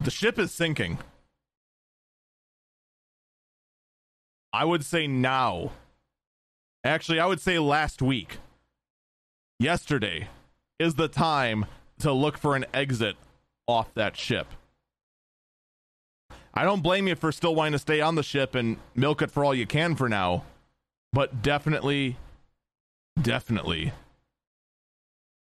the 0.00 0.10
ship 0.10 0.38
is 0.38 0.52
sinking. 0.52 0.98
I 4.52 4.64
would 4.64 4.84
say 4.84 5.06
now. 5.06 5.72
Actually, 6.84 7.20
I 7.20 7.26
would 7.26 7.40
say 7.40 7.58
last 7.58 8.02
week. 8.02 8.38
Yesterday 9.60 10.28
is 10.78 10.94
the 10.94 11.08
time 11.08 11.66
to 11.98 12.12
look 12.12 12.38
for 12.38 12.54
an 12.54 12.64
exit 12.72 13.16
off 13.66 13.92
that 13.94 14.16
ship. 14.16 14.46
I 16.54 16.64
don't 16.64 16.82
blame 16.82 17.08
you 17.08 17.14
for 17.14 17.30
still 17.32 17.54
wanting 17.54 17.72
to 17.72 17.78
stay 17.78 18.00
on 18.00 18.14
the 18.14 18.22
ship 18.22 18.54
and 18.54 18.78
milk 18.94 19.20
it 19.20 19.30
for 19.30 19.44
all 19.44 19.54
you 19.54 19.66
can 19.66 19.94
for 19.96 20.08
now, 20.08 20.44
but 21.12 21.42
definitely, 21.42 22.16
definitely 23.20 23.92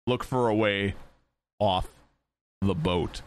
look 0.06 0.24
for 0.24 0.48
a 0.48 0.54
way 0.54 0.94
off 1.58 1.88
the 2.60 2.74
boat. 2.74 3.22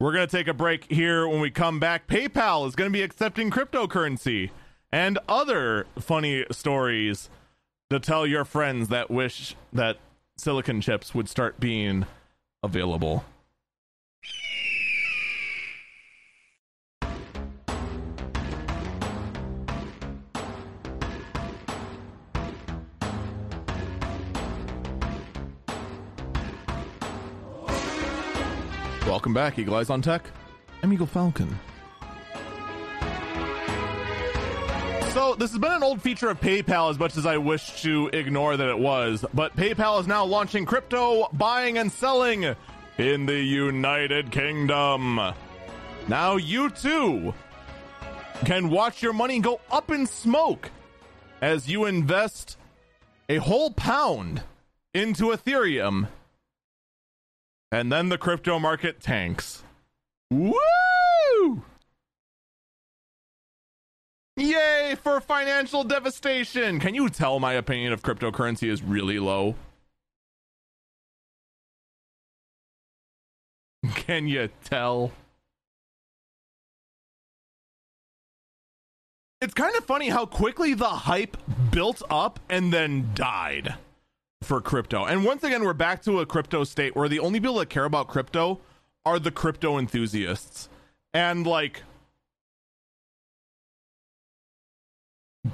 We're 0.00 0.12
going 0.12 0.26
to 0.26 0.36
take 0.36 0.48
a 0.48 0.54
break 0.54 0.90
here. 0.90 1.26
When 1.26 1.40
we 1.40 1.50
come 1.50 1.80
back, 1.80 2.06
PayPal 2.06 2.66
is 2.66 2.76
going 2.76 2.90
to 2.90 2.92
be 2.92 3.02
accepting 3.02 3.50
cryptocurrency 3.50 4.50
and 4.92 5.18
other 5.28 5.86
funny 5.98 6.44
stories 6.50 7.28
to 7.90 7.98
tell 7.98 8.26
your 8.26 8.44
friends 8.44 8.88
that 8.88 9.10
wish 9.10 9.56
that 9.72 9.98
silicon 10.36 10.80
chips 10.80 11.14
would 11.14 11.28
start 11.28 11.58
being 11.58 12.06
available. 12.62 13.24
Welcome 29.18 29.34
back, 29.34 29.58
Eagle 29.58 29.74
Eyes 29.74 29.90
on 29.90 30.00
Tech. 30.00 30.22
I'm 30.80 30.92
Eagle 30.92 31.04
Falcon. 31.04 31.58
So, 35.12 35.34
this 35.34 35.50
has 35.50 35.58
been 35.58 35.72
an 35.72 35.82
old 35.82 36.00
feature 36.00 36.28
of 36.28 36.40
PayPal 36.40 36.88
as 36.88 37.00
much 37.00 37.16
as 37.16 37.26
I 37.26 37.36
wish 37.36 37.82
to 37.82 38.10
ignore 38.12 38.56
that 38.56 38.68
it 38.68 38.78
was, 38.78 39.24
but 39.34 39.56
PayPal 39.56 40.00
is 40.00 40.06
now 40.06 40.24
launching 40.24 40.64
crypto 40.64 41.26
buying 41.32 41.78
and 41.78 41.90
selling 41.90 42.54
in 42.96 43.26
the 43.26 43.40
United 43.40 44.30
Kingdom. 44.30 45.20
Now, 46.06 46.36
you 46.36 46.70
too 46.70 47.34
can 48.44 48.70
watch 48.70 49.02
your 49.02 49.12
money 49.12 49.40
go 49.40 49.60
up 49.68 49.90
in 49.90 50.06
smoke 50.06 50.70
as 51.42 51.68
you 51.68 51.86
invest 51.86 52.56
a 53.28 53.38
whole 53.38 53.72
pound 53.72 54.42
into 54.94 55.32
Ethereum 55.32 56.06
and 57.70 57.92
then 57.92 58.08
the 58.08 58.18
crypto 58.18 58.58
market 58.58 59.00
tanks. 59.00 59.62
Woo! 60.30 61.62
Yay 64.36 64.96
for 65.02 65.20
financial 65.20 65.84
devastation! 65.84 66.80
Can 66.80 66.94
you 66.94 67.08
tell 67.08 67.40
my 67.40 67.54
opinion 67.54 67.92
of 67.92 68.02
cryptocurrency 68.02 68.68
is 68.68 68.82
really 68.82 69.18
low? 69.18 69.56
Can 73.94 74.28
you 74.28 74.48
tell? 74.64 75.12
It's 79.40 79.54
kind 79.54 79.76
of 79.76 79.84
funny 79.84 80.08
how 80.08 80.26
quickly 80.26 80.74
the 80.74 80.88
hype 80.88 81.36
built 81.70 82.02
up 82.10 82.40
and 82.48 82.72
then 82.72 83.10
died 83.14 83.76
for 84.42 84.60
crypto. 84.60 85.04
And 85.04 85.24
once 85.24 85.42
again, 85.44 85.64
we're 85.64 85.72
back 85.72 86.02
to 86.02 86.20
a 86.20 86.26
crypto 86.26 86.64
state 86.64 86.94
where 86.94 87.08
the 87.08 87.18
only 87.18 87.40
people 87.40 87.56
that 87.56 87.68
care 87.70 87.84
about 87.84 88.08
crypto 88.08 88.60
are 89.04 89.18
the 89.18 89.30
crypto 89.30 89.78
enthusiasts. 89.78 90.68
And 91.12 91.46
like 91.46 91.82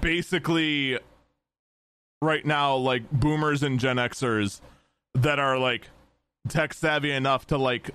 basically 0.00 0.98
right 2.20 2.44
now 2.44 2.74
like 2.76 3.10
boomers 3.10 3.62
and 3.62 3.78
Gen 3.78 3.96
Xers 3.96 4.60
that 5.14 5.38
are 5.38 5.58
like 5.58 5.88
tech 6.48 6.74
savvy 6.74 7.10
enough 7.10 7.46
to 7.46 7.58
like 7.58 7.90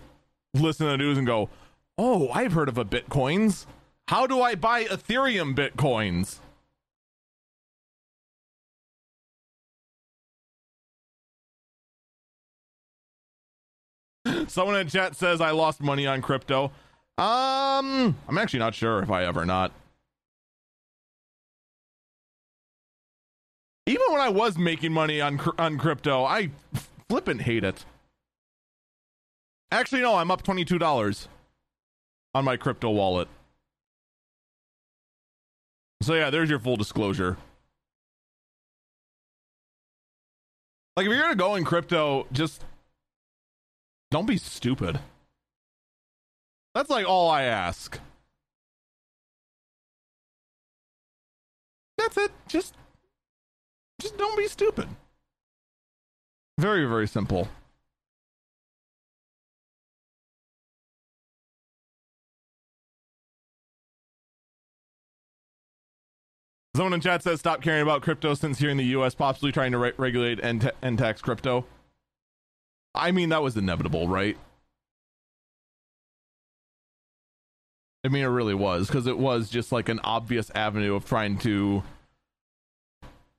listen 0.53 0.85
to 0.85 0.91
the 0.91 0.97
news 0.97 1.17
and 1.17 1.27
go, 1.27 1.49
"Oh, 1.97 2.29
I've 2.29 2.53
heard 2.53 2.69
of 2.69 2.77
a 2.77 2.85
bitcoins. 2.85 3.65
How 4.07 4.25
do 4.25 4.41
I 4.41 4.55
buy 4.55 4.85
Ethereum 4.85 5.55
bitcoins?" 5.55 6.39
Someone 14.47 14.77
in 14.77 14.87
chat 14.87 15.15
says 15.15 15.41
I 15.41 15.51
lost 15.51 15.81
money 15.81 16.07
on 16.07 16.21
crypto. 16.21 16.71
Um, 17.17 18.15
I'm 18.27 18.37
actually 18.37 18.59
not 18.59 18.73
sure 18.73 19.01
if 19.01 19.11
I 19.11 19.25
ever 19.25 19.45
not. 19.45 19.71
Even 23.85 24.05
when 24.11 24.21
I 24.21 24.29
was 24.29 24.57
making 24.57 24.93
money 24.93 25.19
on 25.19 25.39
on 25.57 25.77
crypto, 25.77 26.23
I 26.23 26.51
flippin' 27.09 27.39
hate 27.39 27.63
it. 27.63 27.85
Actually, 29.71 30.01
no, 30.01 30.15
I'm 30.15 30.31
up 30.31 30.43
$22 30.43 31.27
on 32.33 32.45
my 32.45 32.57
crypto 32.57 32.89
wallet. 32.89 33.27
So, 36.01 36.13
yeah, 36.15 36.29
there's 36.29 36.49
your 36.49 36.59
full 36.59 36.77
disclosure. 36.77 37.37
Like, 40.95 41.05
if 41.05 41.11
you're 41.11 41.29
to 41.29 41.35
go 41.35 41.55
in 41.55 41.65
crypto, 41.65 42.25
just 42.31 42.63
don't 44.11 44.25
be 44.25 44.37
stupid. 44.37 44.99
That's 46.73 46.89
like 46.89 47.07
all 47.07 47.29
I 47.29 47.43
ask. 47.43 47.99
That's 51.97 52.17
it. 52.17 52.31
Just 52.47 52.75
just 54.01 54.17
don't 54.17 54.37
be 54.37 54.47
stupid. 54.47 54.87
Very 56.57 56.85
very 56.85 57.07
simple. 57.07 57.47
Someone 66.75 66.93
in 66.93 67.01
chat 67.01 67.23
says 67.23 67.39
stop 67.41 67.61
caring 67.61 67.81
about 67.81 68.03
crypto 68.03 68.33
since 68.35 68.59
here 68.59 68.69
in 68.69 68.77
the 68.77 68.85
U.S. 68.85 69.13
possibly 69.13 69.51
trying 69.51 69.73
to 69.73 69.77
re- 69.77 69.91
regulate 69.97 70.39
and, 70.39 70.61
t- 70.61 70.69
and 70.81 70.97
tax 70.97 71.21
crypto. 71.21 71.65
I 72.99 73.11
mean, 73.11 73.29
that 73.29 73.41
was 73.41 73.55
inevitable, 73.55 74.07
right? 74.07 74.37
I 78.03 78.07
mean, 78.07 78.23
it 78.23 78.27
really 78.27 78.53
was 78.53 78.87
because 78.87 79.07
it 79.07 79.17
was 79.17 79.49
just 79.49 79.71
like 79.71 79.89
an 79.89 79.99
obvious 80.03 80.51
avenue 80.55 80.95
of 80.95 81.05
trying 81.05 81.37
to 81.39 81.83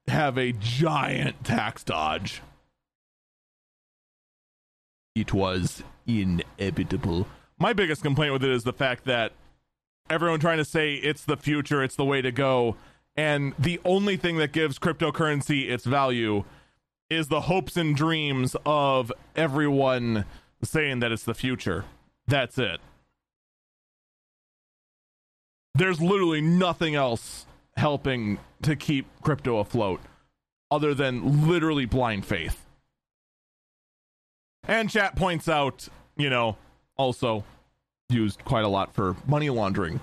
have 0.07 0.37
a 0.37 0.53
giant 0.53 1.45
tax 1.45 1.85
dodge. 1.85 2.43
It 5.15 5.33
was 5.33 5.83
inevitable. 6.07 7.27
My 7.59 7.73
biggest 7.73 8.03
complaint 8.03 8.33
with 8.33 8.45
it 8.45 8.51
is 8.51 8.65
the 8.65 8.73
fact 8.73 9.05
that 9.05 9.33
everyone 10.09 10.41
trying 10.41 10.59
to 10.59 10.65
say 10.65 10.95
it's 10.95 11.25
the 11.25 11.37
future, 11.37 11.83
it's 11.83 11.97
the 11.97 12.05
way 12.05 12.23
to 12.23 12.33
go, 12.33 12.77
and 13.17 13.55
the 13.59 13.81
only 13.85 14.17
thing 14.17 14.37
that 14.39 14.53
gives 14.53 14.79
cryptocurrency 14.79 15.71
its 15.71 15.85
value 15.85 16.45
is 17.11 17.29
the 17.29 17.43
hopes 17.43 17.77
and 17.77 17.95
dreams 17.97 18.57
of 18.65 19.13
everyone 19.35 20.25
saying 20.63 21.01
that 21.01 21.13
it's 21.13 21.25
the 21.25 21.35
future. 21.35 21.85
That's 22.27 22.57
it. 22.57 22.81
There's 25.75 26.01
literally 26.01 26.41
nothing 26.41 26.95
else 26.95 27.47
helping 27.77 28.39
to 28.63 28.77
keep 28.77 29.07
crypto 29.23 29.59
afloat 29.59 30.01
other 30.71 30.95
than 30.95 31.49
literally 31.49 31.85
blind 31.85 32.25
faith. 32.25 32.65
And 34.69 34.89
chat 34.89 35.17
points 35.17 35.49
out, 35.49 35.89
you 36.17 36.31
know, 36.31 36.57
also 36.97 37.45
used 38.09 38.45
quite 38.45 38.65
a 38.65 38.69
lot 38.69 38.95
for 38.95 39.17
money 39.27 39.51
laundering. 39.51 40.01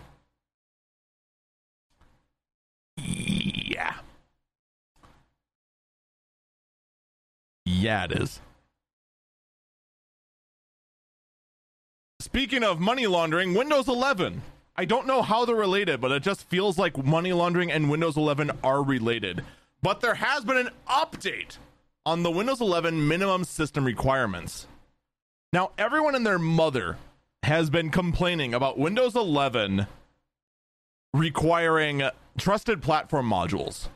Yeah. 2.97 3.93
Yeah, 7.77 8.05
it 8.05 8.11
is. 8.13 8.41
Speaking 12.19 12.63
of 12.63 12.79
money 12.79 13.05
laundering, 13.05 13.53
Windows 13.53 13.87
11. 13.87 14.41
I 14.75 14.85
don't 14.85 15.07
know 15.07 15.21
how 15.21 15.45
they're 15.45 15.55
related, 15.55 16.01
but 16.01 16.11
it 16.11 16.23
just 16.23 16.47
feels 16.49 16.77
like 16.77 17.03
money 17.03 17.33
laundering 17.33 17.71
and 17.71 17.89
Windows 17.89 18.17
11 18.17 18.51
are 18.63 18.83
related. 18.83 19.43
But 19.81 20.01
there 20.01 20.15
has 20.15 20.43
been 20.43 20.57
an 20.57 20.69
update 20.89 21.57
on 22.05 22.23
the 22.23 22.31
Windows 22.31 22.61
11 22.61 23.07
minimum 23.07 23.43
system 23.43 23.85
requirements. 23.85 24.67
Now, 25.53 25.71
everyone 25.77 26.15
and 26.15 26.25
their 26.25 26.39
mother 26.39 26.97
has 27.43 27.69
been 27.69 27.91
complaining 27.91 28.53
about 28.53 28.79
Windows 28.79 29.15
11 29.15 29.85
requiring 31.13 32.03
trusted 32.37 32.81
platform 32.81 33.29
modules, 33.29 33.87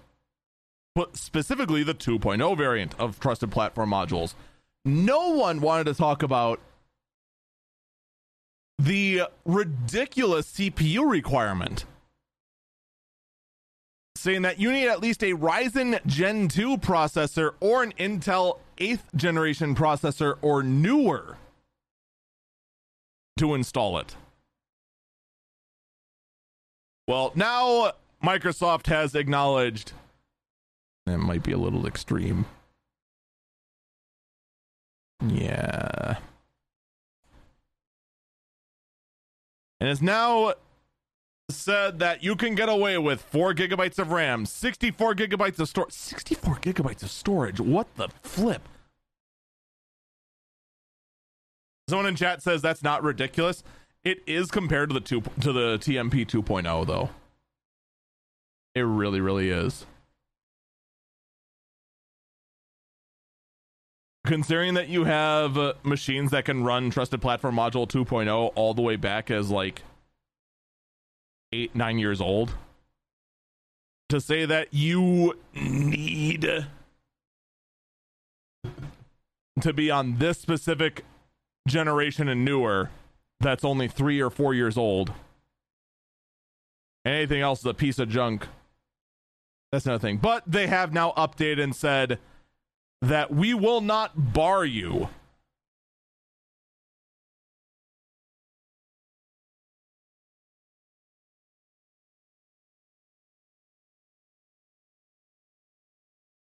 specifically 1.13 1.83
the 1.83 1.93
2.0 1.93 2.57
variant 2.57 2.99
of 2.99 3.19
trusted 3.19 3.51
platform 3.51 3.91
modules. 3.91 4.33
No 4.83 5.29
one 5.29 5.61
wanted 5.61 5.85
to 5.85 5.93
talk 5.93 6.23
about 6.23 6.59
the 8.77 9.23
ridiculous 9.45 10.51
CPU 10.51 11.09
requirement 11.09 11.85
saying 14.15 14.43
that 14.43 14.59
you 14.59 14.71
need 14.71 14.87
at 14.87 15.01
least 15.01 15.23
a 15.23 15.33
Ryzen 15.33 16.05
Gen 16.05 16.47
2 16.47 16.77
processor 16.77 17.53
or 17.59 17.81
an 17.83 17.93
Intel 17.97 18.59
8th 18.77 19.15
generation 19.15 19.75
processor 19.75 20.37
or 20.41 20.61
newer 20.61 21.37
to 23.37 23.55
install 23.55 23.97
it. 23.97 24.15
Well, 27.07 27.31
now 27.33 27.93
Microsoft 28.23 28.87
has 28.87 29.15
acknowledged 29.15 29.93
it 31.07 31.17
might 31.17 31.43
be 31.43 31.51
a 31.51 31.57
little 31.57 31.85
extreme. 31.85 32.45
Yeah. 35.25 36.17
And 39.79 39.89
it's 39.89 40.01
now 40.01 40.53
said 41.49 41.99
that 41.99 42.23
you 42.23 42.35
can 42.35 42.55
get 42.55 42.69
away 42.69 42.97
with 42.97 43.21
4 43.21 43.53
gigabytes 43.53 43.99
of 43.99 44.11
RAM, 44.11 44.45
64 44.45 45.15
gigabytes 45.15 45.59
of 45.59 45.67
storage. 45.67 45.91
64 45.91 46.55
gigabytes 46.55 47.03
of 47.03 47.11
storage. 47.11 47.59
What 47.59 47.87
the 47.95 48.09
flip? 48.21 48.67
Someone 51.89 52.07
in 52.07 52.15
chat 52.15 52.41
says 52.41 52.61
that's 52.61 52.83
not 52.83 53.03
ridiculous. 53.03 53.63
It 54.03 54.19
is 54.25 54.49
compared 54.49 54.89
to 54.89 54.93
the 54.93 55.01
two 55.01 55.21
to 55.41 55.51
the 55.51 55.77
TMP 55.77 56.25
2.0 56.25 56.87
though. 56.87 57.09
It 58.73 58.81
really 58.81 59.19
really 59.19 59.49
is. 59.49 59.85
Considering 64.31 64.75
that 64.75 64.87
you 64.87 65.03
have 65.03 65.57
uh, 65.57 65.73
machines 65.83 66.31
that 66.31 66.45
can 66.45 66.63
run 66.63 66.89
Trusted 66.89 67.21
Platform 67.21 67.53
Module 67.53 67.85
2.0 67.85 68.53
all 68.55 68.73
the 68.73 68.81
way 68.81 68.95
back 68.95 69.29
as 69.29 69.51
like 69.51 69.81
eight, 71.51 71.75
nine 71.75 71.99
years 71.99 72.21
old, 72.21 72.53
to 74.07 74.21
say 74.21 74.45
that 74.45 74.69
you 74.71 75.37
need 75.53 76.65
to 79.59 79.73
be 79.73 79.91
on 79.91 80.17
this 80.17 80.39
specific 80.39 81.03
generation 81.67 82.29
and 82.29 82.45
newer 82.45 82.89
that's 83.41 83.65
only 83.65 83.89
three 83.89 84.21
or 84.21 84.29
four 84.29 84.53
years 84.53 84.77
old 84.77 85.11
Anything 87.03 87.41
else 87.41 87.59
is 87.59 87.65
a 87.65 87.73
piece 87.73 87.99
of 87.99 88.07
junk. 88.07 88.47
That's 89.73 89.85
another 89.85 89.99
thing. 89.99 90.17
But 90.17 90.43
they 90.47 90.67
have 90.67 90.93
now 90.93 91.11
updated 91.17 91.63
and 91.63 91.75
said 91.75 92.17
that 93.01 93.31
we 93.31 93.53
will 93.53 93.81
not 93.81 94.33
bar 94.33 94.63
you 94.63 95.09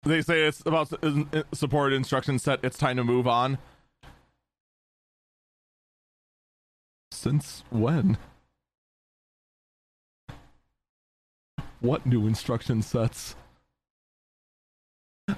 they 0.08 0.22
say 0.22 0.42
it's 0.42 0.60
about 0.66 0.92
uh, 1.04 1.42
supported 1.52 1.94
instruction 1.94 2.38
set. 2.38 2.60
It's 2.62 2.78
time 2.78 2.96
to 2.96 3.04
move 3.04 3.28
on. 3.28 3.58
Since 7.12 7.62
when? 7.70 8.18
What 11.80 12.06
new 12.06 12.26
instruction 12.26 12.82
sets? 12.82 13.36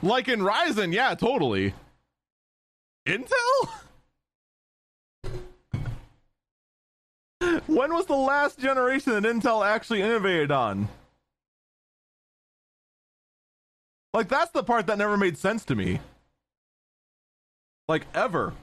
Like 0.03 0.29
in 0.29 0.41
Ryzen, 0.41 0.93
yeah, 0.93 1.15
totally. 1.15 1.75
Intel? 3.07 3.69
when 7.67 7.95
was 7.95 8.07
the 8.07 8.17
last 8.17 8.59
generation 8.59 9.13
that 9.13 9.25
Intel 9.25 9.67
actually 9.67 10.03
innovated 10.03 10.51
on? 10.51 10.89
Like 14.13 14.29
that's 14.29 14.51
the 14.51 14.63
part 14.63 14.87
that 14.87 14.99
never 14.99 15.17
made 15.17 15.39
sense 15.39 15.65
to 15.67 15.75
me. 15.75 16.01
Like 17.89 18.07
ever. 18.15 18.55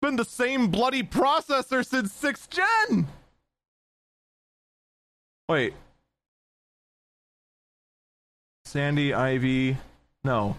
Been 0.00 0.16
the 0.16 0.24
same 0.24 0.68
bloody 0.68 1.02
processor 1.02 1.86
since 1.86 2.12
6th 2.20 2.48
gen. 2.50 3.06
Wait. 5.48 5.74
Sandy 8.72 9.12
Ivy. 9.12 9.76
No. 10.24 10.56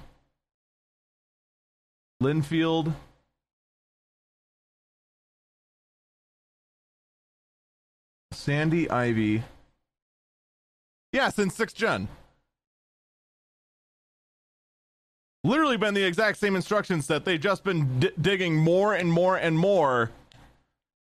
Lynnfield. 2.22 2.94
Sandy 8.32 8.88
Ivy. 8.88 9.42
Yeah, 11.12 11.30
since 11.30 11.58
6th 11.58 11.74
gen. 11.74 12.08
literally 15.44 15.78
been 15.78 15.96
the 15.96 16.04
exact 16.04 16.38
same 16.38 16.56
instructions 16.56 17.08
that 17.08 17.26
They've 17.26 17.42
just 17.42 17.64
been 17.64 18.00
d- 18.00 18.12
digging 18.22 18.56
more 18.56 18.94
and 18.94 19.12
more 19.12 19.38
and 19.38 19.58
more 19.58 20.12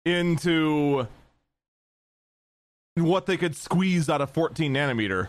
into 0.05 1.09
what 2.95 3.25
they 3.25 3.35
could 3.35 3.57
squeeze 3.57 4.09
out 4.09 4.21
of 4.21 4.29
14 4.29 4.73
nanometer. 4.73 5.27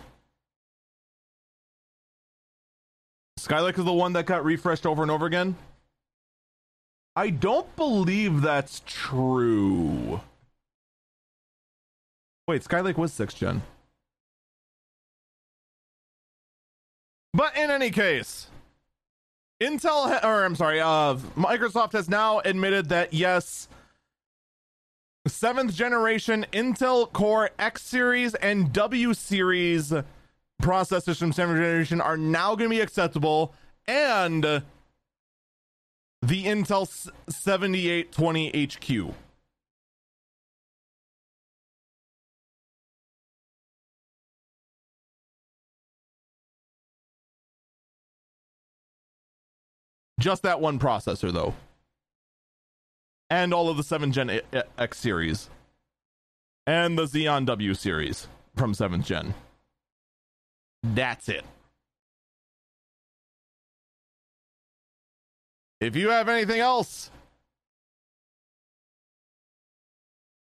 Skylake 3.47 3.79
is 3.79 3.85
the 3.85 3.93
one 3.93 4.13
that 4.15 4.27
got 4.27 4.45
refreshed 4.45 4.87
over 4.87 5.03
and 5.03 5.11
over 5.11 5.25
again. 5.25 5.55
I 7.15 7.31
don't 7.31 7.75
believe 7.77 8.43
that's 8.43 8.83
true. 8.87 10.21
Wait, 12.49 12.63
Skylake 12.63 12.97
was 12.97 13.13
6th 13.13 13.37
gen. 13.37 13.63
But 17.33 17.57
in 17.57 17.71
any 17.71 17.91
case, 17.91 18.49
Intel, 19.63 20.25
or 20.25 20.45
I'm 20.45 20.57
sorry, 20.57 20.81
uh, 20.81 21.15
Microsoft 21.37 21.93
has 21.93 22.09
now 22.09 22.41
admitted 22.41 22.89
that 22.89 23.15
yes, 23.15 23.69
seventh 25.29 25.73
generation 25.73 26.47
Intel 26.53 27.13
Core 27.13 27.51
X 27.59 27.83
series 27.83 28.35
and 28.37 28.73
W 28.73 29.15
series 29.15 29.93
processors 30.63 31.19
from 31.19 31.33
seventh 31.33 31.59
generation 31.59 32.01
are 32.01 32.17
now 32.17 32.55
going 32.55 32.71
to 32.71 32.77
be 32.77 32.81
acceptable, 32.81 33.55
and 33.87 34.43
the 34.43 34.63
Intel 36.45 36.89
7820 37.29 38.67
HQ. 38.67 39.15
Just 50.19 50.43
that 50.43 50.61
one 50.61 50.79
processor, 50.79 51.33
though. 51.33 51.55
And 53.29 53.53
all 53.53 53.69
of 53.69 53.77
the 53.77 53.83
7th 53.83 54.13
Gen 54.13 54.41
X 54.79 54.99
series. 54.99 55.51
And 56.67 56.99
the 56.99 57.05
Xeon 57.05 57.45
W 57.47 57.75
series 57.75 58.27
from 58.57 58.73
7th 58.73 59.05
Gen. 59.05 59.35
That's 60.95 61.29
it. 61.29 61.45
If 65.81 65.97
you 65.97 66.11
have 66.11 66.29
anything 66.29 66.61
else, 66.61 67.11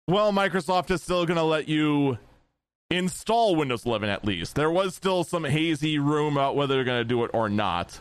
well, 0.07 0.31
Microsoft 0.31 0.91
is 0.91 1.01
still 1.01 1.25
going 1.25 1.37
to 1.37 1.43
let 1.43 1.67
you 1.67 2.17
install 2.89 3.55
Windows 3.55 3.85
11 3.85 4.09
at 4.09 4.25
least. 4.25 4.55
There 4.55 4.71
was 4.71 4.95
still 4.95 5.23
some 5.23 5.43
hazy 5.43 5.97
room 5.97 6.37
about 6.37 6.55
whether 6.55 6.75
they're 6.75 6.83
going 6.83 7.01
to 7.01 7.05
do 7.05 7.23
it 7.23 7.31
or 7.33 7.49
not. 7.49 7.99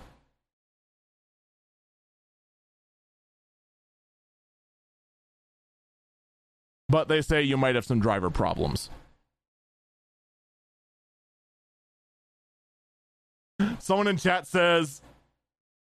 but 6.89 7.09
they 7.09 7.20
say 7.20 7.43
you 7.43 7.57
might 7.57 7.74
have 7.74 7.85
some 7.85 8.01
driver 8.01 8.31
problems. 8.31 8.90
Someone 13.78 14.09
in 14.09 14.16
chat 14.16 14.47
says, 14.47 15.01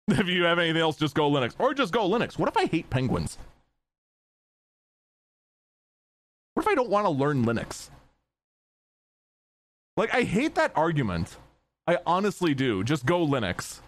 if 0.08 0.26
you 0.26 0.44
have 0.44 0.58
anything 0.58 0.80
else, 0.80 0.96
just 0.96 1.14
go 1.14 1.30
Linux. 1.30 1.54
Or 1.58 1.74
just 1.74 1.92
go 1.92 2.08
Linux. 2.08 2.38
What 2.38 2.48
if 2.48 2.56
I 2.56 2.66
hate 2.66 2.90
penguins? 2.90 3.38
What 6.54 6.64
if 6.64 6.68
I 6.68 6.74
don't 6.74 6.90
want 6.90 7.06
to 7.06 7.10
learn 7.10 7.44
Linux? 7.44 7.90
Like, 9.96 10.14
I 10.14 10.22
hate 10.22 10.54
that 10.54 10.72
argument. 10.74 11.36
I 11.86 11.98
honestly 12.06 12.54
do. 12.54 12.84
Just 12.84 13.06
go 13.06 13.26
Linux. 13.26 13.80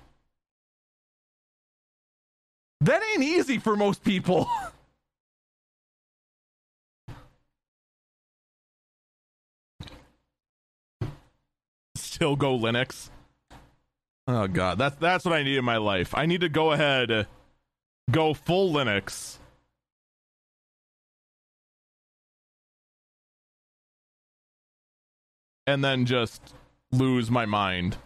That 2.81 3.03
ain't 3.15 3.23
easy 3.23 3.59
for 3.59 3.77
most 3.77 4.03
people. 4.03 4.51
still 12.23 12.37
go 12.37 12.57
Linux. 12.57 13.11
Oh 14.29 14.47
god, 14.47 14.79
that's 14.79 14.97
that's 14.97 15.25
what 15.25 15.35
I 15.35 15.43
need 15.43 15.57
in 15.57 15.65
my 15.65 15.79
life. 15.79 16.15
I 16.15 16.27
need 16.27 16.43
to 16.43 16.49
go 16.49 16.73
ahead, 16.73 17.27
go 18.11 18.35
full 18.35 18.73
Linux. 18.73 19.39
And 25.67 25.83
then 25.85 26.07
just 26.07 26.55
lose 26.91 27.31
my 27.31 27.47
mind. 27.47 27.97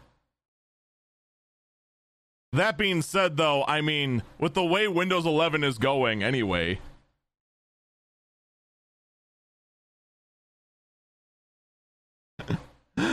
That 2.53 2.79
being 2.79 3.03
said, 3.03 3.37
though, 3.37 3.65
I 3.67 3.81
mean, 3.83 4.23
with 4.39 4.55
the 4.55 4.65
way 4.65 4.89
Windows 4.89 5.27
11 5.27 5.65
is 5.65 5.77
going 5.79 6.23
anyway, 6.23 6.79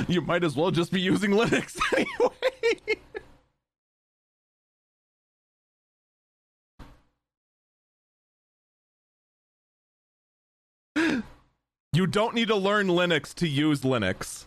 you 0.07 0.21
might 0.21 0.43
as 0.43 0.55
well 0.55 0.71
just 0.71 0.91
be 0.91 1.01
using 1.01 1.31
Linux 1.31 1.77
anyway. 1.97 2.52
you 11.93 12.07
don't 12.07 12.33
need 12.33 12.47
to 12.47 12.55
learn 12.55 12.87
Linux 12.87 13.35
to 13.35 13.47
use 13.47 13.81
Linux. 13.81 14.45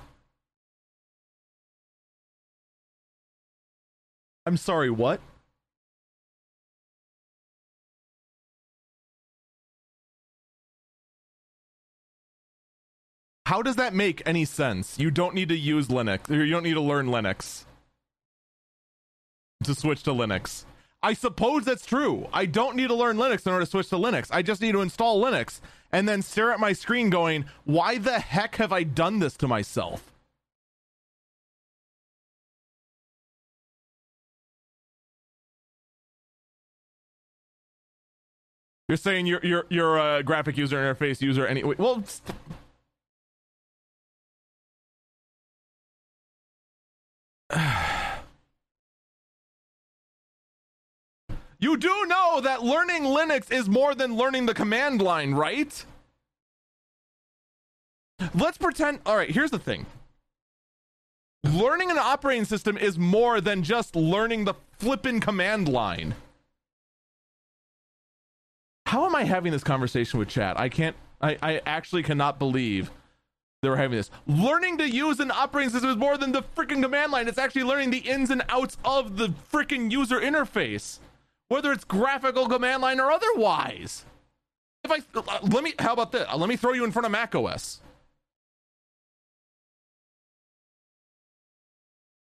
I'm 4.44 4.56
sorry, 4.56 4.90
what? 4.90 5.20
How 13.46 13.62
does 13.62 13.76
that 13.76 13.94
make 13.94 14.22
any 14.26 14.44
sense? 14.44 14.98
You 14.98 15.12
don't 15.12 15.34
need 15.34 15.48
to 15.50 15.56
use 15.56 15.86
Linux. 15.88 16.28
You 16.28 16.50
don't 16.50 16.64
need 16.64 16.74
to 16.74 16.80
learn 16.80 17.06
Linux 17.06 17.65
to 19.64 19.74
switch 19.74 20.02
to 20.04 20.10
Linux. 20.10 20.64
I 21.02 21.14
suppose 21.14 21.64
that's 21.64 21.86
true. 21.86 22.28
I 22.32 22.46
don't 22.46 22.76
need 22.76 22.88
to 22.88 22.94
learn 22.94 23.16
Linux 23.16 23.46
in 23.46 23.52
order 23.52 23.64
to 23.64 23.70
switch 23.70 23.88
to 23.90 23.96
Linux. 23.96 24.28
I 24.30 24.42
just 24.42 24.60
need 24.60 24.72
to 24.72 24.80
install 24.80 25.22
Linux 25.22 25.60
and 25.92 26.08
then 26.08 26.22
stare 26.22 26.50
at 26.50 26.60
my 26.60 26.72
screen 26.72 27.10
going, 27.10 27.44
why 27.64 27.98
the 27.98 28.18
heck 28.18 28.56
have 28.56 28.72
I 28.72 28.82
done 28.82 29.18
this 29.18 29.36
to 29.38 29.48
myself? 29.48 30.12
You're 38.88 38.96
saying 38.96 39.26
you're 39.26 39.40
you're 39.42 39.66
you're 39.68 39.96
a 39.96 40.18
uh, 40.18 40.22
graphic 40.22 40.56
user 40.56 40.76
interface 40.76 41.20
user 41.20 41.44
anyway. 41.44 41.74
Well, 41.76 42.04
You 51.58 51.76
do 51.76 52.06
know 52.06 52.40
that 52.42 52.62
learning 52.62 53.02
Linux 53.02 53.50
is 53.50 53.68
more 53.68 53.94
than 53.94 54.16
learning 54.16 54.46
the 54.46 54.54
command 54.54 55.00
line, 55.00 55.34
right? 55.34 55.84
Let's 58.34 58.58
pretend. 58.58 59.00
All 59.06 59.16
right, 59.16 59.30
here's 59.30 59.50
the 59.50 59.58
thing 59.58 59.86
learning 61.44 61.90
an 61.90 61.98
operating 61.98 62.44
system 62.44 62.76
is 62.76 62.98
more 62.98 63.40
than 63.40 63.62
just 63.62 63.94
learning 63.94 64.44
the 64.44 64.54
flippin' 64.78 65.20
command 65.20 65.68
line. 65.68 66.14
How 68.86 69.06
am 69.06 69.14
I 69.14 69.24
having 69.24 69.52
this 69.52 69.64
conversation 69.64 70.18
with 70.18 70.28
chat? 70.28 70.58
I 70.58 70.68
can't, 70.68 70.96
I, 71.20 71.36
I 71.42 71.60
actually 71.66 72.02
cannot 72.02 72.38
believe 72.38 72.90
they 73.62 73.68
were 73.68 73.76
having 73.76 73.96
this. 73.96 74.10
Learning 74.26 74.78
to 74.78 74.88
use 74.88 75.18
an 75.18 75.30
operating 75.30 75.70
system 75.70 75.90
is 75.90 75.96
more 75.96 76.16
than 76.16 76.32
the 76.32 76.42
freaking 76.56 76.82
command 76.82 77.10
line. 77.10 77.26
It's 77.26 77.38
actually 77.38 77.64
learning 77.64 77.90
the 77.90 77.98
ins 77.98 78.30
and 78.30 78.42
outs 78.48 78.76
of 78.84 79.16
the 79.16 79.28
freaking 79.52 79.90
user 79.90 80.20
interface, 80.20 80.98
whether 81.48 81.72
it's 81.72 81.84
graphical 81.84 82.48
command 82.48 82.82
line 82.82 83.00
or 83.00 83.10
otherwise. 83.10 84.04
If 84.84 84.90
I, 84.90 84.98
uh, 85.18 85.38
let 85.42 85.64
me, 85.64 85.74
how 85.78 85.92
about 85.92 86.12
this? 86.12 86.26
Let 86.34 86.48
me 86.48 86.56
throw 86.56 86.72
you 86.72 86.84
in 86.84 86.92
front 86.92 87.06
of 87.06 87.12
Mac 87.12 87.34
OS. 87.34 87.80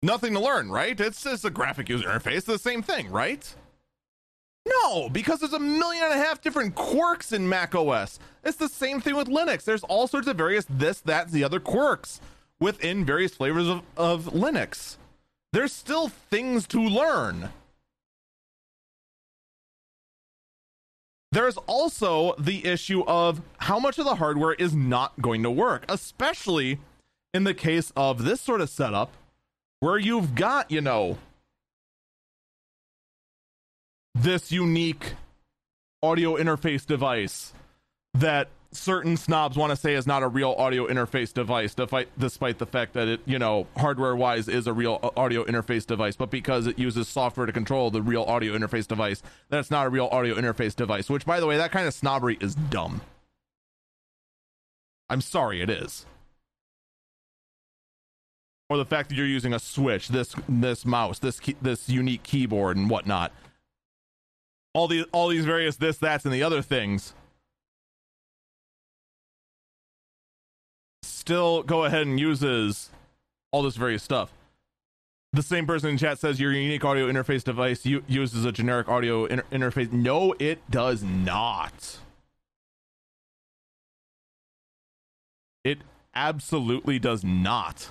Nothing 0.02 0.32
to 0.34 0.40
learn, 0.40 0.70
right? 0.70 0.98
It's 0.98 1.22
just 1.22 1.44
a 1.44 1.50
graphic 1.50 1.88
user 1.88 2.08
interface, 2.08 2.44
the 2.44 2.58
same 2.58 2.82
thing, 2.82 3.10
right? 3.10 3.54
No, 4.66 5.08
because 5.08 5.40
there's 5.40 5.52
a 5.52 5.58
million 5.58 6.04
and 6.04 6.12
a 6.12 6.24
half 6.24 6.40
different 6.40 6.74
quirks 6.74 7.32
in 7.32 7.48
Mac 7.48 7.74
OS. 7.74 8.18
It's 8.44 8.56
the 8.56 8.68
same 8.68 9.00
thing 9.00 9.16
with 9.16 9.28
Linux. 9.28 9.64
There's 9.64 9.84
all 9.84 10.06
sorts 10.06 10.26
of 10.26 10.36
various 10.36 10.66
this, 10.68 11.00
that, 11.02 11.30
the 11.30 11.44
other 11.44 11.60
quirks 11.60 12.20
within 12.58 13.04
various 13.04 13.34
flavors 13.34 13.68
of, 13.68 13.82
of 13.96 14.24
Linux. 14.26 14.96
There's 15.52 15.72
still 15.72 16.08
things 16.08 16.66
to 16.68 16.80
learn. 16.80 17.50
There's 21.32 21.56
also 21.58 22.34
the 22.38 22.66
issue 22.66 23.04
of 23.06 23.40
how 23.58 23.78
much 23.78 23.98
of 23.98 24.04
the 24.04 24.16
hardware 24.16 24.54
is 24.54 24.74
not 24.74 25.20
going 25.22 25.42
to 25.44 25.50
work, 25.50 25.84
especially 25.88 26.78
in 27.32 27.44
the 27.44 27.54
case 27.54 27.92
of 27.94 28.24
this 28.24 28.40
sort 28.40 28.60
of 28.60 28.68
setup 28.68 29.12
where 29.78 29.98
you've 29.98 30.34
got, 30.34 30.70
you 30.70 30.80
know, 30.80 31.18
this 34.14 34.50
unique 34.50 35.14
audio 36.02 36.36
interface 36.36 36.84
device 36.84 37.52
that 38.14 38.48
certain 38.72 39.16
snobs 39.16 39.56
want 39.56 39.70
to 39.70 39.76
say 39.76 39.94
is 39.94 40.06
not 40.06 40.22
a 40.22 40.28
real 40.28 40.54
audio 40.56 40.86
interface 40.86 41.32
device 41.34 41.74
despite, 41.74 42.58
the 42.58 42.66
fact 42.66 42.92
that 42.92 43.08
it 43.08 43.20
you 43.26 43.38
know 43.38 43.66
hardware 43.76 44.14
wise 44.14 44.46
is 44.48 44.66
a 44.66 44.72
real 44.72 45.00
uh, 45.02 45.10
audio 45.16 45.44
interface 45.44 45.84
device 45.84 46.14
but 46.14 46.30
because 46.30 46.66
it 46.66 46.78
uses 46.78 47.08
software 47.08 47.46
to 47.46 47.52
control 47.52 47.90
the 47.90 48.00
real 48.00 48.22
audio 48.22 48.56
interface 48.56 48.86
device 48.86 49.22
that's 49.48 49.70
not 49.70 49.86
a 49.86 49.90
real 49.90 50.08
audio 50.12 50.36
interface 50.36 50.76
device 50.76 51.10
which 51.10 51.26
by 51.26 51.40
the 51.40 51.46
way 51.46 51.56
that 51.56 51.72
kind 51.72 51.86
of 51.88 51.94
snobbery 51.94 52.38
is 52.40 52.54
dumb 52.54 53.00
i'm 55.08 55.20
sorry 55.20 55.60
it 55.60 55.68
is 55.68 56.06
or 58.70 58.76
the 58.76 58.84
fact 58.84 59.08
that 59.08 59.16
you're 59.16 59.26
using 59.26 59.52
a 59.52 59.58
switch, 59.58 60.08
this 60.08 60.34
this 60.48 60.86
mouse, 60.86 61.18
this 61.18 61.40
key, 61.40 61.56
this 61.60 61.88
unique 61.88 62.22
keyboard 62.22 62.76
and 62.76 62.88
whatnot. 62.88 63.32
All 64.72 64.86
these 64.86 65.04
all 65.12 65.28
these 65.28 65.44
various 65.44 65.76
this, 65.76 65.98
that's, 65.98 66.24
and 66.24 66.32
the 66.32 66.44
other 66.44 66.62
things. 66.62 67.12
Still 71.20 71.62
go 71.62 71.84
ahead 71.84 72.06
and 72.06 72.18
uses 72.18 72.88
all 73.52 73.62
this 73.62 73.76
various 73.76 74.02
stuff. 74.02 74.32
The 75.34 75.42
same 75.42 75.66
person 75.66 75.90
in 75.90 75.98
chat 75.98 76.18
says 76.18 76.40
your 76.40 76.50
unique 76.50 76.82
audio 76.82 77.12
interface 77.12 77.44
device 77.44 77.84
u- 77.84 78.02
uses 78.08 78.46
a 78.46 78.52
generic 78.52 78.88
audio 78.88 79.26
inter- 79.26 79.44
interface. 79.52 79.92
No, 79.92 80.34
it 80.38 80.62
does 80.70 81.02
not. 81.02 81.98
It 85.62 85.80
absolutely 86.14 86.98
does 86.98 87.22
not. 87.22 87.90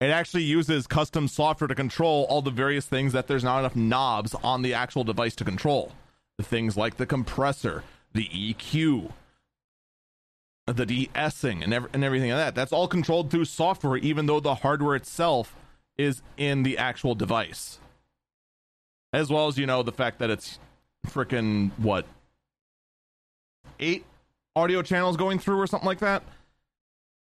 It 0.00 0.08
actually 0.08 0.44
uses 0.44 0.86
custom 0.86 1.28
software 1.28 1.68
to 1.68 1.74
control 1.74 2.24
all 2.30 2.40
the 2.40 2.50
various 2.50 2.86
things 2.86 3.12
that 3.12 3.26
there's 3.26 3.44
not 3.44 3.58
enough 3.58 3.76
knobs 3.76 4.34
on 4.42 4.62
the 4.62 4.72
actual 4.72 5.04
device 5.04 5.36
to 5.36 5.44
control. 5.44 5.92
The 6.38 6.44
things 6.44 6.74
like 6.74 6.96
the 6.96 7.04
compressor, 7.04 7.84
the 8.14 8.28
EQ, 8.28 9.12
the 10.76 10.86
de-essing, 10.86 11.62
and, 11.62 11.72
ev- 11.72 11.88
and 11.92 12.04
everything 12.04 12.30
like 12.30 12.38
that. 12.38 12.54
That's 12.54 12.72
all 12.72 12.88
controlled 12.88 13.30
through 13.30 13.46
software, 13.46 13.96
even 13.96 14.26
though 14.26 14.40
the 14.40 14.56
hardware 14.56 14.96
itself 14.96 15.56
is 15.96 16.22
in 16.36 16.62
the 16.62 16.78
actual 16.78 17.14
device. 17.14 17.78
As 19.12 19.30
well 19.30 19.48
as, 19.48 19.58
you 19.58 19.66
know, 19.66 19.82
the 19.82 19.92
fact 19.92 20.18
that 20.20 20.30
it's 20.30 20.58
freaking, 21.06 21.72
what, 21.78 22.06
eight 23.78 24.04
audio 24.54 24.82
channels 24.82 25.16
going 25.16 25.38
through 25.38 25.58
or 25.58 25.66
something 25.66 25.86
like 25.86 26.00
that. 26.00 26.22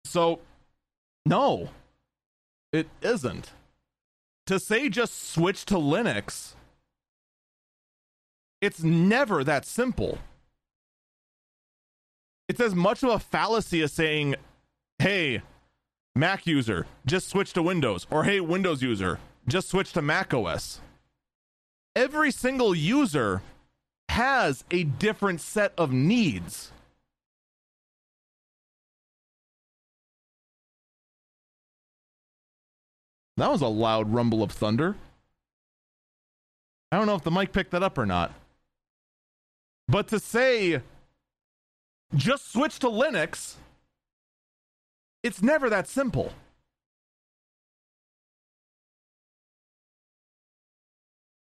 So, 0.04 0.40
no, 1.24 1.70
it 2.72 2.88
isn't. 3.02 3.50
To 4.46 4.58
say 4.60 4.88
just 4.88 5.30
switch 5.30 5.64
to 5.66 5.74
Linux, 5.74 6.54
it's 8.60 8.82
never 8.82 9.42
that 9.44 9.64
simple. 9.64 10.18
It's 12.48 12.60
as 12.60 12.74
much 12.74 13.02
of 13.02 13.10
a 13.10 13.18
fallacy 13.18 13.82
as 13.82 13.92
saying, 13.92 14.36
hey, 14.98 15.42
Mac 16.14 16.46
user, 16.46 16.86
just 17.04 17.28
switch 17.28 17.52
to 17.54 17.62
Windows, 17.62 18.06
or 18.10 18.24
hey, 18.24 18.40
Windows 18.40 18.82
user, 18.82 19.18
just 19.48 19.68
switch 19.68 19.92
to 19.92 20.02
Mac 20.02 20.32
OS. 20.32 20.80
Every 21.96 22.30
single 22.30 22.74
user 22.74 23.42
has 24.08 24.64
a 24.70 24.84
different 24.84 25.40
set 25.40 25.72
of 25.76 25.92
needs. 25.92 26.70
That 33.36 33.50
was 33.50 33.60
a 33.60 33.66
loud 33.66 34.12
rumble 34.12 34.42
of 34.42 34.52
thunder. 34.52 34.96
I 36.90 36.96
don't 36.96 37.06
know 37.06 37.16
if 37.16 37.24
the 37.24 37.30
mic 37.30 37.52
picked 37.52 37.72
that 37.72 37.82
up 37.82 37.98
or 37.98 38.06
not. 38.06 38.32
But 39.88 40.08
to 40.08 40.18
say 40.18 40.80
just 42.16 42.52
switch 42.52 42.78
to 42.80 42.88
Linux, 42.88 43.54
it's 45.22 45.42
never 45.42 45.70
that 45.70 45.88
simple. 45.88 46.32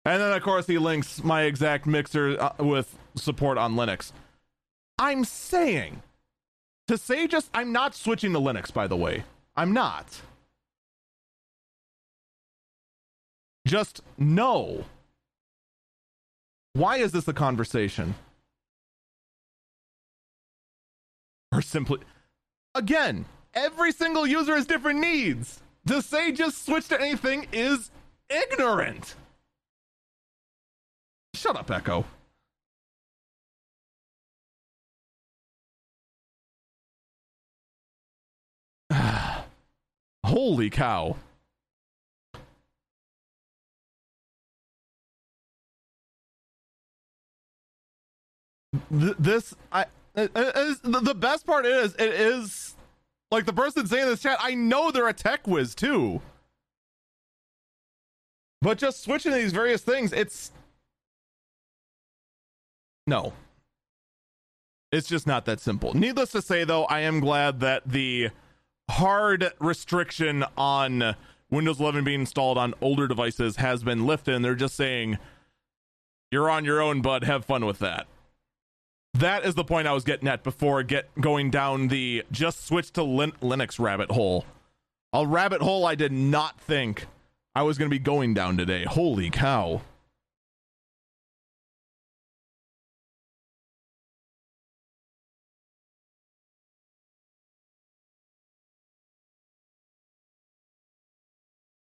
And 0.04 0.22
then, 0.22 0.32
of 0.32 0.42
course, 0.42 0.66
he 0.66 0.78
links 0.78 1.24
my 1.24 1.44
exact 1.44 1.86
mixer 1.86 2.36
uh, 2.40 2.54
with 2.60 2.98
support 3.16 3.58
on 3.58 3.76
Linux. 3.76 4.12
I'm 4.98 5.24
saying 5.26 6.02
to 6.88 6.98
say 6.98 7.28
just, 7.28 7.50
I'm 7.54 7.72
not 7.72 7.94
switching 7.94 8.34
to 8.34 8.40
Linux, 8.40 8.74
by 8.74 8.88
the 8.88 8.98
way. 8.98 9.24
I'm 9.56 9.74
not. 9.74 10.22
Just 13.68 14.02
no. 14.18 14.86
Why 16.74 16.98
is 16.98 17.12
this 17.12 17.28
a 17.28 17.34
conversation? 17.34 18.16
Or 21.54 21.62
simply, 21.62 22.00
again, 22.76 23.26
every 23.54 23.92
single 23.92 24.26
user 24.26 24.56
has 24.56 24.66
different 24.66 25.00
needs. 25.00 25.62
To 25.88 26.02
say 26.02 26.32
just 26.32 26.66
switch 26.66 26.88
to 26.90 27.02
anything 27.02 27.48
is 27.52 27.92
ignorant. 28.30 29.16
Shut 31.36 31.56
up, 31.56 31.72
Echo. 31.72 32.06
Holy 40.26 40.70
cow. 40.70 41.18
this 48.90 49.54
I 49.72 49.86
the 50.14 51.16
best 51.18 51.46
part 51.46 51.66
is 51.66 51.96
it 51.96 52.14
is 52.14 52.76
like 53.30 53.46
the 53.46 53.54
person 53.54 53.88
saying 53.88 54.08
this 54.08 54.22
chat. 54.22 54.38
I 54.42 54.54
know 54.56 54.92
they're 54.92 55.08
a 55.08 55.14
tech 55.14 55.48
whiz 55.48 55.74
too, 55.74 56.22
but 58.62 58.78
just 58.78 59.04
switching 59.04 59.32
these 59.32 59.54
various 59.54 59.82
things, 59.82 60.12
it's 60.14 60.52
no. 63.08 63.34
It's 64.92 65.08
just 65.08 65.26
not 65.26 65.46
that 65.46 65.62
simple. 65.62 65.94
Needless 65.94 66.32
to 66.32 66.42
say, 66.42 66.66
though, 66.66 66.84
I 66.86 67.00
am 67.02 67.22
glad 67.22 67.62
that 67.62 67.84
the 67.86 68.30
hard 68.90 69.54
restriction 69.60 70.44
on 70.58 71.16
Windows 71.50 71.80
11 71.80 72.04
being 72.04 72.22
installed 72.22 72.58
on 72.58 72.74
older 72.82 73.08
devices 73.08 73.56
has 73.56 73.84
been 73.84 74.06
lifted. 74.06 74.36
And 74.36 74.44
they're 74.44 74.54
just 74.54 74.76
saying, 74.76 75.18
you're 76.30 76.50
on 76.50 76.66
your 76.66 76.82
own, 76.82 77.02
bud. 77.02 77.24
Have 77.24 77.46
fun 77.46 77.66
with 77.66 77.80
that 77.80 78.06
that 79.14 79.46
is 79.46 79.56
the 79.56 79.64
point 79.64 79.88
I 79.88 79.94
was 79.94 80.04
getting 80.04 80.28
at 80.28 80.44
before 80.44 80.84
get 80.84 81.10
going 81.20 81.52
down 81.52 81.90
the 81.90 82.24
just 82.32 82.66
switch 82.66 82.92
to 82.94 83.04
Lin- 83.04 83.34
Linux 83.42 83.80
rabbit 83.80 84.12
hole. 84.12 84.46
A 85.14 85.28
rabbit 85.28 85.62
hole 85.62 85.86
I 85.86 85.96
did 85.96 86.12
not 86.12 86.60
think 86.60 87.06
I 87.54 87.64
was 87.64 87.78
going 87.78 87.90
to 87.90 87.94
be 87.94 88.00
going 88.00 88.34
down 88.34 88.58
today. 88.58 88.86
Holy 88.86 89.30
cow. 89.30 89.82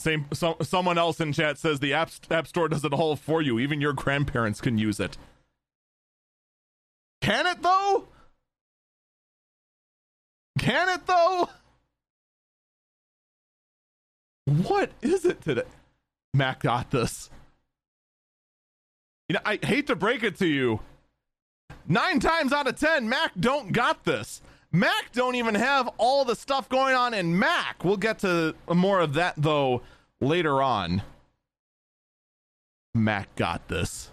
Same, 0.01 0.27
so, 0.33 0.57
someone 0.63 0.99
else 0.99 1.21
in 1.21 1.33
chat 1.33 1.59
says 1.59 1.79
the 1.79 1.95
app, 1.95 2.11
app 2.29 2.49
store 2.49 2.69
does 2.69 2.85
it 2.85 2.93
all 2.93 3.15
for 3.15 3.41
you. 3.41 3.61
Even 3.61 3.81
your 3.81 3.93
grandparents 3.93 4.61
can 4.61 4.77
use 4.77 4.99
it. 4.99 5.17
Can 7.23 7.47
it 7.47 7.63
though? 7.63 8.09
Can 10.59 10.89
it 10.89 11.07
though? 11.07 11.49
What 14.45 14.91
is 15.01 15.25
it 15.25 15.41
today? 15.41 15.63
Mac 16.35 16.61
got 16.61 16.91
this. 16.91 17.31
You 19.29 19.35
know, 19.35 19.41
I 19.45 19.59
hate 19.63 19.87
to 19.87 19.97
break 19.97 20.25
it 20.25 20.37
to 20.39 20.47
you. 20.47 20.81
Nine 21.87 22.21
times 22.21 22.53
out 22.53 22.67
of 22.67 22.79
ten, 22.79 23.09
Mac 23.09 23.33
don't 23.39 23.73
got 23.73 24.05
this. 24.05 24.43
Mac 24.73 25.13
don't 25.13 25.37
even 25.37 25.55
have 25.55 25.89
all 25.99 26.25
the 26.25 26.35
stuff 26.35 26.69
going 26.69 26.95
on 26.95 27.15
in 27.15 27.39
Mac. 27.39 27.85
We'll 27.85 27.97
get 27.97 28.19
to 28.21 28.55
more 28.69 29.01
of 29.01 29.15
that 29.15 29.35
though 29.37 29.83
later 30.21 30.61
on. 30.61 31.03
Mac 32.95 33.35
got 33.37 33.69
this. 33.69 34.12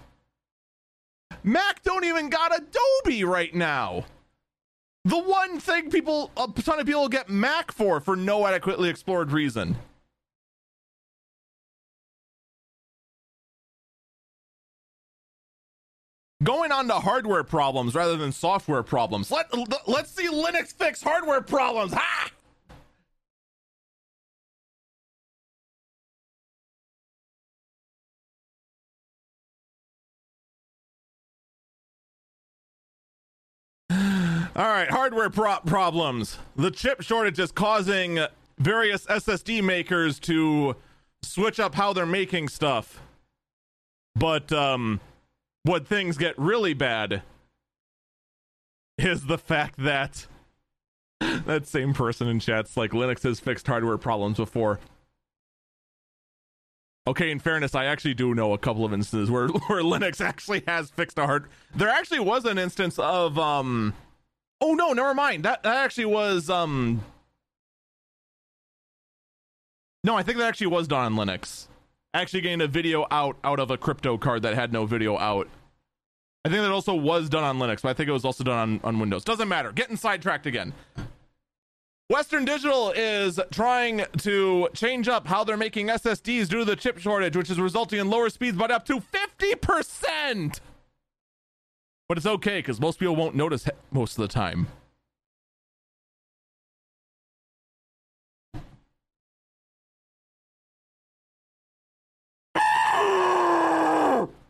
Mac 1.44 1.84
don't 1.84 2.06
even 2.06 2.30
got 2.30 2.52
Adobe 2.56 3.24
right 3.24 3.54
now. 3.54 4.06
The 5.06 5.18
one 5.18 5.60
thing 5.60 5.90
people, 5.90 6.32
a 6.38 6.48
ton 6.62 6.80
of 6.80 6.86
people 6.86 7.08
get 7.08 7.30
Mac 7.30 7.72
for, 7.72 8.00
for 8.00 8.16
no 8.16 8.46
adequately 8.46 8.90
explored 8.90 9.32
reason. 9.32 9.78
Going 16.42 16.72
on 16.72 16.88
to 16.88 16.94
hardware 16.96 17.44
problems 17.44 17.96
rather 17.96 18.16
than 18.16 18.32
software 18.32 18.84
problems. 18.84 19.30
Let, 19.30 19.48
let's 19.88 20.12
see 20.12 20.28
Linux 20.28 20.74
fix 20.74 21.02
hardware 21.02 21.42
problems. 21.42 21.94
Ha! 21.94 22.32
All 34.60 34.68
right, 34.68 34.92
hardware 34.92 35.30
pro- 35.30 35.62
problems. 35.66 36.38
The 36.58 36.70
chip 36.70 37.00
shortage 37.02 37.40
is 37.40 37.50
causing 37.50 38.20
various 38.58 39.06
SSD 39.06 39.64
makers 39.64 40.20
to 40.20 40.76
switch 41.22 41.62
up 41.62 41.76
how 41.76 41.94
they're 41.94 42.06
making 42.06 42.50
stuff. 42.50 43.00
But 44.16 44.52
um, 44.52 45.00
what 45.64 45.88
things 45.88 46.18
get 46.18 46.38
really 46.38 46.74
bad 46.74 47.22
is 48.98 49.28
the 49.28 49.38
fact 49.38 49.76
that 49.78 50.28
that 51.22 51.66
same 51.66 51.94
person 51.94 52.28
in 52.28 52.42
chat's 52.42 52.76
like 52.76 52.92
Linux 52.92 53.24
has 53.24 53.40
fixed 53.40 53.66
hardware 53.66 53.98
problems 53.98 54.36
before. 54.36 54.82
Okay, 57.08 57.32
in 57.32 57.40
fairness, 57.40 57.76
I 57.76 57.86
actually 57.86 58.14
do 58.14 58.36
know 58.36 58.52
a 58.52 58.58
couple 58.58 58.84
of 58.84 58.92
instances 58.92 59.32
where 59.32 59.48
where 59.68 59.84
Linux 59.84 60.20
actually 60.20 60.64
has 60.68 60.90
fixed 60.90 61.18
a 61.18 61.26
hard. 61.26 61.46
There 61.74 61.88
actually 61.88 62.20
was 62.20 62.44
an 62.44 62.58
instance 62.58 63.00
of 63.00 63.40
um 63.40 63.94
Oh 64.62 64.74
no, 64.74 64.94
never 64.94 65.14
mind. 65.14 65.46
That 65.46 65.64
that 65.64 65.78
actually 65.78 66.06
was 66.06 66.50
um 66.50 67.02
No, 70.04 70.16
I 70.16 70.24
think 70.24 70.38
that 70.38 70.48
actually 70.48 70.68
was 70.68 70.88
done 70.88 71.18
on 71.18 71.28
Linux. 71.28 71.68
Actually 72.14 72.42
getting 72.42 72.62
a 72.62 72.68
video 72.68 73.06
out 73.12 73.38
out 73.44 73.60
of 73.60 73.72
a 73.72 73.78
crypto 73.78 74.18
card 74.18 74.42
that 74.44 74.56
had 74.56 74.74
no 74.74 74.86
video 74.86 75.18
out. 75.18 75.48
I 76.46 76.50
think 76.50 76.62
that 76.62 76.72
also 76.72 76.94
was 76.96 77.30
done 77.30 77.44
on 77.44 77.60
Linux, 77.60 77.82
but 77.82 77.90
I 77.90 77.94
think 77.94 78.10
it 78.10 78.14
was 78.14 78.26
also 78.26 78.44
done 78.44 78.58
on, 78.58 78.96
on 78.96 79.00
Windows. 79.00 79.24
Doesn't 79.24 79.50
matter. 79.50 79.72
Getting 79.72 79.98
sidetracked 79.98 80.46
again. 80.46 80.74
Western 82.10 82.44
Digital 82.44 82.92
is 82.96 83.40
trying 83.52 84.04
to 84.18 84.68
change 84.74 85.08
up 85.08 85.28
how 85.28 85.44
they're 85.44 85.58
making 85.58 85.90
SSDs 85.90 86.48
due 86.48 86.60
to 86.60 86.66
the 86.66 86.76
chip 86.76 86.98
shortage, 86.98 87.38
which 87.38 87.52
is 87.52 87.60
resulting 87.60 88.00
in 88.00 88.10
lower 88.10 88.30
speeds 88.32 88.58
by 88.58 88.66
up 88.66 88.84
to 88.86 89.00
50%. 89.00 90.60
But 92.10 92.18
it's 92.18 92.26
okay 92.26 92.58
because 92.58 92.82
most 92.82 92.98
people 92.98 93.16
won't 93.16 93.36
notice 93.36 93.70
most 93.92 94.18
of 94.18 94.24
the 94.24 94.28
time. 94.28 94.68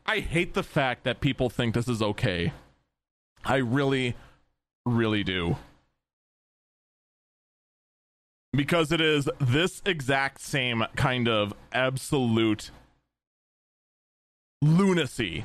I 0.05 0.21
hate 0.21 0.53
the 0.53 0.63
fact 0.63 1.03
that 1.03 1.19
people 1.19 1.49
think 1.49 1.75
this 1.75 1.89
is 1.89 2.01
okay. 2.01 2.53
I 3.43 3.57
really, 3.57 4.15
really 4.85 5.25
do. 5.25 5.57
Because 8.53 8.93
it 8.93 9.01
is 9.01 9.29
this 9.39 9.81
exact 9.85 10.39
same 10.39 10.85
kind 10.95 11.27
of 11.27 11.53
absolute 11.73 12.71
lunacy 14.61 15.43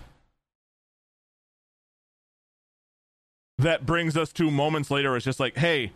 that 3.59 3.87
brings 3.87 4.17
us 4.17 4.33
to 4.33 4.51
moments 4.51 4.91
later. 4.91 5.17
It's 5.17 5.25
just 5.25 5.41
like 5.41 5.57
hey 5.57 5.93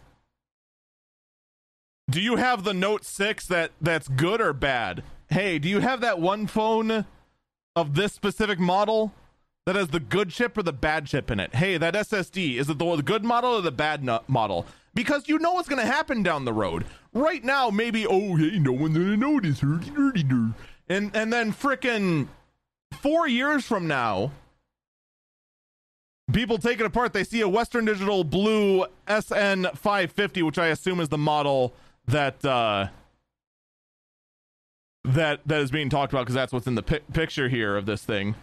do 2.11 2.21
you 2.21 2.37
have 2.37 2.65
the 2.65 2.73
note 2.73 3.05
6 3.05 3.47
that 3.49 3.73
that's 3.81 4.09
good 4.09 4.41
or 4.41 4.53
bad? 4.53 5.03
Hey 5.31 5.59
do 5.59 5.69
you 5.69 5.81
have 5.81 6.01
that 6.01 6.21
one 6.21 6.47
phone 6.47 7.07
of 7.77 7.95
this 7.95 8.13
specific 8.13 8.59
model 8.59 9.13
that 9.67 9.77
has 9.77 9.89
the 9.89 10.01
good 10.01 10.31
chip 10.31 10.57
or 10.57 10.63
the 10.63 10.73
bad 10.73 11.07
chip 11.07 11.31
in 11.31 11.41
it? 11.41 11.55
Hey 11.55 11.77
that 11.79 11.95
ssd 11.95 12.57
is 12.57 12.71
it 12.71 12.79
the 12.79 13.03
good 13.05 13.25
model 13.25 13.55
or 13.55 13.63
the 13.63 13.73
bad 13.73 14.05
no- 14.05 14.23
model? 14.27 14.67
Because 14.95 15.29
you 15.29 15.39
know 15.39 15.53
what's 15.53 15.69
going 15.69 15.81
to 15.81 15.87
happen 15.87 16.25
down 16.25 16.45
the 16.45 16.53
road. 16.53 16.85
Right 17.13 17.45
now 17.45 17.71
maybe 17.71 18.07
oh 18.07 18.37
hey 18.37 18.59
no 18.59 18.73
one's 18.73 18.97
going 18.97 19.11
to 19.11 19.17
notice 19.17 19.63
and 20.89 21.15
and 21.15 21.33
then 21.33 21.53
frickin' 21.53 22.29
four 23.01 23.29
years 23.29 23.65
from 23.65 23.87
now 23.87 24.33
people 26.33 26.59
take 26.59 26.81
it 26.81 26.87
apart, 26.87 27.13
they 27.13 27.25
see 27.25 27.41
a 27.41 27.49
Western 27.49 27.85
Digital 27.85 28.25
blue 28.25 28.87
SN550, 29.07 30.43
which 30.43 30.59
I 30.59 30.69
assume 30.69 31.01
is 31.01 31.09
the 31.09 31.19
model 31.19 31.73
that 32.07 32.45
uh, 32.45 32.89
that 35.05 35.41
that 35.47 35.61
is 35.61 35.71
being 35.71 35.89
talked 35.89 36.13
about 36.13 36.23
because 36.23 36.35
that's 36.35 36.53
what's 36.53 36.67
in 36.67 36.75
the 36.75 36.83
pi- 36.83 37.01
picture 37.13 37.49
here 37.49 37.77
of 37.77 37.87
this 37.87 38.03
thing. 38.03 38.35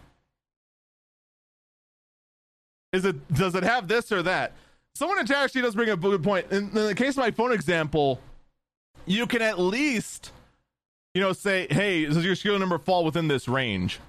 Is 2.94 3.06
it 3.06 3.34
does 3.34 3.56
it 3.56 3.64
have 3.64 3.88
this 3.88 4.12
or 4.12 4.24
that? 4.24 4.53
Someone 4.95 5.20
in 5.20 5.26
chat 5.26 5.38
actually 5.38 5.62
does 5.62 5.76
bring 5.76 5.90
up 5.90 5.99
a 5.99 6.10
good 6.10 6.24
point. 6.24 6.48
In, 6.52 6.70
in 6.70 6.74
the 6.74 6.95
case 6.95 7.12
of 7.12 7.18
my 7.18 7.32
phone 7.32 7.52
example, 7.52 8.22
you 9.06 9.28
can 9.28 9.41
at 9.41 9.60
least, 9.60 10.32
you 11.14 11.22
know, 11.22 11.34
say, 11.34 11.68
"Hey, 11.70 12.06
does 12.06 12.24
your 12.24 12.36
serial 12.36 12.60
number 12.60 12.78
fall 12.78 13.03
within 13.03 13.28
this 13.28 13.48
range?" 13.48 13.99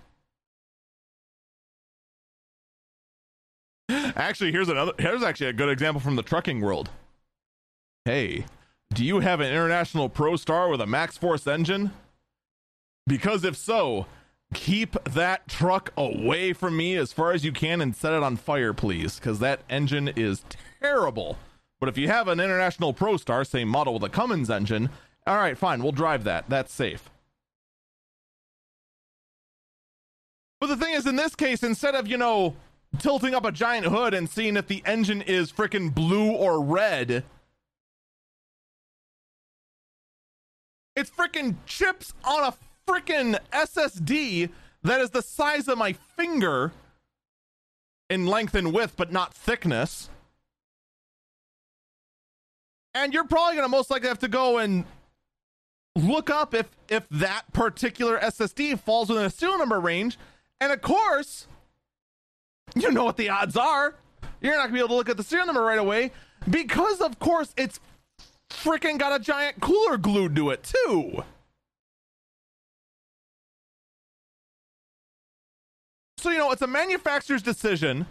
Actually, 4.16 4.50
here's 4.50 4.70
another. 4.70 4.92
Here's 4.98 5.22
actually 5.22 5.48
a 5.48 5.52
good 5.52 5.68
example 5.68 6.00
from 6.00 6.16
the 6.16 6.22
trucking 6.22 6.60
world. 6.60 6.88
Hey, 8.06 8.46
do 8.94 9.04
you 9.04 9.20
have 9.20 9.40
an 9.40 9.52
International 9.52 10.08
ProStar 10.08 10.70
with 10.70 10.80
a 10.80 10.86
MaxxForce 10.86 11.46
engine? 11.46 11.90
Because 13.06 13.44
if 13.44 13.56
so, 13.56 14.06
keep 14.54 14.96
that 15.04 15.46
truck 15.48 15.92
away 15.96 16.52
from 16.52 16.76
me 16.76 16.96
as 16.96 17.12
far 17.12 17.32
as 17.32 17.44
you 17.44 17.52
can 17.52 17.80
and 17.80 17.94
set 17.94 18.14
it 18.14 18.22
on 18.22 18.36
fire, 18.36 18.72
please, 18.72 19.16
because 19.16 19.38
that 19.40 19.60
engine 19.68 20.08
is 20.16 20.44
terrible. 20.80 21.36
But 21.78 21.90
if 21.90 21.98
you 21.98 22.08
have 22.08 22.26
an 22.26 22.40
International 22.40 22.94
ProStar, 22.94 23.46
same 23.46 23.68
model 23.68 23.94
with 23.94 24.04
a 24.04 24.08
Cummins 24.08 24.48
engine, 24.48 24.88
all 25.26 25.36
right, 25.36 25.58
fine, 25.58 25.82
we'll 25.82 25.92
drive 25.92 26.24
that. 26.24 26.48
That's 26.48 26.72
safe. 26.72 27.10
But 30.58 30.68
the 30.68 30.76
thing 30.76 30.94
is, 30.94 31.06
in 31.06 31.16
this 31.16 31.34
case, 31.34 31.62
instead 31.62 31.94
of, 31.94 32.08
you 32.08 32.16
know, 32.16 32.56
tilting 32.98 33.34
up 33.34 33.44
a 33.44 33.52
giant 33.52 33.86
hood 33.86 34.14
and 34.14 34.28
seeing 34.28 34.56
if 34.56 34.66
the 34.66 34.82
engine 34.86 35.22
is 35.22 35.52
freaking 35.52 35.94
blue 35.94 36.30
or 36.30 36.62
red. 36.62 37.24
It's 40.94 41.10
freaking 41.10 41.56
chips 41.66 42.14
on 42.24 42.42
a 42.42 42.54
freaking 42.90 43.38
SSD 43.52 44.48
that 44.82 45.00
is 45.00 45.10
the 45.10 45.22
size 45.22 45.68
of 45.68 45.76
my 45.76 45.92
finger 45.92 46.72
in 48.08 48.26
length 48.26 48.54
and 48.54 48.72
width, 48.72 48.96
but 48.96 49.12
not 49.12 49.34
thickness. 49.34 50.08
And 52.94 53.12
you're 53.12 53.24
probably 53.24 53.56
going 53.56 53.66
to 53.66 53.76
most 53.76 53.90
likely 53.90 54.08
have 54.08 54.20
to 54.20 54.28
go 54.28 54.58
and 54.58 54.84
look 55.94 56.30
up 56.30 56.54
if 56.54 56.70
if 56.88 57.08
that 57.10 57.52
particular 57.52 58.18
SSD 58.18 58.78
falls 58.78 59.08
within 59.08 59.24
a 59.24 59.30
serial 59.30 59.58
number 59.58 59.80
range. 59.80 60.18
And 60.60 60.72
of 60.72 60.80
course, 60.80 61.46
you 62.74 62.90
know 62.90 63.04
what 63.04 63.16
the 63.16 63.28
odds 63.28 63.56
are. 63.56 63.94
You're 64.40 64.54
not 64.54 64.64
gonna 64.64 64.74
be 64.74 64.78
able 64.78 64.88
to 64.88 64.94
look 64.96 65.08
at 65.08 65.16
the 65.16 65.22
serial 65.22 65.46
number 65.46 65.62
right 65.62 65.78
away 65.78 66.12
because, 66.50 67.00
of 67.00 67.18
course, 67.18 67.54
it's 67.56 67.80
freaking 68.50 68.98
got 68.98 69.18
a 69.18 69.22
giant 69.22 69.60
cooler 69.60 69.96
glued 69.96 70.36
to 70.36 70.50
it 70.50 70.62
too. 70.62 71.22
So 76.18 76.30
you 76.30 76.38
know, 76.38 76.50
it's 76.50 76.62
a 76.62 76.66
manufacturer's 76.66 77.42
decision 77.42 78.06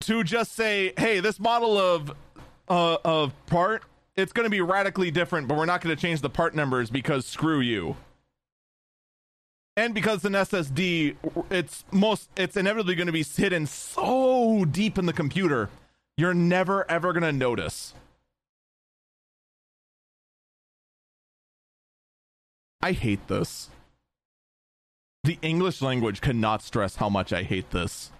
to 0.00 0.24
just 0.24 0.52
say, 0.52 0.92
"Hey, 0.96 1.20
this 1.20 1.38
model 1.38 1.78
of 1.78 2.12
uh, 2.68 2.98
of 3.04 3.32
part, 3.46 3.84
it's 4.16 4.32
going 4.32 4.44
to 4.44 4.50
be 4.50 4.60
radically 4.60 5.10
different, 5.10 5.46
but 5.48 5.56
we're 5.56 5.66
not 5.66 5.80
going 5.80 5.94
to 5.94 6.00
change 6.00 6.20
the 6.20 6.30
part 6.30 6.54
numbers 6.54 6.90
because 6.90 7.26
screw 7.26 7.60
you." 7.60 7.96
And 9.78 9.94
because 9.94 10.24
an 10.24 10.32
SSD, 10.32 11.14
it's 11.50 11.84
most 11.92 12.28
it's 12.36 12.56
inevitably 12.56 12.96
going 12.96 13.06
to 13.06 13.12
be 13.12 13.22
hidden 13.22 13.64
so 13.64 14.64
deep 14.64 14.98
in 14.98 15.06
the 15.06 15.12
computer, 15.12 15.70
you're 16.16 16.34
never 16.34 16.84
ever 16.90 17.12
going 17.12 17.22
to 17.22 17.30
notice. 17.30 17.94
I 22.82 22.90
hate 22.90 23.28
this. 23.28 23.70
The 25.22 25.38
English 25.42 25.80
language 25.80 26.20
cannot 26.20 26.62
stress 26.62 26.96
how 26.96 27.08
much 27.08 27.32
I 27.32 27.44
hate 27.44 27.70
this. 27.70 28.10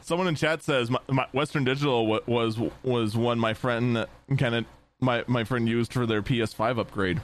Someone 0.00 0.28
in 0.28 0.34
chat 0.34 0.62
says 0.62 0.90
my, 0.90 0.98
my 1.08 1.26
Western 1.32 1.64
Digital 1.64 2.06
was 2.06 2.58
was 2.82 3.16
one 3.18 3.38
my 3.38 3.52
friend 3.52 3.98
of 3.98 4.66
my 5.02 5.24
my 5.26 5.44
friend 5.44 5.68
used 5.68 5.92
for 5.92 6.06
their 6.06 6.22
PS5 6.22 6.78
upgrade. 6.78 7.20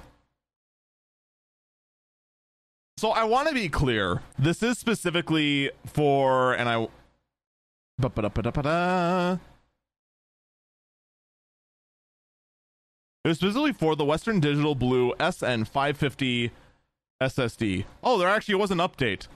So 2.99 3.11
I 3.11 3.25
want 3.25 3.49
to 3.49 3.55
be 3.55 3.69
clear. 3.69 4.23
This 4.39 4.63
is 4.63 4.77
specifically 4.77 5.71
for 5.87 6.53
and 6.53 6.69
I 6.69 6.89
It's 13.25 13.39
specifically 13.39 13.73
for 13.73 13.95
the 13.95 14.05
Western 14.05 14.41
Digital 14.41 14.75
Blue 14.75 15.13
SN550 15.21 16.51
SSD. 17.23 17.85
Oh, 18.03 18.17
there 18.17 18.29
actually 18.29 18.55
was 18.55 18.71
an 18.71 18.79
update. 18.79 19.29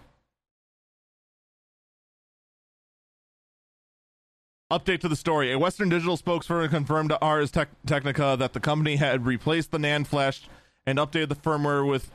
Update 4.73 5.01
to 5.01 5.09
the 5.09 5.16
story. 5.16 5.53
A 5.53 5.59
Western 5.59 5.90
Digital 5.90 6.16
spokesperson 6.16 6.70
confirmed 6.70 7.11
to 7.11 7.20
Ars 7.20 7.51
Tech- 7.51 7.69
Technica 7.85 8.36
that 8.39 8.55
the 8.55 8.61
company 8.61 8.97
had 8.97 9.27
replaced 9.27 9.70
the 9.70 9.77
NAND 9.77 10.07
flash 10.07 10.49
and 10.86 10.99
updated 10.99 11.28
the 11.28 11.35
firmware 11.35 11.86
with 11.86 12.11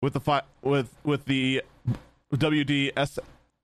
with 0.00 0.14
the 0.14 0.20
fi- 0.20 0.44
with 0.62 0.96
with 1.04 1.26
the 1.26 1.60
WDS 2.32 3.18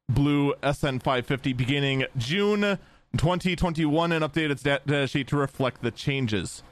Blue 0.06 0.52
SN550 0.62 1.56
beginning 1.56 2.05
June 2.19 2.78
2021 3.16 4.12
and 4.12 4.23
updated 4.23 4.51
its 4.51 4.62
data 4.62 5.06
sheet 5.06 5.28
to 5.28 5.39
reflect 5.39 5.81
the 5.81 5.90
changes. 5.90 6.62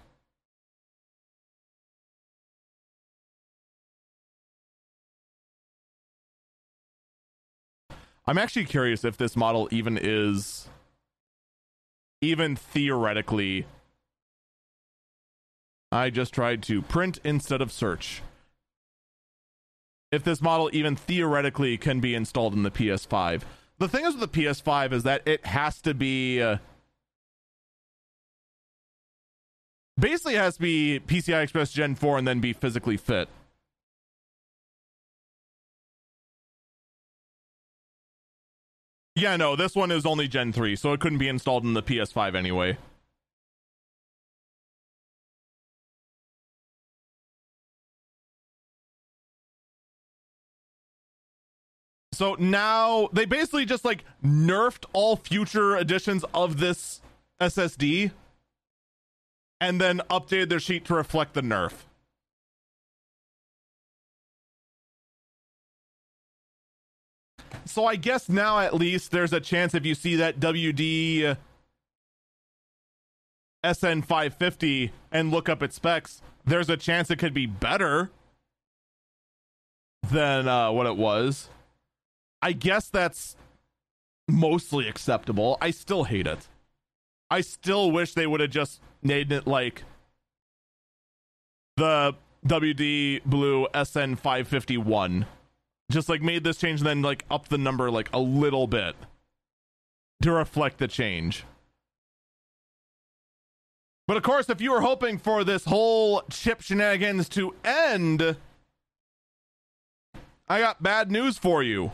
I'm 8.26 8.36
actually 8.36 8.66
curious 8.66 9.02
if 9.02 9.16
this 9.16 9.34
model 9.34 9.66
even 9.70 9.97
is 9.97 10.68
even 12.20 12.56
theoretically, 12.56 13.66
I 15.93 16.10
just 16.10 16.34
tried 16.34 16.62
to 16.64 16.82
print 16.82 17.18
instead 17.24 17.60
of 17.60 17.70
search. 17.70 18.22
If 20.10 20.24
this 20.24 20.40
model 20.40 20.70
even 20.72 20.97
theoretically 20.97 21.76
can 21.76 22.01
be 22.01 22.14
installed 22.14 22.55
in 22.55 22.62
the 22.62 22.70
PS5. 22.70 23.43
The 23.78 23.88
thing 23.88 24.06
is 24.06 24.16
with 24.16 24.32
the 24.32 24.43
PS5 24.43 24.93
is 24.93 25.02
that 25.02 25.22
it 25.26 25.44
has 25.47 25.80
to 25.82 25.94
be. 25.94 26.40
Uh, 26.40 26.59
basically, 29.98 30.34
has 30.34 30.55
to 30.55 30.62
be 30.62 31.01
PCI 31.06 31.43
Express 31.43 31.72
Gen 31.72 31.94
4 31.94 32.18
and 32.18 32.26
then 32.26 32.40
be 32.40 32.52
physically 32.52 32.97
fit. 32.97 33.28
Yeah, 39.16 39.36
no, 39.36 39.56
this 39.56 39.74
one 39.74 39.90
is 39.90 40.05
only 40.05 40.28
Gen 40.28 40.52
3, 40.52 40.76
so 40.76 40.93
it 40.93 41.01
couldn't 41.01 41.16
be 41.16 41.28
installed 41.28 41.64
in 41.64 41.72
the 41.72 41.82
PS5 41.82 42.34
anyway. 42.34 42.76
So 52.12 52.34
now 52.38 53.09
they 53.12 53.24
basically 53.24 53.64
just 53.64 53.86
like 53.86 54.05
nerfed 54.22 54.84
all 54.93 55.16
future 55.16 55.76
editions 55.76 56.24
of 56.34 56.60
this 56.60 57.01
SSD 57.40 58.10
and 59.62 59.80
then 59.80 60.02
updated 60.10 60.51
their 60.51 60.60
sheet 60.60 60.84
to 60.86 60.94
reflect 60.94 61.32
the 61.32 61.43
nerf. 61.43 61.72
So 67.66 67.84
I 67.84 67.97
guess 67.97 68.28
now 68.28 68.60
at 68.60 68.74
least 68.74 69.10
there's 69.10 69.32
a 69.32 69.40
chance 69.40 69.74
if 69.74 69.84
you 69.84 69.94
see 69.94 70.16
that 70.16 70.38
WD 70.38 71.36
SN550 73.64 74.90
and 75.10 75.30
look 75.32 75.48
up 75.48 75.62
its 75.62 75.76
specs, 75.76 76.22
there's 76.44 76.70
a 76.70 76.76
chance 76.76 77.10
it 77.10 77.18
could 77.18 77.34
be 77.34 77.47
better 77.47 78.10
than 80.09 80.47
uh, 80.47 80.70
what 80.70 80.86
it 80.86 80.97
was. 80.97 81.48
I 82.40 82.52
guess 82.52 82.88
that's 82.88 83.36
mostly 84.28 84.88
acceptable. 84.88 85.59
I 85.60 85.72
still 85.72 86.05
hate 86.05 86.28
it. 86.28 86.48
I 87.30 87.40
still 87.40 87.90
wish 87.90 88.14
they 88.14 88.28
would 88.28 88.40
have 88.40 88.51
just 88.51 88.80
made 89.02 89.32
it 89.32 89.47
like 89.48 89.82
the 91.76 92.14
WD 92.47 93.24
Blue 93.24 93.66
SN551 93.74 95.26
just 95.90 96.08
like 96.08 96.22
made 96.22 96.44
this 96.44 96.56
change 96.56 96.80
and 96.80 96.86
then 96.86 97.02
like 97.02 97.24
up 97.30 97.48
the 97.48 97.58
number 97.58 97.90
like 97.90 98.10
a 98.12 98.18
little 98.18 98.66
bit 98.66 98.96
to 100.22 100.32
reflect 100.32 100.78
the 100.78 100.88
change. 100.88 101.44
But 104.06 104.16
of 104.16 104.22
course, 104.22 104.48
if 104.48 104.60
you 104.60 104.70
were 104.70 104.82
hoping 104.82 105.18
for 105.18 105.42
this 105.42 105.64
whole 105.64 106.22
chip 106.30 106.60
shenanigans 106.60 107.28
to 107.30 107.54
end, 107.64 108.36
I 110.48 110.60
got 110.60 110.82
bad 110.82 111.10
news 111.10 111.38
for 111.38 111.62
you. 111.62 111.90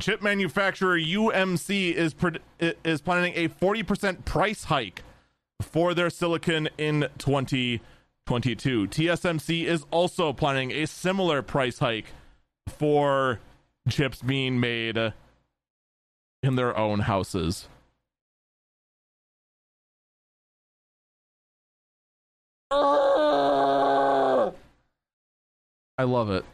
Chip 0.00 0.22
manufacturer 0.22 0.98
UMC 0.98 1.92
is 1.92 2.14
is 2.84 3.00
planning 3.02 3.32
a 3.34 3.48
40% 3.48 4.24
price 4.24 4.64
hike 4.64 5.02
for 5.60 5.94
their 5.94 6.10
silicon 6.10 6.68
in 6.78 7.08
2022. 7.18 8.88
TSMC 8.88 9.64
is 9.64 9.84
also 9.90 10.32
planning 10.32 10.70
a 10.70 10.86
similar 10.86 11.42
price 11.42 11.78
hike 11.78 12.12
for 12.68 13.40
chips 13.88 14.22
being 14.22 14.60
made 14.60 15.12
in 16.42 16.56
their 16.56 16.76
own 16.76 17.00
houses. 17.00 17.68
I 22.70 24.52
love 26.04 26.30
it. 26.30 26.44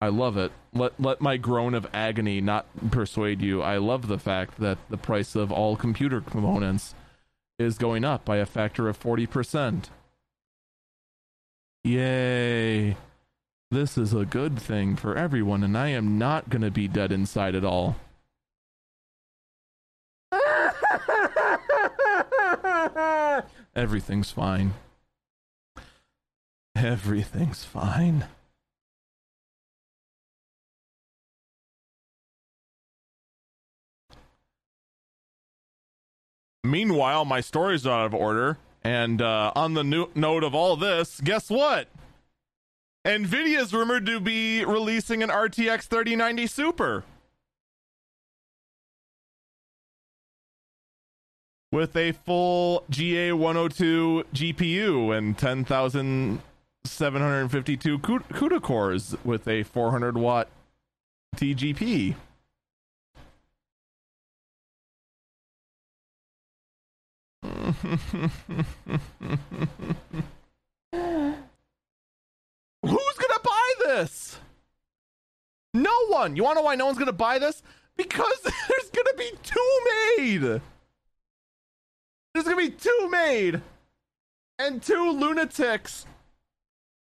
I 0.00 0.08
love 0.08 0.36
it. 0.36 0.52
Let 0.72 1.00
let 1.00 1.20
my 1.20 1.36
groan 1.36 1.74
of 1.74 1.88
agony 1.92 2.40
not 2.40 2.66
persuade 2.92 3.42
you. 3.42 3.62
I 3.62 3.78
love 3.78 4.06
the 4.06 4.18
fact 4.18 4.60
that 4.60 4.78
the 4.88 4.96
price 4.96 5.34
of 5.34 5.50
all 5.50 5.74
computer 5.74 6.20
components 6.20 6.94
is 7.58 7.78
going 7.78 8.04
up 8.04 8.24
by 8.24 8.36
a 8.36 8.46
factor 8.46 8.88
of 8.88 8.98
40%. 8.98 9.86
Yay. 11.84 12.96
This 13.70 13.98
is 13.98 14.14
a 14.14 14.24
good 14.24 14.58
thing 14.58 14.96
for 14.96 15.16
everyone, 15.16 15.62
and 15.62 15.76
I 15.76 15.88
am 15.88 16.18
not 16.18 16.48
going 16.48 16.62
to 16.62 16.70
be 16.70 16.88
dead 16.88 17.12
inside 17.12 17.54
at 17.54 17.64
all. 17.64 17.96
Everything's 23.76 24.30
fine. 24.30 24.72
Everything's 26.74 27.64
fine. 27.64 28.26
Meanwhile, 36.68 37.24
my 37.24 37.40
story's 37.40 37.86
out 37.86 38.04
of 38.06 38.14
order. 38.14 38.58
And 38.84 39.22
uh, 39.22 39.50
on 39.56 39.74
the 39.74 39.82
no- 39.82 40.10
note 40.14 40.44
of 40.44 40.54
all 40.54 40.76
this, 40.76 41.20
guess 41.20 41.50
what? 41.50 41.88
NVIDIA 43.06 43.60
is 43.60 43.72
rumored 43.72 44.04
to 44.06 44.20
be 44.20 44.64
releasing 44.64 45.22
an 45.22 45.30
RTX 45.30 45.84
3090 45.84 46.46
Super. 46.46 47.04
With 51.70 51.94
a 51.96 52.12
full 52.12 52.84
GA102 52.90 54.24
GPU 54.34 55.14
and 55.16 55.36
10,752 55.36 57.98
CUDA 57.98 58.62
cores 58.62 59.14
with 59.24 59.46
a 59.46 59.64
400 59.64 60.16
watt 60.16 60.48
TGP. 61.36 62.14
Who's 72.82 73.18
gonna 73.18 73.40
buy 73.44 73.72
this? 73.84 74.38
No 75.74 76.06
one. 76.06 76.34
You 76.34 76.44
want 76.44 76.56
to 76.56 76.62
know 76.62 76.64
why 76.64 76.76
no 76.76 76.86
one's 76.86 76.96
to 77.08 77.12
buy 77.12 77.38
this? 77.38 77.62
Because 77.96 78.40
there's 78.42 78.90
to 79.04 79.14
be 79.18 79.30
two 79.42 79.80
made. 80.16 80.62
There's 82.32 82.46
to 82.46 82.56
be 82.56 82.70
two 82.70 83.08
made. 83.10 83.60
And 84.58 84.82
two 84.82 85.12
lunatics 85.12 86.06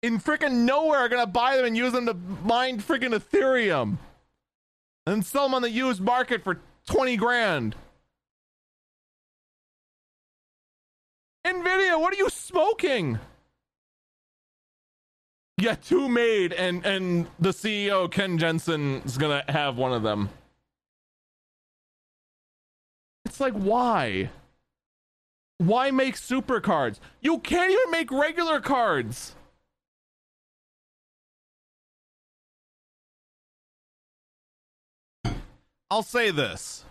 in 0.02 0.18
freaking 0.18 0.64
nowhere 0.64 0.98
are 0.98 1.08
to 1.24 1.30
buy 1.30 1.56
them 1.56 1.66
and 1.66 1.76
use 1.76 1.92
them 1.92 2.06
to 2.06 2.14
mine 2.14 2.80
freaking 2.80 3.16
Ethereum. 3.16 3.98
And 5.06 5.24
sell 5.24 5.44
them 5.44 5.54
on 5.54 5.62
the 5.62 5.70
used 5.70 6.00
market 6.00 6.42
for 6.42 6.58
20 6.86 7.16
grand. 7.16 7.76
Nvidia, 11.48 11.98
what 11.98 12.12
are 12.12 12.18
you 12.18 12.28
smoking? 12.28 13.18
Yeah, 15.56 15.74
two 15.74 16.08
made, 16.08 16.52
and 16.52 16.84
and 16.84 17.26
the 17.40 17.50
CEO 17.50 18.10
Ken 18.10 18.38
Jensen 18.38 19.02
is 19.04 19.16
gonna 19.16 19.44
have 19.48 19.76
one 19.76 19.92
of 19.92 20.02
them. 20.02 20.28
It's 23.24 23.40
like 23.40 23.54
why? 23.54 24.30
Why 25.56 25.90
make 25.90 26.16
super 26.16 26.60
cards? 26.60 27.00
You 27.20 27.38
can't 27.38 27.72
even 27.72 27.90
make 27.90 28.12
regular 28.12 28.60
cards. 28.60 29.34
I'll 35.90 36.02
say 36.02 36.30
this. 36.30 36.84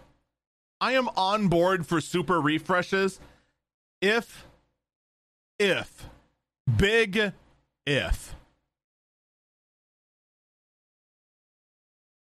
I 0.82 0.94
am 0.94 1.10
on 1.16 1.48
board 1.48 1.86
for 1.86 2.02
super 2.02 2.42
refreshes 2.42 3.20
if 4.02 4.46
if 5.60 6.06
big 6.78 7.34
if 7.86 8.36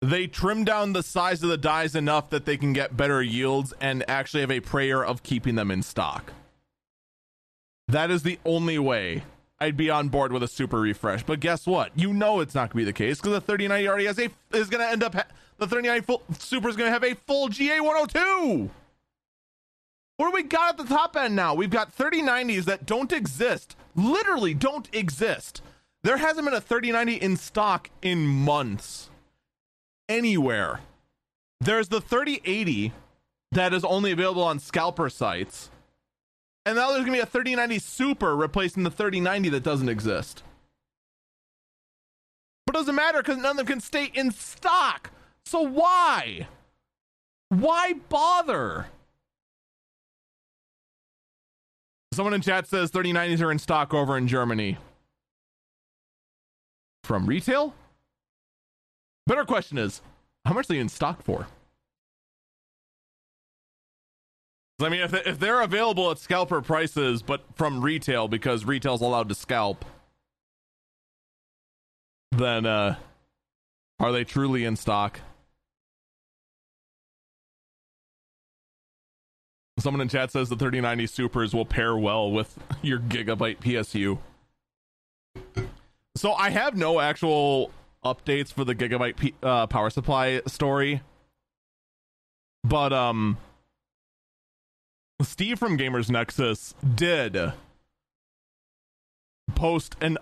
they 0.02 0.28
trim 0.28 0.64
down 0.64 0.94
the 0.94 1.02
size 1.02 1.42
of 1.42 1.50
the 1.50 1.58
dies 1.58 1.96
enough 1.96 2.30
that 2.30 2.46
they 2.46 2.58
can 2.58 2.74
get 2.74 2.96
better 2.96 3.22
yields 3.22 3.74
and 3.82 4.08
actually 4.08 4.42
have 4.42 4.52
a 4.52 4.60
prayer 4.60 5.04
of 5.04 5.24
keeping 5.24 5.56
them 5.56 5.72
in 5.72 5.82
stock. 5.82 6.34
That 7.88 8.12
is 8.12 8.24
the 8.24 8.40
only 8.46 8.78
way 8.78 9.24
I'd 9.60 9.78
be 9.78 9.90
on 9.90 10.10
board 10.10 10.32
with 10.32 10.44
a 10.44 10.48
super 10.48 10.80
refresh. 10.80 11.24
But 11.24 11.40
guess 11.40 11.66
what? 11.66 11.92
You 11.96 12.14
know 12.14 12.40
it's 12.40 12.54
not 12.54 12.70
going 12.70 12.70
to 12.70 12.78
be 12.78 12.84
the 12.84 12.94
case 12.94 13.18
because 13.18 13.34
the 13.34 13.42
39 13.42 13.88
already 13.88 14.06
has 14.06 14.20
a 14.20 14.30
is 14.54 14.70
going 14.70 14.86
to 14.86 14.92
end 14.92 15.04
up 15.04 15.16
ha- 15.16 15.28
the 15.58 15.68
39 15.68 16.02
full, 16.02 16.24
super 16.38 16.70
is 16.70 16.76
going 16.76 16.88
to 16.88 16.94
have 16.94 17.04
a 17.04 17.16
full 17.16 17.48
GA 17.48 17.80
102. 17.80 18.70
What 20.18 20.28
do 20.30 20.32
we 20.34 20.44
got 20.44 20.70
at 20.70 20.78
the 20.78 20.94
top 20.94 21.18
end 21.18 21.36
now? 21.36 21.54
We've 21.54 21.70
got 21.70 21.96
3090s 21.96 22.66
that 22.66 22.86
don't 22.86 23.12
exist. 23.12 23.76
Literally 23.96 24.54
don't 24.54 24.88
exist. 24.94 25.62
There 26.04 26.18
hasn't 26.18 26.46
been 26.46 26.54
a 26.54 26.62
3090 26.62 27.16
in 27.16 27.36
stock 27.36 27.90
in 28.02 28.26
months 28.26 29.10
anywhere. 30.08 30.82
There's 31.60 31.90
the 31.90 32.00
3080 32.00 32.94
that 33.52 33.74
is 33.74 33.84
only 33.84 34.12
available 34.12 34.44
on 34.44 34.60
scalper 34.60 35.10
sites. 35.10 35.70
And 36.66 36.76
now 36.76 36.90
there's 36.90 37.06
going 37.06 37.18
to 37.18 37.18
be 37.18 37.20
a 37.20 37.26
3090 37.26 37.80
Super 37.80 38.36
replacing 38.36 38.84
the 38.84 38.92
3090 38.92 39.50
that 39.50 39.64
doesn't 39.64 39.90
exist. 39.90 40.44
But 42.66 42.76
it 42.76 42.80
doesn't 42.80 42.96
matter 42.96 43.20
because 43.20 43.38
none 43.38 43.52
of 43.52 43.58
them 43.58 43.66
can 43.66 43.82
stay 43.82 44.12
in 44.14 44.32
stock. 44.32 45.12
So 45.46 45.62
why? 45.62 46.48
Why 47.50 47.94
bother? 48.10 48.88
Someone 52.16 52.34
in 52.34 52.40
chat 52.40 52.66
says 52.66 52.92
3090s 52.92 53.42
are 53.42 53.52
in 53.52 53.60
stock 53.60 53.94
over 53.94 54.18
in 54.18 54.26
Germany. 54.26 54.78
From 57.04 57.26
retail? 57.26 57.74
Better 59.28 59.44
question 59.44 59.78
is, 59.78 60.02
how 60.46 60.54
much 60.54 60.70
are 60.70 60.74
they 60.76 60.80
in 60.80 60.88
stock 60.88 61.22
for? 61.22 61.48
I 64.82 64.88
mean, 64.88 65.02
if, 65.02 65.14
if 65.14 65.40
they're 65.40 65.60
available 65.60 66.10
at 66.10 66.18
scalper 66.18 66.62
prices, 66.62 67.22
but 67.22 67.44
from 67.56 67.82
retail 67.82 68.30
because 68.30 68.64
retail's 68.64 69.02
allowed 69.02 69.28
to 69.28 69.36
scalp, 69.36 69.84
then 72.32 72.66
uh, 72.66 72.96
are 74.00 74.14
they 74.14 74.24
truly 74.24 74.64
in 74.64 74.78
stock? 74.78 75.20
Someone 79.78 80.02
in 80.02 80.08
chat 80.08 80.32
says 80.32 80.50
the 80.50 80.56
3090 80.56 81.06
Supers 81.08 81.54
will 81.54 81.66
pair 81.66 81.98
well 81.98 82.32
with 82.32 82.58
your 82.82 83.00
Gigabyte 83.00 83.60
PSU. 83.60 84.20
So 86.16 86.34
I 86.34 86.50
have 86.50 86.78
no 86.78 87.00
actual 87.02 87.72
updates 88.04 88.54
for 88.54 88.64
the 88.64 88.74
Gigabyte 88.74 89.18
P- 89.18 89.34
uh, 89.44 89.68
power 89.68 89.90
supply 89.90 90.42
story, 90.48 91.02
but 92.64 92.94
um, 92.94 93.38
Steve 95.22 95.60
from 95.60 95.78
Gamers 95.78 96.10
Nexus 96.10 96.74
did 96.96 97.38
post 99.56 99.96
an 100.00 100.18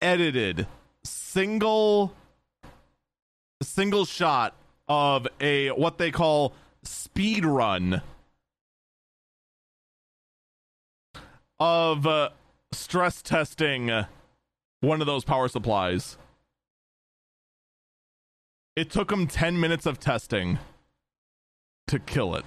unedited 0.00 0.66
single 1.04 2.14
single 3.62 4.04
shot 4.04 4.54
of 4.88 5.26
a 5.40 5.68
what 5.70 5.98
they 5.98 6.10
call 6.10 6.52
speed 6.88 7.44
run 7.44 8.02
of 11.60 12.06
uh, 12.06 12.30
stress 12.72 13.22
testing 13.22 13.90
one 14.80 15.00
of 15.00 15.06
those 15.06 15.24
power 15.24 15.48
supplies. 15.48 16.16
It 18.76 18.90
took 18.90 19.08
them 19.08 19.26
10 19.26 19.58
minutes 19.60 19.86
of 19.86 19.98
testing 19.98 20.58
to 21.88 21.98
kill 21.98 22.34
it. 22.36 22.44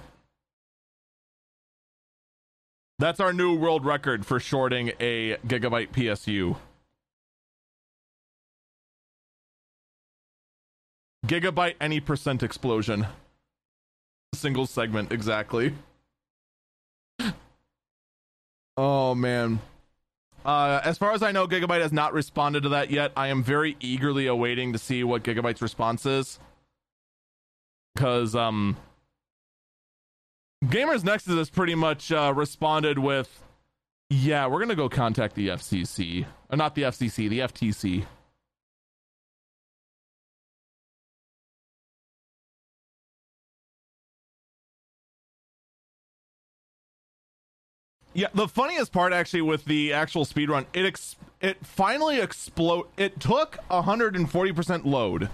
That's 2.98 3.20
our 3.20 3.32
new 3.32 3.54
world 3.54 3.84
record 3.84 4.24
for 4.24 4.40
shorting 4.40 4.92
a 5.00 5.36
gigabyte 5.46 5.90
PSU. 5.90 6.56
Gigabyte 11.26 11.74
any 11.80 12.00
percent 12.00 12.42
explosion. 12.42 13.06
Single 14.34 14.66
segment, 14.66 15.12
exactly. 15.12 15.74
Oh 18.74 19.14
man. 19.14 19.60
Uh, 20.46 20.80
as 20.82 20.96
far 20.96 21.12
as 21.12 21.22
I 21.22 21.30
know, 21.30 21.46
Gigabyte 21.46 21.82
has 21.82 21.92
not 21.92 22.14
responded 22.14 22.62
to 22.62 22.70
that 22.70 22.90
yet. 22.90 23.12
I 23.14 23.28
am 23.28 23.42
very 23.42 23.76
eagerly 23.80 24.26
awaiting 24.26 24.72
to 24.72 24.78
see 24.78 25.04
what 25.04 25.22
Gigabyte's 25.22 25.60
response 25.60 26.06
is. 26.06 26.38
Because 27.94 28.34
um, 28.34 28.78
Gamers 30.64 31.04
Nexus 31.04 31.34
has 31.34 31.50
pretty 31.50 31.74
much 31.74 32.10
uh, 32.10 32.32
responded 32.34 32.98
with, 32.98 33.42
"Yeah, 34.08 34.46
we're 34.46 34.60
gonna 34.60 34.74
go 34.74 34.88
contact 34.88 35.34
the 35.34 35.48
FCC, 35.48 36.24
or 36.50 36.56
not 36.56 36.74
the 36.74 36.82
FCC, 36.82 37.28
the 37.28 37.40
FTC." 37.40 38.06
Yeah, 48.14 48.28
the 48.34 48.46
funniest 48.48 48.92
part 48.92 49.12
actually 49.12 49.42
with 49.42 49.64
the 49.64 49.92
actual 49.92 50.24
speed 50.24 50.50
run, 50.50 50.66
it 50.74 50.84
ex- 50.84 51.16
it 51.40 51.64
finally 51.64 52.20
explode. 52.20 52.86
It 52.96 53.18
took 53.18 53.56
140% 53.70 54.84
load, 54.84 55.30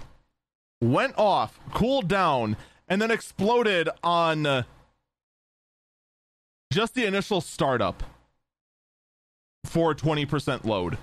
went 0.81 1.13
off, 1.17 1.59
cooled 1.73 2.07
down, 2.07 2.55
and 2.87 3.01
then 3.01 3.11
exploded 3.11 3.89
on 4.01 4.45
uh, 4.45 4.63
just 6.71 6.95
the 6.95 7.05
initial 7.05 7.41
startup 7.41 8.01
for 9.65 9.93
20% 9.93 10.63
load. 10.63 10.97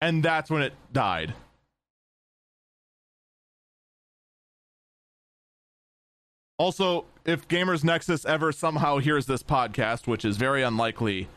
And 0.00 0.22
that's 0.22 0.50
when 0.50 0.62
it 0.62 0.74
died. 0.92 1.32
Also, 6.58 7.06
if 7.24 7.48
Gamers 7.48 7.84
Nexus 7.84 8.24
ever 8.24 8.52
somehow 8.52 8.98
hears 8.98 9.26
this 9.26 9.42
podcast, 9.42 10.06
which 10.06 10.24
is 10.24 10.36
very 10.36 10.62
unlikely, 10.62 11.28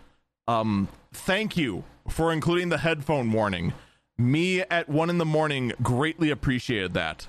um, 0.47 0.87
thank 1.13 1.55
you 1.55 1.83
for 2.09 2.31
including 2.31 2.69
the 2.69 2.79
headphone 2.79 3.31
warning. 3.31 3.73
Me 4.17 4.61
at 4.61 4.89
one 4.89 5.09
in 5.09 5.17
the 5.17 5.25
morning 5.25 5.71
greatly 5.81 6.29
appreciated 6.29 6.93
that. 6.93 7.27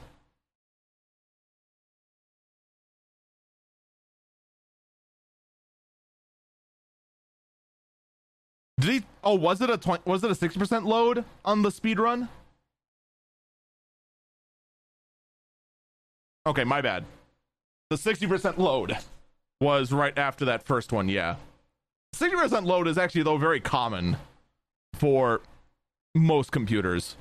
Did 8.80 8.90
he? 8.90 9.02
Oh, 9.24 9.34
was 9.34 9.60
it 9.60 9.70
a 9.70 9.76
20, 9.76 10.02
was 10.08 10.22
it 10.22 10.30
a 10.30 10.34
sixty 10.34 10.58
percent 10.58 10.86
load 10.86 11.24
on 11.44 11.62
the 11.62 11.70
speed 11.70 11.98
run? 11.98 12.28
Okay, 16.46 16.64
my 16.64 16.80
bad. 16.80 17.04
The 17.90 17.96
60% 17.96 18.58
load 18.58 18.98
was 19.60 19.92
right 19.92 20.16
after 20.18 20.44
that 20.44 20.62
first 20.62 20.92
one, 20.92 21.08
yeah. 21.08 21.36
60% 22.14 22.64
load 22.64 22.86
is 22.86 22.98
actually, 22.98 23.22
though, 23.22 23.38
very 23.38 23.60
common 23.60 24.18
for 24.94 25.40
most 26.14 26.52
computers. 26.52 27.16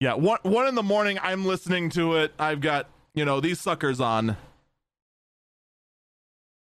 Yeah, 0.00 0.14
one, 0.14 0.38
one 0.42 0.68
in 0.68 0.74
the 0.74 0.82
morning, 0.82 1.18
I'm 1.22 1.44
listening 1.44 1.88
to 1.90 2.16
it. 2.16 2.32
I've 2.38 2.60
got, 2.60 2.86
you 3.14 3.24
know, 3.24 3.40
these 3.40 3.60
suckers 3.60 4.00
on. 4.00 4.36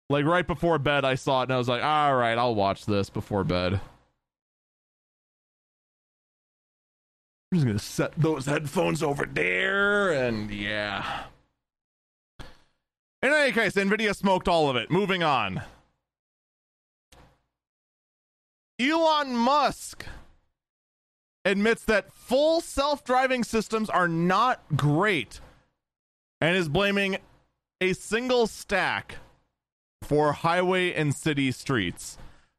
Like 0.09 0.25
right 0.25 0.47
before 0.47 0.79
bed, 0.79 1.05
I 1.05 1.17
saw 1.17 1.41
it 1.41 1.45
and 1.45 1.53
I 1.53 1.59
was 1.59 1.69
like, 1.69 1.83
all 1.83 2.15
right, 2.15 2.39
I'll 2.39 2.55
watch 2.55 2.87
this 2.87 3.11
before 3.11 3.43
bed. 3.43 3.81
I'm 7.57 7.61
just 7.61 7.67
gonna 7.67 7.79
set 7.79 8.13
those 8.19 8.45
headphones 8.45 9.03
over 9.03 9.25
there, 9.25 10.13
and 10.13 10.51
yeah. 10.51 11.23
In 13.23 13.33
any 13.33 13.51
case, 13.51 13.73
Nvidia 13.73 14.15
smoked 14.15 14.47
all 14.47 14.69
of 14.69 14.77
it. 14.77 14.91
Moving 14.91 15.23
on. 15.23 15.63
Elon 18.79 19.35
Musk 19.35 20.05
admits 21.47 21.83
that 21.87 22.13
full 22.13 22.61
self 22.61 23.03
driving 23.05 23.43
systems 23.43 23.89
are 23.89 24.09
not 24.09 24.63
great 24.77 25.41
and 26.43 26.59
is 26.59 26.69
blaming 26.69 27.17
a 27.81 27.95
single 27.95 28.47
stack 28.47 29.17
for 30.03 30.33
highway 30.33 30.93
and 30.93 31.15
city 31.15 31.51
streets. 31.53 32.19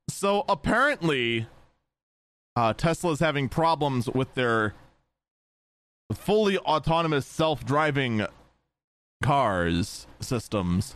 So 0.10 0.44
apparently, 0.50 1.46
uh, 2.56 2.74
Tesla 2.74 3.12
is 3.12 3.20
having 3.20 3.48
problems 3.48 4.10
with 4.10 4.34
their 4.34 4.74
fully 6.14 6.58
autonomous 6.60 7.26
self 7.26 7.66
driving 7.66 8.26
cars 9.24 10.08
systems 10.20 10.96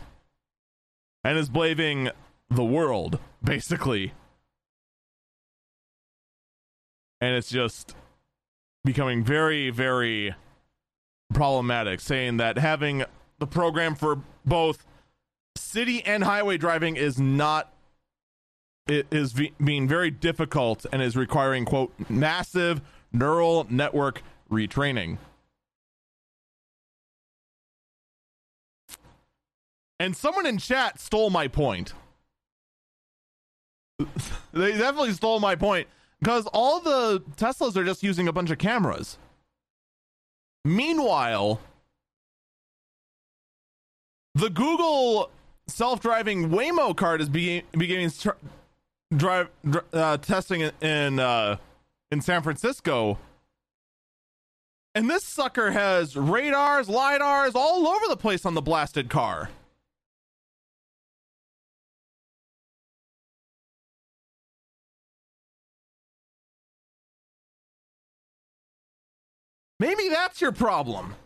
and 1.24 1.38
is 1.38 1.48
blaming 1.48 2.10
the 2.50 2.64
world, 2.64 3.18
basically. 3.42 4.12
And 7.20 7.36
it's 7.36 7.50
just 7.50 7.94
becoming 8.84 9.22
very, 9.22 9.70
very 9.70 10.34
problematic, 11.32 12.00
saying 12.00 12.38
that 12.38 12.58
having 12.58 13.04
the 13.38 13.46
program 13.46 13.94
for 13.94 14.20
both 14.44 14.84
city 15.56 16.04
and 16.04 16.24
highway 16.24 16.56
driving 16.56 16.96
is 16.96 17.18
not 17.18 17.72
it 18.88 19.06
is 19.12 19.34
being 19.62 19.86
very 19.86 20.10
difficult 20.10 20.84
and 20.92 21.00
is 21.00 21.16
requiring 21.16 21.64
quote 21.64 21.92
massive 22.08 22.80
neural 23.12 23.66
network 23.70 24.22
retraining. 24.52 25.18
And 29.98 30.16
someone 30.16 30.46
in 30.46 30.58
chat 30.58 31.00
stole 31.00 31.30
my 31.30 31.48
point. 31.48 31.94
They 34.54 34.72
definitely 34.72 35.14
stole 35.14 35.40
my 35.40 35.56
point 35.56 35.88
because 36.20 36.46
all 36.52 36.78
the 36.78 37.20
teslas 37.36 37.74
are 37.74 37.84
just 37.84 38.02
using 38.02 38.28
a 38.28 38.32
bunch 38.32 38.50
of 38.50 38.58
cameras. 38.58 39.16
Meanwhile 40.66 41.58
the 44.34 44.50
google 44.50 45.30
self-driving 45.68 46.50
Waymo 46.50 46.94
card 46.94 47.22
is 47.22 47.30
beginning 47.30 47.62
beginning 47.72 48.10
drive 49.16 49.48
uh, 49.92 50.16
testing 50.18 50.70
in 50.80 51.18
uh, 51.18 51.56
in 52.10 52.20
San 52.20 52.42
Francisco, 52.42 53.18
and 54.94 55.08
this 55.08 55.24
sucker 55.24 55.70
has 55.70 56.16
radars, 56.16 56.88
lidars 56.88 57.52
all 57.54 57.86
over 57.86 58.06
the 58.08 58.16
place 58.16 58.44
on 58.44 58.54
the 58.54 58.62
blasted 58.62 59.08
car. 59.08 59.50
Maybe 69.80 70.08
that's 70.08 70.40
your 70.40 70.52
problem. 70.52 71.16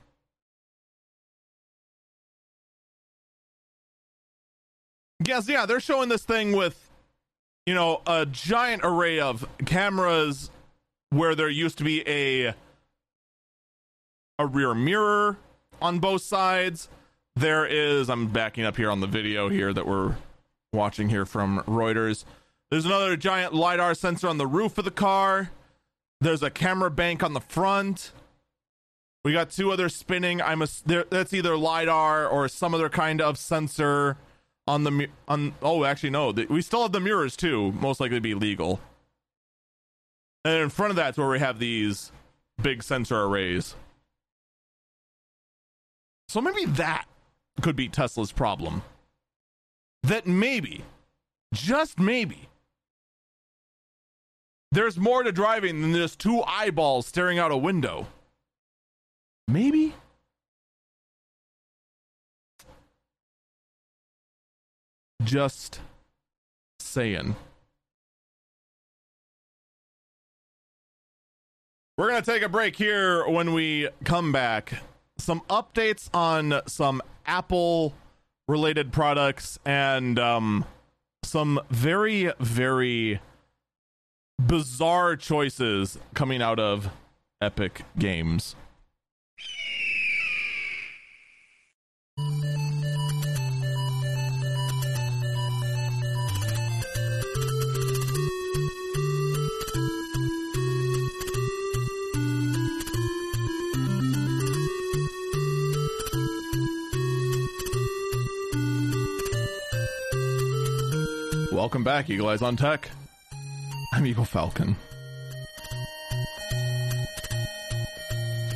Yes, 5.27 5.49
yeah, 5.49 5.67
they're 5.67 5.81
showing 5.81 6.09
this 6.09 6.25
thing 6.25 6.53
with, 6.53 6.91
you 7.67 7.75
know, 7.75 8.01
a 8.07 8.25
giant 8.25 8.83
array 8.85 9.19
of 9.19 9.47
cameras 9.67 10.51
where 11.11 11.35
there 11.35 11.51
used 11.51 11.79
to 11.79 11.85
be 11.85 12.07
a 12.09 12.55
a 14.39 14.47
rear 14.47 14.75
mirror 14.75 15.39
on 15.81 15.99
both 15.99 16.23
sides. 16.23 16.89
There 17.35 17.67
is 17.67 18.09
I'm 18.09 18.29
backing 18.29 18.65
up 18.65 18.77
here 18.77 18.91
on 18.91 19.01
the 19.01 19.07
video 19.07 19.49
here 19.49 19.73
that 19.73 19.87
we're 19.87 20.17
watching 20.73 21.09
here 21.09 21.27
from 21.27 21.61
Reuters. 21.63 22.25
There's 22.71 22.87
another 22.87 23.17
giant 23.17 23.55
lidar 23.55 23.95
sensor 23.95 24.29
on 24.29 24.39
the 24.39 24.47
roof 24.47 24.79
of 24.79 24.85
the 24.85 24.91
car. 24.91 25.51
There's 26.21 26.43
a 26.43 26.51
camera 26.51 26.91
bank 26.91 27.23
on 27.23 27.35
the 27.35 27.41
front. 27.41 28.13
We 29.25 29.33
got 29.33 29.51
two 29.51 29.71
other 29.71 29.89
spinning. 29.89 30.41
I'm 30.41 30.63
a 30.63 30.69
that's 30.85 31.35
either 31.35 31.57
lidar 31.57 32.27
or 32.27 32.49
some 32.49 32.75
other 32.75 32.89
kind 32.89 33.21
of 33.21 33.39
sensor 33.39 34.17
on 34.67 34.85
the 34.85 35.09
on 35.29 35.55
oh 35.63 35.85
actually 35.85 36.11
no 36.11 36.33
the, 36.33 36.47
we 36.47 36.61
still 36.61 36.83
have 36.83 36.93
the 36.93 37.01
mirrors 37.01 37.37
too 37.37 37.73
most 37.73 38.01
likely 38.01 38.17
to 38.17 38.21
be 38.21 38.35
legal 38.35 38.81
and 40.45 40.57
in 40.57 40.69
front 40.69 40.91
of 40.91 40.97
that's 40.97 41.17
where 41.17 41.29
we 41.29 41.39
have 41.39 41.59
these 41.59 42.11
big 42.61 42.83
sensor 42.83 43.23
arrays 43.23 43.77
so 46.29 46.41
maybe 46.41 46.65
that 46.65 47.07
could 47.61 47.77
be 47.77 47.89
tesla's 47.89 48.33
problem 48.33 48.83
that 50.03 50.27
maybe 50.27 50.85
just 51.55 51.99
maybe 51.99 52.49
there's 54.73 54.99
more 54.99 55.23
to 55.23 55.33
driving 55.33 55.81
than 55.81 55.95
just 55.95 56.19
two 56.19 56.43
eyeballs 56.43 57.07
staring 57.07 57.39
out 57.39 57.51
a 57.51 57.57
window 57.57 58.07
maybe 59.49 59.95
Just 65.27 65.81
saying. 66.79 67.35
We're 71.99 72.11
going 72.11 72.23
to 72.23 72.31
take 72.31 72.43
a 72.43 72.49
break 72.49 72.77
here 72.77 73.27
when 73.27 73.53
we 73.53 73.89
come 74.05 74.31
back. 74.31 74.75
Some 75.19 75.41
updates 75.49 76.09
on 76.15 76.61
some 76.67 77.03
Apple 77.27 77.95
related 78.49 78.93
products 78.93 79.59
and 79.65 80.19
um, 80.19 80.65
some 81.25 81.61
very, 81.71 82.33
very 82.39 83.21
bizarre 84.41 85.17
choices 85.17 85.99
coming 86.15 86.43
out 86.43 86.61
of 86.61 86.91
Epic 87.41 87.83
Games. 87.99 88.55
Welcome 111.67 111.83
back, 111.83 112.09
Eagle 112.09 112.29
Eyes 112.29 112.43
on 112.43 112.55
Tech. 112.55 112.89
I'm 113.93 114.07
Eagle 114.07 114.25
Falcon. 114.25 114.77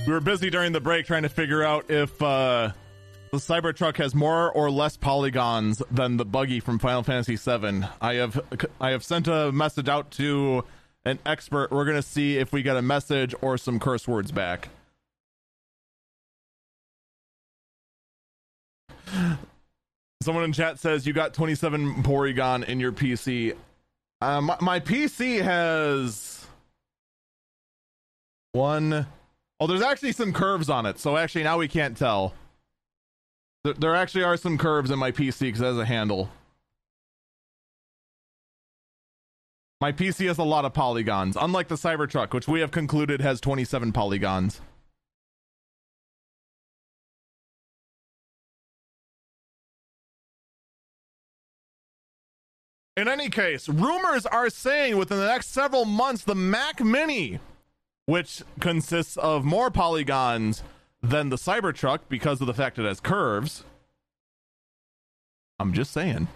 We 0.07 0.12
were 0.12 0.20
busy 0.20 0.49
during 0.49 0.70
the 0.70 0.81
break 0.81 1.07
trying 1.07 1.24
to 1.24 1.28
figure 1.28 1.65
out 1.65 1.91
if 1.91 2.23
uh, 2.23 2.70
the 3.32 3.39
Cybertruck 3.39 3.97
has 3.97 4.15
more 4.15 4.53
or 4.53 4.70
less 4.70 4.97
polygons 4.97 5.82
than 5.91 6.19
the 6.19 6.24
buggy 6.24 6.61
from 6.61 6.78
Final 6.78 7.03
Fantasy 7.03 7.35
VII. 7.35 7.82
I 8.01 8.15
have 8.15 8.41
I 8.81 8.91
have 8.91 9.03
sent 9.03 9.27
a 9.27 9.51
message 9.51 9.89
out 9.89 10.12
to 10.12 10.65
an 11.05 11.19
expert. 11.27 11.73
We're 11.73 11.87
gonna 11.87 12.03
see 12.03 12.39
if 12.39 12.53
we 12.53 12.62
get 12.62 12.77
a 12.77 12.82
message 12.82 13.35
or 13.43 13.59
some 13.59 13.81
curse 13.81 14.07
words 14.07 14.31
back. 14.31 14.69
Someone 20.22 20.44
in 20.44 20.52
chat 20.52 20.78
says 20.78 21.06
you 21.06 21.14
got 21.14 21.32
27 21.32 22.02
Porygon 22.02 22.64
in 22.64 22.78
your 22.78 22.92
PC. 22.92 23.56
Uh, 24.20 24.40
my, 24.42 24.56
my 24.60 24.80
PC 24.80 25.42
has 25.42 26.47
one. 28.52 29.06
Oh, 29.59 29.66
there's 29.66 29.82
actually 29.82 30.12
some 30.12 30.32
curves 30.32 30.68
on 30.68 30.84
it. 30.84 30.98
So 30.98 31.16
actually, 31.16 31.44
now 31.44 31.59
we 31.59 31.68
can't 31.68 31.97
tell. 31.97 32.34
There, 33.64 33.72
there 33.74 33.94
actually 33.94 34.24
are 34.24 34.36
some 34.36 34.59
curves 34.59 34.90
in 34.90 34.98
my 34.98 35.10
PC 35.10 35.40
because 35.40 35.62
it 35.62 35.64
has 35.64 35.78
a 35.78 35.86
handle. 35.86 36.30
My 39.80 39.92
PC 39.92 40.26
has 40.26 40.36
a 40.36 40.44
lot 40.44 40.66
of 40.66 40.74
polygons, 40.74 41.38
unlike 41.40 41.68
the 41.68 41.76
Cybertruck, 41.76 42.34
which 42.34 42.47
we 42.47 42.60
have 42.60 42.70
concluded 42.70 43.22
has 43.22 43.40
27 43.40 43.92
polygons. 43.92 44.60
In 53.01 53.09
any 53.09 53.31
case, 53.31 53.66
rumors 53.66 54.27
are 54.27 54.51
saying 54.51 54.98
within 54.98 55.16
the 55.16 55.27
next 55.27 55.52
several 55.52 55.86
months, 55.86 56.22
the 56.22 56.35
Mac 56.35 56.81
Mini 56.85 57.40
which 58.10 58.43
consists 58.59 59.16
of 59.18 59.44
more 59.44 59.70
polygons 59.70 60.64
than 61.01 61.28
the 61.28 61.36
Cybertruck 61.36 62.01
because 62.09 62.40
of 62.40 62.48
the 62.48 62.52
fact 62.52 62.77
it 62.77 62.85
has 62.85 62.98
curves. 62.98 63.62
I'm 65.60 65.72
just 65.72 65.93
saying. 65.93 66.27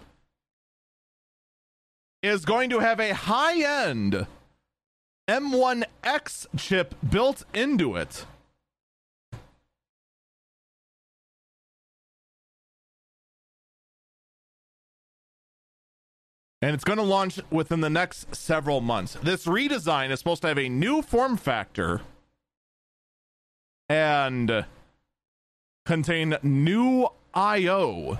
Is 2.23 2.45
going 2.45 2.69
to 2.69 2.79
have 2.79 3.01
a 3.01 3.13
high 3.13 3.61
end 3.61 4.25
M1X 5.27 6.47
chip 6.57 6.95
built 7.07 7.43
into 7.53 7.97
it. 7.97 8.25
And 16.65 16.73
it's 16.73 16.83
going 16.83 16.97
to 16.97 17.03
launch 17.03 17.39
within 17.51 17.81
the 17.81 17.91
next 17.91 18.35
several 18.35 18.81
months. 18.81 19.15
This 19.21 19.45
redesign 19.45 20.09
is 20.09 20.17
supposed 20.17 20.41
to 20.41 20.47
have 20.47 20.57
a 20.57 20.67
new 20.67 21.03
form 21.03 21.37
factor 21.37 22.01
and 23.87 24.65
contain 25.85 26.35
new 26.41 27.07
I/O 27.35 28.17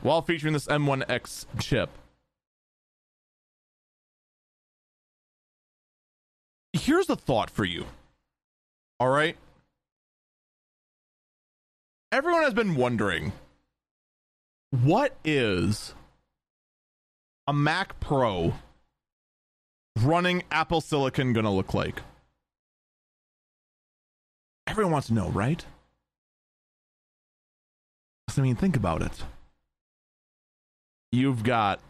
while 0.00 0.22
featuring 0.22 0.54
this 0.54 0.66
M1X 0.68 1.44
chip. 1.60 1.90
Here's 6.72 7.10
a 7.10 7.16
thought 7.16 7.50
for 7.50 7.66
you. 7.66 7.84
All 8.98 9.10
right? 9.10 9.36
Everyone 12.10 12.42
has 12.42 12.54
been 12.54 12.74
wondering 12.74 13.34
what 14.70 15.14
is 15.26 15.92
a 17.46 17.52
Mac 17.52 17.98
Pro 18.00 18.54
running 20.00 20.42
Apple 20.50 20.80
Silicon 20.80 21.32
going 21.32 21.44
to 21.44 21.50
look 21.50 21.74
like? 21.74 22.02
Everyone 24.66 24.92
wants 24.92 25.08
to 25.08 25.14
know, 25.14 25.28
right? 25.30 25.64
I 28.36 28.40
mean, 28.42 28.56
think 28.56 28.76
about 28.76 29.00
it. 29.00 29.22
You've 31.10 31.42
got 31.42 31.80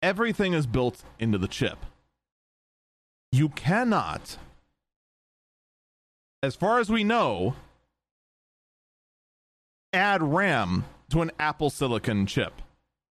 everything 0.00 0.54
is 0.54 0.66
built 0.66 1.02
into 1.18 1.36
the 1.36 1.48
chip. 1.48 1.78
You 3.32 3.50
cannot, 3.50 4.38
as 6.42 6.54
far 6.54 6.78
as 6.78 6.88
we 6.88 7.04
know, 7.04 7.56
add 9.92 10.22
RAM 10.22 10.84
to 11.10 11.22
an 11.22 11.30
Apple 11.38 11.70
Silicon 11.70 12.26
chip 12.26 12.62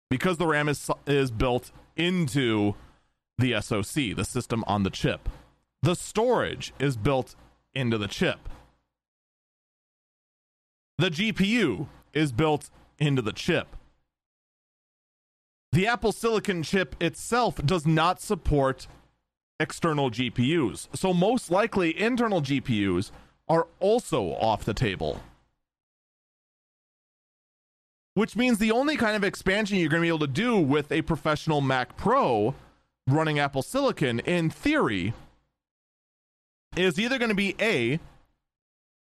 because 0.10 0.38
the 0.38 0.48
RAM 0.48 0.70
is 0.70 0.90
is 1.08 1.32
built 1.32 1.72
into 1.96 2.76
the 3.38 3.60
SoC, 3.62 4.16
the 4.16 4.26
system 4.26 4.64
on 4.68 4.84
the 4.84 4.90
chip. 4.90 5.30
The 5.82 5.96
storage 5.96 6.74
is 6.80 6.98
built 6.98 7.36
into 7.74 7.98
the 7.98 8.08
chip. 8.08 8.50
The 10.98 11.10
GPU 11.10 11.88
is 12.14 12.32
built 12.32 12.70
into 12.98 13.22
the 13.22 13.34
chip. 13.34 13.76
The 15.74 15.88
Apple 15.88 16.14
Silicon 16.14 16.64
chip 16.64 16.96
itself 17.02 17.58
does 17.58 17.86
not 17.86 18.22
support 18.22 18.88
external 19.60 20.10
GPUs. 20.10 20.88
So, 20.96 21.14
most 21.14 21.52
likely, 21.52 22.00
internal 22.00 22.42
GPUs 22.42 23.12
are 23.50 23.68
also 23.80 24.32
off 24.36 24.64
the 24.64 24.74
table 24.74 25.20
which 28.16 28.36
means 28.36 28.58
the 28.58 28.72
only 28.72 28.98
kind 28.98 29.16
of 29.16 29.24
expansion 29.24 29.78
you're 29.78 29.90
going 29.90 30.02
to 30.02 30.06
be 30.06 30.10
able 30.10 30.20
to 30.20 30.28
do 30.28 30.58
with 30.58 30.92
a 30.92 31.04
professional 31.04 31.62
Mac 31.62 31.96
Pro 31.96 32.56
running 33.08 33.38
Apple 33.38 33.62
Silicon, 33.62 34.20
in 34.22 34.50
theory, 34.50 35.14
is 36.76 36.98
either 36.98 37.20
going 37.20 37.30
to 37.30 37.36
be 37.36 37.56
A, 37.60 38.00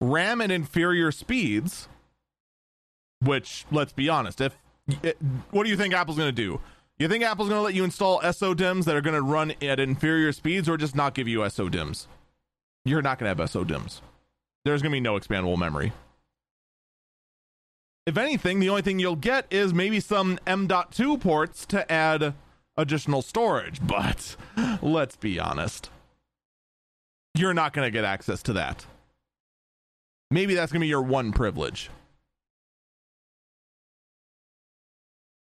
RAM 0.00 0.40
at 0.40 0.50
inferior 0.50 1.12
speeds, 1.12 1.88
which, 3.20 3.64
let's 3.70 3.92
be 3.92 4.08
honest, 4.08 4.40
if 4.40 4.56
what 5.50 5.64
do 5.64 5.70
you 5.70 5.76
think 5.76 5.94
Apple's 5.94 6.16
going 6.16 6.28
to 6.28 6.32
do? 6.32 6.60
You 6.98 7.06
think 7.06 7.22
Apple's 7.22 7.48
going 7.48 7.58
to 7.58 7.64
let 7.64 7.74
you 7.74 7.84
install 7.84 8.20
SODIMMs 8.20 8.84
that 8.84 8.96
are 8.96 9.00
going 9.00 9.14
to 9.14 9.22
run 9.22 9.52
at 9.62 9.78
inferior 9.78 10.32
speeds 10.32 10.68
or 10.68 10.76
just 10.76 10.96
not 10.96 11.14
give 11.14 11.28
you 11.28 11.40
SODIMMs? 11.40 12.06
You're 12.84 13.02
not 13.02 13.18
going 13.18 13.34
to 13.34 13.42
have 13.42 13.50
SODIMMs. 13.50 14.00
There's 14.64 14.82
going 14.82 14.90
to 14.90 14.96
be 14.96 15.00
no 15.00 15.18
expandable 15.18 15.58
memory 15.58 15.92
if 18.06 18.16
anything, 18.16 18.60
the 18.60 18.68
only 18.68 18.82
thing 18.82 18.98
you'll 18.98 19.16
get 19.16 19.46
is 19.50 19.72
maybe 19.72 20.00
some 20.00 20.38
M.2 20.46 21.20
ports 21.20 21.64
to 21.66 21.90
add 21.90 22.34
additional 22.76 23.22
storage. 23.22 23.84
But 23.86 24.36
let's 24.82 25.16
be 25.16 25.38
honest, 25.38 25.90
you're 27.34 27.54
not 27.54 27.72
going 27.72 27.86
to 27.86 27.90
get 27.90 28.04
access 28.04 28.42
to 28.44 28.52
that. 28.54 28.86
Maybe 30.30 30.54
that's 30.54 30.72
going 30.72 30.80
to 30.80 30.84
be 30.84 30.88
your 30.88 31.02
one 31.02 31.32
privilege 31.32 31.90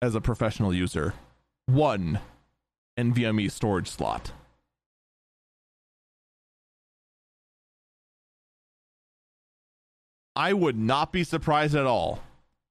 as 0.03 0.15
a 0.15 0.21
professional 0.21 0.73
user. 0.73 1.15
One 1.67 2.21
NVMe 2.99 3.51
storage 3.51 3.89
slot. 3.89 4.33
I 10.37 10.53
would 10.53 10.79
not 10.79 11.13
be 11.13 11.25
surprised 11.25 11.75
at 11.75 11.87
all 11.87 12.21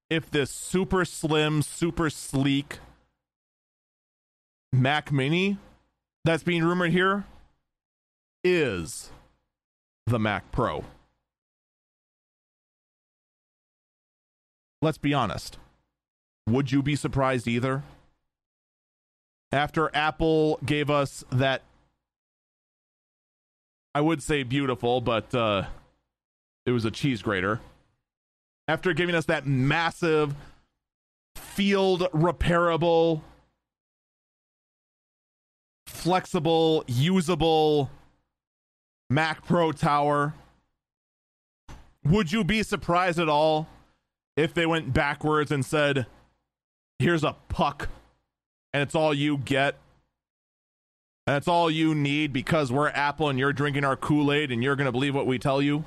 if 0.10 0.30
this 0.30 0.52
super 0.52 1.06
slim, 1.06 1.62
super 1.62 2.10
sleek 2.10 2.80
Mac 4.72 5.12
Mini 5.12 5.58
that's 6.24 6.44
being 6.44 6.64
rumored 6.64 6.92
here 6.92 7.26
is 8.44 9.10
the 10.06 10.20
Mac 10.20 10.52
Pro. 10.52 10.84
Let's 14.82 14.98
be 14.98 15.14
honest. 15.14 15.58
Would 16.48 16.72
you 16.72 16.84
be 16.84 16.96
surprised 16.96 17.48
either? 17.48 17.84
After 19.52 19.90
Apple 19.96 20.60
gave 20.64 20.90
us 20.90 21.24
that, 21.32 21.64
I 23.96 24.02
would 24.02 24.22
say 24.22 24.44
beautiful, 24.44 25.02
but 25.02 25.34
uh, 25.34 25.64
it 26.66 26.72
was 26.72 26.86
a 26.86 26.92
cheese 26.92 27.22
grater 27.22 27.62
after 28.68 28.94
giving 28.94 29.16
us 29.16 29.26
that 29.26 29.46
massive 29.46 30.36
field 31.36 32.08
repairable 32.14 33.22
flexible 35.88 36.84
usable 36.88 37.90
mac 39.10 39.46
pro 39.46 39.72
tower 39.72 40.34
would 42.04 42.32
you 42.32 42.44
be 42.44 42.62
surprised 42.64 43.20
at 43.20 43.30
all 43.30 43.68
if 44.36 44.54
they 44.54 44.66
went 44.66 44.94
backwards 44.94 45.52
and 45.52 45.66
said 45.66 46.06
here's 47.00 47.24
a 47.24 47.36
puck 47.50 47.90
and 48.74 48.84
it's 48.84 48.96
all 48.96 49.14
you 49.14 49.38
get 49.38 49.76
and 51.28 51.38
it's 51.38 51.48
all 51.48 51.72
you 51.72 51.96
need 51.96 52.34
because 52.34 52.72
we're 52.72 52.90
apple 52.90 53.30
and 53.30 53.40
you're 53.40 53.54
drinking 53.54 53.84
our 53.84 53.96
kool-aid 53.96 54.52
and 54.52 54.64
you're 54.64 54.76
going 54.76 54.86
to 54.86 54.92
believe 54.92 55.16
what 55.16 55.28
we 55.28 55.40
tell 55.40 55.62
you 55.62 55.86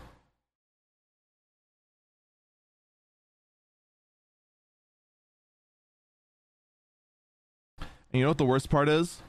And 8.13 8.21
you 8.21 8.25
know 8.25 8.31
what 8.31 8.39
the 8.39 8.45
worst 8.45 8.71
part 8.71 8.89
is? 8.89 9.23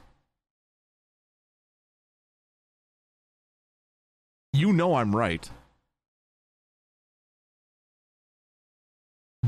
You 4.52 4.72
know 4.72 4.94
I'm 4.94 5.14
right. 5.14 5.48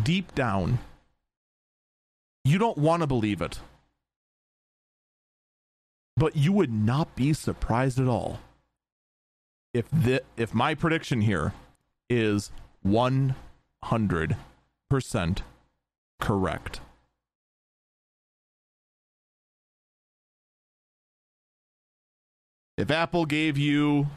Deep 0.03 0.35
down, 0.35 0.79
you 2.45 2.59
don't 2.59 2.79
want 2.79 3.03
to 3.03 3.07
believe 3.07 3.41
it. 3.41 3.61
But 6.17 6.37
you 6.37 6.53
would 6.53 6.73
not 6.73 7.15
be 7.17 7.33
surprised 7.33 7.99
at 7.99 8.09
all 8.09 8.41
if 9.73 9.89
the 9.91 10.23
if 10.37 10.53
my 10.55 10.75
prediction 10.75 11.23
here 11.23 11.55
is 12.11 12.51
100% 12.87 13.35
correct. 16.21 16.81
If 22.77 22.91
Apple 22.91 23.27
gave 23.27 23.59
you 23.59 24.09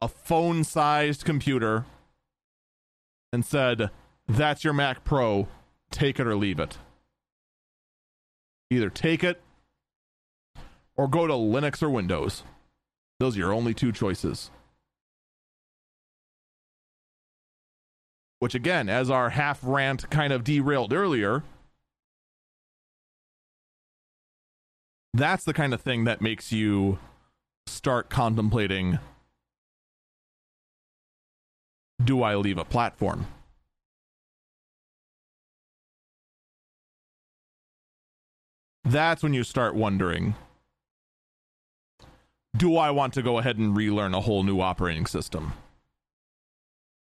a 0.00 0.08
phone 0.08 0.64
sized 0.64 1.24
computer 1.24 1.84
and 3.32 3.44
said, 3.44 3.90
that's 4.26 4.64
your 4.64 4.72
Mac 4.72 5.04
Pro, 5.04 5.48
take 5.90 6.18
it 6.18 6.26
or 6.26 6.36
leave 6.36 6.58
it. 6.58 6.78
Either 8.70 8.90
take 8.90 9.24
it 9.24 9.40
or 10.96 11.08
go 11.08 11.26
to 11.26 11.32
Linux 11.32 11.82
or 11.82 11.90
Windows. 11.90 12.44
Those 13.18 13.36
are 13.36 13.40
your 13.40 13.52
only 13.52 13.74
two 13.74 13.92
choices. 13.92 14.50
Which, 18.38 18.54
again, 18.54 18.88
as 18.88 19.10
our 19.10 19.30
half 19.30 19.60
rant 19.62 20.08
kind 20.08 20.32
of 20.32 20.44
derailed 20.44 20.92
earlier, 20.92 21.42
that's 25.12 25.44
the 25.44 25.52
kind 25.52 25.74
of 25.74 25.82
thing 25.82 26.04
that 26.04 26.22
makes 26.22 26.50
you 26.50 26.98
start 27.66 28.10
contemplating 28.10 28.98
do 32.02 32.22
I 32.22 32.34
leave 32.34 32.58
a 32.58 32.64
platform? 32.64 33.26
That's 38.84 39.22
when 39.22 39.34
you 39.34 39.44
start 39.44 39.74
wondering 39.74 40.34
do 42.56 42.76
I 42.76 42.90
want 42.90 43.14
to 43.14 43.22
go 43.22 43.38
ahead 43.38 43.58
and 43.58 43.76
relearn 43.76 44.12
a 44.12 44.20
whole 44.20 44.42
new 44.42 44.60
operating 44.60 45.06
system? 45.06 45.52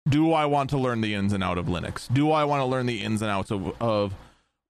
Do 0.08 0.32
I 0.32 0.46
want 0.46 0.70
to 0.70 0.78
learn 0.78 1.00
the 1.00 1.14
ins 1.14 1.32
and 1.32 1.42
out 1.42 1.58
of 1.58 1.66
Linux? 1.66 2.12
Do 2.12 2.30
I 2.30 2.44
want 2.44 2.60
to 2.60 2.64
learn 2.64 2.86
the 2.86 3.02
ins 3.02 3.22
and 3.22 3.30
outs 3.30 3.50
of, 3.50 3.80
of 3.80 4.14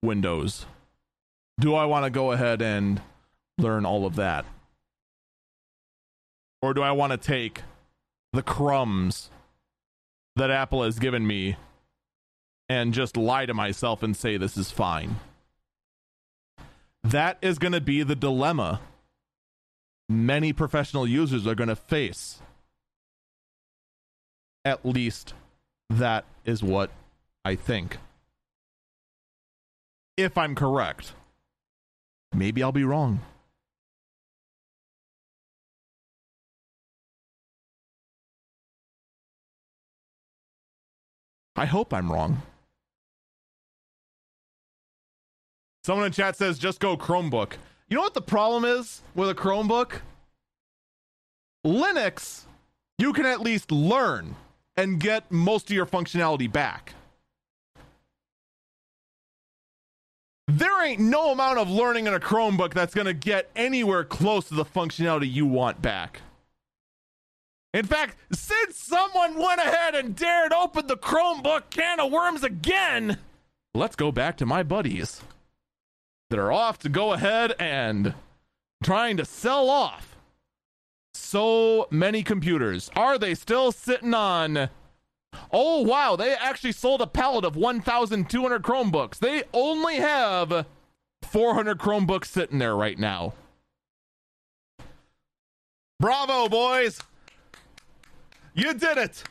Windows? 0.01 0.65
Do 1.59 1.75
I 1.75 1.85
want 1.85 2.05
to 2.05 2.09
go 2.09 2.31
ahead 2.31 2.61
and 2.61 3.01
learn 3.57 3.85
all 3.85 4.05
of 4.05 4.15
that? 4.15 4.45
Or 6.61 6.73
do 6.73 6.81
I 6.81 6.91
want 6.91 7.11
to 7.11 7.17
take 7.17 7.61
the 8.33 8.43
crumbs 8.43 9.29
that 10.35 10.51
Apple 10.51 10.83
has 10.83 10.99
given 10.99 11.25
me 11.25 11.55
and 12.69 12.93
just 12.93 13.15
lie 13.15 13.45
to 13.45 13.53
myself 13.53 14.03
and 14.03 14.15
say 14.15 14.37
this 14.37 14.57
is 14.57 14.71
fine? 14.71 15.17
That 17.03 17.37
is 17.41 17.59
going 17.59 17.73
to 17.73 17.81
be 17.81 18.03
the 18.03 18.15
dilemma 18.15 18.81
many 20.09 20.53
professional 20.53 21.07
users 21.07 21.45
are 21.45 21.55
going 21.55 21.69
to 21.69 21.75
face. 21.75 22.41
At 24.63 24.85
least 24.85 25.33
that 25.89 26.25
is 26.45 26.63
what 26.63 26.91
I 27.45 27.55
think. 27.55 27.97
If 30.17 30.37
I'm 30.37 30.55
correct, 30.55 31.13
maybe 32.33 32.63
I'll 32.63 32.71
be 32.71 32.83
wrong. 32.83 33.21
I 41.57 41.65
hope 41.65 41.93
I'm 41.93 42.11
wrong. 42.11 42.43
Someone 45.83 46.05
in 46.05 46.11
chat 46.11 46.35
says 46.35 46.59
just 46.59 46.79
go 46.79 46.95
Chromebook. 46.95 47.53
You 47.89 47.95
know 47.95 48.03
what 48.03 48.13
the 48.13 48.21
problem 48.21 48.65
is 48.65 49.01
with 49.15 49.29
a 49.29 49.33
Chromebook? 49.33 50.01
Linux, 51.65 52.43
you 52.99 53.11
can 53.11 53.25
at 53.25 53.41
least 53.41 53.71
learn 53.71 54.35
and 54.75 54.99
get 54.99 55.31
most 55.31 55.69
of 55.69 55.75
your 55.75 55.85
functionality 55.85 56.51
back. 56.51 56.93
There 60.47 60.85
ain't 60.85 61.01
no 61.01 61.31
amount 61.31 61.57
of 61.59 61.69
learning 61.69 62.07
in 62.07 62.13
a 62.13 62.19
Chromebook 62.19 62.73
that's 62.73 62.93
going 62.93 63.07
to 63.07 63.13
get 63.13 63.49
anywhere 63.55 64.03
close 64.03 64.47
to 64.49 64.55
the 64.55 64.63
functionality 64.63 65.31
you 65.31 65.45
want 65.45 65.81
back. 65.81 66.21
In 67.77 67.85
fact, 67.85 68.17
since 68.31 68.75
someone 68.75 69.37
went 69.37 69.61
ahead 69.61 69.93
and 69.93 70.15
dared 70.15 70.51
open 70.51 70.87
the 70.87 70.97
Chromebook 70.97 71.69
can 71.69 71.99
of 71.99 72.11
worms 72.11 72.43
again, 72.43 73.19
let's 73.75 73.95
go 73.95 74.11
back 74.11 74.35
to 74.37 74.47
my 74.47 74.63
buddies 74.63 75.21
that 76.31 76.39
are 76.39 76.51
off 76.51 76.79
to 76.79 76.89
go 76.89 77.13
ahead 77.13 77.53
and 77.59 78.15
trying 78.81 79.15
to 79.17 79.25
sell 79.25 79.69
off 79.69 80.17
so 81.13 81.87
many 81.91 82.23
computers. 82.23 82.89
Are 82.95 83.19
they 83.19 83.35
still 83.35 83.71
sitting 83.71 84.15
on? 84.15 84.69
Oh, 85.51 85.83
wow. 85.83 86.15
They 86.15 86.33
actually 86.33 86.71
sold 86.71 87.01
a 87.01 87.05
pallet 87.05 87.45
of 87.45 87.55
1,200 87.55 88.63
Chromebooks. 88.63 89.19
They 89.19 89.43
only 89.53 89.97
have 89.97 90.65
400 91.21 91.77
Chromebooks 91.77 92.25
sitting 92.25 92.57
there 92.57 92.75
right 92.75 92.97
now. 92.97 93.33
Bravo, 95.99 96.49
boys. 96.49 96.99
You 98.57 98.73
did 98.73 98.97
it. 98.97 99.23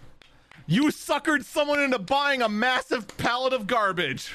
You 0.69 0.85
suckered 0.85 1.43
someone 1.43 1.81
into 1.81 1.99
buying 1.99 2.43
a 2.43 2.49
massive 2.49 3.09
pallet 3.19 3.53
of 3.53 3.67
garbage. 3.67 4.33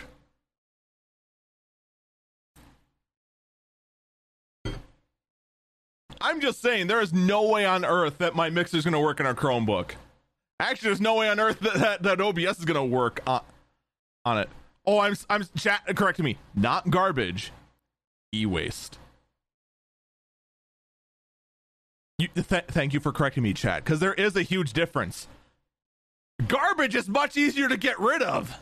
I'm 6.20 6.42
just 6.42 6.62
saying, 6.62 6.88
there 6.88 7.02
is 7.02 7.14
no 7.14 7.48
way 7.48 7.66
on 7.66 7.86
earth 7.86 8.18
that 8.18 8.36
my 8.36 8.50
mixer 8.50 8.78
is 8.78 8.84
going 8.84 8.94
to 8.94 9.00
work 9.00 9.22
in 9.22 9.26
a 9.26 9.34
Chromebook. 9.34 9.92
Actually, 10.60 10.90
there's 10.90 11.02
no 11.02 11.16
way 11.16 11.30
on 11.30 11.40
earth 11.40 11.60
that, 11.62 11.74
that, 11.76 12.04
that 12.04 12.22
OBS 12.22 12.60
is 12.60 12.66
going 12.66 12.76
to 12.76 12.84
work 12.84 13.22
on, 13.26 13.42
on 14.26 14.38
it. 14.40 14.50
Oh, 14.86 15.00
I'm 15.00 15.16
I'm 15.30 15.46
chat 15.58 15.84
correcting 15.96 16.26
me. 16.26 16.38
Not 16.54 16.90
garbage, 16.90 17.52
e-waste. 18.34 19.00
You, 22.22 22.28
th- 22.36 22.66
thank 22.68 22.94
you 22.94 23.00
for 23.00 23.12
correcting 23.12 23.42
me, 23.42 23.52
Chad, 23.52 23.84
because 23.84 24.00
there 24.00 24.14
is 24.14 24.36
a 24.36 24.44
huge 24.44 24.74
difference. 24.74 25.28
Garbage 26.48 26.94
is 26.94 27.10
much 27.10 27.36
easier 27.36 27.68
to 27.68 27.78
get 27.78 28.00
rid 28.00 28.22
of. 28.22 28.60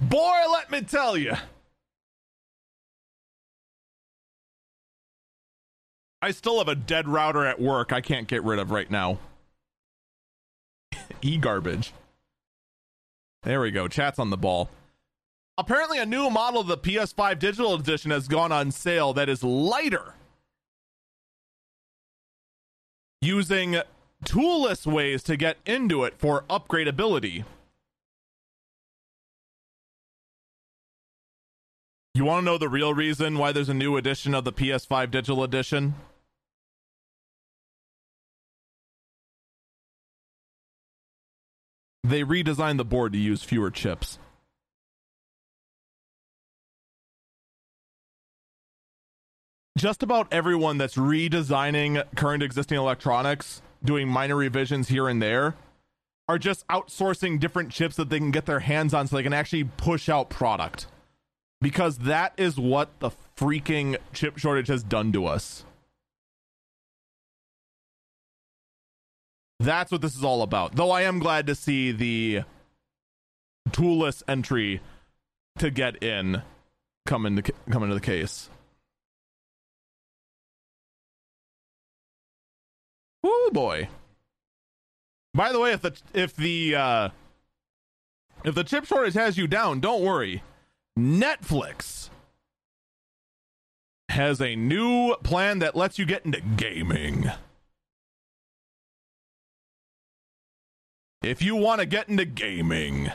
Boy, 0.00 0.40
let 0.50 0.72
me 0.72 0.80
tell 0.80 1.16
you. 1.16 1.34
I 6.20 6.32
still 6.32 6.58
have 6.58 6.66
a 6.66 6.74
dead 6.74 7.06
router 7.06 7.46
at 7.46 7.60
work 7.60 7.92
I 7.92 8.00
can't 8.00 8.26
get 8.26 8.42
rid 8.42 8.58
of 8.58 8.72
right 8.72 8.90
now. 8.90 9.20
e 11.22 11.36
garbage. 11.36 11.92
There 13.44 13.60
we 13.60 13.70
go. 13.70 13.86
Chat's 13.86 14.18
on 14.18 14.30
the 14.30 14.36
ball. 14.36 14.68
Apparently, 15.56 16.00
a 16.00 16.06
new 16.06 16.28
model 16.28 16.60
of 16.60 16.66
the 16.66 16.76
PS5 16.76 17.38
Digital 17.38 17.74
Edition 17.74 18.10
has 18.10 18.26
gone 18.26 18.50
on 18.50 18.72
sale 18.72 19.12
that 19.12 19.28
is 19.28 19.44
lighter 19.44 20.14
using 23.22 23.80
toolless 24.24 24.84
ways 24.84 25.22
to 25.22 25.36
get 25.36 25.56
into 25.64 26.02
it 26.04 26.14
for 26.18 26.44
upgradability. 26.50 27.44
You 32.14 32.26
want 32.26 32.42
to 32.42 32.44
know 32.44 32.58
the 32.58 32.68
real 32.68 32.92
reason 32.92 33.38
why 33.38 33.52
there's 33.52 33.70
a 33.70 33.74
new 33.74 33.96
edition 33.96 34.34
of 34.34 34.44
the 34.44 34.52
PS5 34.52 35.10
Digital 35.10 35.42
Edition? 35.44 35.94
They 42.04 42.22
redesigned 42.22 42.78
the 42.78 42.84
board 42.84 43.12
to 43.12 43.18
use 43.18 43.44
fewer 43.44 43.70
chips. 43.70 44.18
Just 49.82 50.04
about 50.04 50.28
everyone 50.30 50.78
that's 50.78 50.94
redesigning 50.94 52.04
current 52.14 52.40
existing 52.40 52.78
electronics, 52.78 53.60
doing 53.82 54.06
minor 54.06 54.36
revisions 54.36 54.86
here 54.86 55.08
and 55.08 55.20
there, 55.20 55.56
are 56.28 56.38
just 56.38 56.64
outsourcing 56.68 57.40
different 57.40 57.72
chips 57.72 57.96
that 57.96 58.08
they 58.08 58.20
can 58.20 58.30
get 58.30 58.46
their 58.46 58.60
hands 58.60 58.94
on 58.94 59.08
so 59.08 59.16
they 59.16 59.24
can 59.24 59.32
actually 59.32 59.64
push 59.64 60.08
out 60.08 60.30
product. 60.30 60.86
Because 61.60 61.98
that 61.98 62.32
is 62.36 62.56
what 62.56 62.90
the 63.00 63.10
freaking 63.36 63.96
chip 64.12 64.38
shortage 64.38 64.68
has 64.68 64.84
done 64.84 65.10
to 65.10 65.26
us. 65.26 65.64
That's 69.58 69.90
what 69.90 70.00
this 70.00 70.14
is 70.14 70.22
all 70.22 70.42
about. 70.42 70.76
Though 70.76 70.92
I 70.92 71.02
am 71.02 71.18
glad 71.18 71.48
to 71.48 71.56
see 71.56 71.90
the 71.90 72.42
toolless 73.72 74.22
entry 74.28 74.80
to 75.58 75.72
get 75.72 76.00
in 76.04 76.42
come 77.04 77.26
into 77.26 77.42
come 77.68 77.82
into 77.82 77.96
the 77.96 78.00
case. 78.00 78.48
Woo 83.22 83.50
boy. 83.50 83.88
By 85.34 85.52
the 85.52 85.60
way, 85.60 85.72
if 85.72 85.80
the 85.80 85.96
if 86.12 86.36
the 86.36 86.74
uh, 86.74 87.08
if 88.44 88.54
the 88.54 88.64
chip 88.64 88.84
shortage 88.84 89.14
has 89.14 89.38
you 89.38 89.46
down, 89.46 89.80
don't 89.80 90.02
worry. 90.02 90.42
Netflix 90.98 92.10
has 94.10 94.40
a 94.42 94.54
new 94.54 95.14
plan 95.22 95.60
that 95.60 95.74
lets 95.74 95.98
you 95.98 96.04
get 96.04 96.26
into 96.26 96.40
gaming. 96.40 97.30
If 101.22 101.40
you 101.40 101.56
want 101.56 101.80
to 101.80 101.86
get 101.86 102.08
into 102.08 102.24
gaming, 102.24 103.12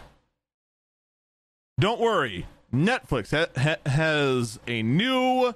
don't 1.80 2.00
worry. 2.00 2.48
Netflix 2.74 3.32
ha- 3.32 3.62
ha- 3.62 3.90
has 3.90 4.60
a 4.66 4.82
new 4.82 5.54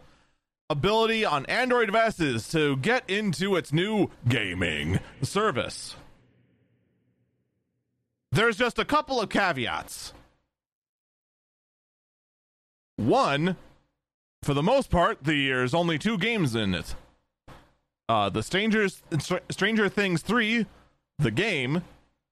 ability 0.72 1.26
on 1.26 1.46
Android 1.48 1.88
devices 1.88 2.48
to 2.50 2.78
get 2.78 3.08
into 3.10 3.56
its 3.56 3.74
new 3.74 4.10
gaming 4.28 5.00
service. 5.22 5.96
There's 8.32 8.58
just 8.58 8.80
a 8.80 8.86
couple 8.86 9.20
of 9.20 9.30
caveats. 9.30 10.14
One, 12.96 13.58
for 14.42 14.54
the 14.54 14.64
most 14.64 14.90
part, 14.90 15.20
there's 15.24 15.74
only 15.74 16.00
two 16.00 16.18
games 16.18 16.56
in 16.56 16.74
it. 16.74 16.96
Uh, 18.08 18.30
the 18.30 18.44
Strangers, 18.44 19.04
Stranger 19.50 19.90
Things 19.90 20.22
3, 20.22 20.66
the 21.20 21.32
game, 21.32 21.84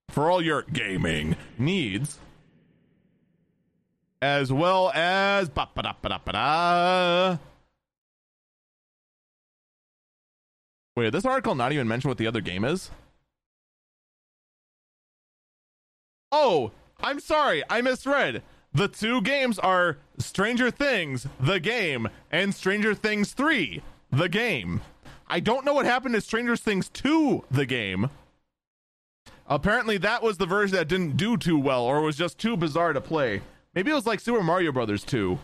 for 0.09 0.31
all 0.31 0.41
your 0.41 0.63
gaming 0.63 1.35
needs, 1.57 2.19
as 4.21 4.51
well 4.51 4.91
as 4.93 5.49
Wait, 10.99 11.11
this 11.11 11.23
article 11.23 11.55
not 11.55 11.71
even 11.71 11.87
mention 11.87 12.09
what 12.09 12.17
the 12.17 12.27
other 12.27 12.41
game 12.41 12.65
is? 12.65 12.91
Oh, 16.29 16.71
I'm 16.99 17.21
sorry, 17.21 17.63
I 17.69 17.79
misread. 17.79 18.43
The 18.73 18.89
two 18.89 19.21
games 19.21 19.57
are 19.57 19.95
Stranger 20.17 20.69
Things, 20.69 21.25
the 21.39 21.61
game, 21.61 22.09
and 22.29 22.53
Stranger 22.53 22.93
Things 22.93 23.31
3, 23.31 23.81
the 24.11 24.27
game. 24.27 24.81
I 25.29 25.39
don't 25.39 25.63
know 25.63 25.73
what 25.73 25.85
happened 25.85 26.15
to 26.15 26.21
Stranger 26.21 26.57
Things 26.57 26.89
2, 26.89 27.45
the 27.49 27.65
game. 27.65 28.09
Apparently, 29.47 29.97
that 29.99 30.21
was 30.21 30.37
the 30.37 30.45
version 30.45 30.75
that 30.75 30.89
didn't 30.89 31.15
do 31.15 31.37
too 31.37 31.57
well 31.57 31.85
or 31.85 32.01
was 32.01 32.17
just 32.17 32.37
too 32.37 32.57
bizarre 32.57 32.91
to 32.91 32.99
play. 32.99 33.39
Maybe 33.73 33.89
it 33.89 33.95
was 33.95 34.05
like 34.05 34.19
Super 34.19 34.43
Mario 34.43 34.73
Brothers 34.73 35.05
2. 35.05 35.39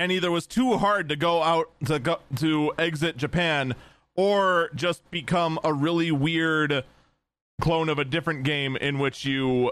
And 0.00 0.10
either 0.10 0.32
was 0.32 0.48
too 0.48 0.76
hard 0.78 1.08
to 1.10 1.14
go 1.14 1.40
out 1.40 1.70
to 1.84 2.00
go 2.00 2.18
to 2.34 2.72
exit 2.76 3.16
Japan 3.16 3.76
or 4.16 4.70
just 4.74 5.08
become 5.10 5.58
a 5.64 5.72
really 5.72 6.10
weird 6.10 6.84
clone 7.60 7.88
of 7.88 7.98
a 7.98 8.04
different 8.04 8.44
game 8.44 8.76
in 8.76 8.98
which 8.98 9.24
you 9.24 9.70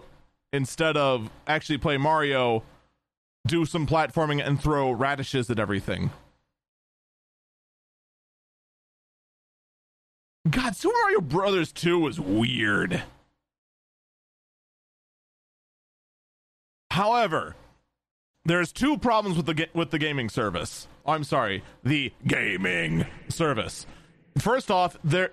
instead 0.53 0.97
of 0.97 1.31
actually 1.47 1.79
play 1.79 1.97
Mario 1.97 2.63
do 3.47 3.65
some 3.65 3.87
platforming 3.87 4.45
and 4.45 4.61
throw 4.61 4.91
radishes 4.93 5.51
at 5.51 5.59
everything. 5.59 6.11
God, 10.49 10.75
Super 10.77 10.97
Mario 11.03 11.21
Brothers 11.21 11.73
2 11.73 11.99
was 11.99 12.21
weird. 12.21 13.03
However, 16.91 17.57
there's 18.45 18.73
two 18.73 18.99
problems 18.99 19.37
with 19.37 19.47
the 19.47 19.69
with 19.73 19.91
the 19.91 19.99
gaming 19.99 20.29
service. 20.29 20.89
I'm 21.07 21.25
sorry, 21.25 21.63
the 21.83 22.13
gaming 22.27 23.07
service. 23.29 23.87
First 24.39 24.71
off, 24.71 24.97
there 25.05 25.31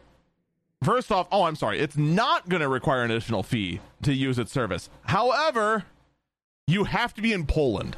First 0.84 1.12
off, 1.12 1.28
oh, 1.32 1.44
I'm 1.44 1.56
sorry. 1.58 1.80
It's 1.80 1.98
not 1.98 2.48
going 2.48 2.62
to 2.62 2.70
require 2.70 3.04
an 3.04 3.12
additional 3.12 3.44
fee 3.44 3.82
to 4.02 4.14
use 4.14 4.40
its 4.40 4.52
service. 4.52 4.90
However, 5.04 5.84
you 6.68 6.86
have 6.86 7.14
to 7.16 7.22
be 7.22 7.34
in 7.34 7.46
Poland. 7.46 7.98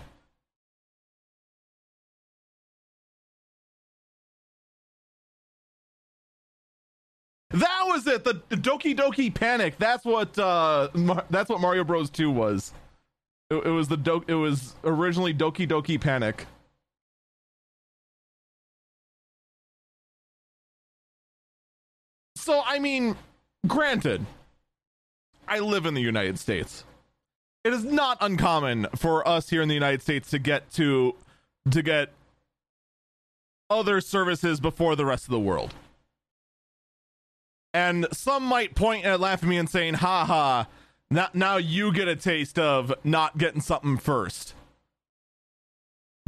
That 7.51 7.83
was 7.85 8.07
it. 8.07 8.23
The, 8.23 8.41
the 8.49 8.55
Doki 8.55 8.95
Doki 8.95 9.33
Panic. 9.33 9.77
That's 9.77 10.05
what. 10.05 10.37
Uh, 10.39 10.87
Mar- 10.93 11.25
that's 11.29 11.49
what 11.49 11.59
Mario 11.59 11.83
Bros. 11.83 12.09
Two 12.09 12.31
was. 12.31 12.71
It, 13.49 13.55
it 13.55 13.69
was 13.69 13.89
the 13.89 13.97
do- 13.97 14.23
It 14.27 14.35
was 14.35 14.73
originally 14.83 15.33
Doki 15.33 15.67
Doki 15.67 15.99
Panic. 15.99 16.47
So 22.41 22.63
I 22.65 22.79
mean, 22.79 23.17
granted, 23.67 24.25
I 25.47 25.59
live 25.59 25.85
in 25.85 25.93
the 25.93 26.01
United 26.01 26.39
States. 26.39 26.83
It 27.63 27.71
is 27.71 27.83
not 27.83 28.17
uncommon 28.19 28.87
for 28.95 29.27
us 29.27 29.51
here 29.51 29.61
in 29.61 29.67
the 29.67 29.75
United 29.75 30.01
States 30.01 30.31
to 30.31 30.39
get 30.39 30.71
to 30.71 31.13
to 31.69 31.83
get 31.83 32.09
other 33.69 34.01
services 34.01 34.59
before 34.59 34.95
the 34.95 35.05
rest 35.05 35.25
of 35.25 35.29
the 35.29 35.39
world. 35.39 35.75
And 37.75 38.07
some 38.11 38.43
might 38.43 38.73
point 38.73 39.05
and 39.05 39.21
laugh 39.21 39.43
at 39.43 39.47
me 39.47 39.57
and 39.57 39.69
saying, 39.69 39.93
"Ha 39.95 40.25
ha, 40.25 40.67
now 41.35 41.57
you 41.57 41.93
get 41.93 42.07
a 42.07 42.15
taste 42.15 42.57
of 42.57 42.91
not 43.03 43.37
getting 43.37 43.61
something 43.61 43.97
first. 43.97 44.55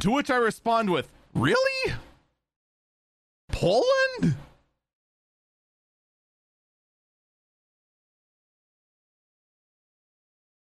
To 0.01 0.11
which 0.11 0.29
I 0.29 0.35
respond 0.35 0.91
with, 0.91 1.11
"Really? 1.33 1.95
Poland?" 3.51 4.35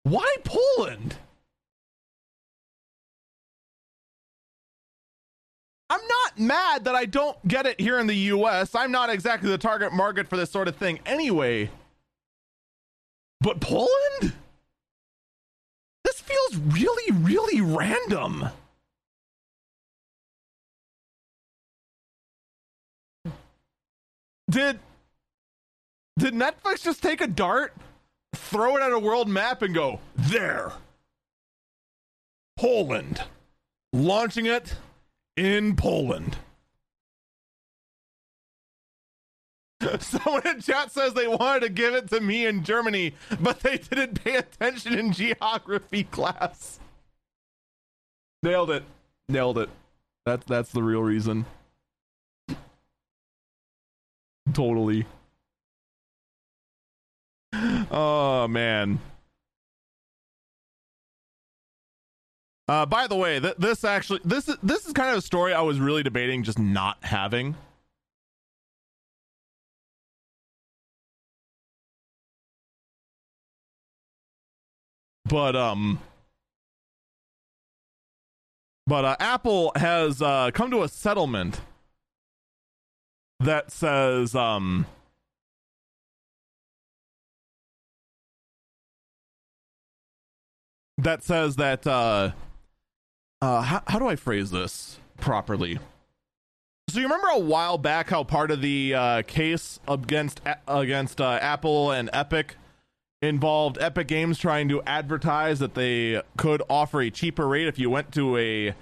Why 0.09 0.35
Poland? 0.45 1.17
I'm 5.89 5.99
not 6.07 6.39
mad 6.39 6.85
that 6.85 6.95
I 6.95 7.05
don't 7.05 7.45
get 7.45 7.65
it 7.65 7.79
here 7.79 7.99
in 7.99 8.07
the 8.07 8.15
US. 8.15 8.73
I'm 8.73 8.91
not 8.91 9.09
exactly 9.09 9.49
the 9.49 9.57
target 9.57 9.91
market 9.91 10.29
for 10.29 10.37
this 10.37 10.49
sort 10.49 10.69
of 10.69 10.77
thing 10.77 10.99
anyway. 11.05 11.69
But 13.41 13.59
Poland? 13.59 14.33
This 16.05 16.21
feels 16.21 16.55
really, 16.55 17.11
really 17.11 17.59
random. 17.59 18.49
Did 24.49 24.79
did 26.17 26.33
Netflix 26.33 26.81
just 26.81 27.03
take 27.03 27.19
a 27.19 27.27
dart? 27.27 27.73
Throw 28.35 28.77
it 28.77 28.81
at 28.81 28.91
a 28.91 28.99
world 28.99 29.27
map 29.27 29.61
and 29.61 29.73
go, 29.73 29.99
there. 30.15 30.71
Poland. 32.57 33.21
Launching 33.93 34.45
it 34.45 34.75
in 35.35 35.75
Poland. 35.75 36.37
Someone 39.99 40.45
in 40.47 40.61
chat 40.61 40.91
says 40.91 41.13
they 41.13 41.27
wanted 41.27 41.61
to 41.61 41.69
give 41.69 41.93
it 41.93 42.09
to 42.09 42.19
me 42.19 42.45
in 42.45 42.63
Germany, 42.63 43.13
but 43.39 43.59
they 43.59 43.77
didn't 43.77 44.23
pay 44.23 44.35
attention 44.35 44.97
in 44.97 45.13
geography 45.13 46.03
class. 46.03 46.79
Nailed 48.43 48.71
it. 48.71 48.83
Nailed 49.29 49.57
it. 49.59 49.69
That's 50.25 50.45
that's 50.45 50.71
the 50.71 50.83
real 50.83 51.01
reason. 51.01 51.45
Totally 54.53 55.05
oh 57.53 58.47
man. 58.49 58.99
Uh, 62.67 62.85
by 62.85 63.07
the 63.07 63.15
way, 63.15 63.39
th- 63.39 63.55
this 63.57 63.83
actually 63.85 64.19
this 64.25 64.49
is 64.49 64.57
this 64.61 64.85
is 64.85 64.93
kind 64.93 65.09
of 65.09 65.17
a 65.17 65.21
story 65.21 65.53
I 65.53 65.61
was 65.61 65.79
really 65.79 66.03
debating 66.03 66.43
just 66.43 66.59
not 66.59 66.97
having. 67.01 67.55
But 75.29 75.55
um 75.55 75.99
but 78.85 79.03
uh, 79.03 79.15
Apple 79.19 79.73
has 79.75 80.21
uh, 80.21 80.51
come 80.53 80.71
to 80.71 80.83
a 80.83 80.87
settlement 80.87 81.59
that 83.39 83.71
says 83.71 84.33
um 84.35 84.85
that 90.97 91.23
says 91.23 91.55
that 91.57 91.85
uh 91.85 92.31
uh 93.41 93.61
how, 93.61 93.81
how 93.87 93.99
do 93.99 94.07
I 94.07 94.15
phrase 94.15 94.51
this 94.51 94.99
properly? 95.19 95.79
So 96.89 96.99
you 96.99 97.05
remember 97.05 97.27
a 97.27 97.39
while 97.39 97.77
back 97.77 98.09
how 98.09 98.23
part 98.23 98.49
of 98.49 98.61
the 98.61 98.93
uh, 98.93 99.21
case 99.23 99.77
against 99.89 100.39
against 100.67 101.19
uh, 101.19 101.37
Apple 101.41 101.91
and 101.91 102.09
Epic 102.13 102.55
involved 103.21 103.77
Epic 103.81 104.07
Games 104.07 104.39
trying 104.39 104.69
to 104.69 104.81
advertise 104.83 105.59
that 105.59 105.73
they 105.73 106.21
could 106.37 106.61
offer 106.69 107.01
a 107.01 107.09
cheaper 107.09 107.45
rate 107.45 107.67
if 107.67 107.77
you 107.77 107.89
went 107.89 108.13
to 108.13 108.37
a 108.37 108.73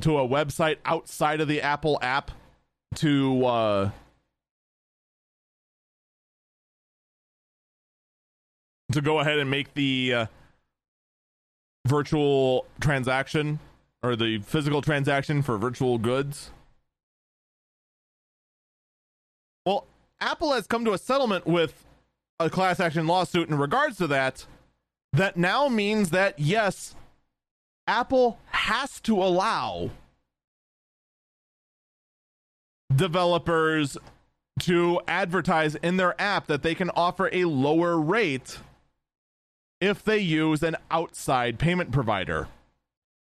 to 0.00 0.18
a 0.18 0.26
website 0.26 0.78
outside 0.86 1.42
of 1.42 1.48
the 1.48 1.60
Apple 1.60 1.98
app 2.00 2.30
to 2.94 3.44
uh, 3.44 3.90
to 8.92 9.02
go 9.02 9.20
ahead 9.20 9.38
and 9.38 9.50
make 9.50 9.74
the 9.74 10.14
uh, 10.14 10.26
virtual 11.86 12.66
transaction 12.80 13.58
or 14.02 14.16
the 14.16 14.38
physical 14.38 14.82
transaction 14.82 15.42
for 15.42 15.58
virtual 15.58 15.98
goods. 15.98 16.50
Well, 19.66 19.86
Apple 20.20 20.52
has 20.52 20.66
come 20.66 20.84
to 20.84 20.92
a 20.92 20.98
settlement 20.98 21.46
with 21.46 21.84
a 22.38 22.48
class 22.48 22.80
action 22.80 23.06
lawsuit 23.06 23.48
in 23.48 23.58
regards 23.58 23.98
to 23.98 24.06
that. 24.08 24.46
That 25.12 25.36
now 25.36 25.68
means 25.68 26.10
that, 26.10 26.38
yes, 26.38 26.94
Apple 27.86 28.38
has 28.46 29.00
to 29.00 29.22
allow 29.22 29.90
developers 32.94 33.98
to 34.60 35.00
advertise 35.08 35.74
in 35.76 35.96
their 35.96 36.20
app 36.20 36.46
that 36.46 36.62
they 36.62 36.74
can 36.74 36.90
offer 36.90 37.28
a 37.32 37.44
lower 37.44 37.98
rate 37.98 38.58
if 39.80 40.04
they 40.04 40.18
use 40.18 40.62
an 40.62 40.76
outside 40.90 41.58
payment 41.58 41.90
provider. 41.90 42.48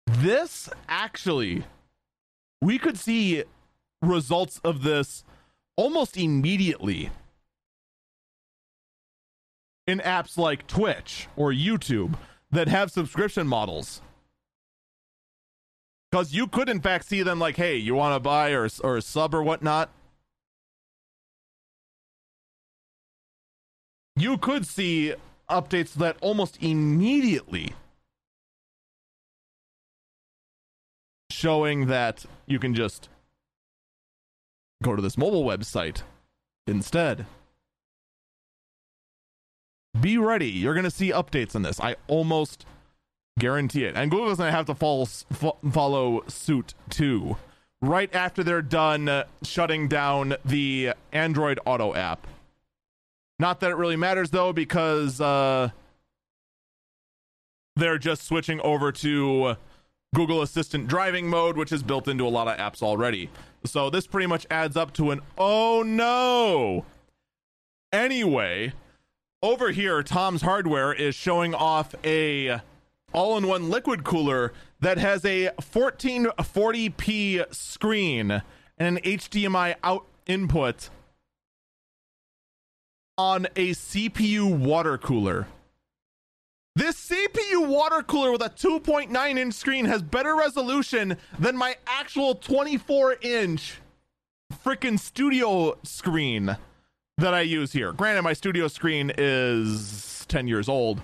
This 0.06 0.68
actually, 0.88 1.64
we 2.60 2.78
could 2.78 2.98
see 2.98 3.44
results 4.00 4.60
of 4.62 4.82
this 4.82 5.24
almost 5.76 6.16
immediately 6.16 7.10
in 9.86 9.98
apps 10.00 10.36
like 10.36 10.66
Twitch 10.66 11.28
or 11.36 11.52
YouTube 11.52 12.16
that 12.50 12.68
have 12.68 12.90
subscription 12.90 13.46
models. 13.46 14.00
Because 16.10 16.32
you 16.32 16.46
could, 16.46 16.68
in 16.68 16.80
fact, 16.80 17.06
see 17.06 17.22
them 17.22 17.38
like, 17.38 17.56
hey, 17.56 17.76
you 17.76 17.94
want 17.94 18.14
to 18.14 18.20
buy 18.20 18.50
or, 18.50 18.68
or 18.82 19.00
sub 19.00 19.34
or 19.34 19.42
whatnot? 19.42 19.90
You 24.14 24.38
could 24.38 24.66
see 24.66 25.14
updates 25.50 25.94
that 25.94 26.16
almost 26.20 26.62
immediately 26.62 27.74
showing 31.30 31.86
that 31.86 32.24
you 32.46 32.58
can 32.58 32.74
just 32.74 33.08
go 34.82 34.96
to 34.96 35.02
this 35.02 35.18
mobile 35.18 35.44
website 35.44 36.02
instead. 36.66 37.26
Be 40.00 40.18
ready. 40.18 40.50
You're 40.50 40.74
going 40.74 40.84
to 40.84 40.90
see 40.90 41.10
updates 41.10 41.54
on 41.54 41.62
this. 41.62 41.80
I 41.80 41.96
almost 42.06 42.66
guarantee 43.38 43.84
it. 43.84 43.96
And 43.96 44.10
Google's 44.10 44.38
going 44.38 44.50
to 44.50 44.56
have 44.56 44.66
to 44.66 44.74
follow, 44.74 45.06
follow 45.70 46.22
suit 46.26 46.74
too. 46.90 47.36
Right 47.82 48.14
after 48.14 48.42
they're 48.42 48.62
done 48.62 49.24
shutting 49.42 49.88
down 49.88 50.36
the 50.44 50.92
Android 51.12 51.60
Auto 51.66 51.94
app. 51.94 52.26
Not 53.38 53.60
that 53.60 53.70
it 53.70 53.76
really 53.76 53.96
matters 53.96 54.30
though, 54.30 54.52
because 54.52 55.20
uh, 55.20 55.70
they're 57.76 57.98
just 57.98 58.24
switching 58.24 58.60
over 58.60 58.90
to 58.92 59.56
Google 60.14 60.42
Assistant 60.42 60.88
driving 60.88 61.28
mode, 61.28 61.56
which 61.56 61.72
is 61.72 61.82
built 61.82 62.08
into 62.08 62.26
a 62.26 62.30
lot 62.30 62.48
of 62.48 62.56
apps 62.58 62.82
already. 62.82 63.30
So 63.64 63.90
this 63.90 64.06
pretty 64.06 64.26
much 64.26 64.46
adds 64.50 64.76
up 64.76 64.92
to 64.94 65.10
an 65.10 65.20
oh 65.36 65.82
no. 65.84 66.86
Anyway, 67.92 68.72
over 69.42 69.70
here, 69.70 70.02
Tom's 70.02 70.42
Hardware 70.42 70.92
is 70.92 71.14
showing 71.14 71.54
off 71.54 71.94
a 72.04 72.60
all-in-one 73.12 73.70
liquid 73.70 74.02
cooler 74.04 74.52
that 74.80 74.98
has 74.98 75.24
a 75.24 75.50
1440p 75.60 77.54
screen 77.54 78.42
and 78.78 78.98
an 78.98 79.02
HDMI 79.02 79.76
out 79.82 80.06
input 80.26 80.90
on 83.18 83.46
a 83.56 83.70
CPU 83.70 84.56
water 84.56 84.98
cooler. 84.98 85.46
This 86.74 87.08
CPU 87.08 87.66
water 87.66 88.02
cooler 88.02 88.30
with 88.32 88.42
a 88.42 88.50
2.9 88.50 89.38
inch 89.38 89.54
screen 89.54 89.86
has 89.86 90.02
better 90.02 90.36
resolution 90.36 91.16
than 91.38 91.56
my 91.56 91.76
actual 91.86 92.34
24 92.34 93.16
inch 93.22 93.80
freaking 94.62 94.98
studio 94.98 95.78
screen 95.82 96.56
that 97.16 97.32
I 97.32 97.40
use 97.40 97.72
here. 97.72 97.92
Granted, 97.92 98.22
my 98.22 98.34
studio 98.34 98.68
screen 98.68 99.10
is 99.16 100.26
10 100.28 100.48
years 100.48 100.68
old, 100.68 101.00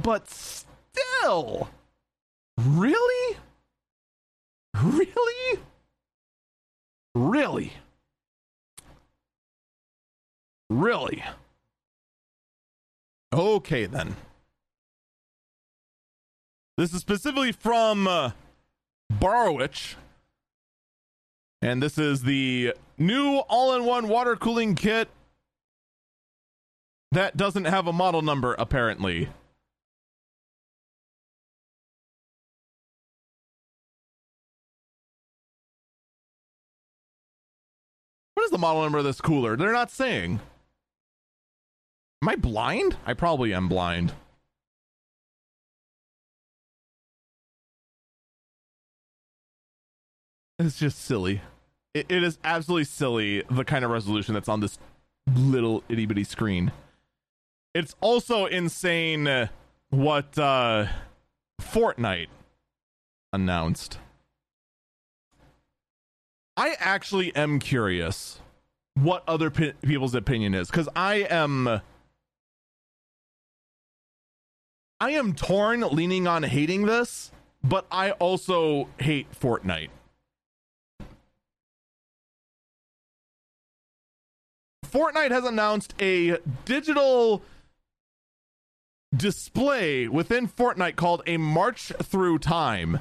but 0.00 0.30
still, 0.30 1.68
really? 2.56 3.36
Really? 4.80 5.60
Really? 7.14 7.72
Really? 10.74 11.22
Okay, 13.32 13.86
then. 13.86 14.16
This 16.76 16.92
is 16.92 17.00
specifically 17.00 17.52
from 17.52 18.08
uh, 18.08 18.32
Borowitch. 19.12 19.94
And 21.62 21.80
this 21.80 21.96
is 21.96 22.22
the 22.22 22.74
new 22.98 23.36
all 23.48 23.76
in 23.76 23.84
one 23.84 24.08
water 24.08 24.34
cooling 24.34 24.74
kit 24.74 25.08
that 27.12 27.36
doesn't 27.36 27.66
have 27.66 27.86
a 27.86 27.92
model 27.92 28.22
number, 28.22 28.54
apparently. 28.58 29.28
What 38.34 38.42
is 38.42 38.50
the 38.50 38.58
model 38.58 38.82
number 38.82 38.98
of 38.98 39.04
this 39.04 39.20
cooler? 39.20 39.56
They're 39.56 39.72
not 39.72 39.92
saying. 39.92 40.40
Am 42.24 42.28
I 42.30 42.36
blind? 42.36 42.96
I 43.04 43.12
probably 43.12 43.52
am 43.52 43.68
blind. 43.68 44.14
It's 50.58 50.78
just 50.78 51.04
silly. 51.04 51.42
It, 51.92 52.06
it 52.08 52.22
is 52.22 52.38
absolutely 52.42 52.84
silly 52.84 53.42
the 53.50 53.62
kind 53.62 53.84
of 53.84 53.90
resolution 53.90 54.32
that's 54.32 54.48
on 54.48 54.60
this 54.60 54.78
little 55.36 55.84
itty 55.90 56.06
bitty 56.06 56.24
screen. 56.24 56.72
It's 57.74 57.94
also 58.00 58.46
insane 58.46 59.50
what 59.90 60.38
uh, 60.38 60.86
Fortnite 61.60 62.28
announced. 63.34 63.98
I 66.56 66.74
actually 66.78 67.36
am 67.36 67.58
curious 67.58 68.40
what 68.94 69.24
other 69.28 69.50
pe- 69.50 69.74
people's 69.82 70.14
opinion 70.14 70.54
is 70.54 70.70
because 70.70 70.88
I 70.96 71.26
am. 71.28 71.82
I 75.04 75.10
am 75.10 75.34
torn 75.34 75.82
leaning 75.82 76.26
on 76.26 76.44
hating 76.44 76.86
this, 76.86 77.30
but 77.62 77.86
I 77.90 78.12
also 78.12 78.88
hate 78.98 79.30
Fortnite. 79.38 79.90
Fortnite 84.86 85.30
has 85.30 85.44
announced 85.44 85.92
a 86.00 86.38
digital 86.64 87.42
display 89.14 90.08
within 90.08 90.48
Fortnite 90.48 90.96
called 90.96 91.20
a 91.26 91.36
March 91.36 91.92
Through 92.02 92.38
Time, 92.38 93.00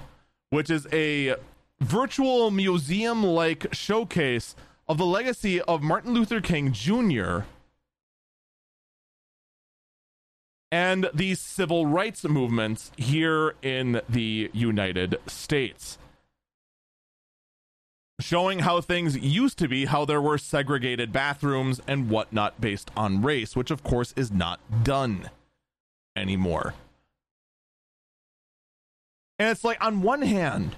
which 0.50 0.70
is 0.70 0.86
a 0.92 1.38
virtual 1.80 2.52
museum 2.52 3.24
like 3.24 3.74
showcase 3.74 4.58
of 4.90 4.98
the 4.98 5.06
legacy 5.06 5.62
of 5.62 5.82
Martin 5.82 6.14
Luther 6.14 6.42
King 6.42 6.74
Jr. 6.74 7.44
and 10.74 11.08
the 11.14 11.36
civil 11.36 11.86
rights 11.86 12.24
movements 12.24 12.92
here 12.98 13.54
in 13.62 14.02
the 14.10 14.50
United 14.54 15.16
States 15.28 16.00
showing 18.20 18.58
how 18.58 18.82
things 18.82 19.16
used 19.16 19.60
to 19.60 19.68
be, 19.68 19.86
how 19.86 20.04
there 20.04 20.20
were 20.20 20.40
segregated 20.40 21.14
bathrooms 21.14 21.80
and 21.88 22.10
whatnot 22.10 22.60
based 22.60 22.90
on 22.98 23.22
race, 23.22 23.56
which 23.56 23.70
of 23.70 23.84
course 23.84 24.16
is 24.18 24.32
not 24.32 24.60
done 24.84 25.30
anymore. 26.16 26.74
And 29.38 29.50
it's 29.50 29.64
like, 29.64 29.78
on 29.80 30.02
one 30.02 30.24
hand, 30.24 30.76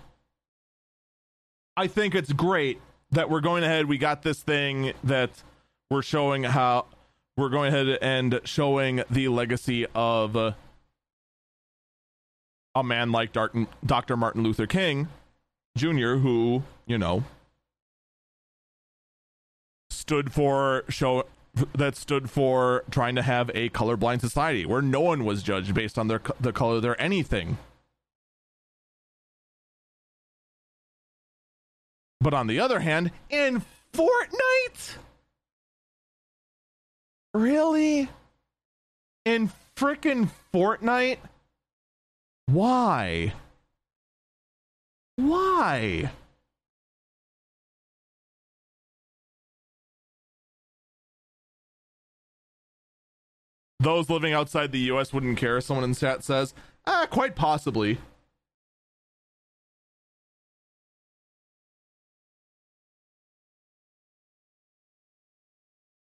I 1.78 1.88
think 1.88 2.16
it's 2.16 2.34
great 2.34 2.82
that 3.12 3.30
we're 3.30 3.40
going 3.40 3.64
ahead. 3.64 3.86
We 3.86 3.98
got 3.98 4.24
this 4.24 4.44
thing 4.44 4.92
that 5.06 5.42
we're 5.90 6.02
showing 6.02 6.44
how 6.44 6.86
we're 7.38 7.50
going 7.50 7.74
ahead 7.74 7.98
and 8.02 8.40
showing 8.46 9.04
the 9.10 9.28
legacy 9.28 9.86
of 9.94 10.36
a 10.36 10.56
man 12.84 13.12
like 13.12 13.32
Dr. 13.34 14.18
Martin 14.18 14.44
Luther 14.44 14.68
King 14.68 15.08
Jr., 15.78 16.16
who, 16.16 16.64
you 16.86 16.98
know, 16.98 17.24
stood 19.90 20.32
for 20.32 20.84
show 20.90 21.26
that 21.74 21.96
stood 21.96 22.30
for 22.30 22.84
trying 22.92 23.16
to 23.16 23.22
have 23.22 23.50
a 23.54 23.70
colorblind 23.70 24.20
society 24.22 24.66
where 24.66 24.82
no 24.82 25.00
one 25.00 25.24
was 25.26 25.42
judged 25.42 25.74
based 25.74 25.98
on 25.98 26.08
their 26.08 26.22
the 26.40 26.54
color 26.54 26.78
of 26.78 26.82
their 26.82 27.00
anything. 27.02 27.58
But 32.22 32.34
on 32.34 32.48
the 32.48 32.60
other 32.60 32.80
hand, 32.80 33.12
in 33.30 33.64
Fortnite, 33.94 34.96
really, 37.36 38.10
in 39.26 39.52
freaking 39.76 40.30
Fortnite, 40.54 41.18
why? 42.48 43.34
Why? 45.18 46.12
Those 53.80 54.10
living 54.10 54.34
outside 54.34 54.72
the 54.72 54.80
US 54.92 55.14
wouldn't 55.14 55.38
care, 55.38 55.60
someone 55.62 55.84
in 55.84 55.94
chat 55.94 56.24
says. 56.24 56.54
Ah, 56.88 57.08
quite 57.10 57.36
possibly. 57.36 58.00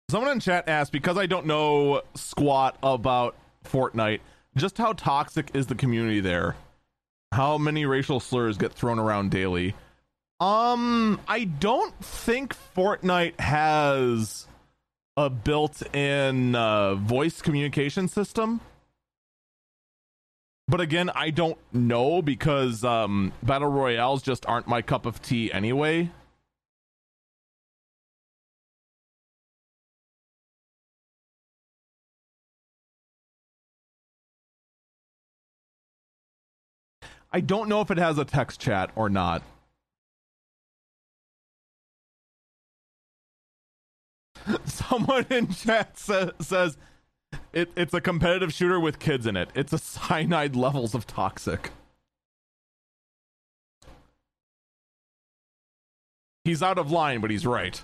Someone 0.10 0.32
in 0.32 0.40
chat 0.40 0.70
asked 0.70 0.94
because 0.94 1.18
I 1.18 1.26
don't 1.26 1.46
know 1.46 2.02
squat 2.16 2.78
about 2.82 3.36
Fortnite, 3.66 4.22
just 4.56 4.78
how 4.78 4.94
toxic 4.94 5.52
is 5.54 5.68
the 5.68 5.76
community 5.76 6.22
there? 6.22 6.56
How 7.34 7.58
many 7.58 7.86
racial 7.86 8.22
slurs 8.22 8.58
get 8.58 8.72
thrown 8.72 9.00
around 9.00 9.32
daily? 9.32 9.76
Um, 10.40 11.20
I 11.28 11.44
don't 11.44 11.94
think 12.04 12.56
Fortnite 12.76 13.38
has 13.40 14.48
a 15.18 15.30
built-in 15.30 16.56
uh, 16.56 16.96
voice 16.96 17.42
communication 17.42 18.08
system. 18.08 18.62
But 20.70 20.80
again, 20.80 21.10
I 21.10 21.32
don't 21.32 21.58
know 21.74 22.22
because 22.22 22.84
um, 22.84 23.34
battle 23.44 23.70
royales 23.70 24.22
just 24.22 24.46
aren't 24.46 24.68
my 24.68 24.82
cup 24.82 25.06
of 25.06 25.22
tea 25.22 25.52
anyway. 25.52 26.12
I 37.32 37.42
don't 37.42 37.70
know 37.70 37.82
if 37.82 37.92
it 37.92 37.98
has 37.98 38.18
a 38.18 38.26
text 38.26 38.60
chat 38.60 38.92
or 38.96 39.10
not. 39.10 39.44
Someone 44.66 45.26
in 45.30 45.52
chat 45.54 45.98
sa- 45.98 46.32
says 46.40 46.78
it, 47.54 47.72
it's 47.76 47.94
a 47.94 48.02
competitive 48.02 48.54
shooter 48.54 48.80
with 48.80 49.00
kids 49.00 49.26
in 49.28 49.36
it. 49.36 49.50
It's 49.56 49.74
a 49.74 49.78
cyanide 49.78 50.56
levels 50.56 50.96
of 50.96 51.06
toxic. 51.06 51.72
He's 56.44 56.64
out 56.64 56.78
of 56.78 56.92
line, 56.92 57.20
but 57.20 57.30
he's 57.30 57.46
right. 57.46 57.82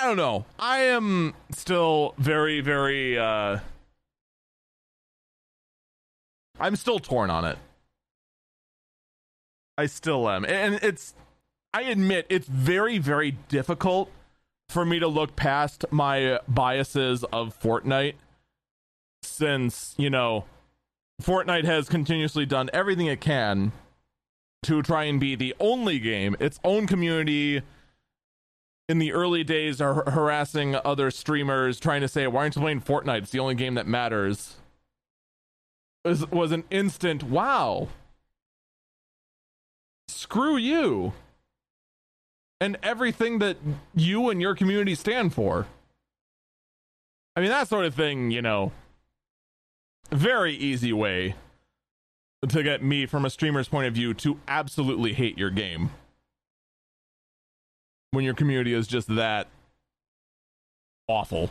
I 0.00 0.06
don't 0.06 0.16
know. 0.16 0.46
I 0.58 0.78
am 0.78 1.34
still 1.50 2.14
very, 2.16 2.62
very. 2.62 3.18
uh 3.18 3.58
I'm 6.58 6.76
still 6.76 6.98
torn 6.98 7.28
on 7.28 7.44
it. 7.44 7.58
I 9.76 9.86
still 9.86 10.28
am, 10.28 10.46
and 10.46 10.76
it's. 10.82 11.14
I 11.74 11.82
admit 11.82 12.26
it's 12.30 12.46
very, 12.46 12.96
very 12.96 13.32
difficult 13.48 14.10
for 14.70 14.86
me 14.86 14.98
to 15.00 15.06
look 15.06 15.36
past 15.36 15.84
my 15.90 16.40
biases 16.48 17.22
of 17.24 17.58
Fortnite, 17.60 18.14
since 19.22 19.94
you 19.98 20.08
know, 20.08 20.46
Fortnite 21.22 21.64
has 21.64 21.90
continuously 21.90 22.46
done 22.46 22.70
everything 22.72 23.06
it 23.06 23.20
can 23.20 23.72
to 24.62 24.80
try 24.80 25.04
and 25.04 25.20
be 25.20 25.34
the 25.34 25.54
only 25.60 25.98
game 25.98 26.36
its 26.40 26.58
own 26.64 26.86
community 26.86 27.60
in 28.90 28.98
the 28.98 29.12
early 29.12 29.44
days 29.44 29.80
are 29.80 30.10
harassing 30.10 30.74
other 30.84 31.12
streamers 31.12 31.78
trying 31.78 32.00
to 32.00 32.08
say 32.08 32.26
why 32.26 32.40
aren't 32.42 32.56
you 32.56 32.60
playing 32.60 32.80
fortnite? 32.80 33.18
It's 33.18 33.30
the 33.30 33.38
only 33.38 33.54
game 33.54 33.74
that 33.74 33.86
matters. 33.86 34.56
Was, 36.04 36.28
was 36.32 36.50
an 36.50 36.64
instant 36.70 37.22
wow. 37.22 37.86
Screw 40.08 40.56
you. 40.56 41.12
And 42.60 42.78
everything 42.82 43.38
that 43.38 43.58
you 43.94 44.28
and 44.28 44.40
your 44.40 44.56
community 44.56 44.96
stand 44.96 45.34
for. 45.34 45.68
I 47.36 47.40
mean 47.40 47.50
that 47.50 47.68
sort 47.68 47.84
of 47.84 47.94
thing 47.94 48.32
you 48.32 48.42
know. 48.42 48.72
Very 50.10 50.54
easy 50.54 50.92
way 50.92 51.36
to 52.46 52.62
get 52.64 52.82
me 52.82 53.06
from 53.06 53.24
a 53.24 53.30
streamer's 53.30 53.68
point 53.68 53.86
of 53.86 53.94
view 53.94 54.14
to 54.14 54.40
absolutely 54.48 55.12
hate 55.12 55.38
your 55.38 55.50
game 55.50 55.90
when 58.10 58.24
your 58.24 58.34
community 58.34 58.74
is 58.74 58.86
just 58.86 59.14
that 59.14 59.48
awful. 61.08 61.50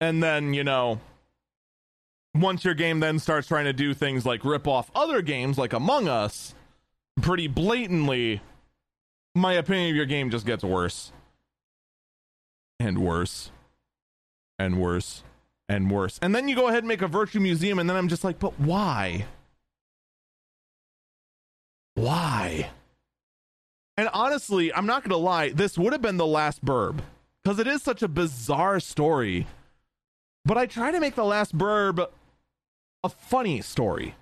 And 0.00 0.22
then, 0.22 0.54
you 0.54 0.64
know, 0.64 1.00
once 2.34 2.64
your 2.64 2.74
game 2.74 3.00
then 3.00 3.18
starts 3.18 3.48
trying 3.48 3.64
to 3.64 3.72
do 3.72 3.94
things 3.94 4.24
like 4.24 4.44
rip 4.44 4.68
off 4.68 4.90
other 4.94 5.22
games 5.22 5.58
like 5.58 5.72
Among 5.72 6.08
Us 6.08 6.54
pretty 7.20 7.48
blatantly, 7.48 8.40
my 9.34 9.54
opinion 9.54 9.90
of 9.90 9.96
your 9.96 10.06
game 10.06 10.30
just 10.30 10.46
gets 10.46 10.62
worse. 10.62 11.12
And 12.78 12.98
worse. 12.98 13.50
And 14.58 14.80
worse. 14.80 15.24
And 15.68 15.90
worse. 15.90 16.18
And 16.22 16.34
then 16.34 16.48
you 16.48 16.54
go 16.54 16.68
ahead 16.68 16.78
and 16.78 16.88
make 16.88 17.02
a 17.02 17.08
virtue 17.08 17.40
museum, 17.40 17.78
and 17.78 17.90
then 17.90 17.96
I'm 17.96 18.08
just 18.08 18.24
like, 18.24 18.38
but 18.38 18.58
why? 18.58 19.26
Why? 21.94 22.70
And 23.98 24.08
honestly, 24.12 24.72
I'm 24.72 24.86
not 24.86 25.02
going 25.02 25.10
to 25.10 25.16
lie, 25.16 25.48
this 25.50 25.76
would 25.76 25.92
have 25.92 26.00
been 26.00 26.18
the 26.18 26.26
last 26.26 26.64
burb 26.64 27.00
because 27.42 27.58
it 27.58 27.66
is 27.66 27.82
such 27.82 28.00
a 28.00 28.06
bizarre 28.06 28.78
story. 28.78 29.48
But 30.44 30.56
I 30.56 30.66
try 30.66 30.92
to 30.92 31.00
make 31.00 31.16
the 31.16 31.24
last 31.24 31.58
burb 31.58 32.08
a 33.02 33.08
funny 33.08 33.60
story. 33.60 34.14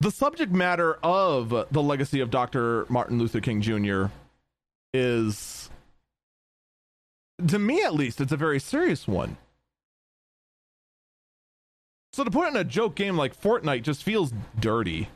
The 0.00 0.10
subject 0.10 0.52
matter 0.52 0.98
of 1.02 1.68
the 1.70 1.82
legacy 1.82 2.20
of 2.20 2.30
Dr. 2.30 2.84
Martin 2.90 3.18
Luther 3.18 3.40
King 3.40 3.62
Jr. 3.62 4.06
is, 4.92 5.70
to 7.46 7.58
me 7.58 7.82
at 7.82 7.94
least, 7.94 8.20
it's 8.20 8.32
a 8.32 8.36
very 8.36 8.60
serious 8.60 9.08
one. 9.08 9.38
So 12.12 12.24
to 12.24 12.30
put 12.30 12.48
in 12.48 12.56
a 12.56 12.64
joke 12.64 12.94
game 12.94 13.16
like 13.16 13.40
Fortnite 13.40 13.84
just 13.84 14.02
feels 14.02 14.34
dirty 14.60 15.08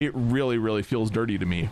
it 0.00 0.12
really, 0.14 0.58
really 0.58 0.82
feels 0.82 1.10
dirty 1.10 1.38
to 1.38 1.46
me. 1.46 1.70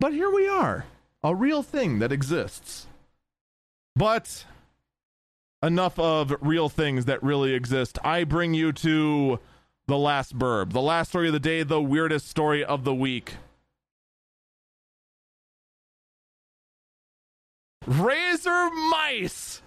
But 0.00 0.12
here 0.12 0.30
we 0.30 0.48
are, 0.48 0.84
a 1.22 1.34
real 1.34 1.62
thing 1.62 1.98
that 2.00 2.12
exists. 2.12 2.86
But 3.96 4.44
enough 5.62 5.98
of 5.98 6.34
real 6.40 6.68
things 6.68 7.06
that 7.06 7.22
really 7.22 7.54
exist. 7.54 7.98
I 8.04 8.24
bring 8.24 8.54
you 8.54 8.72
to 8.72 9.38
the 9.86 9.96
last 9.96 10.38
burb, 10.38 10.72
the 10.72 10.82
last 10.82 11.10
story 11.10 11.28
of 11.28 11.32
the 11.32 11.40
day, 11.40 11.62
the 11.62 11.80
weirdest 11.80 12.28
story 12.28 12.64
of 12.64 12.84
the 12.84 12.94
week. 12.94 13.34
Razer 17.86 18.70
mice 18.90 19.60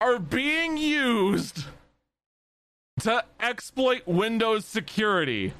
are 0.00 0.18
being 0.18 0.76
used 0.76 1.64
to 3.04 3.22
exploit 3.38 4.06
Windows 4.06 4.64
security. 4.64 5.52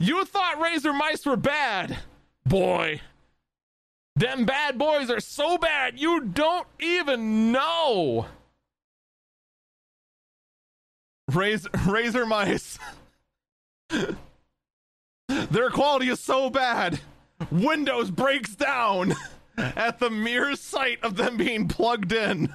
You 0.00 0.24
thought 0.24 0.56
Razer 0.58 0.92
mice 0.92 1.24
were 1.24 1.36
bad. 1.36 1.98
Boy. 2.44 3.00
Them 4.16 4.44
bad 4.46 4.76
boys 4.76 5.10
are 5.10 5.20
so 5.20 5.56
bad 5.56 6.00
you 6.00 6.20
don't 6.20 6.66
even 6.80 7.52
know. 7.52 8.26
Razor, 11.32 11.68
Razer 11.68 12.26
mice. 12.26 12.80
Their 15.28 15.70
quality 15.70 16.08
is 16.08 16.18
so 16.18 16.50
bad. 16.50 16.98
Windows 17.50 18.10
breaks 18.10 18.54
down 18.54 19.14
at 19.56 19.98
the 19.98 20.10
mere 20.10 20.56
sight 20.56 21.02
of 21.02 21.16
them 21.16 21.36
being 21.36 21.68
plugged 21.68 22.12
in. 22.12 22.52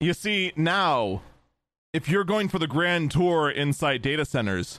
You 0.00 0.12
see, 0.12 0.52
now, 0.56 1.22
if 1.92 2.08
you're 2.08 2.24
going 2.24 2.48
for 2.48 2.58
the 2.58 2.66
grand 2.66 3.10
tour 3.10 3.50
inside 3.50 4.02
data 4.02 4.24
centers, 4.24 4.78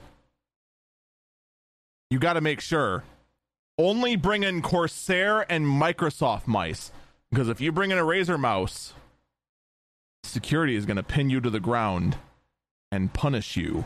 you 2.10 2.20
got 2.20 2.34
to 2.34 2.42
make 2.42 2.62
sure 2.62 3.04
only 3.80 4.16
bring 4.16 4.44
in 4.44 4.62
Corsair 4.62 5.52
and 5.52 5.66
Microsoft 5.66 6.48
mice. 6.48 6.92
Because 7.30 7.50
if 7.50 7.60
you 7.60 7.72
bring 7.72 7.92
in 7.92 7.98
a 7.98 8.04
Razer 8.04 8.40
mouse, 8.40 8.94
security 10.24 10.76
is 10.76 10.86
going 10.86 10.98
to 10.98 11.04
pin 11.04 11.30
you 11.30 11.42
to 11.42 11.50
the 11.50 11.60
ground 11.60 12.18
and 12.92 13.14
punish 13.14 13.58
you 13.58 13.86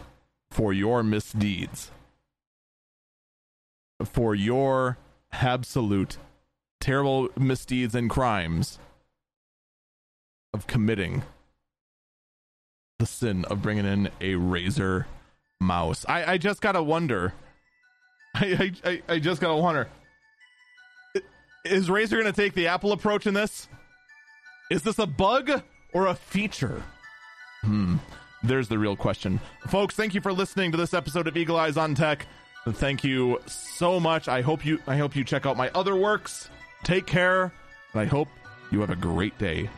for 0.52 0.74
your 0.74 1.02
misdeeds, 1.02 1.90
for 4.04 4.36
your 4.36 4.98
absolute 5.32 6.18
terrible 6.80 7.30
misdeeds 7.38 7.96
and 7.96 8.10
crimes 8.10 8.78
of 10.54 10.68
committing 10.68 11.24
the 13.00 13.06
sin 13.06 13.46
of 13.46 13.62
bringing 13.62 13.86
in 13.86 14.08
a 14.20 14.34
Razer 14.34 15.06
mouse. 15.60 16.06
I, 16.08 16.34
I 16.34 16.38
just 16.38 16.62
gotta 16.62 16.84
wonder. 16.84 17.34
I, 18.36 18.74
I, 18.84 19.02
I 19.08 19.20
just 19.20 19.42
gotta 19.42 19.56
wonder. 19.56 19.88
Is 21.64 21.90
Razer 21.90 22.18
gonna 22.18 22.32
take 22.34 22.54
the 22.54 22.68
Apple 22.68 22.92
approach 22.92 23.26
in 23.26 23.34
this? 23.34 23.68
Is 24.70 24.84
this 24.84 25.00
a 25.00 25.08
bug 25.08 25.64
or 25.94 26.08
a 26.08 26.16
feature? 26.16 26.84
Hmm. 27.62 27.98
There's 28.44 28.68
the 28.68 28.80
real 28.80 28.96
question. 28.96 29.40
Folks, 29.68 29.96
thank 29.96 30.14
you 30.14 30.22
for 30.22 30.34
listening 30.34 30.72
to 30.72 30.78
this 30.78 30.94
episode 30.94 31.28
of 31.28 31.38
Eagle 31.38 31.58
Eyes 31.58 31.78
on 31.78 31.94
Tech. 31.96 32.26
Thank 32.68 33.04
you 33.04 33.40
so 33.48 34.00
much. 34.00 34.28
I 34.28 34.42
hope 34.42 34.66
you 34.66 34.80
I 34.88 34.98
hope 34.98 35.16
you 35.16 35.24
check 35.24 35.46
out 35.46 35.58
my 35.58 35.70
other 35.74 35.96
works. 35.96 36.50
Take 36.84 37.06
care, 37.08 37.52
and 37.94 38.02
I 38.02 38.06
hope 38.06 38.28
you 38.72 38.82
have 38.82 38.90
a 38.90 38.96
great 38.96 39.38
day. 39.38 39.70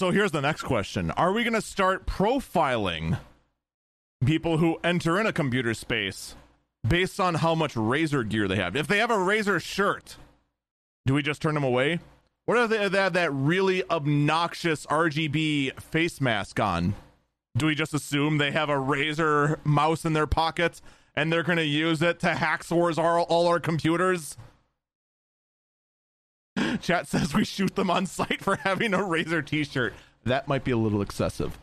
So 0.00 0.10
here's 0.10 0.32
the 0.32 0.40
next 0.40 0.62
question 0.62 1.10
Are 1.10 1.30
we 1.30 1.44
going 1.44 1.52
to 1.52 1.60
start 1.60 2.06
profiling 2.06 3.18
people 4.24 4.56
who 4.56 4.78
enter 4.82 5.20
in 5.20 5.26
a 5.26 5.32
computer 5.32 5.74
space 5.74 6.36
based 6.88 7.20
on 7.20 7.34
how 7.34 7.54
much 7.54 7.74
Razer 7.74 8.26
gear 8.26 8.48
they 8.48 8.56
have? 8.56 8.76
If 8.76 8.86
they 8.86 8.96
have 8.96 9.10
a 9.10 9.18
Razer 9.18 9.60
shirt, 9.60 10.16
do 11.04 11.12
we 11.12 11.20
just 11.22 11.42
turn 11.42 11.52
them 11.52 11.64
away? 11.64 12.00
What 12.46 12.56
if 12.56 12.90
they 12.90 12.98
have 12.98 13.12
that 13.12 13.30
really 13.30 13.84
obnoxious 13.90 14.86
RGB 14.86 15.78
face 15.78 16.18
mask 16.18 16.58
on? 16.58 16.94
Do 17.54 17.66
we 17.66 17.74
just 17.74 17.92
assume 17.92 18.38
they 18.38 18.52
have 18.52 18.70
a 18.70 18.76
Razer 18.76 19.58
mouse 19.64 20.06
in 20.06 20.14
their 20.14 20.26
pocket 20.26 20.80
and 21.14 21.30
they're 21.30 21.42
going 21.42 21.58
to 21.58 21.64
use 21.66 22.00
it 22.00 22.20
to 22.20 22.36
hack 22.36 22.64
source 22.64 22.96
all, 22.96 23.24
all 23.24 23.48
our 23.48 23.60
computers? 23.60 24.38
Chat 26.82 27.08
says 27.08 27.34
we 27.34 27.44
shoot 27.44 27.74
them 27.74 27.90
on 27.90 28.06
sight 28.06 28.42
for 28.42 28.56
having 28.56 28.94
a 28.94 28.98
Razer 28.98 29.44
t 29.44 29.64
shirt. 29.64 29.94
That 30.24 30.48
might 30.48 30.64
be 30.64 30.70
a 30.70 30.76
little 30.76 31.02
excessive. 31.02 31.58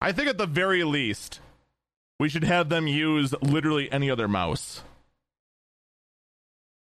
I 0.00 0.12
think 0.12 0.28
at 0.28 0.38
the 0.38 0.46
very 0.46 0.84
least, 0.84 1.40
we 2.20 2.28
should 2.28 2.44
have 2.44 2.68
them 2.68 2.86
use 2.86 3.34
literally 3.42 3.90
any 3.90 4.10
other 4.10 4.28
mouse. 4.28 4.82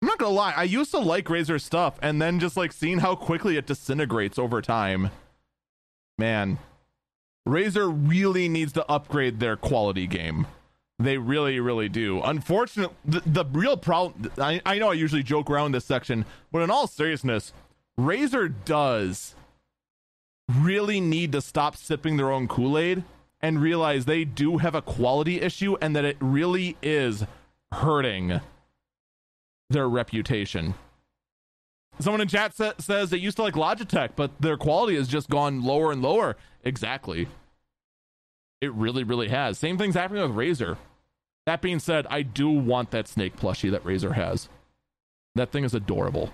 I'm 0.01 0.07
not 0.07 0.17
gonna 0.17 0.33
lie, 0.33 0.53
I 0.55 0.63
used 0.63 0.91
to 0.91 0.99
like 0.99 1.25
Razer 1.25 1.61
stuff, 1.61 1.97
and 2.01 2.21
then 2.21 2.39
just 2.39 2.57
like 2.57 2.73
seeing 2.73 2.99
how 2.99 3.15
quickly 3.15 3.57
it 3.57 3.67
disintegrates 3.67 4.37
over 4.37 4.61
time. 4.61 5.11
Man, 6.17 6.59
Razer 7.47 7.91
really 8.09 8.49
needs 8.49 8.73
to 8.73 8.89
upgrade 8.89 9.39
their 9.39 9.55
quality 9.55 10.07
game. 10.07 10.47
They 10.99 11.17
really, 11.17 11.59
really 11.59 11.89
do. 11.89 12.21
Unfortunately, 12.21 12.95
the, 13.03 13.21
the 13.25 13.45
real 13.45 13.77
problem 13.77 14.31
I, 14.37 14.61
I 14.65 14.77
know 14.77 14.91
I 14.91 14.93
usually 14.93 15.23
joke 15.23 15.49
around 15.49 15.73
this 15.73 15.85
section, 15.85 16.25
but 16.51 16.61
in 16.61 16.69
all 16.69 16.87
seriousness, 16.87 17.51
Razer 17.99 18.53
does 18.65 19.35
really 20.49 20.99
need 20.99 21.31
to 21.31 21.41
stop 21.41 21.75
sipping 21.75 22.17
their 22.17 22.31
own 22.31 22.47
Kool 22.47 22.77
Aid 22.77 23.03
and 23.41 23.61
realize 23.61 24.05
they 24.05 24.23
do 24.23 24.57
have 24.57 24.75
a 24.75 24.81
quality 24.81 25.41
issue 25.41 25.75
and 25.81 25.95
that 25.95 26.05
it 26.05 26.17
really 26.19 26.77
is 26.81 27.25
hurting 27.71 28.39
their 29.69 29.89
reputation. 29.89 30.75
Someone 31.99 32.21
in 32.21 32.27
chat 32.27 32.55
sa- 32.55 32.73
says 32.77 33.09
they 33.09 33.17
used 33.17 33.37
to 33.37 33.43
like 33.43 33.53
Logitech, 33.55 34.11
but 34.15 34.31
their 34.41 34.57
quality 34.57 34.95
has 34.95 35.07
just 35.07 35.29
gone 35.29 35.63
lower 35.63 35.91
and 35.91 36.01
lower. 36.01 36.35
Exactly. 36.63 37.27
It 38.63 38.71
really, 38.75 39.03
really 39.03 39.27
has. 39.27 39.59
Same 39.59 39.77
thing's 39.77 39.95
happening 39.95 40.23
with 40.23 40.37
Razer. 40.37 40.77
That 41.45 41.61
being 41.61 41.79
said, 41.79 42.07
I 42.09 42.21
do 42.21 42.49
want 42.49 42.91
that 42.91 43.09
snake 43.09 43.35
plushie 43.35 43.69
that 43.71 43.83
Razer 43.83 44.13
has. 44.13 44.47
That 45.35 45.51
thing 45.51 45.65
is 45.65 45.73
adorable. 45.73 46.31